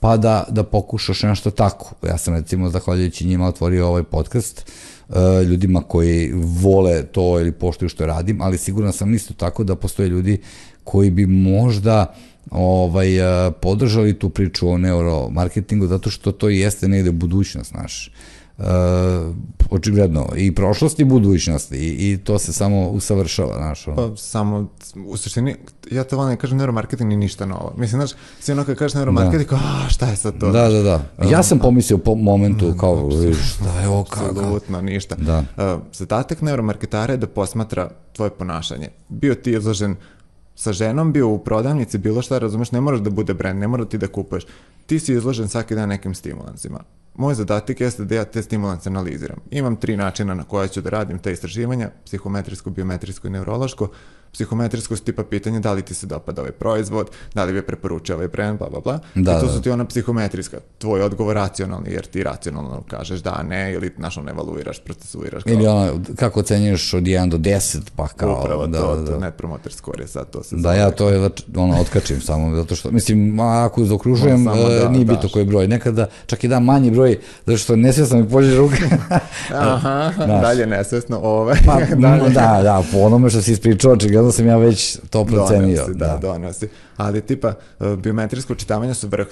pa 0.00 0.16
da, 0.16 0.44
da 0.48 0.62
pokušaš 0.62 1.22
nešto 1.22 1.50
tako. 1.50 1.94
Ja 2.06 2.18
sam 2.18 2.34
recimo, 2.34 2.70
zahvaljujući 2.70 3.26
njima, 3.26 3.46
otvorio 3.46 3.88
ovaj 3.88 4.02
podcast, 4.02 4.72
e, 5.08 5.44
ljudima 5.44 5.82
koji 5.82 6.32
vole 6.34 7.02
to 7.02 7.40
ili 7.40 7.52
poštuju 7.52 7.88
što 7.88 8.06
radim, 8.06 8.40
ali 8.40 8.58
sigurno 8.58 8.92
sam 8.92 9.14
isto 9.14 9.34
tako 9.34 9.64
da 9.64 9.76
postoje 9.76 10.08
ljudi 10.08 10.38
koji 10.86 11.10
bi 11.10 11.26
možda 11.26 12.14
ovaj, 12.50 13.18
eh, 13.18 13.50
podržali 13.50 14.18
tu 14.18 14.30
priču 14.30 14.68
o 14.68 14.78
neuromarketingu, 14.78 15.86
zato 15.86 16.10
što 16.10 16.32
to 16.32 16.48
jeste 16.48 16.88
negde 16.88 17.12
budućnost, 17.12 17.70
znaš. 17.70 18.12
Uh, 18.58 18.64
očigledno 19.70 20.28
i 20.36 20.54
prošlost 20.54 21.00
i 21.00 21.04
budućnost 21.04 21.72
i, 21.72 21.76
i 21.76 22.18
to 22.24 22.38
se 22.38 22.52
samo 22.52 22.88
usavršava, 22.88 23.54
znaš. 23.56 23.88
Ono. 23.88 23.96
Pa 23.96 24.16
samo, 24.16 24.68
u 25.06 25.16
suštini, 25.16 25.56
ja 25.90 26.04
to 26.04 26.16
volim 26.16 26.34
da 26.34 26.40
kažem 26.40 26.58
neuromarketing 26.58 27.08
ni 27.08 27.16
ništa 27.16 27.46
novo. 27.46 27.74
Mislim, 27.76 28.00
znaš, 28.00 28.10
svi 28.40 28.52
ono 28.52 28.64
kad 28.64 28.76
kažeš 28.76 28.94
neuromarketing, 28.94 29.50
da. 29.50 29.56
a 29.56 29.88
šta 29.88 30.06
je 30.06 30.16
sad 30.16 30.40
to? 30.40 30.50
Da, 30.50 30.68
da, 30.68 30.82
da. 30.82 31.28
Ja 31.30 31.42
sam 31.42 31.58
pomislio 31.58 31.98
po 31.98 32.14
momentu 32.14 32.70
da, 32.70 32.78
kao, 32.78 33.10
šta 33.44 33.80
je 33.80 33.88
ovo 33.88 34.04
kako? 34.04 34.26
Apsolutno, 34.26 34.80
ništa. 34.80 35.14
Da. 35.14 35.38
Uh, 35.38 35.82
zadatak 35.92 36.42
neuromarketara 36.42 37.12
je 37.12 37.16
da 37.16 37.26
posmatra 37.26 37.90
tvoje 38.12 38.30
ponašanje. 38.30 38.88
Bio 39.08 39.34
ti 39.34 39.52
izložen 39.52 39.96
sa 40.56 40.72
ženom 40.72 41.12
bio 41.12 41.28
u 41.28 41.38
prodavnici, 41.38 41.98
bilo 41.98 42.22
šta, 42.22 42.38
razumeš, 42.38 42.72
ne 42.72 42.80
moraš 42.80 43.00
da 43.00 43.10
bude 43.10 43.34
brand, 43.34 43.60
ne 43.60 43.68
mora 43.68 43.84
ti 43.84 43.98
da 43.98 44.08
kupuješ. 44.08 44.46
Ti 44.86 44.98
si 44.98 45.12
izložen 45.12 45.48
svaki 45.48 45.74
dan 45.74 45.88
nekim 45.88 46.14
stimulansima. 46.14 46.80
Moj 47.14 47.34
zadatak 47.34 47.80
jeste 47.80 48.04
da 48.04 48.14
ja 48.14 48.24
te 48.24 48.42
stimulanse 48.42 48.88
analiziram. 48.88 49.38
Imam 49.50 49.76
tri 49.76 49.96
načina 49.96 50.34
na 50.34 50.44
koja 50.44 50.68
ću 50.68 50.80
da 50.80 50.90
radim 50.90 51.18
te 51.18 51.32
istraživanja, 51.32 51.90
psihometrijsko, 52.04 52.70
biometrijsko 52.70 53.26
i 53.26 53.30
neurološko 53.30 53.88
psihometrijsko 54.36 54.96
su 54.96 55.04
tipa 55.04 55.24
pitanje 55.24 55.60
da 55.60 55.72
li 55.72 55.82
ti 55.82 55.94
se 55.94 56.06
dopada 56.06 56.42
ovaj 56.42 56.52
proizvod, 56.52 57.10
da 57.34 57.44
li 57.44 57.52
bi 57.52 57.62
preporučio 57.62 58.14
ovaj 58.14 58.28
brand, 58.28 58.58
bla, 58.58 58.68
bla, 58.70 58.80
bla. 58.80 58.98
Da, 59.14 59.32
I 59.32 59.40
to 59.40 59.46
da. 59.46 59.52
su 59.52 59.62
ti 59.62 59.70
ona 59.70 59.84
psihometrijska. 59.84 60.60
Tvoj 60.78 61.02
odgovor 61.02 61.34
racionalni, 61.34 61.90
jer 61.90 62.06
ti 62.06 62.22
racionalno 62.22 62.82
kažeš 62.88 63.20
da, 63.20 63.42
ne, 63.42 63.72
ili 63.72 63.92
našo 63.98 64.22
ne 64.22 64.30
evaluiraš, 64.30 64.80
procesuiraš. 64.84 65.42
Kao... 65.42 65.52
Ili 65.52 65.66
ono, 65.66 66.00
kako 66.16 66.40
ocenjuješ 66.40 66.94
od 66.94 67.02
1 67.02 67.28
do 67.28 67.38
10, 67.38 67.78
pa 67.96 68.08
kao... 68.08 68.40
Upravo 68.40 68.66
da, 68.66 68.80
to, 68.80 68.96
da, 68.96 69.12
to 69.12 69.18
net 69.18 69.34
promoter 69.36 69.72
score 69.72 70.04
je 70.04 70.08
sad, 70.08 70.30
to 70.30 70.42
se 70.42 70.56
Da, 70.56 70.74
ja 70.74 70.90
to 70.90 71.08
je, 71.08 71.30
ono, 71.56 71.80
otkačim 71.80 72.20
samo, 72.20 72.56
zato 72.56 72.76
što, 72.76 72.90
mislim, 72.90 73.40
ako 73.40 73.84
zaokružujem, 73.84 74.44
no, 74.44 74.52
e, 74.52 74.75
da, 74.82 74.88
nije 74.88 75.04
bito 75.04 75.28
koji 75.28 75.44
broj. 75.44 75.68
Nekada 75.68 76.06
čak 76.26 76.44
i 76.44 76.48
da 76.48 76.60
manji 76.60 76.90
broj, 76.90 77.18
zato 77.46 77.58
što 77.58 77.76
nesvjesno 77.76 78.18
mi 78.18 78.28
pođe 78.28 78.56
ruke. 78.56 78.82
Aha, 79.54 80.12
dalje 80.26 80.66
nesvjesno, 80.66 81.20
ove. 81.22 81.54
Pa, 81.66 81.78
dalje. 81.96 82.30
da, 82.30 82.60
da, 82.62 82.82
po 82.92 82.98
onome 82.98 83.30
što 83.30 83.42
si 83.42 83.52
ispričao, 83.52 83.92
očigledno 83.92 84.32
sam 84.32 84.46
ja 84.46 84.56
već 84.56 84.98
to 85.10 85.24
procenio. 85.24 85.76
Donosi, 85.76 85.98
da, 85.98 86.06
da, 86.06 86.18
donosi. 86.18 86.68
Ali 86.96 87.20
tipa, 87.20 87.54
e, 87.80 87.96
biometrijsko 87.96 88.54
čitavanje 88.54 88.94
su 88.94 89.08
vrh, 89.08 89.26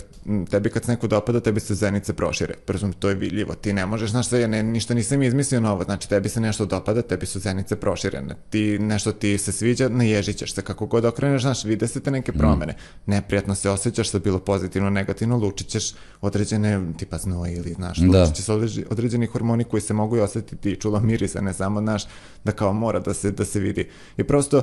tebi 0.51 0.71
kad 0.71 0.85
se 0.85 0.93
neko 0.93 1.07
dopada, 1.07 1.41
tebi 1.41 1.61
se 1.61 1.75
zenice 1.75 2.13
prošire. 2.13 2.55
Prezum, 2.67 2.93
to 2.93 3.09
je 3.09 3.15
vidljivo. 3.15 3.55
Ti 3.55 3.73
ne 3.73 3.87
možeš, 3.87 4.11
znaš, 4.11 4.33
ja 4.33 4.47
ne, 4.47 4.63
ništa 4.63 4.95
nisam 4.95 5.23
izmislio 5.23 5.61
novo. 5.61 5.85
Znači, 5.85 6.09
tebi 6.09 6.29
se 6.29 6.41
nešto 6.41 6.67
dopada, 6.67 7.03
tebi 7.03 7.27
su 7.27 7.39
zenice 7.39 7.77
proširene. 7.77 8.35
Ti, 8.51 8.79
nešto 8.79 9.13
ti 9.13 9.39
se 9.39 9.53
sviđa, 9.53 9.89
naježit 9.89 10.37
ćeš 10.37 10.55
se. 10.55 10.63
Kako 10.63 10.87
god 10.87 11.05
okreneš, 11.05 11.43
znaš, 11.43 11.65
vide 11.65 11.89
se 11.89 12.01
te 12.01 12.11
neke 12.11 12.33
mm. 12.33 12.39
promene. 12.39 12.73
Mm. 12.73 13.11
Neprijatno 13.11 13.55
se 13.55 13.71
osjećaš, 13.71 14.11
sa 14.11 14.19
bilo 14.19 14.39
pozitivno, 14.39 14.91
negativno, 14.91 15.34
lučit 15.37 15.69
ćeš 15.69 15.93
određene, 16.21 16.81
tipa 16.99 17.19
znoje 17.19 17.57
ili, 17.57 17.73
znaš, 17.73 17.99
da. 17.99 18.21
lučit 18.21 18.37
ćeš 18.37 18.49
određeni 18.91 19.27
hormoni 19.27 19.65
koji 19.65 19.81
se 19.81 19.95
mogu 19.95 20.17
i 20.17 20.21
osetiti 20.21 20.77
čulo 20.77 21.01
mirisa, 21.01 21.41
ne 21.41 21.53
samo, 21.53 21.81
znaš, 21.81 22.05
da 22.45 22.53
kao 22.53 22.73
mora 22.73 23.01
da 23.01 23.15
se, 23.15 23.31
da 23.31 23.45
se 23.45 23.61
vidi. 23.61 23.89
I 24.17 24.25
prosto, 24.25 24.63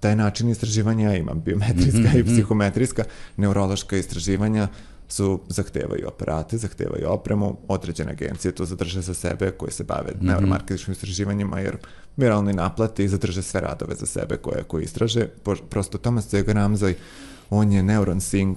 taj 0.00 0.16
način 0.16 0.48
istraživanja 0.48 1.10
ja 1.10 1.16
imam, 1.16 1.40
biometrijska 1.40 1.98
mm 1.98 2.04
-hmm. 2.04 2.20
i 2.20 2.22
mhm. 2.22 2.34
psihometrijska, 2.34 3.04
neurološka 3.36 3.96
istraživanja 3.96 4.68
su 5.08 5.40
zahtevaju 5.48 6.08
aparate, 6.08 6.56
zahtevaju 6.56 7.10
opremu, 7.10 7.56
određene 7.68 8.12
agencije 8.12 8.52
to 8.52 8.64
zadrže 8.64 9.00
za 9.00 9.14
sebe 9.14 9.50
koje 9.50 9.72
se 9.72 9.84
bave 9.84 10.12
mm 10.12 10.20
-hmm. 10.20 10.26
neuromarketičkim 10.26 10.92
istraživanjima 10.92 11.60
jer 11.60 11.76
viralni 12.16 12.52
naplate 12.52 13.04
i 13.04 13.08
zadrže 13.08 13.42
sve 13.42 13.60
radove 13.60 13.94
za 13.94 14.06
sebe 14.06 14.36
koje, 14.36 14.62
koje 14.62 14.84
istraže. 14.84 15.28
Prosto 15.70 15.98
Thomas 15.98 16.30
Zegar 16.30 16.56
Ramzaj 16.56 16.94
on 17.50 17.72
je 17.72 17.82
Neuron 17.82 18.20
Sync, 18.20 18.56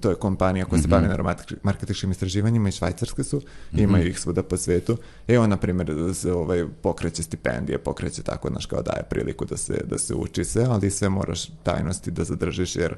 to 0.00 0.10
je 0.10 0.14
kompanija 0.14 0.64
koja 0.64 0.82
se 0.82 0.88
bavi 0.88 1.08
mm 1.08 1.10
-hmm. 1.10 1.56
marketičkim 1.62 2.10
istraživanjima 2.10 2.68
i 2.68 2.72
švajcarske 2.72 3.24
su, 3.24 3.36
mm 3.36 3.40
-hmm. 3.76 3.82
imaju 3.82 4.08
ih 4.08 4.20
svuda 4.20 4.42
po 4.42 4.56
svetu. 4.56 4.96
E 5.28 5.38
on, 5.38 5.50
na 5.50 5.56
primjer, 5.56 6.14
se 6.14 6.32
ovaj, 6.32 6.64
pokreće 6.82 7.22
stipendije, 7.22 7.78
pokreće 7.78 8.22
tako, 8.22 8.48
znaš, 8.48 8.66
kao 8.66 8.82
daje 8.82 9.02
priliku 9.10 9.44
da 9.44 9.56
se, 9.56 9.84
da 9.84 9.98
se 9.98 10.14
uči 10.14 10.44
se, 10.44 10.64
ali 10.64 10.90
sve 10.90 11.08
moraš 11.08 11.46
tajnosti 11.62 12.10
da 12.10 12.24
zadržiš, 12.24 12.76
jer 12.76 12.96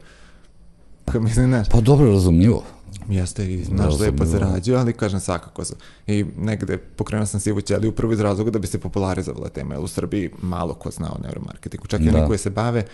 mislim, 1.21 1.47
znaš, 1.47 1.69
pa 1.69 1.81
dobro 1.81 2.11
razumljivo. 2.11 2.65
Jeste 3.09 3.53
i 3.53 3.65
naš 3.71 3.99
lepo 4.01 4.25
zarađuju, 4.25 4.77
ali 4.77 4.93
kažem 4.93 5.21
svakako 5.21 5.65
su. 5.65 5.75
I 6.07 6.25
negde 6.39 6.79
pokrenuo 6.79 7.27
sam 7.27 7.41
sivu 7.41 7.61
ćeliju 7.61 7.91
upravo 7.91 8.13
iz 8.13 8.21
razloga 8.21 8.51
da 8.51 8.59
bi 8.59 8.67
se 8.67 8.79
popularizovala 8.81 9.49
tema, 9.49 9.75
jer 9.75 9.85
u 9.85 9.89
Srbiji 9.89 10.31
malo 10.43 10.75
ko 10.75 10.91
zna 10.91 11.13
o 11.13 11.23
neuromarketingu. 11.23 11.87
Čak 11.87 12.01
i 12.01 12.05
da. 12.05 12.19
oni 12.19 12.27
koji 12.27 12.39
se 12.39 12.51
bave, 12.51 12.85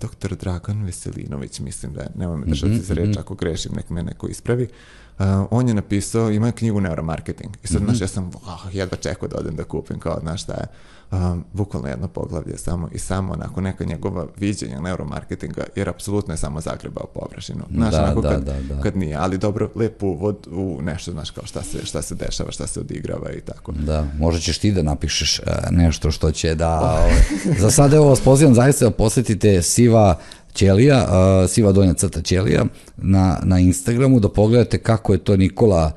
doktor 0.00 0.36
Dragan 0.36 0.84
Veselinović, 0.84 1.60
mislim 1.60 1.92
da 1.92 2.00
je, 2.00 2.08
nemoj 2.14 2.36
me 2.36 2.46
držati 2.46 2.72
mm 2.72 2.76
-hmm. 2.76 2.82
za 2.82 2.94
reč, 2.94 3.08
mhm. 3.08 3.18
ako 3.18 3.34
grešim, 3.34 3.72
nek 3.76 3.90
me 3.90 4.02
neko 4.02 4.28
ispravi, 4.28 4.68
uh, 5.18 5.24
on 5.50 5.68
je 5.68 5.74
napisao, 5.74 6.30
ima 6.30 6.52
knjigu 6.52 6.80
neuromarketing. 6.80 7.56
I 7.64 7.66
sad, 7.66 7.76
mm 7.76 7.84
-hmm. 7.84 7.88
znaš, 7.88 8.00
ja 8.00 8.08
sam, 8.08 8.30
oh, 8.34 8.74
jedva 8.74 8.96
čekao 8.96 9.28
da 9.28 9.36
odem 9.36 9.56
da 9.56 9.64
kupim, 9.64 9.98
kao, 9.98 10.18
znaš 10.20 10.42
šta 10.42 10.52
je, 10.52 10.66
um, 11.10 11.44
bukvalno 11.52 11.88
jedno 11.88 12.08
poglavlje 12.08 12.58
samo 12.58 12.88
i 12.92 12.98
samo 12.98 13.32
onako 13.32 13.60
neka 13.60 13.84
njegova 13.84 14.26
viđenja 14.36 14.80
neuromarketinga, 14.80 15.64
jer 15.76 15.88
apsolutno 15.88 16.34
je 16.34 16.38
samo 16.38 16.60
zagrebao 16.60 17.06
površinu. 17.14 17.64
Znaš, 17.74 17.92
da, 17.92 18.02
onako 18.02 18.20
da, 18.20 18.28
kad, 18.28 18.44
da, 18.44 18.74
da. 18.74 18.80
kad 18.80 18.96
nije, 18.96 19.16
ali 19.16 19.38
dobro, 19.38 19.70
lep 19.74 20.02
uvod 20.02 20.46
u 20.50 20.78
nešto, 20.82 21.12
znaš, 21.12 21.30
kao 21.30 21.46
šta 21.46 21.62
se, 21.62 21.86
šta 21.86 22.02
se 22.02 22.14
dešava, 22.14 22.50
šta 22.50 22.66
se 22.66 22.80
odigrava 22.80 23.32
i 23.32 23.40
tako. 23.40 23.72
Da, 23.72 24.06
možda 24.18 24.40
ćeš 24.40 24.58
ti 24.58 24.72
da 24.72 24.82
napišeš 24.82 25.38
uh, 25.38 25.46
nešto 25.70 26.10
što 26.10 26.30
će 26.30 26.54
da... 26.54 26.80
Ovaj, 26.80 27.22
za 27.60 27.70
sad 27.70 27.92
evo 27.92 28.08
vas 28.08 28.20
pozivam 28.20 28.54
zaista 28.54 28.84
da 28.84 28.90
posetite 28.90 29.62
Siva 29.62 30.18
Ćelija, 30.54 31.06
uh, 31.08 31.50
Siva 31.50 31.72
donja 31.72 31.94
crta 31.94 32.22
Ćelija 32.22 32.64
na, 32.96 33.38
na 33.42 33.58
Instagramu 33.58 34.20
da 34.20 34.28
pogledate 34.28 34.78
kako 34.78 35.12
je 35.12 35.18
to 35.18 35.36
Nikola, 35.36 35.92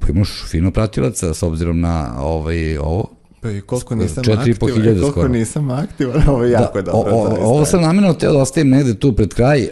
pa 0.00 0.08
imaš 0.08 0.28
fino 0.50 0.70
pratilaca 0.70 1.34
s 1.34 1.42
obzirom 1.42 1.80
na 1.80 2.14
ovaj, 2.18 2.78
ovo, 2.78 3.16
Pa 3.40 3.50
i 3.50 3.60
koliko 3.60 3.94
nisam 3.94 4.24
aktivan, 4.38 4.56
koliko 4.58 5.10
skoro. 5.10 5.28
nisam 5.28 5.70
aktivan, 5.70 6.22
ovo 6.28 6.44
je 6.44 6.50
da, 6.50 6.58
jako 6.58 6.82
da, 6.82 6.92
dobro. 6.92 7.12
O, 7.14 7.36
ovo 7.40 7.64
sam 7.64 7.82
namjerno 7.82 8.14
teo 8.14 8.32
da 8.32 8.38
ostavim 8.38 8.70
negde 8.70 8.94
tu 8.94 9.12
pred 9.12 9.34
kraj, 9.34 9.62
uh, 9.62 9.68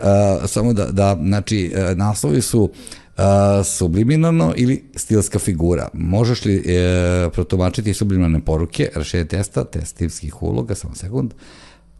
samo 0.47 0.73
da, 0.73 0.87
da, 0.87 1.19
znači, 1.23 1.73
uh, 1.75 1.97
naslovi 1.97 2.41
su 2.41 2.63
uh, 2.63 3.25
subliminarno 3.65 4.53
ili 4.57 4.85
stilska 4.97 5.39
figura. 5.39 5.89
Možeš 5.93 6.45
li 6.45 6.57
uh, 6.57 7.33
protumačiti 7.33 7.95
subliminarne 7.95 8.41
poruke, 8.41 8.89
rešenje 8.95 9.25
testa, 9.25 9.65
test 9.65 9.87
stilskih 9.87 10.43
uloga, 10.43 10.75
samo 10.75 10.95
sekund, 10.95 11.35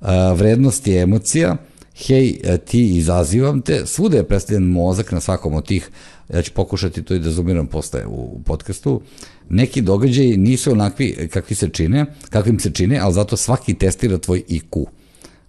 uh, 0.01 0.09
vrednost 0.37 0.87
je 0.87 1.03
emocija, 1.03 1.57
hej, 1.95 2.41
ti 2.65 2.97
izazivam 2.97 3.61
te, 3.61 3.87
svuda 3.87 4.17
je 4.17 4.29
predstavljen 4.29 4.71
mozak 4.71 5.13
na 5.13 5.21
svakom 5.21 5.55
od 5.55 5.67
tih, 5.67 5.91
ja 6.35 6.43
ću 6.43 6.53
pokušati 6.53 7.03
to 7.03 7.15
i 7.15 7.19
da 7.19 7.31
zoomiram 7.31 7.67
posle 7.67 8.07
u 8.07 8.41
podcastu, 8.45 9.01
neki 9.49 9.81
događaji 9.81 10.37
nisu 10.37 10.73
onakvi 10.73 11.29
kakvi 11.33 11.57
se 11.57 11.69
čine, 11.69 12.07
kakvim 12.31 12.61
se 12.61 12.71
čine, 12.71 12.99
ali 12.99 13.15
zato 13.15 13.37
svaki 13.37 13.75
testira 13.75 14.19
tvoj 14.19 14.43
IQ. 14.49 14.87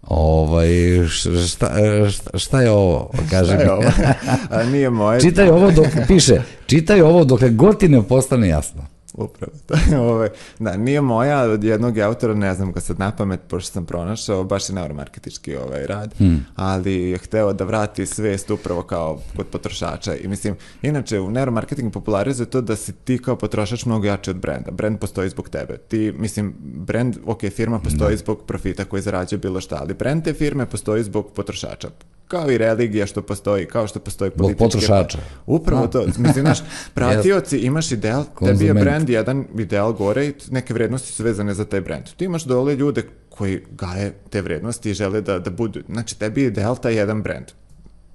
Ovaj, 0.08 0.68
šta, 1.08 1.70
šta, 2.10 2.38
šta 2.38 2.62
je 2.62 2.72
ovo? 2.72 3.12
Kaže 3.30 3.54
šta 3.54 3.62
je 3.62 3.72
ovo? 3.72 3.84
A 4.56 4.64
nije 4.64 4.90
moje. 4.90 5.22
Čitaj 5.22 5.50
ovo 5.50 5.72
dok, 5.72 5.88
piše, 6.08 6.42
čitaj 6.66 7.02
ovo 7.02 7.24
dok 7.24 7.44
god 7.44 7.80
ti 7.80 7.90
ne 7.90 8.04
postane 8.04 8.48
jasno. 8.48 8.95
Upravo. 9.18 9.52
Ove, 10.12 10.30
da, 10.60 10.78
nije 10.78 11.02
moja, 11.02 11.42
od 11.42 11.64
jednog 11.64 11.98
autora, 11.98 12.34
ne 12.34 12.54
znam 12.54 12.72
ga 12.72 12.80
sad 12.80 13.00
na 13.00 13.12
pamet, 13.12 13.40
pošto 13.48 13.72
sam 13.72 13.86
pronašao, 13.86 14.44
baš 14.44 14.70
je 14.70 14.76
neuromarketički 14.76 15.56
ovaj 15.56 15.88
rad, 15.88 16.14
hmm. 16.18 16.46
ali 16.56 16.94
je 16.94 17.18
hteo 17.18 17.54
da 17.54 17.64
vrati 17.64 18.06
svest 18.06 18.52
upravo 18.52 18.82
kao 18.82 19.20
kod 19.38 19.48
potrošača. 19.48 20.16
I 20.16 20.28
mislim, 20.28 20.56
inače, 20.82 21.20
u 21.20 21.32
neuromarketingu 21.32 21.92
popularizuje 21.92 22.46
to 22.46 22.62
da 22.62 22.76
si 22.76 22.94
ti 22.94 23.18
kao 23.18 23.36
potrošač 23.36 23.86
mnogo 23.86 24.08
jači 24.08 24.30
od 24.30 24.38
brenda. 24.38 24.72
Brend 24.72 25.00
postoji 25.00 25.30
zbog 25.30 25.50
tebe. 25.50 25.78
Ti, 25.78 26.14
mislim, 26.18 26.56
brend, 26.60 27.18
ok, 27.26 27.42
firma 27.56 27.80
postoji 27.80 28.12
da. 28.12 28.18
zbog 28.18 28.44
profita 28.48 28.86
koji 28.86 29.02
zarađuje 29.02 29.40
bilo 29.40 29.62
šta, 29.62 29.78
ali 29.82 29.94
brend 29.94 30.24
te 30.24 30.34
firme 30.34 30.66
postoji 30.66 31.04
zbog 31.04 31.32
potrošača 31.36 31.90
kao 32.28 32.52
i 32.52 32.58
religija 32.58 33.06
što 33.06 33.22
postoji, 33.22 33.66
kao 33.66 33.88
što 33.88 34.00
postoji 34.00 34.32
političke... 34.32 34.64
Bog 34.64 34.72
potrošača. 34.72 35.18
Upravo 35.46 35.88
to. 35.88 36.06
Mislim, 36.06 36.34
znaš, 36.34 36.60
pratioci, 36.96 37.58
imaš 37.58 37.92
ideal, 37.92 38.24
tebi 38.46 38.66
je 38.66 38.74
brand 38.74 39.10
jedan 39.10 39.46
ideal 39.58 39.94
gore 39.94 40.26
i 40.26 40.34
neke 40.52 40.74
vrednosti 40.74 41.12
su 41.12 41.24
vezane 41.24 41.54
za 41.54 41.66
taj 41.66 41.82
brand. 41.82 42.04
Ti 42.18 42.26
imaš 42.26 42.44
dole 42.44 42.76
ljude 42.76 43.04
koji 43.30 43.62
gaje 43.72 44.14
te 44.30 44.42
vrednosti 44.42 44.92
i 44.92 44.94
žele 44.94 45.22
da, 45.22 45.40
da 45.40 45.50
budu... 45.50 45.82
Znači, 45.90 46.20
tebi 46.20 46.42
je 46.42 46.48
ideal 46.48 46.78
taj 46.78 46.96
jedan 46.96 47.22
brand 47.22 47.46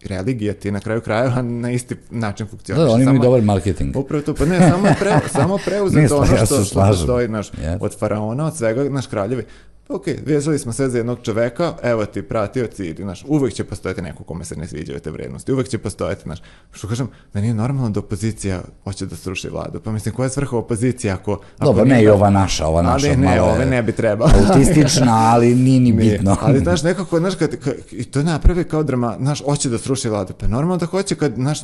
religija 0.04 0.54
ti 0.54 0.70
na 0.70 0.80
kraju 0.80 1.00
krajeva 1.00 1.42
na 1.42 1.70
isti 1.70 1.96
način 2.10 2.46
funkcioniš. 2.46 2.84
Da, 2.84 2.90
oni 2.90 3.02
imaju 3.02 3.18
dobar 3.18 3.42
marketing. 3.42 3.96
Upravo 3.96 4.22
to, 4.22 4.34
pa 4.34 4.44
ne, 4.44 4.58
samo, 4.70 4.88
pre, 4.98 5.18
samo 5.40 5.58
preuzeti 5.64 6.12
ono 6.12 6.26
što, 6.26 6.64
što 6.64 6.80
postoji, 6.80 7.28
naš, 7.28 7.50
yes. 7.50 7.78
od 7.80 7.98
faraona, 7.98 8.46
od 8.46 8.56
svega, 8.56 8.88
naš 8.90 9.06
kraljevi 9.06 9.44
ok, 9.90 10.06
vezali 10.26 10.58
smo 10.58 10.72
sve 10.72 10.88
za 10.88 10.98
jednog 10.98 11.18
čoveka, 11.22 11.74
evo 11.82 12.06
ti 12.06 12.22
pratioci, 12.22 12.94
znaš, 12.98 13.24
uvek 13.28 13.54
će 13.54 13.64
postojati 13.64 14.02
neko 14.02 14.24
kome 14.24 14.44
se 14.44 14.56
ne 14.56 14.66
sviđaju 14.66 15.00
te 15.00 15.10
vrednosti, 15.10 15.52
uvek 15.52 15.68
će 15.68 15.78
postojati, 15.78 16.22
znaš, 16.22 16.42
što 16.72 16.88
kažem, 16.88 17.08
meni 17.34 17.48
je 17.48 17.54
normalno 17.54 17.90
da 17.90 18.00
opozicija 18.00 18.62
hoće 18.84 19.06
da 19.06 19.16
sruši 19.16 19.48
vladu, 19.48 19.80
pa 19.80 19.92
mislim, 19.92 20.14
koja 20.14 20.26
je 20.26 20.30
svrha 20.30 20.56
opozicije 20.56 21.12
ako... 21.12 21.32
ako 21.32 21.64
Dobro, 21.64 21.84
ne 21.84 22.02
i 22.02 22.08
ova 22.08 22.30
naša, 22.30 22.66
ova 22.66 22.82
naša. 22.82 23.06
Ali 23.06 23.16
ne, 23.16 23.42
ove 23.42 23.66
ne 23.66 23.82
bi 23.82 23.92
trebalo. 23.92 24.30
Autistična, 24.48 25.30
ali 25.32 25.54
nije 25.54 25.80
ni 25.80 25.92
bitno. 26.00 26.36
ali, 26.40 26.58
znaš, 26.58 26.82
nekako, 26.82 27.18
znaš, 27.18 27.34
kad, 27.34 27.56
kad, 27.56 27.74
i 27.90 28.04
to 28.04 28.22
napravi 28.22 28.64
kao 28.64 28.82
drama, 28.82 29.16
znaš, 29.20 29.44
hoće 29.44 29.68
da 29.68 29.78
sruši 29.78 30.08
vladu, 30.08 30.32
pa 30.38 30.46
normalno 30.46 30.76
da 30.76 30.86
hoće 30.86 31.14
kad, 31.14 31.34
znaš, 31.34 31.58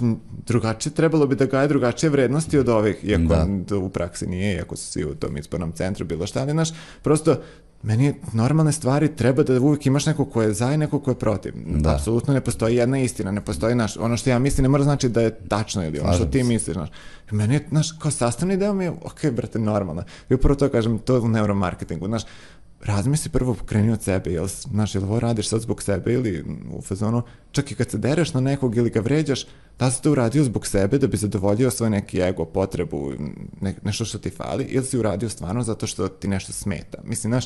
drugačije, 0.47 0.93
trebalo 0.93 1.27
bi 1.27 1.37
da 1.37 1.47
gaje 1.47 1.69
drugačije 1.69 2.11
vrednosti 2.11 2.59
od 2.59 2.69
ovih, 2.69 2.97
iako 3.03 3.23
da. 3.23 3.47
da 3.49 3.77
u 3.77 3.89
praksi 3.89 4.27
nije, 4.27 4.55
iako 4.55 4.77
su 4.77 4.87
svi 4.93 5.05
u 5.05 5.15
tom 5.15 5.37
ispornom 5.37 5.73
centru, 5.73 6.05
bilo 6.05 6.27
šta, 6.27 6.41
ali, 6.41 6.53
znaš, 6.53 6.69
prosto 7.03 7.37
meni 7.83 8.15
normalne 8.33 8.73
stvari 8.73 9.17
treba 9.17 9.43
da 9.43 9.61
uvijek 9.61 9.87
imaš 9.87 10.07
neko 10.07 10.25
ko 10.25 10.43
je 10.43 10.53
za 10.53 10.73
i 10.73 10.77
neko 10.77 11.01
ko 11.01 11.11
je 11.11 11.15
protiv. 11.15 11.53
Da. 11.67 11.95
Apsolutno 11.95 12.35
ne 12.35 12.41
postoji 12.41 12.77
jedna 12.77 12.99
istina, 12.99 13.31
ne 13.31 13.41
postoji 13.41 13.75
naš, 13.75 13.97
ono 13.97 14.17
što 14.17 14.31
ja 14.31 14.39
mislim 14.39 14.63
ne 14.63 14.69
mora 14.69 14.85
znači 14.85 15.09
da 15.09 15.21
je 15.21 15.39
tačno 15.49 15.87
ili 15.87 16.01
ono 16.01 16.13
što 16.13 16.25
ti 16.25 16.43
misliš, 16.43 16.75
znaš. 16.75 16.91
Meni 17.31 17.55
je, 17.55 17.67
znaš, 17.69 17.93
kao 17.93 18.11
sastavni 18.11 18.57
deo 18.57 18.75
mi 18.75 18.85
je, 18.85 18.91
ok, 18.91 19.31
brate, 19.33 19.59
normalno. 19.59 20.03
I 20.31 20.35
upravo 20.35 20.55
to 20.55 20.69
kažem, 20.69 20.99
to 20.99 21.21
u 21.21 21.29
neuromarketingu, 21.29 22.07
znaš, 22.07 22.23
razmisli 22.85 23.31
prvo 23.31 23.57
kreni 23.67 23.93
od 23.93 24.03
sebe, 24.03 24.31
jel, 24.31 24.47
znaš, 24.47 24.95
jel 24.95 25.05
ovo 25.05 25.21
radiš 25.21 25.49
sad 25.49 25.61
zbog 25.61 25.83
sebe 25.83 26.13
ili 26.13 26.45
u 26.73 26.83
fazonu, 26.83 27.23
čak 27.51 27.71
i 27.71 27.75
kad 27.75 27.91
se 27.91 27.99
dereš 27.99 28.35
na 28.35 28.41
nekog 28.41 28.77
ili 28.77 28.91
ga 28.91 29.01
vređaš, 29.01 29.47
da 29.79 29.91
si 29.91 30.03
to 30.03 30.13
uradio 30.13 30.45
zbog 30.45 30.67
sebe 30.67 30.99
da 30.99 31.07
bi 31.07 31.17
zadovoljio 31.17 31.71
svoj 31.71 31.91
neki 31.91 32.21
ego, 32.21 32.45
potrebu, 32.45 33.13
ne, 33.61 33.75
nešto 33.83 34.05
što 34.05 34.19
ti 34.19 34.31
fali, 34.31 34.65
ili 34.65 34.85
si 34.85 34.99
uradio 34.99 35.29
stvarno 35.29 35.63
zato 35.63 35.87
što 35.87 36.09
ti 36.09 36.29
nešto 36.29 36.53
smeta. 36.53 36.99
Mislim, 37.05 37.31
znaš, 37.31 37.45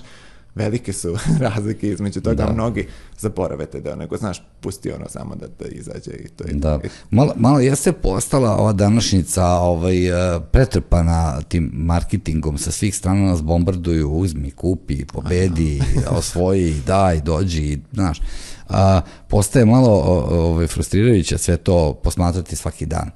velike 0.60 0.92
su 0.92 1.16
razlike 1.46 1.88
između 1.88 2.20
toga, 2.20 2.44
da. 2.44 2.52
mnogi 2.52 2.86
zaborave 3.18 3.66
te 3.66 3.80
da 3.80 3.96
nego, 3.96 4.16
znaš, 4.16 4.42
pusti 4.60 4.92
ono 4.92 5.08
samo 5.08 5.34
da, 5.34 5.46
da 5.46 5.68
izađe 5.68 6.10
i 6.10 6.28
to 6.28 6.44
je... 6.44 6.54
Da, 6.54 6.80
malo, 7.10 7.32
malo 7.36 7.60
jeste 7.60 7.92
postala 7.92 8.56
ova 8.56 8.72
današnjica 8.72 9.46
ovaj, 9.46 10.06
e, 10.06 10.40
pretrpana 10.52 11.42
tim 11.42 11.70
marketingom, 11.74 12.58
sa 12.58 12.70
svih 12.70 12.96
strana 12.96 13.20
nas 13.20 13.42
bombarduju, 13.42 14.10
uzmi, 14.10 14.50
kupi, 14.50 15.04
pobedi, 15.04 15.82
osvoji, 16.18 16.74
daj, 16.86 17.20
dođi, 17.20 17.78
znaš, 17.92 18.20
a, 18.68 19.00
postaje 19.28 19.64
malo 19.66 19.90
ovaj, 20.30 20.66
frustrirajuće 20.66 21.38
sve 21.38 21.56
to 21.56 22.00
posmatrati 22.02 22.56
svaki 22.56 22.86
dan. 22.86 23.10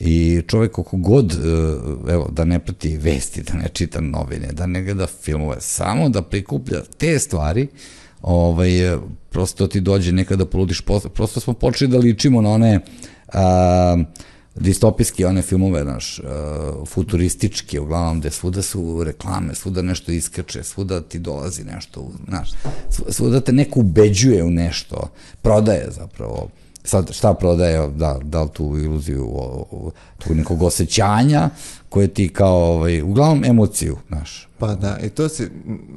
I 0.00 0.42
čovjek 0.46 0.72
kako 0.72 0.96
god, 0.96 1.32
e, 1.32 1.36
evo, 2.12 2.28
da 2.32 2.44
ne 2.44 2.58
prati 2.58 2.96
vesti, 2.96 3.42
da 3.42 3.54
ne 3.54 3.68
čita 3.68 4.00
novine, 4.00 4.48
da 4.52 4.66
ne 4.66 4.82
gleda 4.82 5.06
filmove, 5.06 5.56
samo 5.60 6.08
da 6.08 6.22
prikuplja 6.22 6.80
te 6.98 7.18
stvari, 7.18 7.68
ovaj, 8.22 8.94
e, 8.94 8.98
prosto 9.30 9.66
ti 9.66 9.80
dođe 9.80 10.12
nekada 10.12 10.46
poludiš, 10.46 10.82
prosto 11.14 11.40
smo 11.40 11.52
počeli 11.52 11.90
da 11.90 11.98
ličimo 11.98 12.40
na 12.40 12.50
one 12.50 12.80
a, 13.32 13.96
distopijski 14.60 15.24
one 15.24 15.42
filmove, 15.42 15.84
naš, 15.84 16.18
uh, 16.18 16.88
futuristički, 16.88 17.78
uglavnom, 17.78 18.20
gde 18.20 18.30
svuda 18.30 18.62
su 18.62 19.04
reklame, 19.04 19.54
svuda 19.54 19.82
nešto 19.82 20.12
iskače, 20.12 20.62
svuda 20.62 21.00
ti 21.00 21.18
dolazi 21.18 21.64
nešto, 21.64 22.10
znaš, 22.28 22.50
svuda 23.10 23.40
te 23.40 23.52
neko 23.52 23.80
ubeđuje 23.80 24.44
u 24.44 24.50
nešto, 24.50 25.10
prodaje 25.42 25.88
zapravo 25.90 26.48
sad 26.86 27.12
šta 27.12 27.34
prodaje, 27.34 27.88
da, 27.88 28.18
da 28.22 28.42
li 28.42 28.48
tu 28.52 28.78
iluziju 28.78 29.24
o, 29.24 29.66
o, 29.70 29.90
tu 30.18 30.34
nekog 30.34 30.62
osjećanja 30.62 31.50
koje 31.88 32.08
ti 32.08 32.28
kao, 32.28 32.56
ovaj, 32.56 33.02
uglavnom 33.02 33.44
emociju, 33.44 33.96
znaš. 34.08 34.48
Pa 34.58 34.74
da, 34.74 34.98
i 34.98 35.08
to 35.08 35.28
si... 35.28 35.48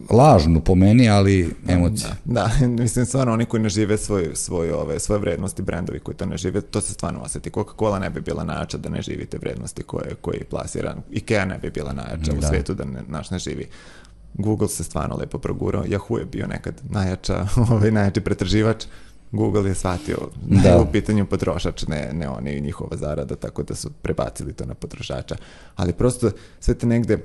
Lažnu 0.10 0.62
po 0.62 0.76
meni, 0.76 1.10
ali 1.10 1.56
emociju. 1.68 2.10
Da, 2.26 2.52
da, 2.60 2.68
mislim 2.84 3.06
stvarno 3.06 3.34
oni 3.34 3.46
koji 3.46 3.64
ne 3.64 3.70
žive 3.70 3.98
svoj, 3.98 4.32
svoj, 4.34 4.72
ove, 4.72 5.00
svoje 5.00 5.20
vrednosti, 5.20 5.62
brendovi 5.62 6.00
koji 6.00 6.16
to 6.16 6.26
ne 6.26 6.38
žive, 6.38 6.62
to 6.62 6.82
se 6.82 6.94
stvarno 6.94 7.20
osjeti. 7.20 7.50
Coca-Cola 7.50 8.00
ne 8.00 8.10
bi 8.10 8.22
bila 8.22 8.44
najjača 8.44 8.78
da 8.78 8.90
ne 8.90 9.02
živite 9.02 9.38
vrednosti 9.38 9.84
koje, 9.84 10.16
koje 10.22 10.44
plasira. 10.50 10.96
Ikea 11.12 11.46
ne 11.46 11.58
bi 11.58 11.70
bila 11.70 11.94
najjača 11.94 12.32
da. 12.32 12.38
u 12.38 12.42
svetu 12.42 12.74
da 12.74 12.86
ne, 12.86 13.02
naš 13.08 13.30
ne 13.30 13.40
živi. 13.40 13.68
Google 14.34 14.68
se 14.68 14.84
stvarno 14.84 15.16
lepo 15.16 15.38
progurao, 15.38 15.84
Yahoo 15.84 16.20
je 16.20 16.26
bio 16.26 16.48
nekad 16.48 16.82
najjača, 16.90 17.48
ovaj, 17.72 17.92
najjači 17.92 18.22
pretraživač, 18.22 18.86
Google 19.32 19.70
je 19.70 19.76
shvatio 19.76 20.18
da, 20.42 20.62
da 20.62 20.70
je 20.70 20.80
u 20.80 20.92
pitanju 20.92 21.26
potrošač, 21.26 21.88
ne, 21.88 22.10
ne 22.14 22.30
oni 22.30 22.52
i 22.52 22.62
njihova 22.62 22.98
zarada, 22.98 23.36
tako 23.36 23.64
da 23.64 23.76
su 23.76 23.90
prebacili 24.02 24.54
to 24.54 24.66
na 24.66 24.74
potrošača. 24.74 25.36
Ali 25.76 25.94
prosto 25.94 26.32
sve 26.60 26.74
te 26.74 26.88
negde, 26.88 27.18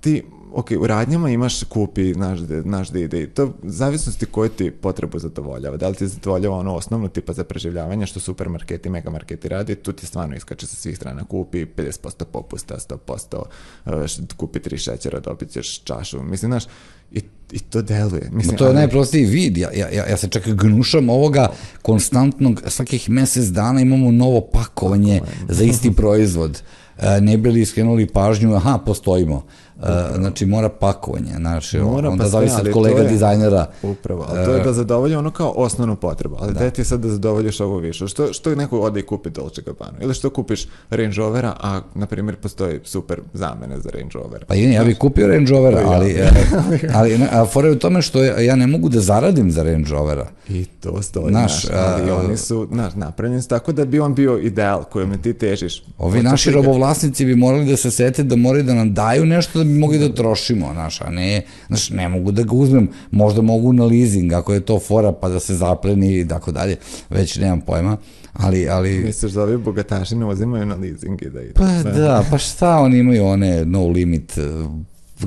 ti, 0.00 0.22
ok, 0.52 0.70
u 0.80 0.86
radnjama 0.86 1.30
imaš 1.30 1.64
kupi, 1.64 2.12
znaš, 2.14 2.38
znaš 2.62 2.88
da 2.88 2.98
ide, 2.98 3.26
to 3.26 3.52
zavisnosti 3.62 4.26
koju 4.26 4.48
ti 4.48 4.70
potrebu 4.70 5.18
zadovoljava. 5.18 5.76
Da 5.76 5.88
li 5.88 5.94
ti 5.94 6.08
zadovoljava 6.08 6.56
ono 6.56 6.74
osnovno 6.74 7.08
tipa 7.08 7.32
za 7.32 7.44
preživljavanje 7.44 8.06
što 8.06 8.20
supermarketi, 8.20 8.90
megamarketi 8.90 9.48
radi, 9.48 9.74
tu 9.74 9.92
ti 9.92 10.06
stvarno 10.06 10.36
iskače 10.36 10.66
sa 10.66 10.76
svih 10.76 10.96
strana, 10.96 11.24
kupi 11.24 11.66
50% 11.66 12.24
popusta, 12.24 12.76
100%, 13.06 13.42
uh, 13.86 14.36
kupi 14.36 14.60
tri 14.60 14.78
šećera, 14.78 15.20
dobit 15.20 15.50
ćeš 15.50 15.82
čašu. 15.82 16.22
Mislim, 16.22 16.50
znaš, 16.50 16.64
i, 17.12 17.20
i 17.52 17.58
to 17.58 17.82
deluje. 17.82 18.28
Mislim, 18.32 18.56
to 18.56 18.64
je 18.64 18.68
ali... 18.68 18.76
najprostiji 18.76 19.24
vid. 19.24 19.56
Ja, 19.56 19.70
ja, 19.72 19.88
ja 19.90 20.16
se 20.16 20.28
čak 20.28 20.48
gnušam 20.48 21.08
ovoga 21.08 21.48
konstantnog, 21.82 22.62
svakih 22.66 23.10
mesec 23.10 23.44
dana 23.44 23.80
imamo 23.80 24.10
novo 24.10 24.40
pakovanje 24.52 25.20
za 25.48 25.64
isti 25.64 25.92
proizvod. 25.92 26.62
E, 27.00 27.20
ne 27.20 27.36
bili 27.36 27.64
skrenuli 27.64 28.06
pažnju, 28.06 28.54
aha, 28.54 28.78
postojimo. 28.86 29.42
Uh, 29.82 30.16
znači 30.16 30.46
mora 30.46 30.68
pakovanje, 30.68 31.32
znači 31.36 31.78
mora, 31.78 32.10
onda 32.10 32.24
pa 32.24 32.28
zavisi 32.28 32.60
od 32.60 32.72
kolega 32.72 33.02
je, 33.02 33.08
dizajnera. 33.08 33.66
Upravo, 33.82 34.26
ali 34.28 34.44
to 34.44 34.54
je 34.54 34.64
da 34.64 34.72
zadovolji 34.72 35.14
ono 35.14 35.30
kao 35.30 35.52
osnovnu 35.56 35.96
potrebu, 35.96 36.36
ali 36.40 36.54
da 36.54 36.70
ti 36.70 36.80
je 36.80 36.84
sad 36.84 37.00
da 37.00 37.08
zadovoljiš 37.08 37.60
ovo 37.60 37.78
više. 37.78 38.08
Što, 38.08 38.32
što 38.32 38.54
neko 38.54 38.80
ode 38.80 39.00
i 39.00 39.02
kupi 39.02 39.30
Dolce 39.30 39.62
Gabbana 39.62 39.98
ili 40.00 40.14
što 40.14 40.30
kupiš 40.30 40.66
Range 40.90 41.16
Rovera, 41.16 41.56
a 41.60 41.80
na 41.94 42.06
primjer 42.06 42.36
postoji 42.36 42.80
super 42.84 43.20
zamene 43.32 43.80
za 43.80 43.90
Range 43.90 44.10
Rovera. 44.14 44.44
Pa 44.46 44.54
ja 44.54 44.84
bih 44.84 44.98
kupio 44.98 45.26
Range 45.26 45.50
Rovera, 45.50 45.82
ali, 45.84 46.12
ja. 46.12 46.30
ali, 46.62 46.80
ali 46.94 47.28
a 47.32 47.46
fora 47.46 47.68
je 47.68 47.72
u 47.72 47.78
tome 47.78 48.02
što 48.02 48.22
ja 48.24 48.56
ne 48.56 48.66
mogu 48.66 48.88
da 48.88 49.00
zaradim 49.00 49.50
za 49.50 49.62
Range 49.62 49.90
Rovera. 49.90 50.26
I 50.48 50.64
to 50.64 51.02
stoji, 51.02 51.32
naš, 51.32 51.64
naš 51.64 51.72
ali 51.76 52.10
a, 52.10 52.16
oni 52.16 52.36
su 52.36 52.68
naš, 52.70 52.94
napravljeni 52.94 53.42
tako 53.48 53.72
da 53.72 53.84
bi 53.84 54.00
on 54.00 54.14
bio 54.14 54.38
ideal 54.38 54.84
kojem 54.84 55.22
ti 55.22 55.32
težiš. 55.32 55.82
Ovi 55.98 56.22
naši 56.22 56.50
robovlasnici 56.50 57.24
bi 57.24 57.36
morali 57.36 57.66
da 57.66 57.76
se 57.76 57.90
sete 57.90 58.22
da 58.22 58.36
moraju 58.36 58.64
da 58.64 58.74
nam 58.74 58.94
daju 58.94 59.26
nešto 59.26 59.58
da 59.58 59.64
bi 59.70 59.78
mogli 59.78 59.98
da 59.98 60.14
trošimo, 60.14 60.72
znaš, 60.72 61.00
a 61.00 61.10
ne, 61.10 61.42
znaš, 61.68 61.90
ne 61.90 62.08
mogu 62.08 62.32
da 62.32 62.42
ga 62.42 62.54
uzmem, 62.54 62.88
možda 63.10 63.42
mogu 63.42 63.72
na 63.72 63.84
leasing, 63.84 64.32
ako 64.32 64.54
je 64.54 64.60
to 64.60 64.78
fora 64.78 65.12
pa 65.12 65.28
da 65.28 65.40
se 65.40 65.54
zapleni 65.54 66.20
i 66.20 66.28
tako 66.28 66.52
dalje, 66.52 66.76
već 67.10 67.36
nemam 67.36 67.60
pojma, 67.60 67.96
ali... 68.32 68.68
ali... 68.68 68.98
Misliš 68.98 69.32
da 69.32 69.42
ovi 69.42 69.58
bogataši 69.58 70.16
ne 70.16 70.26
uzimaju 70.26 70.66
na 70.66 70.74
leasing 70.74 71.22
i 71.22 71.30
da 71.30 71.42
idu? 71.42 71.52
Pa 71.54 71.90
da, 71.90 72.24
pa 72.30 72.38
šta 72.38 72.78
oni 72.78 72.98
imaju 72.98 73.24
one 73.24 73.64
no 73.64 73.86
limit 73.86 74.38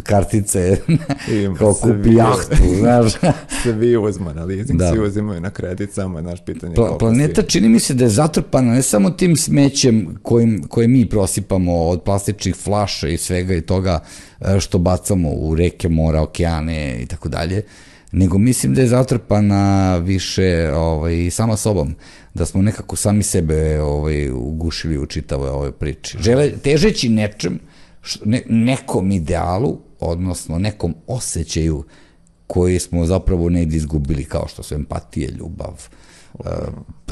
kartice 0.02 0.78
kao 1.58 1.74
kupi 1.74 2.16
jahtu, 2.16 2.76
znaš. 2.80 3.12
se 3.64 3.72
vi 3.72 3.98
uzma 3.98 4.34
na 4.34 4.44
leasing, 4.44 4.80
da. 4.80 4.92
svi 4.92 5.00
uzimaju 5.00 5.42
na 5.42 5.50
kredit, 5.50 5.94
samo 5.94 6.20
je 6.20 6.24
naš 6.24 6.46
pitanje. 6.46 6.76
Pla, 6.76 6.98
planeta 6.98 7.42
si... 7.42 7.50
čini 7.50 7.70
mi 7.70 7.80
se 7.80 7.94
da 7.94 8.04
je 8.04 8.10
zatrpana 8.10 8.74
ne 8.74 8.82
samo 8.82 9.10
tim 9.10 9.36
smećem 9.36 10.18
kojim, 10.22 10.64
koje 10.70 10.88
mi 10.88 11.10
prosipamo 11.10 11.84
od 11.84 12.02
plastičnih 12.02 12.56
flaša 12.56 13.08
i 13.08 13.18
svega 13.18 13.54
i 13.56 13.62
toga 13.62 14.00
e, 14.42 14.60
što 14.60 14.78
bacamo 14.78 15.30
u 15.30 15.56
reke, 15.56 15.90
mora, 15.90 16.22
okeane 16.22 17.02
i 17.02 17.06
tako 17.06 17.30
dalje, 17.30 17.64
nego 18.12 18.38
mislim 18.38 18.74
da 18.74 18.82
je 18.82 18.88
zatrpana 18.88 19.98
više 19.98 20.72
ovaj, 20.76 21.30
sama 21.32 21.58
sobom, 21.58 21.96
da 22.34 22.46
smo 22.46 22.62
nekako 22.62 22.96
sami 22.96 23.24
sebe 23.24 23.82
ovaj, 23.82 24.32
ugušili 24.32 24.98
u 24.98 25.06
čitavoj 25.06 25.50
ovoj 25.50 25.72
priči. 25.72 26.18
Žele, 26.22 26.52
težeći 26.64 27.10
nečem, 27.10 27.60
ne, 28.26 28.42
nekom 28.50 29.12
idealu, 29.12 29.80
odnosno 30.00 30.60
nekom 30.60 30.96
osjećaju 31.08 31.84
koji 32.48 32.80
smo 32.80 33.06
zapravo 33.06 33.50
negdje 33.50 33.78
izgubili, 33.78 34.26
kao 34.26 34.48
što 34.48 34.64
su 34.64 34.76
empatije, 34.76 35.32
ljubav, 35.32 35.88
uh, 36.34 36.46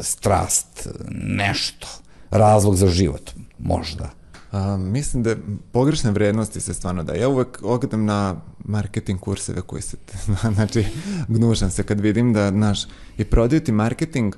strast, 0.02 0.88
nešto, 1.12 1.88
razlog 2.30 2.76
za 2.76 2.88
život, 2.88 3.32
možda. 3.60 4.10
A, 4.52 4.78
mislim 4.78 5.24
da 5.24 5.36
pogrešne 5.72 6.12
vrednosti 6.12 6.62
se 6.62 6.74
stvarno 6.74 7.04
da. 7.04 7.14
Ja 7.14 7.30
uvek 7.30 7.60
ogledam 7.64 8.06
na 8.06 8.36
marketing 8.66 9.20
kurseve 9.20 9.62
koji 9.62 9.82
se, 9.82 9.98
znači, 10.56 10.86
gnušam 11.28 11.70
se 11.70 11.84
kad 11.84 12.00
vidim 12.00 12.34
da, 12.34 12.52
naš, 12.52 12.80
i 13.18 13.26
prodaju 13.26 13.62
ti 13.62 13.72
marketing 13.72 14.36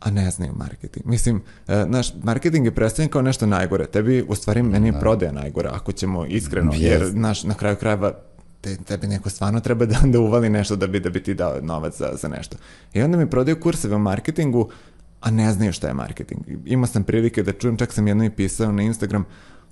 a 0.00 0.10
ne 0.10 0.30
znaju 0.30 0.52
marketing. 0.56 1.06
Mislim, 1.06 1.42
e, 1.68 1.84
naš 1.86 2.12
marketing 2.22 2.66
je 2.66 2.74
predstavljen 2.74 3.10
kao 3.10 3.22
nešto 3.22 3.46
najgore. 3.46 3.86
Tebi, 3.86 4.24
u 4.28 4.34
stvari, 4.34 4.62
meni 4.62 4.88
je 4.88 4.92
da. 4.92 4.98
prodaja 4.98 5.32
najgora, 5.32 5.70
ako 5.72 5.92
ćemo 5.92 6.26
iskreno, 6.26 6.72
yes. 6.72 6.82
jer, 6.82 7.14
naš, 7.14 7.44
na 7.44 7.54
kraju 7.54 7.76
krajeva, 7.76 8.12
te, 8.60 8.76
tebi 8.76 9.06
neko 9.06 9.30
stvarno 9.30 9.60
treba 9.60 9.86
da, 9.86 9.98
da 10.04 10.20
uvali 10.20 10.50
nešto 10.50 10.76
da 10.76 10.86
bi, 10.86 11.00
da 11.00 11.10
bi 11.10 11.22
ti 11.22 11.34
dao 11.34 11.60
novac 11.62 11.98
za, 11.98 12.10
za 12.22 12.28
nešto. 12.28 12.56
I 12.94 13.02
onda 13.02 13.16
mi 13.18 13.30
prodaju 13.30 13.60
kurseve 13.60 13.94
o 13.94 13.98
marketingu, 13.98 14.70
a 15.20 15.30
ne 15.30 15.52
znaju 15.52 15.72
šta 15.72 15.88
je 15.88 15.94
marketing. 15.94 16.40
Imao 16.66 16.86
sam 16.86 17.04
prilike 17.04 17.42
da 17.42 17.52
čujem, 17.52 17.76
čak 17.76 17.92
sam 17.92 18.08
jedno 18.08 18.24
i 18.24 18.30
pisao 18.30 18.72
na 18.72 18.82
Instagram, 18.82 19.24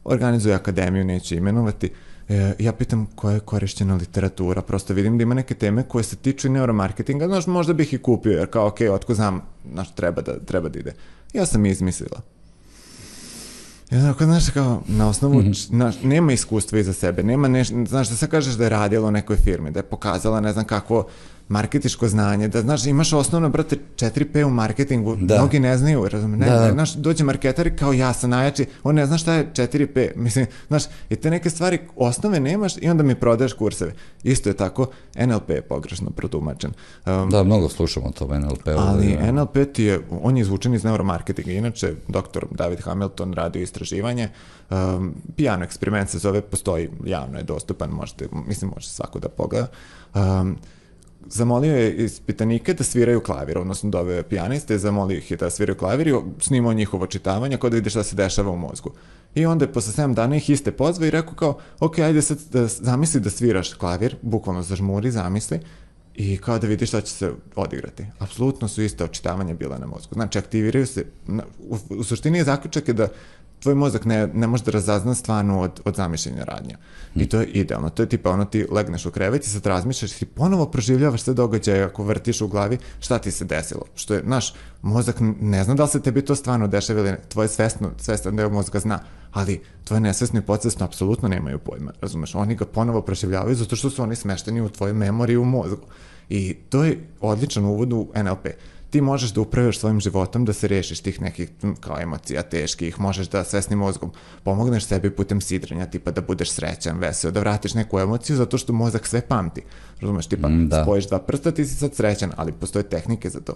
organizuje 0.04 0.54
akademiju, 0.54 1.04
neće 1.04 1.36
imenovati, 1.36 1.86
uh, 1.86 2.11
E, 2.28 2.54
ja 2.58 2.72
pitam 2.72 3.06
koja 3.14 3.34
je 3.34 3.40
korišćena 3.40 3.94
literatura, 3.94 4.62
prosto 4.62 4.94
vidim 4.94 5.18
da 5.18 5.22
ima 5.22 5.34
neke 5.34 5.54
teme 5.54 5.82
koje 5.82 6.04
se 6.04 6.16
tiču 6.16 6.50
neuromarketinga, 6.50 7.26
znaš, 7.26 7.46
možda 7.46 7.72
bih 7.72 7.92
i 7.92 7.98
kupio, 7.98 8.38
jer 8.38 8.50
kao, 8.50 8.66
ok, 8.66 8.80
otko 8.90 9.14
znam, 9.14 9.42
znaš, 9.72 9.94
treba 9.94 10.22
da, 10.22 10.38
treba 10.38 10.68
da 10.68 10.78
ide. 10.78 10.94
Ja 11.32 11.46
sam 11.46 11.66
izmislila. 11.66 12.20
I 13.90 13.96
onako, 13.96 14.24
znaš, 14.24 14.50
kao, 14.50 14.82
na 14.88 15.08
osnovu, 15.08 15.34
mm 15.34 15.44
-hmm. 15.44 15.66
znaš, 15.66 16.02
nema 16.02 16.32
iskustva 16.32 16.78
iza 16.78 16.92
sebe, 16.92 17.22
nema 17.22 17.48
nešto, 17.48 17.84
znaš, 17.88 18.08
da 18.08 18.16
sad 18.16 18.30
kažeš 18.30 18.54
da 18.54 18.64
je 18.64 18.70
radila 18.70 19.08
u 19.08 19.10
nekoj 19.10 19.36
firmi, 19.36 19.70
da 19.70 19.78
je 19.78 19.82
pokazala, 19.82 20.40
ne 20.40 20.52
znam 20.52 20.64
kako, 20.64 21.06
marketičko 21.52 22.08
znanje, 22.08 22.48
da 22.48 22.60
znaš, 22.60 22.86
imaš 22.86 23.12
osnovno, 23.12 23.48
brate, 23.48 23.76
4P 23.96 24.44
u 24.44 24.50
marketingu, 24.50 25.16
da. 25.16 25.34
mnogi 25.34 25.60
ne 25.60 25.76
znaju, 25.78 26.08
razumije, 26.08 26.38
ne, 26.38 26.46
da. 26.46 26.64
ne, 26.64 26.72
znaš, 26.72 26.94
dođe 26.94 27.24
marketar 27.24 27.70
kao 27.78 27.92
ja 27.92 28.12
sam 28.12 28.30
najjači, 28.30 28.66
on 28.82 28.94
ne 28.94 29.06
zna 29.06 29.18
šta 29.18 29.34
je 29.34 29.50
4P, 29.54 30.08
mislim, 30.24 30.46
znaš, 30.68 30.82
i 31.10 31.16
te 31.16 31.30
neke 31.30 31.50
stvari 31.50 31.78
osnove 31.96 32.40
nemaš 32.40 32.76
i 32.80 32.88
onda 32.88 33.02
mi 33.02 33.14
prodaješ 33.14 33.52
kurseve. 33.52 33.92
Isto 34.22 34.48
je 34.48 34.56
tako, 34.56 34.86
NLP 35.26 35.50
je 35.50 35.62
pogrešno 35.62 36.10
protumačen. 36.10 36.72
Um, 37.06 37.30
da, 37.30 37.42
mnogo 37.42 37.68
slušamo 37.68 38.10
to 38.10 38.38
NLP. 38.38 38.68
Ali 38.78 39.16
da. 39.16 39.32
NLP 39.32 39.56
ti 39.72 39.84
je, 39.84 40.00
on 40.22 40.36
je 40.36 40.40
izvučen 40.40 40.74
iz 40.74 40.84
neuromarketinga, 40.84 41.52
inače, 41.52 41.94
doktor 42.08 42.46
David 42.50 42.80
Hamilton 42.80 43.32
radio 43.32 43.62
istraživanje, 43.62 44.28
um, 44.70 45.14
pijano 45.36 45.64
eksperiment 45.64 46.10
se 46.10 46.18
zove, 46.18 46.40
postoji, 46.40 46.88
javno 47.04 47.38
je 47.38 47.44
dostupan, 47.44 47.90
možete, 47.90 48.28
mislim, 48.46 48.70
može 48.74 48.88
svako 48.88 49.18
da 49.18 49.28
pogleda. 49.28 49.66
Um, 50.14 50.56
zamolio 51.26 51.76
je 51.76 51.94
ispitanike 52.04 52.74
da 52.74 52.84
sviraju 52.84 53.20
klavir, 53.20 53.58
odnosno 53.58 53.90
dove 53.90 54.16
da 54.16 54.22
pijaniste, 54.22 54.78
zamolio 54.78 55.18
ih 55.18 55.32
da 55.38 55.50
sviraju 55.50 55.76
klavir 55.76 56.08
i 56.08 56.14
snimao 56.40 56.72
njihovo 56.72 57.06
čitavanje 57.06 57.56
kao 57.56 57.70
da 57.70 57.76
vidi 57.76 57.90
šta 57.90 58.02
se 58.02 58.16
dešava 58.16 58.50
u 58.50 58.56
mozgu. 58.56 58.92
I 59.34 59.46
onda 59.46 59.64
je 59.64 59.72
posle 59.72 60.04
7 60.04 60.14
dana 60.14 60.36
ih 60.36 60.50
iste 60.50 60.72
pozva 60.72 61.06
i 61.06 61.10
rekao 61.10 61.34
kao, 61.34 61.58
ok, 61.80 61.98
ajde 61.98 62.22
sad 62.22 62.38
da 62.52 62.66
zamisli 62.66 63.20
da 63.20 63.30
sviraš 63.30 63.74
klavir, 63.74 64.16
bukvalno 64.22 64.62
zažmuri, 64.62 65.10
zamisli, 65.10 65.60
i 66.14 66.36
kao 66.36 66.58
da 66.58 66.66
vidiš 66.66 66.88
šta 66.88 67.00
će 67.00 67.12
se 67.12 67.32
odigrati. 67.56 68.06
Apsolutno 68.18 68.68
su 68.68 68.82
iste 68.82 69.04
očitavanja 69.04 69.54
bila 69.54 69.78
na 69.78 69.86
mozgu. 69.86 70.14
Znači, 70.14 70.38
aktiviraju 70.38 70.86
se, 70.86 71.04
u, 71.68 71.76
u 71.90 72.04
suštini 72.04 72.38
je 72.38 72.44
zaključak 72.44 72.88
je 72.88 72.94
da 72.94 73.08
tvoj 73.62 73.74
mozak 73.74 74.04
ne, 74.04 74.26
ne 74.26 74.46
može 74.46 74.64
da 74.64 74.70
razazna 74.70 75.14
stvarno 75.14 75.60
od, 75.60 75.80
od 75.84 75.96
zamišljenja 75.96 76.44
radnja. 76.44 76.76
I 77.14 77.28
to 77.28 77.40
je 77.40 77.46
idealno. 77.46 77.90
To 77.90 78.02
je 78.02 78.08
tipa 78.08 78.30
ono 78.30 78.44
ti 78.44 78.66
legneš 78.70 79.06
u 79.06 79.10
krevet 79.10 79.44
i 79.44 79.50
sad 79.50 79.66
razmišljaš 79.66 80.22
i 80.22 80.26
ponovo 80.26 80.66
proživljavaš 80.66 81.22
sve 81.22 81.34
događaje 81.34 81.82
ako 81.82 82.04
vrtiš 82.04 82.40
u 82.40 82.48
glavi 82.48 82.78
šta 83.00 83.18
ti 83.18 83.30
se 83.30 83.44
desilo. 83.44 83.84
Što 83.94 84.14
je, 84.14 84.22
naš 84.24 84.54
mozak 84.82 85.16
ne 85.40 85.64
zna 85.64 85.74
da 85.74 85.82
li 85.82 85.88
se 85.88 86.02
tebi 86.02 86.24
to 86.24 86.34
stvarno 86.34 86.68
dešava 86.68 87.00
ili. 87.00 87.16
Tvoje 87.28 87.48
svesno, 87.48 87.90
svestan 87.98 88.36
deo 88.36 88.50
mozga 88.50 88.78
zna, 88.78 88.98
ali 89.32 89.60
tvoje 89.84 90.00
nesvesno 90.00 90.38
i 90.38 90.42
podsvesno 90.42 90.86
apsolutno 90.86 91.28
nemaju 91.28 91.58
pojma. 91.58 91.92
Razumeš? 92.00 92.34
Oni 92.34 92.54
ga 92.54 92.64
ponovo 92.64 93.02
proživljavaju 93.02 93.54
zato 93.54 93.76
što 93.76 93.90
su 93.90 94.02
oni 94.02 94.16
smešteni 94.16 94.60
u 94.60 94.68
tvojoj 94.68 94.94
memoriji 94.94 95.36
u 95.36 95.44
mozgu. 95.44 95.86
I 96.28 96.54
to 96.54 96.84
je 96.84 97.08
odličan 97.20 97.64
uvod 97.64 97.92
u 97.92 98.08
NLP 98.14 98.46
ti 98.92 99.00
možeš 99.00 99.30
da 99.32 99.40
upravljaš 99.40 99.78
svojim 99.78 100.00
životom, 100.00 100.44
da 100.44 100.52
se 100.52 100.68
rešiš 100.68 101.00
tih 101.00 101.20
nekih 101.20 101.50
kao 101.80 102.00
emocija 102.00 102.42
teških, 102.42 103.00
možeš 103.00 103.28
da 103.28 103.44
svesnim 103.44 103.78
mozgom 103.78 104.12
pomogneš 104.42 104.84
sebi 104.84 105.10
putem 105.10 105.40
sidrenja, 105.40 105.86
tipa 105.86 106.10
da 106.10 106.20
budeš 106.20 106.50
srećan, 106.50 106.98
veseo, 106.98 107.30
da 107.30 107.40
vratiš 107.40 107.74
neku 107.74 107.98
emociju 107.98 108.36
zato 108.36 108.58
što 108.58 108.72
mozak 108.72 109.06
sve 109.06 109.20
pamti. 109.20 109.62
Razumeš, 110.00 110.26
tipa 110.26 110.48
Mm, 110.48 110.68
da. 110.68 110.82
spojiš 110.84 111.08
dva 111.08 111.18
prsta, 111.18 111.50
ti 111.50 111.66
si 111.66 111.74
sad 111.76 111.94
srećan, 111.94 112.32
ali 112.36 112.52
postoje 112.52 112.82
tehnike 112.82 113.30
za 113.30 113.40
to. 113.40 113.54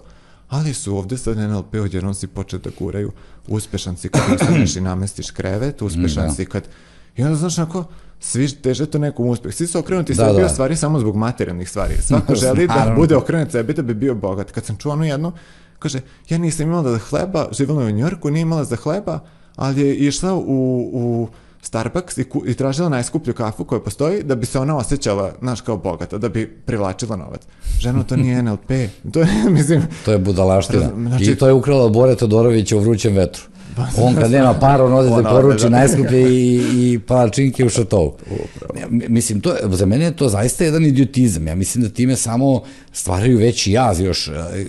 Ali 0.49 0.73
su 0.73 0.97
ovde 0.97 1.17
sad 1.17 1.37
NLP 1.37 1.73
odjednom 1.75 2.13
si 2.13 2.27
počeo 2.27 2.59
da 2.59 2.69
guraju, 2.79 3.11
uspešan 3.47 3.97
si 3.97 4.09
kad 4.09 4.21
ustaneš 4.35 4.75
i 4.77 4.81
namestiš 4.81 5.31
krevet, 5.31 5.81
uspešan 5.81 6.27
Da. 6.27 6.33
si 6.33 6.45
kad... 6.45 6.63
I 7.17 7.23
onda 7.23 7.35
znaš 7.35 7.57
onako, 7.57 7.83
svi 8.19 8.47
teže 8.51 8.85
to 8.85 8.97
nekom 8.99 9.27
uspeh. 9.27 9.53
Svi 9.53 9.67
su 9.67 9.79
okrenuti 9.79 10.13
Da, 10.13 10.25
sebi 10.25 10.41
da. 10.41 10.49
stvari 10.49 10.75
samo 10.75 10.99
zbog 10.99 11.15
materijalnih 11.15 11.69
stvari. 11.69 11.93
Svako 12.01 12.35
želi 12.43 12.67
da 12.67 12.93
bude 12.97 13.15
okrenut 13.15 13.51
sebi 13.51 13.73
da 13.73 13.81
bi 13.81 13.93
bio 13.93 14.15
bogat. 14.15 14.51
Kad 14.51 14.65
sam 14.65 14.75
čuo 14.75 14.93
onu 14.93 15.05
jednu, 15.05 15.31
kaže, 15.79 15.99
ja 16.29 16.37
nisam 16.37 16.67
imala 16.67 16.91
za 16.91 16.97
hleba, 16.99 17.47
živjela 17.51 17.81
je 17.81 17.87
u 17.87 17.91
Njorku, 17.91 18.29
nije 18.29 18.41
imala 18.41 18.63
za 18.63 18.75
hleba, 18.75 19.19
ali 19.55 19.81
je 19.81 19.95
išla 19.95 20.33
u, 20.33 20.41
u 20.93 21.27
Starbucks 21.61 22.17
i, 22.17 22.23
ku, 22.23 22.43
i 22.47 22.53
tražila 22.53 22.89
najskuplju 22.89 23.33
kafu 23.33 23.65
koja 23.65 23.81
postoji 23.81 24.23
da 24.23 24.35
bi 24.35 24.45
se 24.45 24.59
ona 24.59 24.77
osjećala, 24.77 25.31
znaš, 25.39 25.61
kao 25.61 25.77
bogata, 25.77 26.17
da 26.17 26.29
bi 26.29 26.47
privlačila 26.65 27.15
novac. 27.15 27.41
Ženo, 27.79 28.03
to 28.03 28.15
nije 28.15 28.41
NLP. 28.43 28.67
To 29.13 29.19
je, 29.19 29.27
mislim, 29.49 29.81
To 30.05 30.11
je 30.11 30.17
budalaština. 30.17 30.89
Znači- 30.97 31.23
I 31.23 31.35
to 31.35 31.47
je 31.47 31.53
ukrala 31.53 31.89
Bore 31.89 32.15
Todorovića 32.15 32.77
u 32.77 32.79
vrućem 32.79 33.15
vetru. 33.15 33.43
On 33.97 34.15
kad 34.15 34.31
nema 34.31 34.53
para, 34.53 34.85
on 34.85 34.93
ode 34.93 35.09
da 35.13 35.29
poruči 35.31 35.63
da. 35.63 35.69
najskuplje 35.69 36.21
i, 36.23 36.55
i 36.73 36.99
palačinke 36.99 37.65
u 37.65 37.69
šatovu. 37.69 38.17
Mislim, 38.89 39.41
to, 39.41 39.49
je- 39.51 39.59
za 39.65 39.85
mene 39.85 40.05
je 40.05 40.15
to 40.15 40.29
zaista 40.29 40.63
jedan 40.63 40.85
idiotizam. 40.85 41.47
Ja 41.47 41.55
mislim 41.55 41.83
da 41.83 41.89
time 41.89 42.15
samo 42.15 42.61
stvaraju 42.93 43.37
veći 43.37 43.71
jaz 43.71 43.99
još, 43.99 44.27
e, 44.27 44.31
e, 44.31 44.63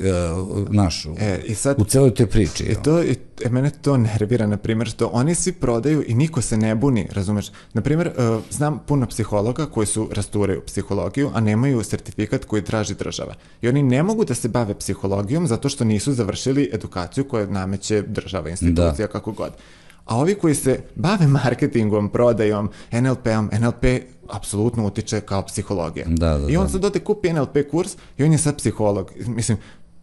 naš, 0.71 1.07
u, 1.07 1.15
E, 1.21 1.41
i 1.47 1.55
sad- 1.55 1.77
u 1.79 1.85
celoj 1.85 2.11
toj 2.11 2.27
priči. 2.27 2.65
I 2.65 2.75
to, 2.75 3.03
i, 3.03 3.15
e, 3.45 3.49
mene 3.49 3.71
to 3.71 3.97
nervira, 3.97 4.47
na 4.47 4.57
primjer, 4.57 4.89
što 4.89 5.11
oni 5.13 5.35
svi 5.35 5.53
prodaju 5.53 6.05
i 6.07 6.15
niko 6.15 6.43
se 6.43 6.57
ne 6.57 6.75
buni, 6.75 7.09
razumeš? 7.13 7.51
Na 7.73 7.81
primjer, 7.83 8.09
uh, 8.09 8.43
znam 8.51 8.79
puno 8.87 9.07
psihologa 9.07 9.67
koji 9.67 9.87
su 9.87 10.09
rasturaju 10.13 10.63
psihologiju, 10.67 11.31
a 11.35 11.41
nemaju 11.41 11.83
sertifikat 11.83 12.45
koji 12.45 12.65
traži 12.65 12.95
država. 12.95 13.35
I 13.63 13.69
oni 13.69 13.83
ne 13.83 14.03
mogu 14.03 14.25
da 14.25 14.35
se 14.35 14.49
bave 14.49 14.75
psihologijom 14.75 15.47
zato 15.47 15.69
što 15.69 15.85
nisu 15.85 16.13
završili 16.13 16.71
edukaciju 16.73 17.25
koju 17.25 17.51
nameće 17.51 18.03
država, 18.03 18.51
institucija, 18.51 19.07
kako 19.07 19.33
god. 19.33 19.53
A 20.05 20.17
ovi 20.17 20.35
koji 20.35 20.55
se 20.55 20.81
bave 20.95 21.27
marketingom, 21.27 22.09
prodajom, 22.09 22.71
NLP-om, 22.93 23.51
NLP 23.61 23.85
apsolutno 24.29 24.87
utiče 24.87 25.21
kao 25.21 25.43
psihologija. 25.43 26.07
Da, 26.09 26.39
da, 26.39 26.51
I 26.51 26.57
on 26.57 26.67
da. 26.67 26.73
sad 26.73 26.85
ode 26.85 26.99
kupi 26.99 27.33
NLP 27.33 27.57
kurs 27.71 27.97
i 28.19 28.25
on 28.25 28.33
je 28.33 28.39
sad 28.39 28.57
psiholog. 28.57 29.13
Mislim, 29.27 29.59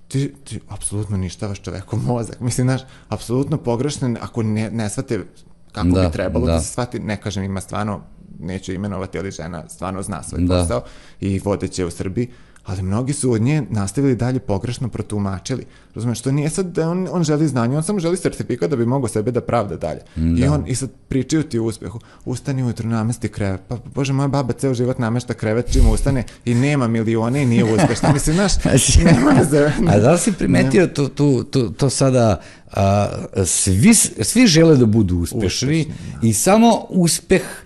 ti, 0.08 0.34
ti 0.44 0.60
apsolutno 0.70 1.18
ništavaš 1.18 1.62
čovekom 1.62 2.04
mozak. 2.06 2.40
Mislim, 2.40 2.68
znaš, 2.68 2.82
apsolutno 3.10 3.58
pogrešno 3.58 4.16
ako 4.22 4.44
ne, 4.44 4.72
ne 4.72 4.90
shvate 4.90 5.24
kako 5.72 5.88
Da, 5.88 6.02
bi 6.02 6.12
trebalo 6.12 6.46
da. 6.46 6.52
da. 6.52 6.60
se 6.60 6.72
shvati. 6.72 7.00
Ne 7.00 7.22
kažem, 7.22 7.44
ima 7.44 7.62
stvarno, 7.62 8.02
neću 8.40 8.74
imenovati, 8.74 9.20
ali 9.20 9.32
žena 9.32 9.70
stvarno 9.70 10.02
zna 10.02 10.24
svoj 10.24 10.42
Da. 10.42 10.62
posao 10.62 10.84
i 11.20 11.40
vodeće 11.40 11.86
u 11.86 11.92
Srbiji, 11.92 12.30
ali 12.66 12.82
mnogi 12.82 13.14
su 13.14 13.32
od 13.32 13.42
nje 13.42 13.64
nastavili 13.70 14.16
dalje 14.16 14.40
pogrešno 14.40 14.90
protumačili. 14.90 15.66
Razumeš, 15.96 16.22
to 16.22 16.32
nije 16.32 16.50
sad 16.50 16.66
da 16.66 16.90
on, 16.90 17.08
on 17.12 17.24
želi 17.24 17.48
znanje, 17.48 17.78
on 17.78 17.84
samo 17.84 18.00
želi 18.00 18.18
sertifikat 18.18 18.70
da 18.70 18.76
bi 18.76 18.86
mogao 18.86 19.08
sebe 19.08 19.32
da 19.32 19.42
pravda 19.42 19.76
dalje. 19.76 20.02
I 20.38 20.48
on, 20.48 20.64
i 20.68 20.76
sad 20.76 20.90
pričaju 21.08 21.44
ti 21.44 21.60
o 21.60 21.64
uspehu. 21.64 22.00
Ustani 22.26 22.64
ujutru, 22.64 22.90
namesti 22.90 23.28
krevet. 23.28 23.62
Pa, 23.68 23.78
bože, 23.96 24.14
moja 24.14 24.28
baba 24.28 24.54
ceo 24.54 24.74
život 24.74 25.00
namešta 25.00 25.34
krevet 25.34 25.72
čim 25.74 25.90
ustane 25.92 26.24
i 26.46 26.54
nema 26.54 26.88
milione 26.88 27.44
i 27.44 27.46
nije 27.46 27.64
uspešna. 27.64 28.14
Mislim, 28.14 28.36
znaš, 28.36 28.54
nema 29.12 29.44
za... 29.44 29.72
A 29.88 30.00
da 30.00 30.12
li 30.12 30.20
si 30.20 30.32
primetio 30.32 30.88
to, 30.88 31.08
to, 31.08 31.44
to, 31.52 31.70
to 31.70 31.90
sada, 31.90 32.42
a, 32.72 33.08
svi, 33.46 33.94
svi 34.22 34.48
žele 34.48 34.78
da 34.78 34.86
budu 34.86 35.18
uspešni 35.18 35.94
i 36.24 36.34
samo 36.34 36.86
uspeh 36.90 37.65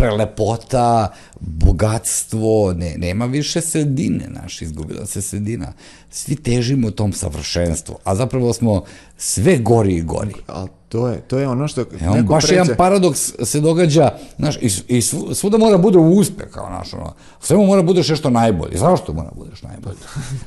prelepota, 0.00 1.12
bogatstvo, 1.40 2.72
ne, 2.72 2.94
nema 2.98 3.26
više 3.26 3.60
sredine, 3.60 4.26
naš, 4.28 4.62
izgubila 4.62 5.06
se 5.06 5.22
sredina. 5.22 5.72
Svi 6.10 6.36
težimo 6.36 6.90
tom 6.90 7.12
savršenstvu, 7.12 7.98
a 8.04 8.14
zapravo 8.14 8.52
smo 8.52 8.84
sve 9.16 9.58
gori 9.58 9.94
i 9.94 10.02
gori. 10.02 10.34
Ali 10.46 10.68
to 10.90 11.08
je, 11.08 11.20
to 11.20 11.38
je 11.38 11.48
ono 11.48 11.68
što... 11.68 11.80
E, 11.80 11.84
on 12.08 12.16
neko 12.16 12.32
baš 12.34 12.44
preće- 12.44 12.54
jedan 12.54 12.76
paradoks 12.76 13.32
se 13.42 13.60
događa, 13.60 14.10
znaš, 14.38 14.56
i, 14.56 14.70
i 14.88 15.02
svu- 15.02 15.34
svuda 15.34 15.58
mora 15.58 15.78
bude 15.78 15.98
uspeh, 15.98 16.46
kao 16.50 16.70
naš, 16.70 16.94
ono, 16.94 17.14
svemu 17.40 17.66
mora 17.66 17.82
budeš 17.82 18.08
nešto 18.08 18.30
najbolje. 18.30 18.78
Zašto 18.78 19.12
mora 19.12 19.30
budeš 19.36 19.62
najbolje? 19.62 19.96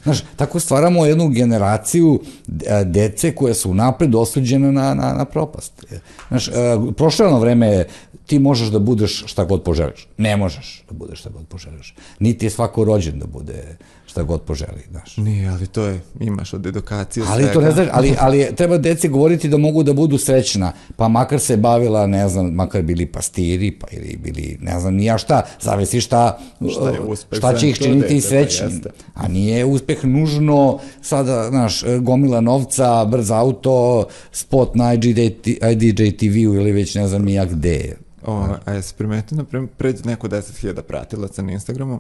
Znaš, 0.03 0.23
tako 0.35 0.59
stvaramo 0.59 1.05
jednu 1.05 1.27
generaciju 1.27 2.19
e, 2.65 2.83
dece 2.85 3.35
koje 3.35 3.53
su 3.53 3.73
napred 3.73 4.15
osuđene 4.15 4.71
na, 4.71 4.93
na, 4.93 5.13
na 5.13 5.25
propast. 5.25 5.85
Znaš, 6.27 6.47
e, 6.47 6.51
prošlo 6.97 7.25
je 7.25 7.29
ono 7.29 7.39
vreme, 7.39 7.85
ti 8.25 8.39
možeš 8.39 8.67
da 8.67 8.79
budeš 8.79 9.23
šta 9.25 9.43
god 9.43 9.63
poželiš. 9.63 10.07
Ne 10.17 10.37
možeš 10.37 10.83
da 10.89 10.93
budeš 10.97 11.19
šta 11.19 11.29
god 11.29 11.47
poželiš. 11.47 11.95
Niti 12.19 12.45
je 12.45 12.49
svako 12.49 12.83
rođen 12.83 13.19
da 13.19 13.25
bude 13.25 13.77
šta 14.13 14.23
god 14.23 14.41
poželi, 14.41 14.81
znaš. 14.91 15.17
Nije, 15.17 15.49
ali 15.49 15.67
to 15.67 15.83
je, 15.85 16.01
imaš 16.19 16.53
od 16.53 16.65
edukacije 16.65 17.25
Ali 17.29 17.43
svega. 17.43 17.53
to 17.53 17.61
ne 17.61 17.71
znaš, 17.71 17.87
ali, 17.91 18.15
ali 18.19 18.55
treba 18.55 18.77
deci 18.77 19.09
govoriti 19.09 19.49
da 19.49 19.57
mogu 19.57 19.83
da 19.83 19.93
budu 19.93 20.17
srećna, 20.17 20.71
pa 20.95 21.07
makar 21.07 21.39
se 21.39 21.57
bavila, 21.57 22.07
ne 22.07 22.29
znam, 22.29 22.45
makar 22.53 22.81
bili 22.81 23.05
pastiri, 23.05 23.71
pa 23.71 23.87
ili 23.91 24.17
bili, 24.23 24.57
ne 24.61 24.79
znam, 24.79 24.93
ni 24.95 25.05
ja 25.05 25.17
šta, 25.17 25.41
zavisi 25.61 26.01
šta, 26.01 26.39
Šta 26.71 26.89
je 26.89 26.99
uspeh 26.99 27.37
šta 27.37 27.53
će 27.57 27.69
ih 27.69 27.77
činiti 27.77 28.15
pa 28.15 28.27
srećnim. 28.27 28.69
jeste. 28.69 28.89
A 29.13 29.27
nije 29.27 29.65
uspeh 29.65 30.05
nužno 30.05 30.79
sada, 31.01 31.47
znaš, 31.49 31.83
gomila 32.01 32.41
novca, 32.41 33.05
brz 33.05 33.31
auto, 33.31 34.05
spot 34.31 34.75
na 34.75 34.93
IDJ, 34.93 35.21
IDJ 35.71 36.11
TV-u 36.17 36.53
ili 36.55 36.71
već 36.71 36.95
ne 36.95 37.07
znam 37.07 37.21
ni 37.25 37.33
ja 37.33 37.45
gde. 37.45 37.95
O, 38.25 38.45
a 38.65 38.73
jesi 38.73 38.93
primetio, 38.97 39.37
na 39.37 39.43
primjer, 39.43 39.69
pređe 39.77 40.03
neko 40.05 40.27
10.000 40.27 40.81
pratilaca 40.81 41.41
na 41.41 41.51
Instagramu 41.51 41.99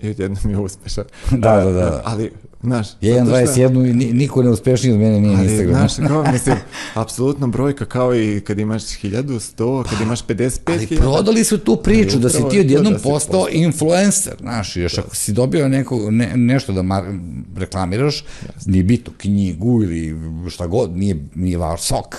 i 0.00 0.10
odjednom 0.10 0.50
je 0.50 0.58
uspešan. 0.58 1.04
Da, 1.32 1.56
da, 1.56 1.72
da. 1.72 2.02
Ali, 2.04 2.30
znaš... 2.62 2.88
što- 2.88 2.96
1.21 3.00 3.90
i 3.90 3.94
ni- 3.94 4.12
niko 4.12 4.42
ne 4.42 4.50
uspešniji 4.50 4.92
od 4.92 5.00
mene 5.00 5.20
nije 5.20 5.32
na 5.32 5.38
Ali, 5.38 5.46
Instagramu. 5.46 5.78
znaš, 5.88 6.08
kao, 6.08 6.32
mislim, 6.32 6.56
apsolutno 6.94 7.46
brojka 7.46 7.84
kao 7.84 8.14
i 8.14 8.40
kad 8.40 8.58
imaš 8.58 8.82
1000, 8.82 9.22
100, 9.56 9.84
kad 9.84 10.00
imaš 10.00 10.22
55 10.22 10.58
Ali 10.68 10.86
prodali 10.88 11.44
su 11.44 11.58
tu 11.58 11.76
priču, 11.76 12.18
da 12.18 12.28
si 12.28 12.42
ti 12.50 12.60
odjednom 12.60 12.92
da 12.92 12.98
postao 12.98 13.10
postao. 13.40 13.46
influencer, 13.52 14.34
znaš, 14.40 14.76
još 14.76 14.98
ako 14.98 15.16
si 15.16 15.32
dobio 15.32 15.68
neko, 15.68 16.10
ne, 16.10 16.32
nešto 16.36 16.72
da 16.72 16.82
mar, 16.82 17.04
reklamiraš, 17.56 18.24
nije 18.66 18.84
bitno, 18.84 19.12
knjigu 19.16 19.82
ili 19.82 20.16
šta 20.50 20.66
god, 20.66 20.96
nije, 20.96 21.16
nije 21.34 21.58
vaš 21.58 21.82
sok. 21.82 22.16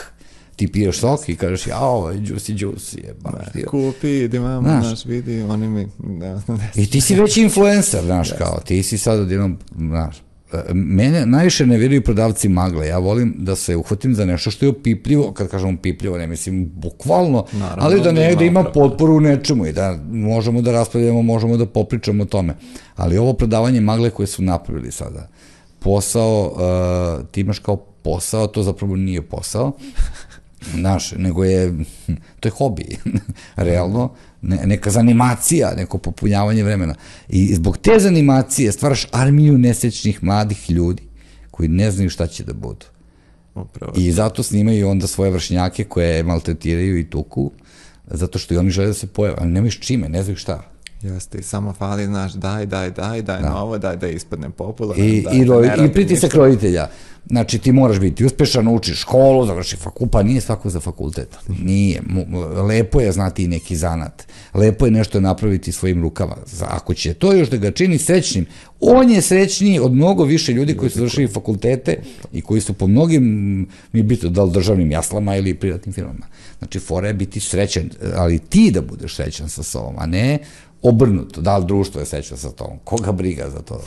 Ti 0.55 0.67
piješ 0.67 0.99
sok 0.99 1.29
i 1.29 1.35
kažeš, 1.35 1.67
ja, 1.67 1.79
ovo 1.79 2.09
je 2.09 2.19
juicy 2.19 2.65
juicy, 2.65 2.97
je 2.97 3.13
baš 3.21 3.51
ti. 3.53 3.63
Kupi, 3.63 4.27
da 4.27 4.37
imamo, 4.37 4.61
Znaš. 4.61 4.85
znaš, 4.85 5.05
vidi, 5.05 5.41
oni 5.41 5.67
mi... 5.67 5.87
Ne, 5.99 6.29
ne, 6.47 6.71
I 6.75 6.89
ti 6.89 7.01
si 7.01 7.15
već 7.15 7.37
influencer, 7.37 8.03
znaš, 8.03 8.31
kao, 8.37 8.59
ti 8.65 8.83
si 8.83 8.97
sad 8.97 9.19
odjednom, 9.19 9.57
znaš, 9.77 10.17
e, 10.53 10.73
Mene 10.73 11.25
najviše 11.25 11.65
ne 11.65 11.77
vjeruju 11.77 12.03
prodavci 12.03 12.49
magle. 12.49 12.87
Ja 12.87 12.97
volim 12.97 13.35
da 13.37 13.55
se 13.55 13.75
uhvatim 13.75 14.15
za 14.15 14.25
nešto 14.25 14.51
što 14.51 14.65
je 14.65 14.69
opipljivo, 14.69 15.31
kad 15.31 15.47
kažem 15.47 15.75
opipljivo, 15.75 16.17
ne 16.17 16.27
mislim 16.27 16.71
bukvalno, 16.75 17.45
Naravno, 17.51 17.83
ali 17.83 17.97
da 17.97 18.03
da 18.03 18.11
negde 18.11 18.45
ima 18.45 18.59
opravdanje. 18.59 18.89
potporu 18.89 19.13
u 19.15 19.21
nečemu 19.21 19.65
i 19.65 19.73
da 19.73 19.99
možemo 20.11 20.61
da 20.61 20.71
raspravljamo, 20.71 21.21
možemo 21.21 21.57
da 21.57 21.65
popričamo 21.65 22.23
o 22.23 22.27
tome. 22.27 22.55
Ali 22.95 23.17
ovo 23.17 23.33
prodavanje 23.33 23.81
magle 23.81 24.09
koje 24.09 24.27
su 24.27 24.43
napravili 24.43 24.91
sada, 24.91 25.27
posao, 25.79 26.51
uh, 27.19 27.27
ti 27.31 27.41
imaš 27.41 27.59
kao 27.59 27.75
posao, 27.75 28.47
to 28.47 28.63
zapravo 28.63 28.95
nije 28.95 29.21
posao, 29.21 29.71
Znaš, 30.73 31.11
nego 31.11 31.43
je, 31.43 31.73
to 32.39 32.47
je 32.47 32.51
hobi, 32.51 32.97
realno, 33.55 34.13
ne, 34.41 34.59
neka 34.65 34.89
zanimacija, 34.89 35.73
neko 35.77 35.97
popunjavanje 35.97 36.63
vremena. 36.63 36.95
I 37.29 37.55
zbog 37.55 37.77
te 37.77 37.99
zanimacije 37.99 38.71
stvaraš 38.71 39.07
armiju 39.11 39.57
nesečnih 39.57 40.23
mladih 40.23 40.71
ljudi 40.71 41.03
koji 41.51 41.69
ne 41.69 41.91
znaju 41.91 42.09
šta 42.09 42.27
će 42.27 42.43
da 42.43 42.53
budu. 42.53 42.85
upravo. 43.55 43.93
I 43.95 44.11
zato 44.11 44.43
snimaju 44.43 44.89
onda 44.89 45.07
svoje 45.07 45.31
vršnjake 45.31 45.83
koje 45.83 46.23
maltretiraju 46.23 46.99
i 46.99 47.09
tuku, 47.09 47.51
zato 48.07 48.39
što 48.39 48.53
i 48.53 48.57
oni 48.57 48.69
žele 48.69 48.87
da 48.87 48.93
se 48.93 49.07
pojave, 49.07 49.37
ali 49.39 49.51
nemaju 49.51 49.71
s 49.71 49.79
čime, 49.79 50.09
ne 50.09 50.23
znaju 50.23 50.37
šta. 50.37 50.74
Jeste, 51.01 51.37
i 51.37 51.43
samo 51.43 51.73
fali, 51.73 52.05
znaš, 52.05 52.33
daj, 52.33 52.65
daj, 52.65 52.91
daj, 52.91 53.21
daj 53.21 53.41
da. 53.41 53.49
novo, 53.49 53.77
daj 53.77 53.97
da 53.97 54.07
ispadne 54.07 54.49
popularno. 54.49 55.03
I, 55.03 55.21
daj, 55.21 55.35
i, 55.37 55.45
da 55.45 55.53
ro, 55.53 55.61
ne 55.61 55.85
i 55.85 55.93
pritisak 55.93 56.23
ništa. 56.23 56.37
roditelja. 56.37 56.87
Znači, 57.29 57.59
ti 57.59 57.71
moraš 57.71 57.99
biti 57.99 58.25
uspešan, 58.25 58.67
učiš 58.67 58.99
školu, 58.99 59.45
završi 59.45 59.75
fakultet, 59.75 60.11
pa 60.11 60.23
nije 60.23 60.41
svako 60.41 60.69
za 60.69 60.79
fakultet. 60.79 61.37
Nije. 61.47 62.01
Lepo 62.67 63.01
je 63.01 63.11
znati 63.11 63.43
i 63.43 63.47
neki 63.47 63.75
zanat. 63.75 64.27
Lepo 64.53 64.85
je 64.85 64.91
nešto 64.91 65.19
napraviti 65.19 65.71
svojim 65.71 66.01
rukama. 66.01 66.35
Ako 66.61 66.93
će 66.93 67.13
to 67.13 67.33
još 67.33 67.49
da 67.49 67.57
ga 67.57 67.71
čini 67.71 67.97
srećnim, 67.97 68.45
on 68.79 69.09
je 69.11 69.21
srećniji 69.21 69.79
od 69.79 69.93
mnogo 69.93 70.23
više 70.23 70.53
ljudi 70.53 70.77
koji 70.77 70.89
su 70.89 70.97
završili 70.97 71.27
fakultete 71.27 71.97
i 72.33 72.41
koji 72.41 72.61
su 72.61 72.73
po 72.73 72.87
mnogim, 72.87 73.23
mi 73.91 74.03
bitno 74.03 74.29
da 74.29 74.43
li 74.43 74.51
državnim 74.51 74.91
jaslama 74.91 75.35
ili 75.35 75.53
privatnim 75.53 75.93
firmama. 75.93 76.25
Znači, 76.59 76.79
fora 76.79 77.07
je 77.07 77.13
biti 77.13 77.39
srećan, 77.39 77.89
ali 78.15 78.39
ti 78.39 78.71
da 78.71 78.81
budeš 78.81 79.15
srećan 79.15 79.49
sa 79.49 79.63
sobom, 79.63 79.95
a 79.97 80.05
ne 80.05 80.39
obrnuto, 80.85 81.41
da 81.41 81.57
li 81.57 81.65
društvo 81.65 81.99
je 81.99 82.05
srećno 82.05 82.37
sa 82.37 82.51
tobom, 82.51 82.77
koga 82.83 83.11
briga 83.11 83.49
za 83.49 83.59
to. 83.59 83.81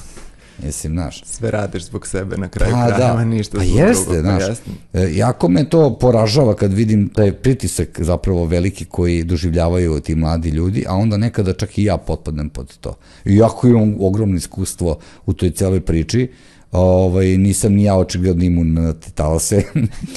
Mislim, 0.64 0.92
znaš. 0.92 1.22
Sve 1.24 1.50
radiš 1.50 1.84
zbog 1.84 2.06
sebe 2.06 2.36
na 2.36 2.48
kraju 2.48 2.72
Pa 2.72 2.86
krajeva, 2.86 3.14
da, 3.16 3.24
ništa 3.24 3.58
pa 3.58 3.64
zbog 3.64 3.78
jeste, 3.78 4.04
drugog. 4.04 4.20
znaš. 4.22 4.42
Pa 4.42 4.48
jeste. 4.48 4.70
E, 4.92 5.16
Jako 5.16 5.48
me 5.48 5.68
to 5.68 5.98
poražava 5.98 6.54
kad 6.54 6.72
vidim 6.72 7.08
taj 7.08 7.32
pritisak 7.32 8.00
zapravo 8.00 8.44
veliki 8.44 8.84
koji 8.84 9.24
doživljavaju 9.24 10.00
ti 10.00 10.14
mladi 10.14 10.48
ljudi, 10.50 10.84
a 10.88 10.94
onda 10.94 11.16
nekada 11.16 11.52
čak 11.52 11.78
i 11.78 11.84
ja 11.84 11.96
potpadnem 11.96 12.48
pod 12.48 12.78
to. 12.78 12.94
Iako 13.24 13.66
imam 13.68 13.94
ogromno 14.00 14.36
iskustvo 14.36 14.98
u 15.26 15.32
toj 15.32 15.50
celoj 15.50 15.80
priči, 15.80 16.30
ovaj, 16.72 17.26
nisam 17.26 17.72
ni 17.72 17.84
ja 17.84 17.96
očigledno 17.96 18.44
imun 18.44 18.72
na 18.72 18.92
te 18.92 19.10
talase. 19.10 19.62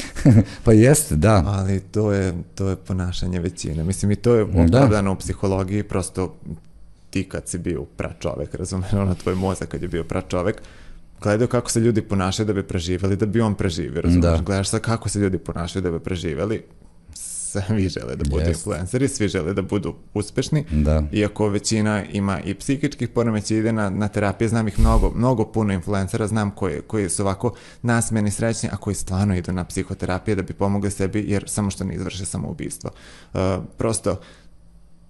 pa 0.66 0.74
jeste, 0.74 1.16
da. 1.16 1.44
Ali 1.48 1.80
to 1.80 2.12
je, 2.12 2.34
to 2.56 2.70
je 2.70 2.76
ponašanje 2.76 3.40
većine. 3.40 3.84
Mislim, 3.84 4.12
i 4.12 4.16
to 4.16 4.36
je 4.36 4.46
Da. 4.46 4.62
opravdano 4.64 5.12
u 5.12 5.16
psihologiji, 5.16 5.84
prosto 5.84 6.36
ti 7.12 7.24
kad 7.30 7.48
si 7.48 7.58
bio 7.58 7.84
pračovek, 7.86 8.56
razumeš, 8.56 8.94
ono 8.94 9.16
tvoj 9.16 9.36
mozak 9.36 9.70
kad 9.70 9.82
je 9.82 9.88
bio 9.88 10.04
pračovek, 10.04 10.62
gledao 11.22 11.48
kako 11.48 11.72
se 11.72 11.80
ljudi 11.80 12.02
ponašaju 12.02 12.48
da 12.48 12.54
bi 12.54 12.64
preživeli, 12.64 13.16
da 13.16 13.26
bi 13.26 13.42
on 13.42 13.56
preživio, 13.56 14.02
razumeš? 14.02 14.22
Da. 14.22 14.44
Gledaš 14.46 14.70
sad 14.70 14.82
kako 14.82 15.10
se 15.10 15.20
ljudi 15.20 15.38
ponašaju 15.38 15.84
da 15.84 15.92
bi 15.92 16.00
preživeli, 16.00 16.64
svi 17.14 17.90
žele 17.90 18.16
da 18.16 18.24
budu 18.30 18.42
Jest. 18.42 18.50
influenceri, 18.60 19.08
svi 19.08 19.28
žele 19.28 19.54
da 19.54 19.62
budu 19.62 19.96
uspešni, 20.14 20.66
Da. 20.72 21.04
iako 21.12 21.50
većina 21.50 22.04
ima 22.06 22.40
i 22.42 22.54
psihičkih 22.54 23.10
poremeća, 23.10 23.56
ide 23.56 23.72
na, 23.72 23.90
na 23.90 24.08
terapije, 24.08 24.48
znam 24.48 24.68
ih 24.68 24.80
mnogo, 24.80 25.12
mnogo 25.16 25.52
puno 25.52 25.74
influencera, 25.74 26.28
znam 26.28 26.52
koji, 26.52 26.82
koji 26.82 27.10
su 27.10 27.22
ovako 27.24 27.54
nasmeni, 27.82 28.32
srećni, 28.32 28.70
a 28.72 28.78
koji 28.78 28.96
stvarno 28.96 29.36
idu 29.36 29.52
na 29.52 29.64
psihoterapije 29.66 30.36
da 30.36 30.42
bi 30.42 30.54
pomogli 30.54 30.92
sebi, 30.92 31.26
jer 31.28 31.44
samo 31.48 31.72
što 31.72 31.84
ne 31.84 31.96
izvrše 31.96 32.26
samoubistvo. 32.26 32.92
Uh, 33.34 33.40
prosto, 33.78 34.20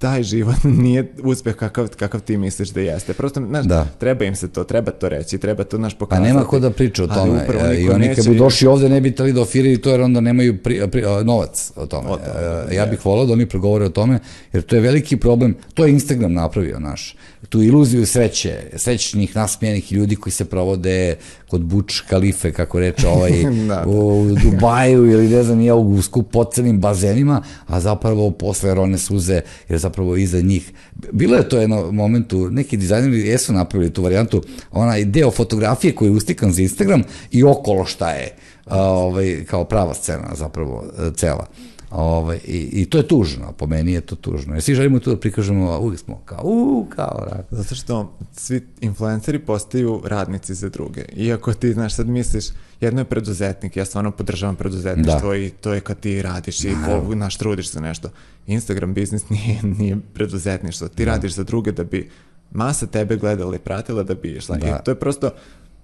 taj 0.01 0.23
život 0.23 0.55
nije 0.83 1.13
uspeh 1.23 1.55
kakav, 1.55 1.87
kakav 1.89 2.21
ti 2.21 2.37
misliš 2.37 2.69
da 2.69 2.81
jeste. 2.81 3.13
Prosto, 3.13 3.41
znaš, 3.41 3.65
Da. 3.65 3.85
treba 3.97 4.25
im 4.25 4.35
se 4.35 4.47
to, 4.47 4.63
treba 4.63 4.91
to 4.91 5.09
reći, 5.09 5.37
treba 5.37 5.63
to 5.63 5.77
naš 5.77 5.93
Pa 5.93 5.99
pokazati. 5.99 6.27
nema 6.27 6.43
ko 6.43 6.59
da 6.59 6.69
priča 6.71 7.03
o 7.03 7.07
Ali 7.09 7.15
tome. 7.21 7.43
upravo 7.43 7.65
E, 7.65 7.81
I 7.81 7.89
oni 7.89 8.15
kad 8.15 8.27
bi 8.27 8.35
došli 8.35 8.67
ovde 8.67 8.89
ne 8.89 9.01
bi 9.01 9.11
tali 9.11 9.33
da 9.33 9.41
ofiraju 9.41 9.77
to 9.77 9.91
jer 9.91 10.01
onda 10.01 10.21
nemaju 10.21 10.57
pri, 10.57 10.87
pri, 10.87 11.03
novac 11.23 11.71
o 11.75 11.85
tome. 11.85 12.09
O 12.09 12.15
tome, 12.15 12.29
E, 12.69 12.75
ja 12.75 12.85
bih 12.85 13.05
volao 13.05 13.25
da 13.25 13.33
oni 13.33 13.45
progovore 13.45 13.85
o 13.85 13.89
tome 13.89 14.19
jer 14.53 14.63
to 14.63 14.75
je 14.75 14.81
veliki 14.81 15.17
problem. 15.17 15.55
To 15.73 15.85
je 15.85 15.91
Instagram 15.91 16.33
napravio 16.33 16.79
naš. 16.79 17.15
Tu 17.51 17.63
iluziju 17.63 18.05
sreće, 18.05 18.63
srećnih 18.75 19.35
nasmijenih 19.35 19.91
ljudi 19.91 20.15
koji 20.15 20.33
se 20.33 20.45
provode 20.45 21.15
kod 21.47 21.61
Buč 21.61 22.01
Kalife, 22.01 22.53
kako 22.53 22.79
reče 22.79 23.07
ovaj, 23.07 23.31
Da. 23.67 23.83
u 23.87 24.27
Dubaju 24.43 25.11
ili 25.11 25.29
ne 25.29 25.43
znam, 25.43 25.57
nije 25.57 25.73
u 25.73 26.01
skupocenim 26.01 26.79
bazenima, 26.79 27.43
a 27.67 27.79
zapravo 27.79 28.31
posle 28.31 28.73
rone 28.73 28.97
suze, 28.97 29.41
jer 29.69 29.79
zapravo 29.79 30.15
iza 30.15 30.41
njih. 30.41 30.71
Bilo 31.11 31.35
je 31.35 31.49
to 31.49 31.57
jedno 31.57 31.91
momentu, 31.91 32.49
neki 32.49 32.77
dizajneri 32.77 33.27
jesu 33.27 33.53
napravili 33.53 33.93
tu 33.93 34.03
varijantu, 34.03 34.43
onaj 34.71 35.05
deo 35.05 35.31
fotografije 35.31 35.95
koji 35.95 36.09
je 36.09 36.15
ustikan 36.15 36.51
za 36.51 36.61
Instagram 36.61 37.03
i 37.31 37.43
okolo 37.43 37.85
šta 37.85 38.11
je, 38.11 38.35
ovaj, 38.65 39.45
kao 39.45 39.63
prava 39.63 39.93
scena 39.93 40.35
zapravo, 40.35 40.83
e, 40.99 41.11
cela. 41.15 41.47
Ovaj, 41.91 42.39
i, 42.47 42.69
I 42.73 42.85
to 42.85 42.97
je 42.97 43.07
tužno, 43.07 43.51
po 43.51 43.67
meni 43.67 43.93
je 43.93 44.01
to 44.01 44.15
tužno. 44.15 44.53
Jer 44.53 44.63
svi 44.63 44.75
želimo 44.75 44.99
tu 44.99 45.09
da 45.09 45.19
prikažemo, 45.19 45.79
uvijek 45.79 45.99
smo 45.99 46.21
kao, 46.25 46.41
u, 46.43 46.85
kao, 46.95 47.25
rak. 47.31 47.45
Zato 47.51 47.75
što 47.75 48.17
svi 48.31 48.67
influenceri 48.81 49.39
postaju 49.39 50.01
radnici 50.05 50.53
za 50.53 50.69
druge. 50.69 51.05
Iako 51.15 51.53
ti, 51.53 51.73
znaš, 51.73 51.95
sad 51.95 52.07
misliš, 52.07 52.45
jedno 52.81 53.01
je 53.01 53.05
preduzetnik, 53.05 53.77
ja 53.77 53.85
stvarno 53.85 54.11
podržavam 54.11 54.55
preduzetništvo 54.55 55.35
i 55.35 55.49
to 55.49 55.73
je 55.73 55.81
kad 55.81 55.99
ti 55.99 56.21
radiš 56.21 56.63
i 56.63 56.75
po, 56.85 57.15
naš 57.15 57.37
trudiš 57.37 57.71
za 57.71 57.79
nešto. 57.79 58.09
Instagram 58.47 58.93
biznis 58.93 59.29
nije, 59.29 59.59
nije 59.63 59.97
preduzetništvo. 60.13 60.87
Ti 60.87 61.05
radiš 61.05 61.33
za 61.33 61.43
druge 61.43 61.71
da 61.71 61.83
bi 61.83 62.09
masa 62.51 62.87
tebe 62.87 63.15
gledala 63.17 63.55
i 63.55 63.59
pratila 63.59 64.03
da 64.03 64.15
bi 64.15 64.31
išla. 64.31 64.57
Da. 64.57 64.67
I 64.67 64.85
to 64.85 64.91
je 64.91 64.99
prosto, 64.99 65.31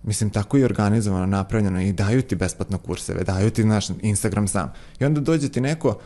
mislim, 0.07 0.29
tako 0.29 0.57
i 0.57 0.63
organizovano, 0.63 1.25
napravljeno 1.25 1.81
i 1.81 1.93
daju 1.93 2.21
ti 2.21 2.35
besplatno 2.35 2.77
kurseve, 2.77 3.23
daju 3.23 3.49
ti 3.49 3.63
naš 3.63 3.87
Instagram 4.01 4.47
sam. 4.47 4.73
I 4.99 5.05
onda 5.05 5.21
dođe 5.21 5.49
ti 5.49 5.61
neko 5.61 5.99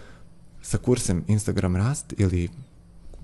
sa 0.62 0.78
kursem 0.78 1.24
Instagram 1.28 1.76
rast 1.76 2.14
ili 2.18 2.50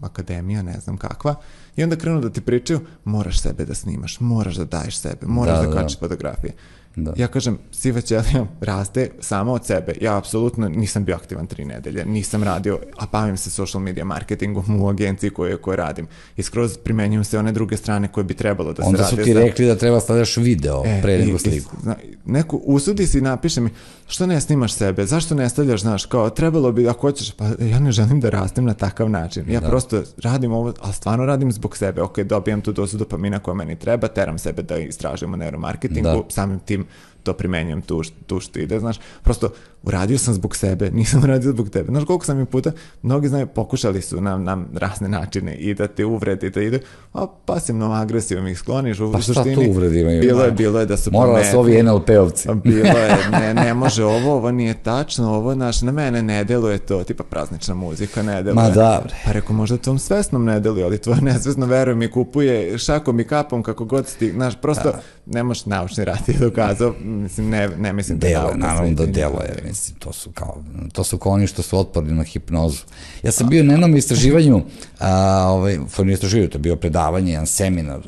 akademija, 0.02 0.62
ne 0.62 0.80
znam 0.80 0.98
kakva, 0.98 1.36
i 1.76 1.84
onda 1.84 1.96
krenu 1.96 2.22
da 2.22 2.30
ti 2.30 2.42
pričaju, 2.42 2.80
moraš 3.06 3.42
sebe 3.42 3.66
da 3.66 3.76
snimaš, 3.76 4.20
moraš 4.20 4.56
da 4.56 4.66
daješ 4.66 4.98
sebe, 4.98 5.28
moraš 5.28 5.56
Da, 5.56 5.62
da, 5.62 5.68
da, 5.68 5.70
da 5.70 5.76
da. 5.76 5.82
kačiš 5.82 6.00
fotografije. 6.00 6.54
Da. 6.98 7.14
Ja 7.16 7.28
kažem, 7.28 7.58
siva 7.72 8.02
ćelija 8.02 8.24
raste 8.62 9.10
samo 9.20 9.52
od 9.54 9.66
sebe. 9.66 9.94
Ja 10.02 10.18
apsolutno 10.18 10.70
nisam 10.70 11.06
bio 11.06 11.16
aktivan 11.16 11.48
tri 11.48 11.66
nedelje, 11.66 12.06
nisam 12.06 12.44
radio, 12.44 12.80
a 12.98 13.06
bavim 13.12 13.38
se 13.38 13.50
social 13.52 13.82
media 13.82 14.06
marketingom 14.06 14.82
u 14.82 14.90
agenciji 14.90 15.30
koje, 15.30 15.58
koje 15.58 15.78
radim. 15.78 16.08
I 16.38 16.44
skroz 16.44 16.78
primenjujem 16.78 17.24
se 17.24 17.40
one 17.40 17.52
druge 17.52 17.78
strane 17.78 18.08
koje 18.08 18.24
bi 18.24 18.34
trebalo 18.34 18.74
da 18.74 18.84
Onda 18.86 18.98
se 18.98 19.10
su 19.10 19.16
rade. 19.16 19.24
ti 19.24 19.34
za- 19.34 19.40
rekli 19.40 19.66
da 19.66 19.76
treba 19.76 20.00
stavljaš 20.00 20.38
video 20.38 20.84
E, 20.86 21.00
pre 21.02 21.16
i- 21.16 21.20
nego 21.20 21.36
i- 21.36 21.40
sliku. 21.40 21.76
zna- 21.84 21.96
neko 22.26 22.58
usudi 22.58 23.08
se 23.08 23.18
i 23.18 23.22
napiše 23.22 23.62
mi, 23.62 23.70
što 24.08 24.26
ne 24.26 24.42
snimaš 24.42 24.74
sebe, 24.74 25.06
zašto 25.06 25.36
ne 25.36 25.50
stavljaš, 25.50 25.82
znaš, 25.82 26.06
kao, 26.06 26.30
trebalo 26.30 26.72
bi, 26.72 26.88
ako 26.88 27.02
hoćeš, 27.02 27.32
pa 27.32 27.46
ja 27.62 27.80
ne 27.80 27.92
želim 27.92 28.20
da 28.20 28.30
rastem 28.30 28.66
na 28.66 28.74
takav 28.74 29.10
način. 29.10 29.46
Ja 29.50 29.62
prosto 29.62 30.04
radim 30.18 30.52
ovo, 30.52 30.74
ali 30.80 30.94
stvarno 30.94 31.26
radim 31.26 31.52
zbog 31.52 31.78
sebe. 31.78 32.02
Ok, 32.02 32.20
dobijam 32.20 32.62
tu 32.62 32.72
dozu 32.72 32.98
dopamina 32.98 33.40
koja 33.40 33.56
meni 33.56 33.76
treba, 33.76 34.08
teram 34.08 34.38
sebe 34.38 34.62
da 34.62 34.78
istražujem 34.78 35.34
u 35.34 35.38
neuromarketingu, 35.38 36.04
Da. 36.04 36.22
samim 36.30 36.60
tim 36.60 36.87
to 37.24 37.34
primenjujem 37.34 37.82
tu, 37.82 38.02
tu 38.28 38.40
što 38.40 38.60
ide, 38.60 38.80
znaš, 38.80 39.00
prosto 39.24 39.54
uradio 39.84 40.18
sam 40.18 40.34
zbog 40.34 40.56
sebe, 40.56 40.92
nisam 40.94 41.24
uradio 41.24 41.52
zbog 41.52 41.70
tebe. 41.70 41.88
Znaš 41.88 42.06
koliko 42.06 42.26
sam 42.26 42.42
i 42.42 42.46
puta, 42.46 42.72
mnogi 43.02 43.28
znaju, 43.28 43.48
pokušali 43.48 44.02
su 44.02 44.22
na, 44.22 44.38
na 44.38 44.58
razne 44.74 45.10
načine 45.10 45.56
i 45.56 45.74
da 45.74 45.88
te 45.88 46.06
uvrede 46.06 46.48
i 46.48 46.50
da 46.50 46.62
ide, 46.62 46.80
a 47.14 47.28
pasivnom 47.46 47.92
agresijom 47.92 48.48
ih 48.48 48.60
skloniš, 48.60 49.00
u 49.00 49.12
Pa 49.12 49.22
šta 49.22 49.34
suštini, 49.34 49.56
tu 49.56 49.62
uvrede 49.62 50.02
imaju? 50.02 50.22
bilo 50.22 50.44
je, 50.44 50.52
bilo 50.52 50.80
je 50.80 50.86
da 50.86 50.98
su 50.98 51.12
Morala 51.12 51.44
su 51.44 51.60
ovi 51.60 51.74
NLP-ovci. 51.74 52.48
pa 52.48 52.54
bilo 52.54 52.88
je, 52.90 53.16
ne, 53.34 53.54
ne 53.56 53.74
može 53.74 54.04
ovo, 54.06 54.34
ovo 54.34 54.52
nije 54.52 54.74
tačno, 54.76 55.30
ovo, 55.30 55.54
znaš, 55.54 55.82
na 55.82 55.92
mene 55.92 56.22
ne 56.24 56.44
deluje 56.44 56.78
to, 56.78 57.04
tipa 57.04 57.24
praznična 57.24 57.76
muzika 57.76 58.24
ne 58.24 58.44
deluje. 58.44 58.54
Ma 58.56 58.70
da, 58.70 59.02
bre. 59.04 59.16
Pa 59.26 59.32
rekao, 59.32 59.56
možda 59.56 59.78
tom 59.78 60.00
svesnom 60.00 60.46
ne 60.46 60.60
deluje, 60.60 60.84
ali 60.84 60.98
tvoje 60.98 61.22
nesvesno, 61.22 61.66
veruj 61.66 61.96
mi, 61.96 62.12
kupuje 62.12 62.78
šakom 62.78 63.20
i 63.20 63.24
kapom 63.24 63.64
kako 63.64 63.86
god 63.86 64.08
si 64.08 64.18
ti, 64.18 64.32
znaš, 64.32 64.62
prosto 64.62 64.94
ne 65.26 65.44
možeš 65.44 65.66
naučni 65.66 66.06
rad 66.06 66.20
je 66.28 66.36
dokazao, 66.36 66.94
mislim, 67.02 67.50
ne, 67.50 67.70
ne 67.70 67.94
mislim 67.94 68.20
da 68.20 68.28
je 68.28 68.34
Delo, 68.34 68.44
nauka 68.44 68.58
naravno 68.58 68.90
da 68.90 68.98
svetinja, 68.98 69.14
delo 69.20 69.42
je, 69.42 69.50
ali- 69.54 69.77
mislim, 69.78 70.00
to 70.00 70.14
su 70.14 70.32
kao, 70.32 70.64
to 70.94 71.04
su 71.04 71.18
kao 71.18 71.32
oni 71.32 71.48
što 71.48 71.62
su 71.62 71.80
otporni 71.80 72.14
na 72.14 72.24
hipnozu. 72.24 72.84
Ja 73.24 73.32
sam 73.32 73.50
bio 73.50 73.64
na 73.64 73.74
jednom 73.74 73.96
istraživanju, 73.96 74.62
a, 75.00 75.46
ovaj, 75.50 75.80
formirno 75.90 76.14
istraživanju, 76.14 76.50
to 76.50 76.58
je 76.58 76.62
bio 76.62 76.76
predavanje, 76.76 77.32
jedan 77.32 77.48
seminar, 77.48 78.02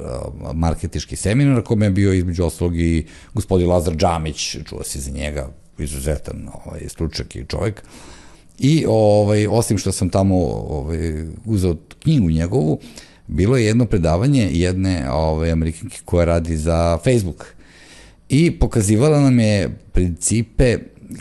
marketički 0.54 1.16
seminar, 1.16 1.56
na 1.56 1.62
kome 1.62 1.86
je 1.86 1.90
bio 1.90 2.14
između 2.14 2.46
ostalog 2.46 2.80
i 2.80 3.06
gospodin 3.34 3.68
Lazar 3.68 3.96
Džamić, 3.96 4.58
čuo 4.66 4.84
se 4.84 5.00
za 5.00 5.12
njega, 5.12 5.50
izuzetan 5.78 6.50
ovaj, 6.66 6.82
stručak 6.88 7.36
i 7.36 7.46
čovjek. 7.46 7.84
I 8.60 8.86
ovaj, 8.88 9.48
osim 9.48 9.78
što 9.78 9.92
sam 9.92 10.10
tamo 10.10 10.36
ovaj, 10.70 11.26
uzeo 11.46 11.76
knjigu 12.00 12.30
njegovu, 12.30 12.80
bilo 13.28 13.58
je 13.58 13.66
jedno 13.66 13.86
predavanje 13.86 14.50
jedne 14.52 15.12
ovaj, 15.12 15.52
amerikanke 15.52 16.00
koja 16.06 16.26
radi 16.26 16.58
za 16.58 16.98
Facebook 16.98 17.46
i 18.30 18.60
pokazivala 18.60 19.22
nam 19.22 19.40
je 19.40 19.70
principe 19.92 20.78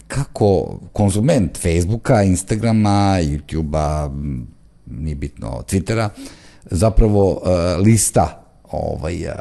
kako 0.09 0.78
konzument 0.93 1.59
Facebooka, 1.59 2.23
Instagrama, 2.23 3.19
YouTubea, 3.20 4.10
nije 4.86 5.15
bitno, 5.15 5.62
Twittera, 5.69 6.09
zapravo 6.65 7.31
uh, 7.31 7.85
lista 7.85 8.44
ovaj, 8.70 9.24
uh, 9.24 9.32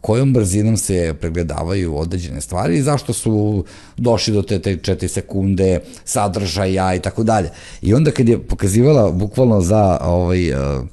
kojom 0.00 0.32
brzinom 0.32 0.76
se 0.76 1.14
pregledavaju 1.20 1.96
određene 1.96 2.40
stvari 2.40 2.78
i 2.78 2.82
zašto 2.82 3.12
su 3.12 3.64
došli 3.96 4.34
do 4.34 4.42
te, 4.42 4.58
te 4.58 4.76
4 4.76 5.08
sekunde 5.08 5.80
sadržaja 6.04 6.94
i 6.94 7.00
tako 7.00 7.22
dalje. 7.22 7.50
I 7.82 7.94
onda 7.94 8.10
kad 8.10 8.28
je 8.28 8.42
pokazivala 8.42 9.10
bukvalno 9.10 9.60
za 9.60 9.98
ovaj, 10.02 10.52
uh, 10.52 10.84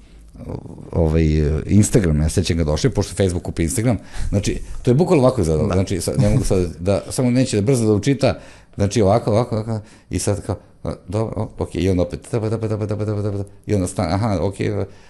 ovaj 0.91 1.25
Instagram, 1.65 2.21
ja 2.21 2.29
sećam 2.29 2.57
ga 2.57 2.63
došli, 2.63 2.89
pošto 2.89 3.15
Facebook 3.15 3.43
kupi 3.43 3.63
Instagram, 3.63 3.97
znači, 4.29 4.59
to 4.81 4.91
je 4.91 4.95
bukvalno 4.95 5.23
ovako 5.23 5.41
izgledalo, 5.41 5.67
da. 5.67 5.73
znači, 5.73 5.99
ne 6.17 6.29
mogu 6.29 6.43
sad 6.43 6.75
da, 6.79 7.03
samo 7.09 7.31
neće 7.31 7.55
da 7.55 7.61
brzo 7.61 7.85
da 7.85 7.93
učita, 7.93 8.39
znači 8.75 9.01
ovako, 9.01 9.31
ovako, 9.31 9.55
ovako, 9.55 9.79
i 10.09 10.19
sad 10.19 10.45
kao, 10.45 10.55
dobro, 11.07 11.49
ok, 11.57 11.75
i 11.75 11.89
onda 11.89 12.03
opet, 12.03 12.27
tapa, 12.31 12.49
tapa, 12.49 12.67
tapa, 12.67 12.87
tapa, 12.87 13.05
tapa, 13.05 13.21
tapa, 13.21 13.43
i 13.65 13.75
onda 13.75 13.87
stane, 13.87 14.13
aha, 14.13 14.39
ok, 14.41 14.55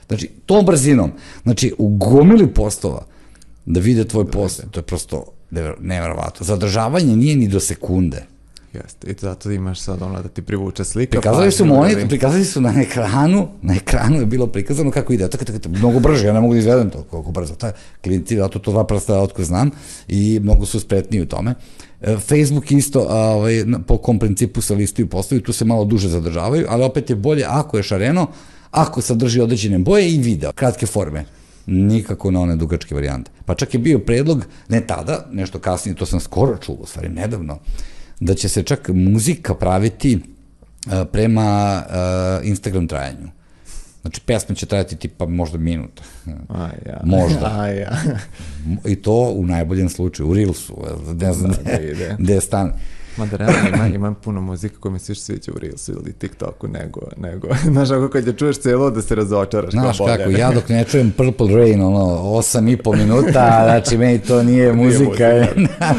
znači, 0.07 0.31
tom 0.45 0.65
brzinom, 0.65 1.11
znači, 1.43 1.73
u 1.77 1.97
gomili 1.97 2.53
postova, 2.53 3.05
da 3.65 3.79
vide 3.79 4.07
tvoj 4.07 4.31
post, 4.31 4.63
to 4.71 4.79
je 4.79 4.83
prosto 4.83 5.25
neverovatno. 5.79 6.45
Zadržavanje 6.45 7.15
nije 7.15 7.35
ni 7.35 7.47
do 7.47 7.59
sekunde. 7.59 8.25
Jeste, 8.73 9.11
i 9.11 9.15
zato 9.19 9.51
imaš 9.51 9.79
sad 9.79 10.01
ono 10.01 10.21
da 10.21 10.29
ti 10.29 10.41
privuče 10.41 10.83
slika. 10.83 11.11
Prikazali 11.11 11.51
su 11.51 11.65
monitor, 11.65 11.99
ili- 11.99 12.09
prikazali 12.09 12.45
su 12.45 12.61
na 12.61 12.73
ekranu, 12.81 13.47
na 13.61 13.75
ekranu 13.75 14.19
je 14.19 14.25
bilo 14.25 14.47
prikazano 14.47 14.91
kako 14.91 15.13
ide, 15.13 15.29
tako, 15.29 15.45
tako, 15.45 15.59
tako, 15.59 15.75
mnogo 15.75 15.99
brže, 15.99 16.27
ja 16.27 16.33
ne 16.33 16.41
mogu 16.41 16.53
da 16.53 16.59
izvedem 16.59 16.89
to 16.89 17.03
koliko 17.03 17.31
brzo. 17.31 17.55
Ta, 17.55 17.71
klinci, 18.03 18.35
zato 18.37 18.59
to 18.59 18.71
dva 18.71 18.83
prsta 18.83 19.19
otko 19.19 19.43
znam 19.43 19.71
i 20.07 20.39
mnogo 20.43 20.65
su 20.65 20.79
spretniji 20.79 21.21
u 21.21 21.25
tome. 21.25 21.55
E, 22.01 22.17
Facebook 22.17 22.71
isto 22.71 23.01
ovaj, 23.09 23.65
po 23.87 23.97
kom 23.97 24.19
principu 24.19 24.61
se 24.61 24.75
listaju 24.75 25.07
postaju, 25.07 25.41
tu 25.41 25.53
se 25.53 25.65
malo 25.65 25.85
duže 25.85 26.09
zadržavaju, 26.09 26.65
ali 26.69 26.83
opet 26.83 27.09
je 27.09 27.15
bolje 27.15 27.43
ako 27.47 27.77
je 27.77 27.83
šareno, 27.83 28.27
ako 28.71 29.01
sadrži 29.01 29.41
određene 29.41 29.79
boje 29.79 30.11
i 30.11 30.17
video, 30.17 30.51
kratke 30.51 30.85
forme. 30.85 31.25
nikako 31.67 32.31
na 32.31 32.39
one 32.39 32.55
dugačke 32.55 32.95
varijante. 32.95 33.31
Pa 33.45 33.55
čak 33.55 33.73
je 33.73 33.79
bio 33.79 33.99
predlog, 33.99 34.45
ne 34.69 34.81
tada, 34.87 35.25
nešto 35.31 35.59
kasnije, 35.59 35.95
to 35.95 36.05
sam 36.05 36.19
skoro 36.19 36.57
čuo, 36.57 36.75
u 36.75 36.85
stvari 36.85 37.09
nedavno, 37.09 37.59
da 38.21 38.33
će 38.33 38.49
se 38.49 38.63
čak 38.63 38.89
muzika 38.93 39.55
praviti 39.55 40.15
uh, 40.15 40.93
prema 41.11 41.81
uh, 42.41 42.47
Instagram 42.47 42.87
trajanju. 42.87 43.27
Znači, 44.01 44.21
pesma 44.21 44.55
će 44.55 44.65
trajati 44.65 44.95
tipa 44.95 45.25
možda 45.25 45.57
minuta. 45.57 46.03
A, 46.49 46.69
ja. 46.85 47.01
Možda. 47.03 47.51
A, 47.59 47.67
ja. 47.67 47.97
I 48.85 48.95
to 48.95 49.33
u 49.35 49.45
najboljem 49.45 49.89
slučaju, 49.89 50.29
u 50.29 50.33
Reelsu, 50.33 50.77
ne 51.13 51.33
znam 51.33 51.51
Da, 51.51 51.57
da 51.57 51.77
gde, 51.77 51.91
ide. 51.91 52.15
gde 52.19 52.41
stane. 52.41 52.71
Mada 53.17 53.37
realno 53.37 53.67
ima, 53.75 53.87
ima 53.87 54.13
puno 54.13 54.41
muzike 54.41 54.75
koja 54.79 54.91
mi 54.91 54.99
se 54.99 55.11
više 55.11 55.21
sviđa 55.21 55.51
u 55.55 55.59
Reelsu 55.59 55.91
ili 55.91 56.13
TikToku 56.13 56.67
nego, 56.67 57.01
nego, 57.17 57.47
znaš, 57.71 57.91
ako 57.91 58.09
kad 58.09 58.27
je 58.27 58.33
čuješ 58.33 58.59
celo 58.59 58.89
da 58.89 59.01
se 59.01 59.15
razočaraš. 59.15 59.71
Znaš 59.71 59.97
bolje. 59.97 60.17
kako, 60.17 60.29
ja 60.29 60.51
dok 60.51 60.69
ne 60.69 60.83
čujem 60.83 61.11
Purple 61.11 61.55
Rain, 61.55 61.81
ono, 61.81 62.05
osam 62.21 62.67
i 62.67 62.77
po 62.77 62.93
minuta, 62.93 63.31
znači 63.65 63.97
meni 63.97 64.19
to 64.19 64.43
nije 64.43 64.73
muzika. 64.73 65.03
muzika. 65.03 65.47
znaš, 65.77 65.97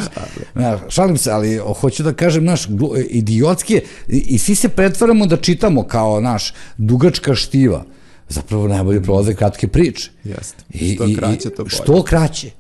znaš, 0.55 0.81
šalim 0.89 1.17
se, 1.17 1.31
ali 1.31 1.61
hoću 1.81 2.03
da 2.03 2.13
kažem, 2.13 2.45
naš, 2.45 2.69
idiotski 3.09 3.75
je, 3.75 3.83
i, 4.09 4.19
i 4.19 4.39
svi 4.39 4.55
se 4.55 4.69
pretvaramo 4.69 5.27
da 5.27 5.37
čitamo 5.37 5.83
kao, 5.83 6.21
naš, 6.21 6.55
dugačka 6.77 7.35
štiva. 7.35 7.85
Zapravo 8.29 8.69
najbolje 8.69 9.03
prolaze 9.03 9.35
kratke 9.35 9.69
priče. 9.69 10.11
Jeste. 10.25 10.65
Što 10.95 11.05
i- 11.05 11.17
kraće, 11.17 11.51
to 11.51 11.63
bolje. 11.65 11.71
Što 11.71 12.03
kraće. 12.03 12.51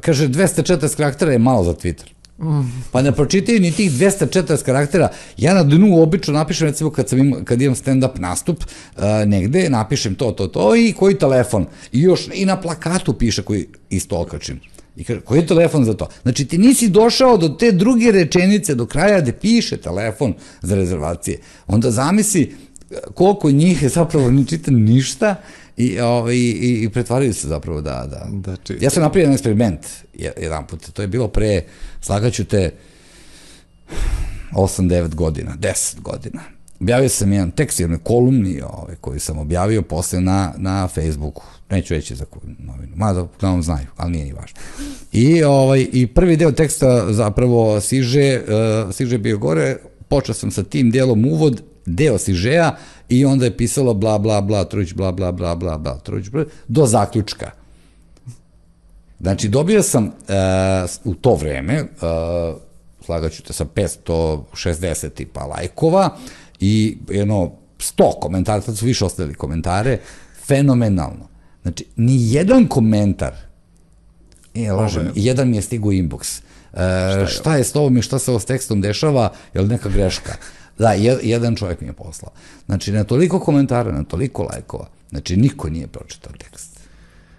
Kaže, 0.00 0.28
240 0.28 0.96
karaktera 0.96 1.32
je 1.32 1.38
malo 1.38 1.64
za 1.64 1.74
Twitter. 1.74 2.17
Pa 2.90 3.02
ne 3.02 3.12
pročitaju 3.12 3.60
ni 3.60 3.72
tih 3.72 3.92
240 3.92 4.64
karaktera. 4.64 5.08
Ja 5.36 5.54
na 5.54 5.62
dnu 5.62 6.02
obično 6.02 6.34
napišem, 6.34 6.68
recimo 6.68 6.90
kad, 6.90 7.08
sam 7.08 7.18
im, 7.18 7.44
kad 7.44 7.62
imam 7.62 7.74
stand-up 7.74 8.18
nastup, 8.18 8.64
uh, 8.96 9.02
negde 9.26 9.68
napišem 9.70 10.14
to, 10.14 10.30
to, 10.32 10.46
to 10.46 10.76
i 10.76 10.92
koji 10.92 11.18
telefon. 11.18 11.66
I 11.92 12.02
još 12.02 12.28
i 12.32 12.44
na 12.44 12.60
plakatu 12.60 13.12
piše 13.12 13.42
koji 13.42 13.66
isto 13.90 14.20
okačim. 14.20 14.60
I 14.96 15.04
kaže, 15.04 15.20
koji 15.20 15.38
je 15.38 15.46
telefon 15.46 15.84
za 15.84 15.94
to? 15.94 16.08
Znači, 16.22 16.44
ti 16.44 16.58
nisi 16.58 16.88
došao 16.88 17.36
do 17.36 17.48
te 17.48 17.72
druge 17.72 18.12
rečenice, 18.12 18.74
do 18.74 18.86
kraja 18.86 19.20
gde 19.20 19.32
piše 19.32 19.76
telefon 19.76 20.34
za 20.62 20.74
rezervacije. 20.74 21.38
Onda 21.66 21.90
zamisli 21.90 22.54
uh, 22.90 22.96
koliko 23.14 23.50
njih 23.50 23.82
je 23.82 23.88
zapravo 23.88 24.30
ne 24.30 24.46
čita 24.46 24.70
ništa 24.70 25.34
i, 25.78 26.00
ovaj, 26.00 26.36
i, 26.36 26.80
i 26.82 26.88
pretvaraju 26.88 27.34
se 27.34 27.48
zapravo 27.48 27.80
da... 27.80 28.06
da. 28.10 28.26
Da 28.32 28.56
čitaju. 28.56 28.78
Ja 28.82 28.90
sam 28.90 29.02
napravio 29.02 29.22
jedan 29.22 29.34
eksperiment 29.34 29.86
je- 30.14 30.32
jedan 30.40 30.66
put, 30.66 30.90
to 30.92 31.02
je 31.02 31.08
bilo 31.08 31.28
pre, 31.28 31.62
slagaću 32.00 32.44
te, 32.44 32.70
8-9 34.52 35.14
godina, 35.14 35.56
10 35.60 36.00
godina. 36.00 36.40
Objavio 36.80 37.08
sam 37.08 37.32
jedan 37.32 37.50
tekst, 37.50 37.80
jednoj 37.80 37.98
kolumni 37.98 38.60
ovaj, 38.60 38.94
koju 39.00 39.20
sam 39.20 39.38
objavio 39.38 39.82
posle 39.82 40.20
na, 40.20 40.54
na 40.56 40.88
Facebooku. 40.88 41.42
Neću 41.70 41.94
reći 41.94 42.14
za 42.14 42.24
koju 42.24 42.42
novinu, 42.58 42.92
mada 42.96 43.22
uglavnom 43.22 43.62
znaju, 43.62 43.86
ali 43.96 44.12
nije 44.12 44.24
ni 44.24 44.32
važno. 44.32 44.60
I, 45.12 45.42
ovaj, 45.42 45.86
I 45.92 46.06
prvi 46.06 46.36
deo 46.36 46.52
teksta 46.52 47.12
zapravo 47.12 47.80
siže, 47.80 48.40
uh, 48.86 48.94
siže 48.94 49.18
bio 49.18 49.38
gore, 49.38 49.76
počeo 50.08 50.34
sam 50.34 50.50
sa 50.50 50.62
tim 50.62 50.90
delom 50.90 51.24
uvod, 51.24 51.62
deo 51.86 52.18
sižeja 52.18 52.76
i 53.08 53.24
onda 53.24 53.44
je 53.44 53.56
pisalo 53.56 53.94
bla 53.94 54.18
bla 54.18 54.40
bla, 54.40 54.64
truć 54.64 54.94
bla 54.94 55.12
bla 55.12 55.32
bla 55.32 55.54
bla 55.54 55.78
bla, 55.78 55.98
truć 55.98 56.28
bla, 56.28 56.44
do 56.68 56.86
zaključka. 56.86 57.50
Znači, 59.20 59.48
dobio 59.48 59.82
sam 59.82 60.04
uh, 60.04 60.12
u 61.04 61.14
to 61.14 61.34
vreme, 61.34 61.82
uh, 61.82 61.88
slagaću 63.00 63.42
te 63.42 63.52
sa 63.52 63.64
560 63.64 65.10
tipa 65.10 65.40
lajkova 65.40 66.16
i 66.60 66.98
jedno 67.10 67.50
100 67.78 68.20
komentara, 68.20 68.60
tad 68.60 68.76
su 68.78 68.86
više 68.86 69.04
ostavili 69.04 69.34
komentare, 69.34 69.98
fenomenalno. 70.46 71.28
Znači, 71.62 71.84
ni 71.96 72.32
jedan 72.32 72.66
komentar, 72.66 73.32
e, 74.54 74.72
lažem, 74.72 75.06
je- 75.06 75.12
jedan 75.14 75.48
mi 75.50 75.56
je 75.56 75.62
stigao 75.62 75.90
inbox. 75.90 76.40
E, 76.72 77.26
šta, 77.26 77.56
je 77.56 77.64
s 77.64 77.72
tobom 77.72 77.96
i 77.96 78.02
šta 78.02 78.18
se 78.18 78.30
ovo 78.30 78.40
s 78.40 78.44
tekstom 78.44 78.80
dešava, 78.80 79.32
je 79.54 79.60
li 79.60 79.68
neka 79.68 79.88
greška? 79.88 80.36
Da, 80.78 80.92
je, 80.92 81.18
jedan 81.22 81.56
čovjek 81.56 81.80
mi 81.80 81.86
je 81.86 81.92
poslao. 81.92 82.32
Znači, 82.66 82.92
na 82.92 83.04
toliko 83.04 83.40
komentara, 83.40 83.92
na 83.92 84.04
toliko 84.04 84.42
lajkova, 84.42 84.88
znači, 85.10 85.36
niko 85.36 85.68
nije 85.70 85.86
pročitao 85.86 86.32
tekst. 86.38 86.80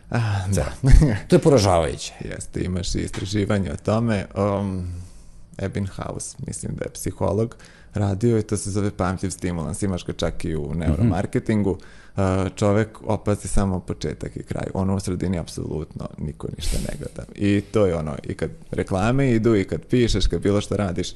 Ah, 0.09 0.47
da. 0.51 0.65
To 1.27 1.35
je 1.35 1.39
poražavajuće. 1.39 2.13
Jeste, 2.19 2.61
imaš 2.61 2.95
i 2.95 2.99
istraživanje 2.99 3.71
o 3.71 3.75
tome. 3.75 4.25
Um, 4.35 4.93
Ebbinghaus, 5.57 6.35
mislim 6.47 6.75
da 6.75 6.85
je 6.85 6.91
psiholog, 6.93 7.55
radio 7.93 8.39
i 8.39 8.43
to 8.43 8.57
se 8.57 8.71
zove 8.71 8.91
pamtljiv 8.91 9.29
stimulans. 9.29 9.83
Imaš 9.83 10.05
ga 10.05 10.13
čak 10.13 10.45
i 10.45 10.55
u 10.55 10.73
neuromarketingu. 10.73 11.71
Uh, 11.71 11.77
čovek 12.55 12.97
opazi 13.03 13.47
samo 13.47 13.79
početak 13.79 14.37
i 14.37 14.43
kraj. 14.43 14.67
Ono 14.73 14.95
u 14.95 14.99
sredini 14.99 15.39
apsolutno 15.39 16.07
niko 16.17 16.47
ništa 16.57 16.77
ne 16.87 16.97
gleda. 16.99 17.31
I 17.35 17.61
to 17.61 17.85
je 17.85 17.95
ono, 17.95 18.15
i 18.23 18.33
kad 18.33 18.49
reklame 18.71 19.31
idu 19.31 19.55
i 19.55 19.63
kad 19.63 19.85
pišeš, 19.85 20.27
kad 20.27 20.41
bilo 20.41 20.61
što 20.61 20.77
radiš. 20.77 21.13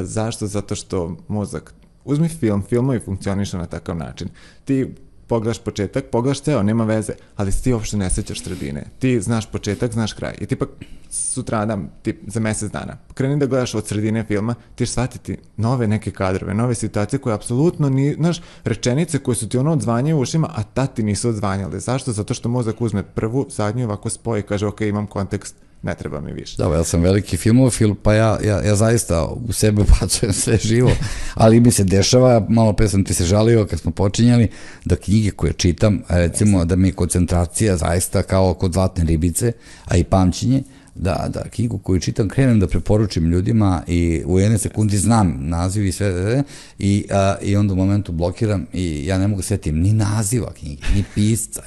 Zašto? 0.00 0.46
Zato 0.46 0.74
što 0.74 1.16
mozak 1.28 1.74
Uzmi 2.04 2.28
film, 2.28 2.62
filmovi 2.68 3.00
funkcionišu 3.00 3.58
na 3.58 3.66
takav 3.66 3.96
način. 3.96 4.28
Ti 4.64 4.94
pogledaš 5.30 5.58
početak, 5.58 6.10
pogledaš 6.10 6.40
ceo, 6.42 6.62
nema 6.62 6.84
veze, 6.84 7.12
ali 7.36 7.52
ti 7.52 7.72
uopšte 7.72 7.96
ne 7.96 8.10
sećaš 8.10 8.42
sredine. 8.42 8.84
Ti 8.98 9.20
znaš 9.20 9.46
početak, 9.46 9.92
znaš 9.92 10.12
kraj. 10.12 10.34
I 10.40 10.46
ti 10.46 10.56
pak 10.56 10.68
sutradan, 11.10 11.88
ti 12.02 12.18
za 12.26 12.40
mesec 12.40 12.72
dana, 12.72 12.96
kreni 13.14 13.38
da 13.38 13.46
gledaš 13.46 13.74
od 13.74 13.86
sredine 13.86 14.24
filma, 14.24 14.54
ti 14.54 14.84
ćeš 14.84 14.90
shvatiti 14.90 15.38
nove 15.56 15.86
neke 15.86 16.10
kadrove, 16.10 16.54
nove 16.54 16.74
situacije 16.74 17.20
koje 17.20 17.34
apsolutno 17.34 17.88
ni, 17.88 18.14
znaš, 18.14 18.40
rečenice 18.64 19.18
koje 19.18 19.34
su 19.34 19.48
ti 19.48 19.58
ono 19.58 19.72
odzvanjaju 19.72 20.16
u 20.16 20.20
ušima, 20.20 20.50
a 20.56 20.62
ta 20.62 20.86
ti 20.86 21.02
nisu 21.02 21.28
odzvanjale. 21.28 21.80
Zašto? 21.80 22.12
Zato 22.12 22.34
što 22.34 22.48
mozak 22.48 22.80
uzme 22.80 23.02
prvu, 23.02 23.46
zadnju, 23.50 23.84
ovako 23.84 24.10
spoji 24.10 24.40
i 24.40 24.42
kaže, 24.42 24.66
ok, 24.66 24.80
imam 24.80 25.06
kontekst, 25.06 25.54
ne 25.82 25.94
treba 25.94 26.20
mi 26.20 26.32
više. 26.32 26.56
Da, 26.58 26.74
ja 26.74 26.84
sam 26.84 27.02
veliki 27.02 27.36
filmofil, 27.36 27.94
pa 28.02 28.14
ja, 28.14 28.38
ja, 28.44 28.62
ja 28.62 28.76
zaista 28.76 29.24
u 29.24 29.52
sebe 29.52 29.82
bacujem 30.00 30.32
sve 30.32 30.56
živo, 30.56 30.90
ali 31.34 31.60
mi 31.60 31.70
se 31.70 31.84
dešava, 31.84 32.46
malo 32.48 32.72
pre 32.72 32.88
sam 32.88 33.04
ti 33.04 33.14
se 33.14 33.24
žalio 33.24 33.66
kad 33.66 33.80
smo 33.80 33.90
počinjali, 33.90 34.48
da 34.84 34.96
knjige 34.96 35.30
koje 35.30 35.52
čitam, 35.52 36.02
recimo 36.08 36.64
da 36.64 36.76
mi 36.76 36.88
je 36.88 36.92
koncentracija 36.92 37.76
zaista 37.76 38.22
kao 38.22 38.54
kod 38.54 38.72
zlatne 38.72 39.04
ribice, 39.04 39.52
a 39.84 39.96
i 39.96 40.04
pamćenje, 40.04 40.62
da, 41.00 41.28
da 41.34 41.42
knjigu 41.50 41.78
koju 41.78 42.00
čitam 42.00 42.28
krenem 42.28 42.60
da 42.60 42.66
preporučim 42.66 43.30
ljudima 43.30 43.82
i 43.86 44.22
u 44.26 44.38
jedne 44.38 44.58
sekundi 44.58 44.98
znam 44.98 45.36
naziv 45.40 45.86
i 45.86 45.92
sve 45.92 46.42
i, 46.78 47.04
a, 47.10 47.34
i 47.42 47.56
onda 47.56 47.72
u 47.72 47.76
momentu 47.76 48.12
blokiram 48.12 48.66
i 48.72 49.06
ja 49.06 49.18
ne 49.18 49.28
mogu 49.28 49.42
setim 49.42 49.80
ni 49.80 49.92
naziva 49.92 50.52
knjige, 50.52 50.82
ni 50.96 51.04
pisca. 51.14 51.62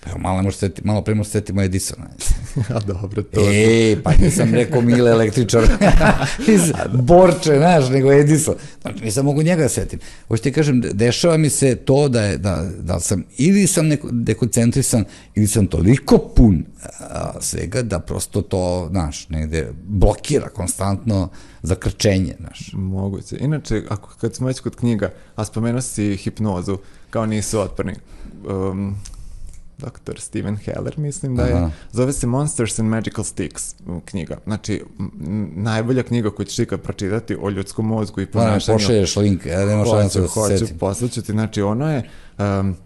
Pa 0.00 0.10
evo, 0.10 0.18
malo, 0.18 0.42
možeš 0.42 0.58
seti, 0.58 0.82
malo 0.84 1.02
pre 1.02 1.14
možeš 1.14 1.32
setimo 1.32 1.62
Edisona. 1.62 2.06
a 2.74 2.80
dobro, 2.80 3.22
to... 3.22 3.40
E, 3.52 3.96
pa 4.02 4.12
nisam 4.22 4.54
rekao 4.54 4.80
Mile 4.80 5.10
električar 5.10 5.62
iz 6.54 6.72
Borče, 6.92 7.56
znaš, 7.58 7.88
nego 7.88 8.12
Edison. 8.12 8.54
Znači, 8.82 9.04
nisam 9.04 9.24
mogu 9.24 9.42
njega 9.42 9.62
da 9.62 9.68
setim. 9.68 9.98
Hoće 10.28 10.42
ti 10.42 10.52
kažem, 10.52 10.80
dešava 10.92 11.36
mi 11.36 11.50
se 11.50 11.76
to 11.76 12.08
da, 12.08 12.22
je, 12.22 12.38
da, 12.38 12.70
da 12.80 13.00
sam, 13.00 13.24
ili 13.38 13.66
sam 13.66 13.86
neko, 13.86 14.08
dekoncentrisan, 14.12 15.04
ili 15.34 15.46
sam 15.46 15.66
toliko 15.66 16.18
pun 16.18 16.64
a, 17.00 17.32
svega 17.40 17.82
da 17.82 17.98
prosto 17.98 18.42
to, 18.42 18.73
znaš, 18.90 19.28
negde 19.28 19.72
blokira 19.86 20.48
konstantno 20.48 21.28
zakrčenje, 21.62 22.34
znaš. 22.40 22.70
Moguće. 22.72 23.36
Inače, 23.40 23.82
ako, 23.88 24.10
kad 24.20 24.34
smo 24.34 24.46
već 24.46 24.60
kod 24.60 24.76
knjiga, 24.76 25.10
a 25.36 25.44
spomenuo 25.44 25.80
si 25.80 26.16
hipnozu, 26.16 26.78
kao 27.10 27.26
nisu 27.26 27.60
otporni. 27.60 27.94
Um, 28.48 28.96
Dr. 29.78 30.20
Steven 30.20 30.56
Heller, 30.56 30.98
mislim 30.98 31.36
da 31.36 31.42
je. 31.42 31.54
Aha. 31.54 31.70
Zove 31.92 32.12
se 32.12 32.26
Monsters 32.26 32.78
and 32.78 32.88
Magical 32.88 33.24
Sticks 33.24 33.74
knjiga. 34.04 34.36
Znači, 34.44 34.82
najbolja 35.54 36.02
knjiga 36.02 36.30
koju 36.30 36.46
ćeš 36.46 36.58
ikad 36.58 36.80
pročitati 36.80 37.36
o 37.40 37.50
ljudskom 37.50 37.86
mozgu 37.86 38.20
i 38.20 38.26
Moram, 38.34 38.48
ponašanju. 38.48 38.78
pošalješ 38.78 39.16
link, 39.16 39.46
ja 39.46 39.66
nema 39.66 39.84
šanse 39.84 40.20
da 40.20 40.28
se 40.28 40.40
hoću, 40.40 40.58
setim. 40.58 40.78
poslaću 40.78 41.22
ti. 41.22 41.32
Znači, 41.32 41.62
ono 41.62 41.92
je... 41.92 42.08
Um, 42.38 42.76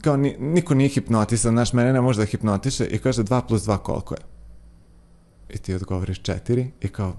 kao 0.00 0.16
ni, 0.16 0.36
niko 0.38 0.74
nije 0.74 0.88
hipnotisan, 0.88 1.52
znaš, 1.52 1.72
mene 1.72 1.92
ne 1.92 2.00
može 2.00 2.20
da 2.20 2.26
hipnotiše 2.26 2.86
i 2.86 2.98
kaže 2.98 3.22
2 3.22 3.42
plus 3.48 3.62
2 3.62 3.78
koliko 3.78 4.14
je? 4.14 4.20
I 5.54 5.58
ti 5.58 5.74
odgovoriš 5.74 6.22
4 6.22 6.66
i 6.80 6.88
kao, 6.88 7.16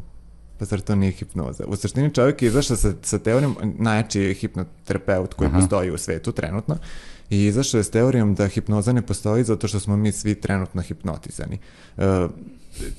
pa 0.57 0.65
zar 0.65 0.81
to 0.81 0.95
nije 0.95 1.11
hipnoza? 1.11 1.65
U 1.67 1.75
suštini 1.75 2.13
čovjek 2.13 2.41
je 2.41 2.47
izašao 2.47 2.77
sa, 2.77 2.93
sa 3.01 3.19
teorijom, 3.19 3.55
najjači 3.77 4.19
je 4.19 4.33
hipnoterapeut 4.33 5.33
koji 5.33 5.47
Aha. 5.47 5.59
postoji 5.59 5.91
u 5.91 5.97
svetu 5.97 6.31
trenutno, 6.31 6.77
i 7.29 7.45
izašao 7.45 7.77
je 7.77 7.83
s 7.83 7.89
teorijom 7.89 8.35
da 8.35 8.47
hipnoza 8.47 8.93
ne 8.93 9.01
postoji 9.01 9.43
zato 9.43 9.67
što 9.67 9.79
smo 9.79 9.97
mi 9.97 10.11
svi 10.11 10.35
trenutno 10.35 10.81
hipnotizani. 10.81 11.59
E, 11.97 12.27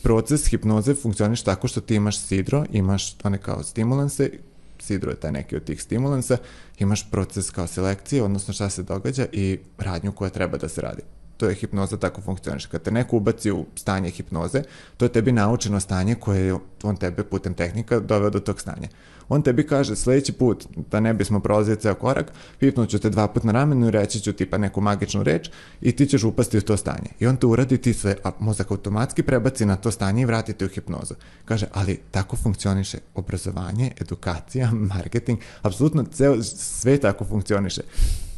proces 0.02 0.46
hipnoze 0.46 0.94
funkcioniš 0.94 1.42
tako 1.42 1.68
što 1.68 1.80
ti 1.80 1.94
imaš 1.94 2.18
sidro, 2.18 2.64
imaš 2.72 3.16
one 3.22 3.38
kao 3.38 3.62
stimulanse, 3.62 4.30
sidro 4.78 5.10
je 5.10 5.16
taj 5.16 5.32
neki 5.32 5.56
od 5.56 5.64
tih 5.64 5.82
stimulansa, 5.82 6.36
imaš 6.78 7.10
proces 7.10 7.50
kao 7.50 7.66
selekcije, 7.66 8.22
odnosno 8.22 8.54
šta 8.54 8.70
se 8.70 8.82
događa 8.82 9.26
i 9.32 9.58
radnju 9.78 10.12
koja 10.12 10.30
treba 10.30 10.58
da 10.58 10.68
se 10.68 10.80
radi. 10.80 11.02
To 11.42 11.48
je 11.48 11.54
hipnoza, 11.54 11.96
tako 11.96 12.20
funkcioniše. 12.20 12.68
Kad 12.68 12.82
te 12.82 12.90
neko 12.90 13.16
ubaci 13.16 13.50
u 13.50 13.66
stanje 13.74 14.10
hipnoze, 14.10 14.62
to 14.96 15.04
je 15.04 15.08
tebi 15.12 15.32
naučeno 15.32 15.80
stanje 15.80 16.14
koje 16.14 16.46
je 16.46 16.54
on 16.82 16.96
tebe 16.96 17.24
putem 17.24 17.54
tehnika 17.54 17.98
doveo 18.00 18.30
do 18.30 18.40
tog 18.40 18.60
stanja. 18.60 18.88
On 19.28 19.42
tebi 19.42 19.66
kaže 19.66 19.96
sledeći 19.96 20.32
put, 20.32 20.66
da 20.90 21.00
ne 21.00 21.14
bismo 21.14 21.40
prolazili 21.40 21.76
ceo 21.76 21.94
korak, 21.94 22.32
pipnuću 22.58 22.98
te 22.98 23.10
dva 23.10 23.28
put 23.28 23.44
na 23.44 23.52
ramenu 23.52 23.88
i 23.88 23.90
reći 23.90 24.20
ću 24.20 24.32
tipa 24.32 24.58
neku 24.58 24.80
magičnu 24.80 25.22
reč 25.22 25.50
i 25.80 25.92
ti 25.92 26.06
ćeš 26.06 26.24
upasti 26.24 26.58
u 26.58 26.60
to 26.60 26.76
stanje. 26.76 27.10
I 27.20 27.26
on 27.26 27.36
te 27.36 27.46
uradi, 27.46 27.78
ti 27.78 27.92
se, 27.92 28.16
a 28.24 28.30
mozak 28.38 28.70
automatski 28.70 29.22
prebaci 29.22 29.66
na 29.66 29.76
to 29.76 29.90
stanje 29.90 30.22
i 30.22 30.26
vrati 30.26 30.52
te 30.52 30.64
u 30.64 30.68
hipnozu. 30.68 31.14
Kaže, 31.44 31.66
ali 31.72 32.00
tako 32.10 32.36
funkcioniše 32.36 32.98
obrazovanje, 33.14 33.90
edukacija, 34.00 34.70
marketing, 34.94 35.38
apsolutno 35.62 36.04
ceo 36.04 36.42
sve 36.42 36.98
tako 36.98 37.24
funkcioniše. 37.24 37.82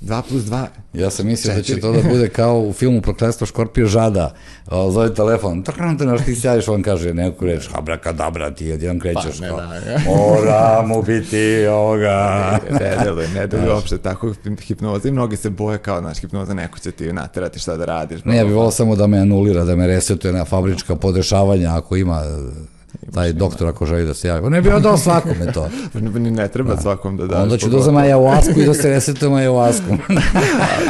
2 0.05 0.23
plus 0.29 0.43
2. 0.43 0.67
Ja 0.95 1.11
sam 1.11 1.27
mislio 1.27 1.55
da 1.55 1.63
će 1.63 1.81
to 1.81 1.93
da 1.93 2.09
bude 2.09 2.29
kao 2.39 2.61
u 2.61 2.73
filmu 2.73 3.01
Prokletstvo 3.01 3.47
Škorpio 3.47 3.87
Žada. 3.87 4.35
O, 4.67 4.91
zove 4.91 5.15
telefon, 5.15 5.63
trkram 5.63 5.99
te 5.99 6.07
naš 6.07 6.25
ti 6.25 6.37
on 6.69 6.83
kaže 6.83 7.15
neku 7.15 7.47
reč, 7.47 7.69
habrakadabra, 7.75 8.51
ti 8.51 8.67
jedan 8.67 9.01
krećeš. 9.01 9.39
Pa, 9.39 9.67
ne, 9.67 9.81
da, 9.81 9.91
ja. 9.91 9.99
Moramo 10.07 11.03
biti 11.03 11.67
ovoga. 11.67 12.59
ne 12.81 12.97
deluje, 13.05 13.29
ne 13.29 13.47
deluje 13.47 13.73
uopšte 13.73 13.99
tako 13.99 14.35
hipnoza 14.61 15.09
i 15.09 15.13
mnogi 15.13 15.37
se 15.37 15.51
boje 15.51 15.79
kao, 15.79 16.01
naš 16.01 16.19
hipnoza, 16.19 16.55
neko 16.55 16.79
će 16.79 16.91
ti 16.91 17.13
naterati 17.13 17.59
šta 17.59 17.77
da 17.77 17.85
radiš. 17.85 18.25
Ne, 18.25 18.37
ja 18.37 18.45
bih 18.45 18.55
volao 18.55 18.71
samo 18.71 18.97
da 18.97 19.07
me 19.07 19.19
anulira, 19.19 19.65
da 19.65 19.77
me 19.77 19.87
resetuje 19.87 20.33
na 20.33 20.45
fabrička 20.45 20.97
podešavanja 20.97 21.77
ako 21.77 21.97
ima 21.97 22.23
taj 23.15 23.33
doktor 23.33 23.69
ako 23.69 23.87
želi 23.87 24.07
da 24.07 24.15
se 24.15 24.29
javi. 24.29 24.47
On 24.47 24.53
ne 24.53 24.62
bi 24.62 24.69
odao 24.69 24.99
svakome 24.99 25.53
to. 25.53 25.69
Ne 26.35 26.49
treba 26.49 26.75
da. 26.75 26.83
svakom 26.83 27.16
da 27.16 27.27
daš. 27.27 27.43
Onda 27.43 27.59
ću 27.59 27.69
da 27.69 27.77
uzem 27.77 27.95
ayahuasku 27.95 28.62
i 28.62 28.66
da 28.66 28.75
se 28.83 28.91
resetujem 28.91 29.33
ayahuasku. 29.33 29.99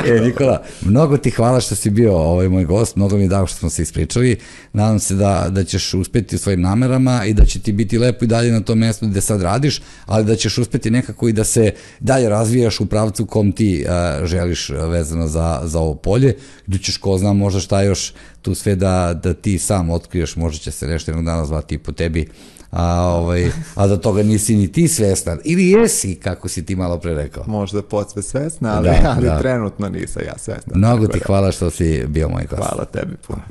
e, 0.08 0.20
Nikola, 0.20 0.62
mnogo 0.82 1.16
ti 1.16 1.30
hvala 1.30 1.60
što 1.60 1.74
si 1.74 1.90
bio 1.90 2.16
ovaj 2.16 2.48
moj 2.48 2.64
gost, 2.64 2.96
mnogo 2.96 3.16
mi 3.16 3.22
je 3.22 3.28
dao 3.28 3.46
što 3.46 3.58
smo 3.58 3.70
se 3.70 3.82
ispričali. 3.82 4.36
Nadam 4.72 4.98
se 4.98 5.14
da, 5.14 5.46
da 5.50 5.64
ćeš 5.64 5.94
uspeti 5.94 6.36
u 6.36 6.38
svojim 6.38 6.60
namerama 6.60 7.24
i 7.24 7.34
da 7.34 7.44
će 7.44 7.60
ti 7.60 7.72
biti 7.72 7.98
lepo 7.98 8.24
i 8.24 8.28
dalje 8.28 8.52
na 8.52 8.60
tom 8.60 8.78
mestu 8.78 9.06
gde 9.06 9.20
sad 9.20 9.42
radiš, 9.42 9.82
ali 10.06 10.24
da 10.24 10.36
ćeš 10.36 10.58
uspeti 10.58 10.90
nekako 10.90 11.28
i 11.28 11.32
da 11.32 11.44
se 11.44 11.72
dalje 12.00 12.28
razvijaš 12.28 12.80
u 12.80 12.86
pravcu 12.86 13.26
kom 13.26 13.52
ti 13.52 13.86
uh, 13.86 14.26
želiš 14.26 14.68
vezano 14.68 15.28
za, 15.28 15.60
za 15.64 15.78
ovo 15.78 15.94
polje, 15.94 16.36
gde 16.66 16.78
ćeš 16.78 16.96
ko 16.96 17.18
zna 17.18 17.32
možda 17.32 17.60
šta 17.60 17.82
još 17.82 18.12
tu 18.44 18.54
sve 18.54 18.74
da, 18.76 19.20
da 19.22 19.34
ti 19.34 19.58
sam 19.58 19.90
otkriješ, 19.90 20.36
možda 20.36 20.58
će 20.58 20.70
se 20.70 20.86
nešto 20.86 21.10
jednog 21.10 21.24
dana 21.24 21.44
zvati 21.44 21.78
po 21.78 21.92
tebi, 21.92 22.28
a, 22.70 23.00
ovaj, 23.00 23.50
a 23.74 23.86
da 23.86 23.96
toga 23.96 24.22
nisi 24.22 24.56
ni 24.56 24.72
ti 24.72 24.88
svestan. 24.88 25.38
Ili 25.44 25.70
jesi, 25.70 26.14
kako 26.14 26.48
si 26.48 26.66
ti 26.66 26.76
malo 26.76 26.98
pre 26.98 27.14
rekao. 27.14 27.44
Možda 27.46 27.82
podsve 27.82 28.22
svesna, 28.22 28.76
ali, 28.76 28.88
da, 28.88 29.14
ali 29.16 29.26
da. 29.26 29.38
trenutno 29.38 29.88
nisam 29.88 30.22
ja 30.26 30.38
svestan. 30.38 30.72
Mnogo 30.78 31.06
ti 31.06 31.18
da. 31.18 31.24
hvala 31.26 31.52
što 31.52 31.70
si 31.70 32.04
bio 32.06 32.28
moj 32.28 32.46
gost. 32.50 32.62
Hvala 32.62 32.84
tebi 32.84 33.16
puno. 33.26 33.42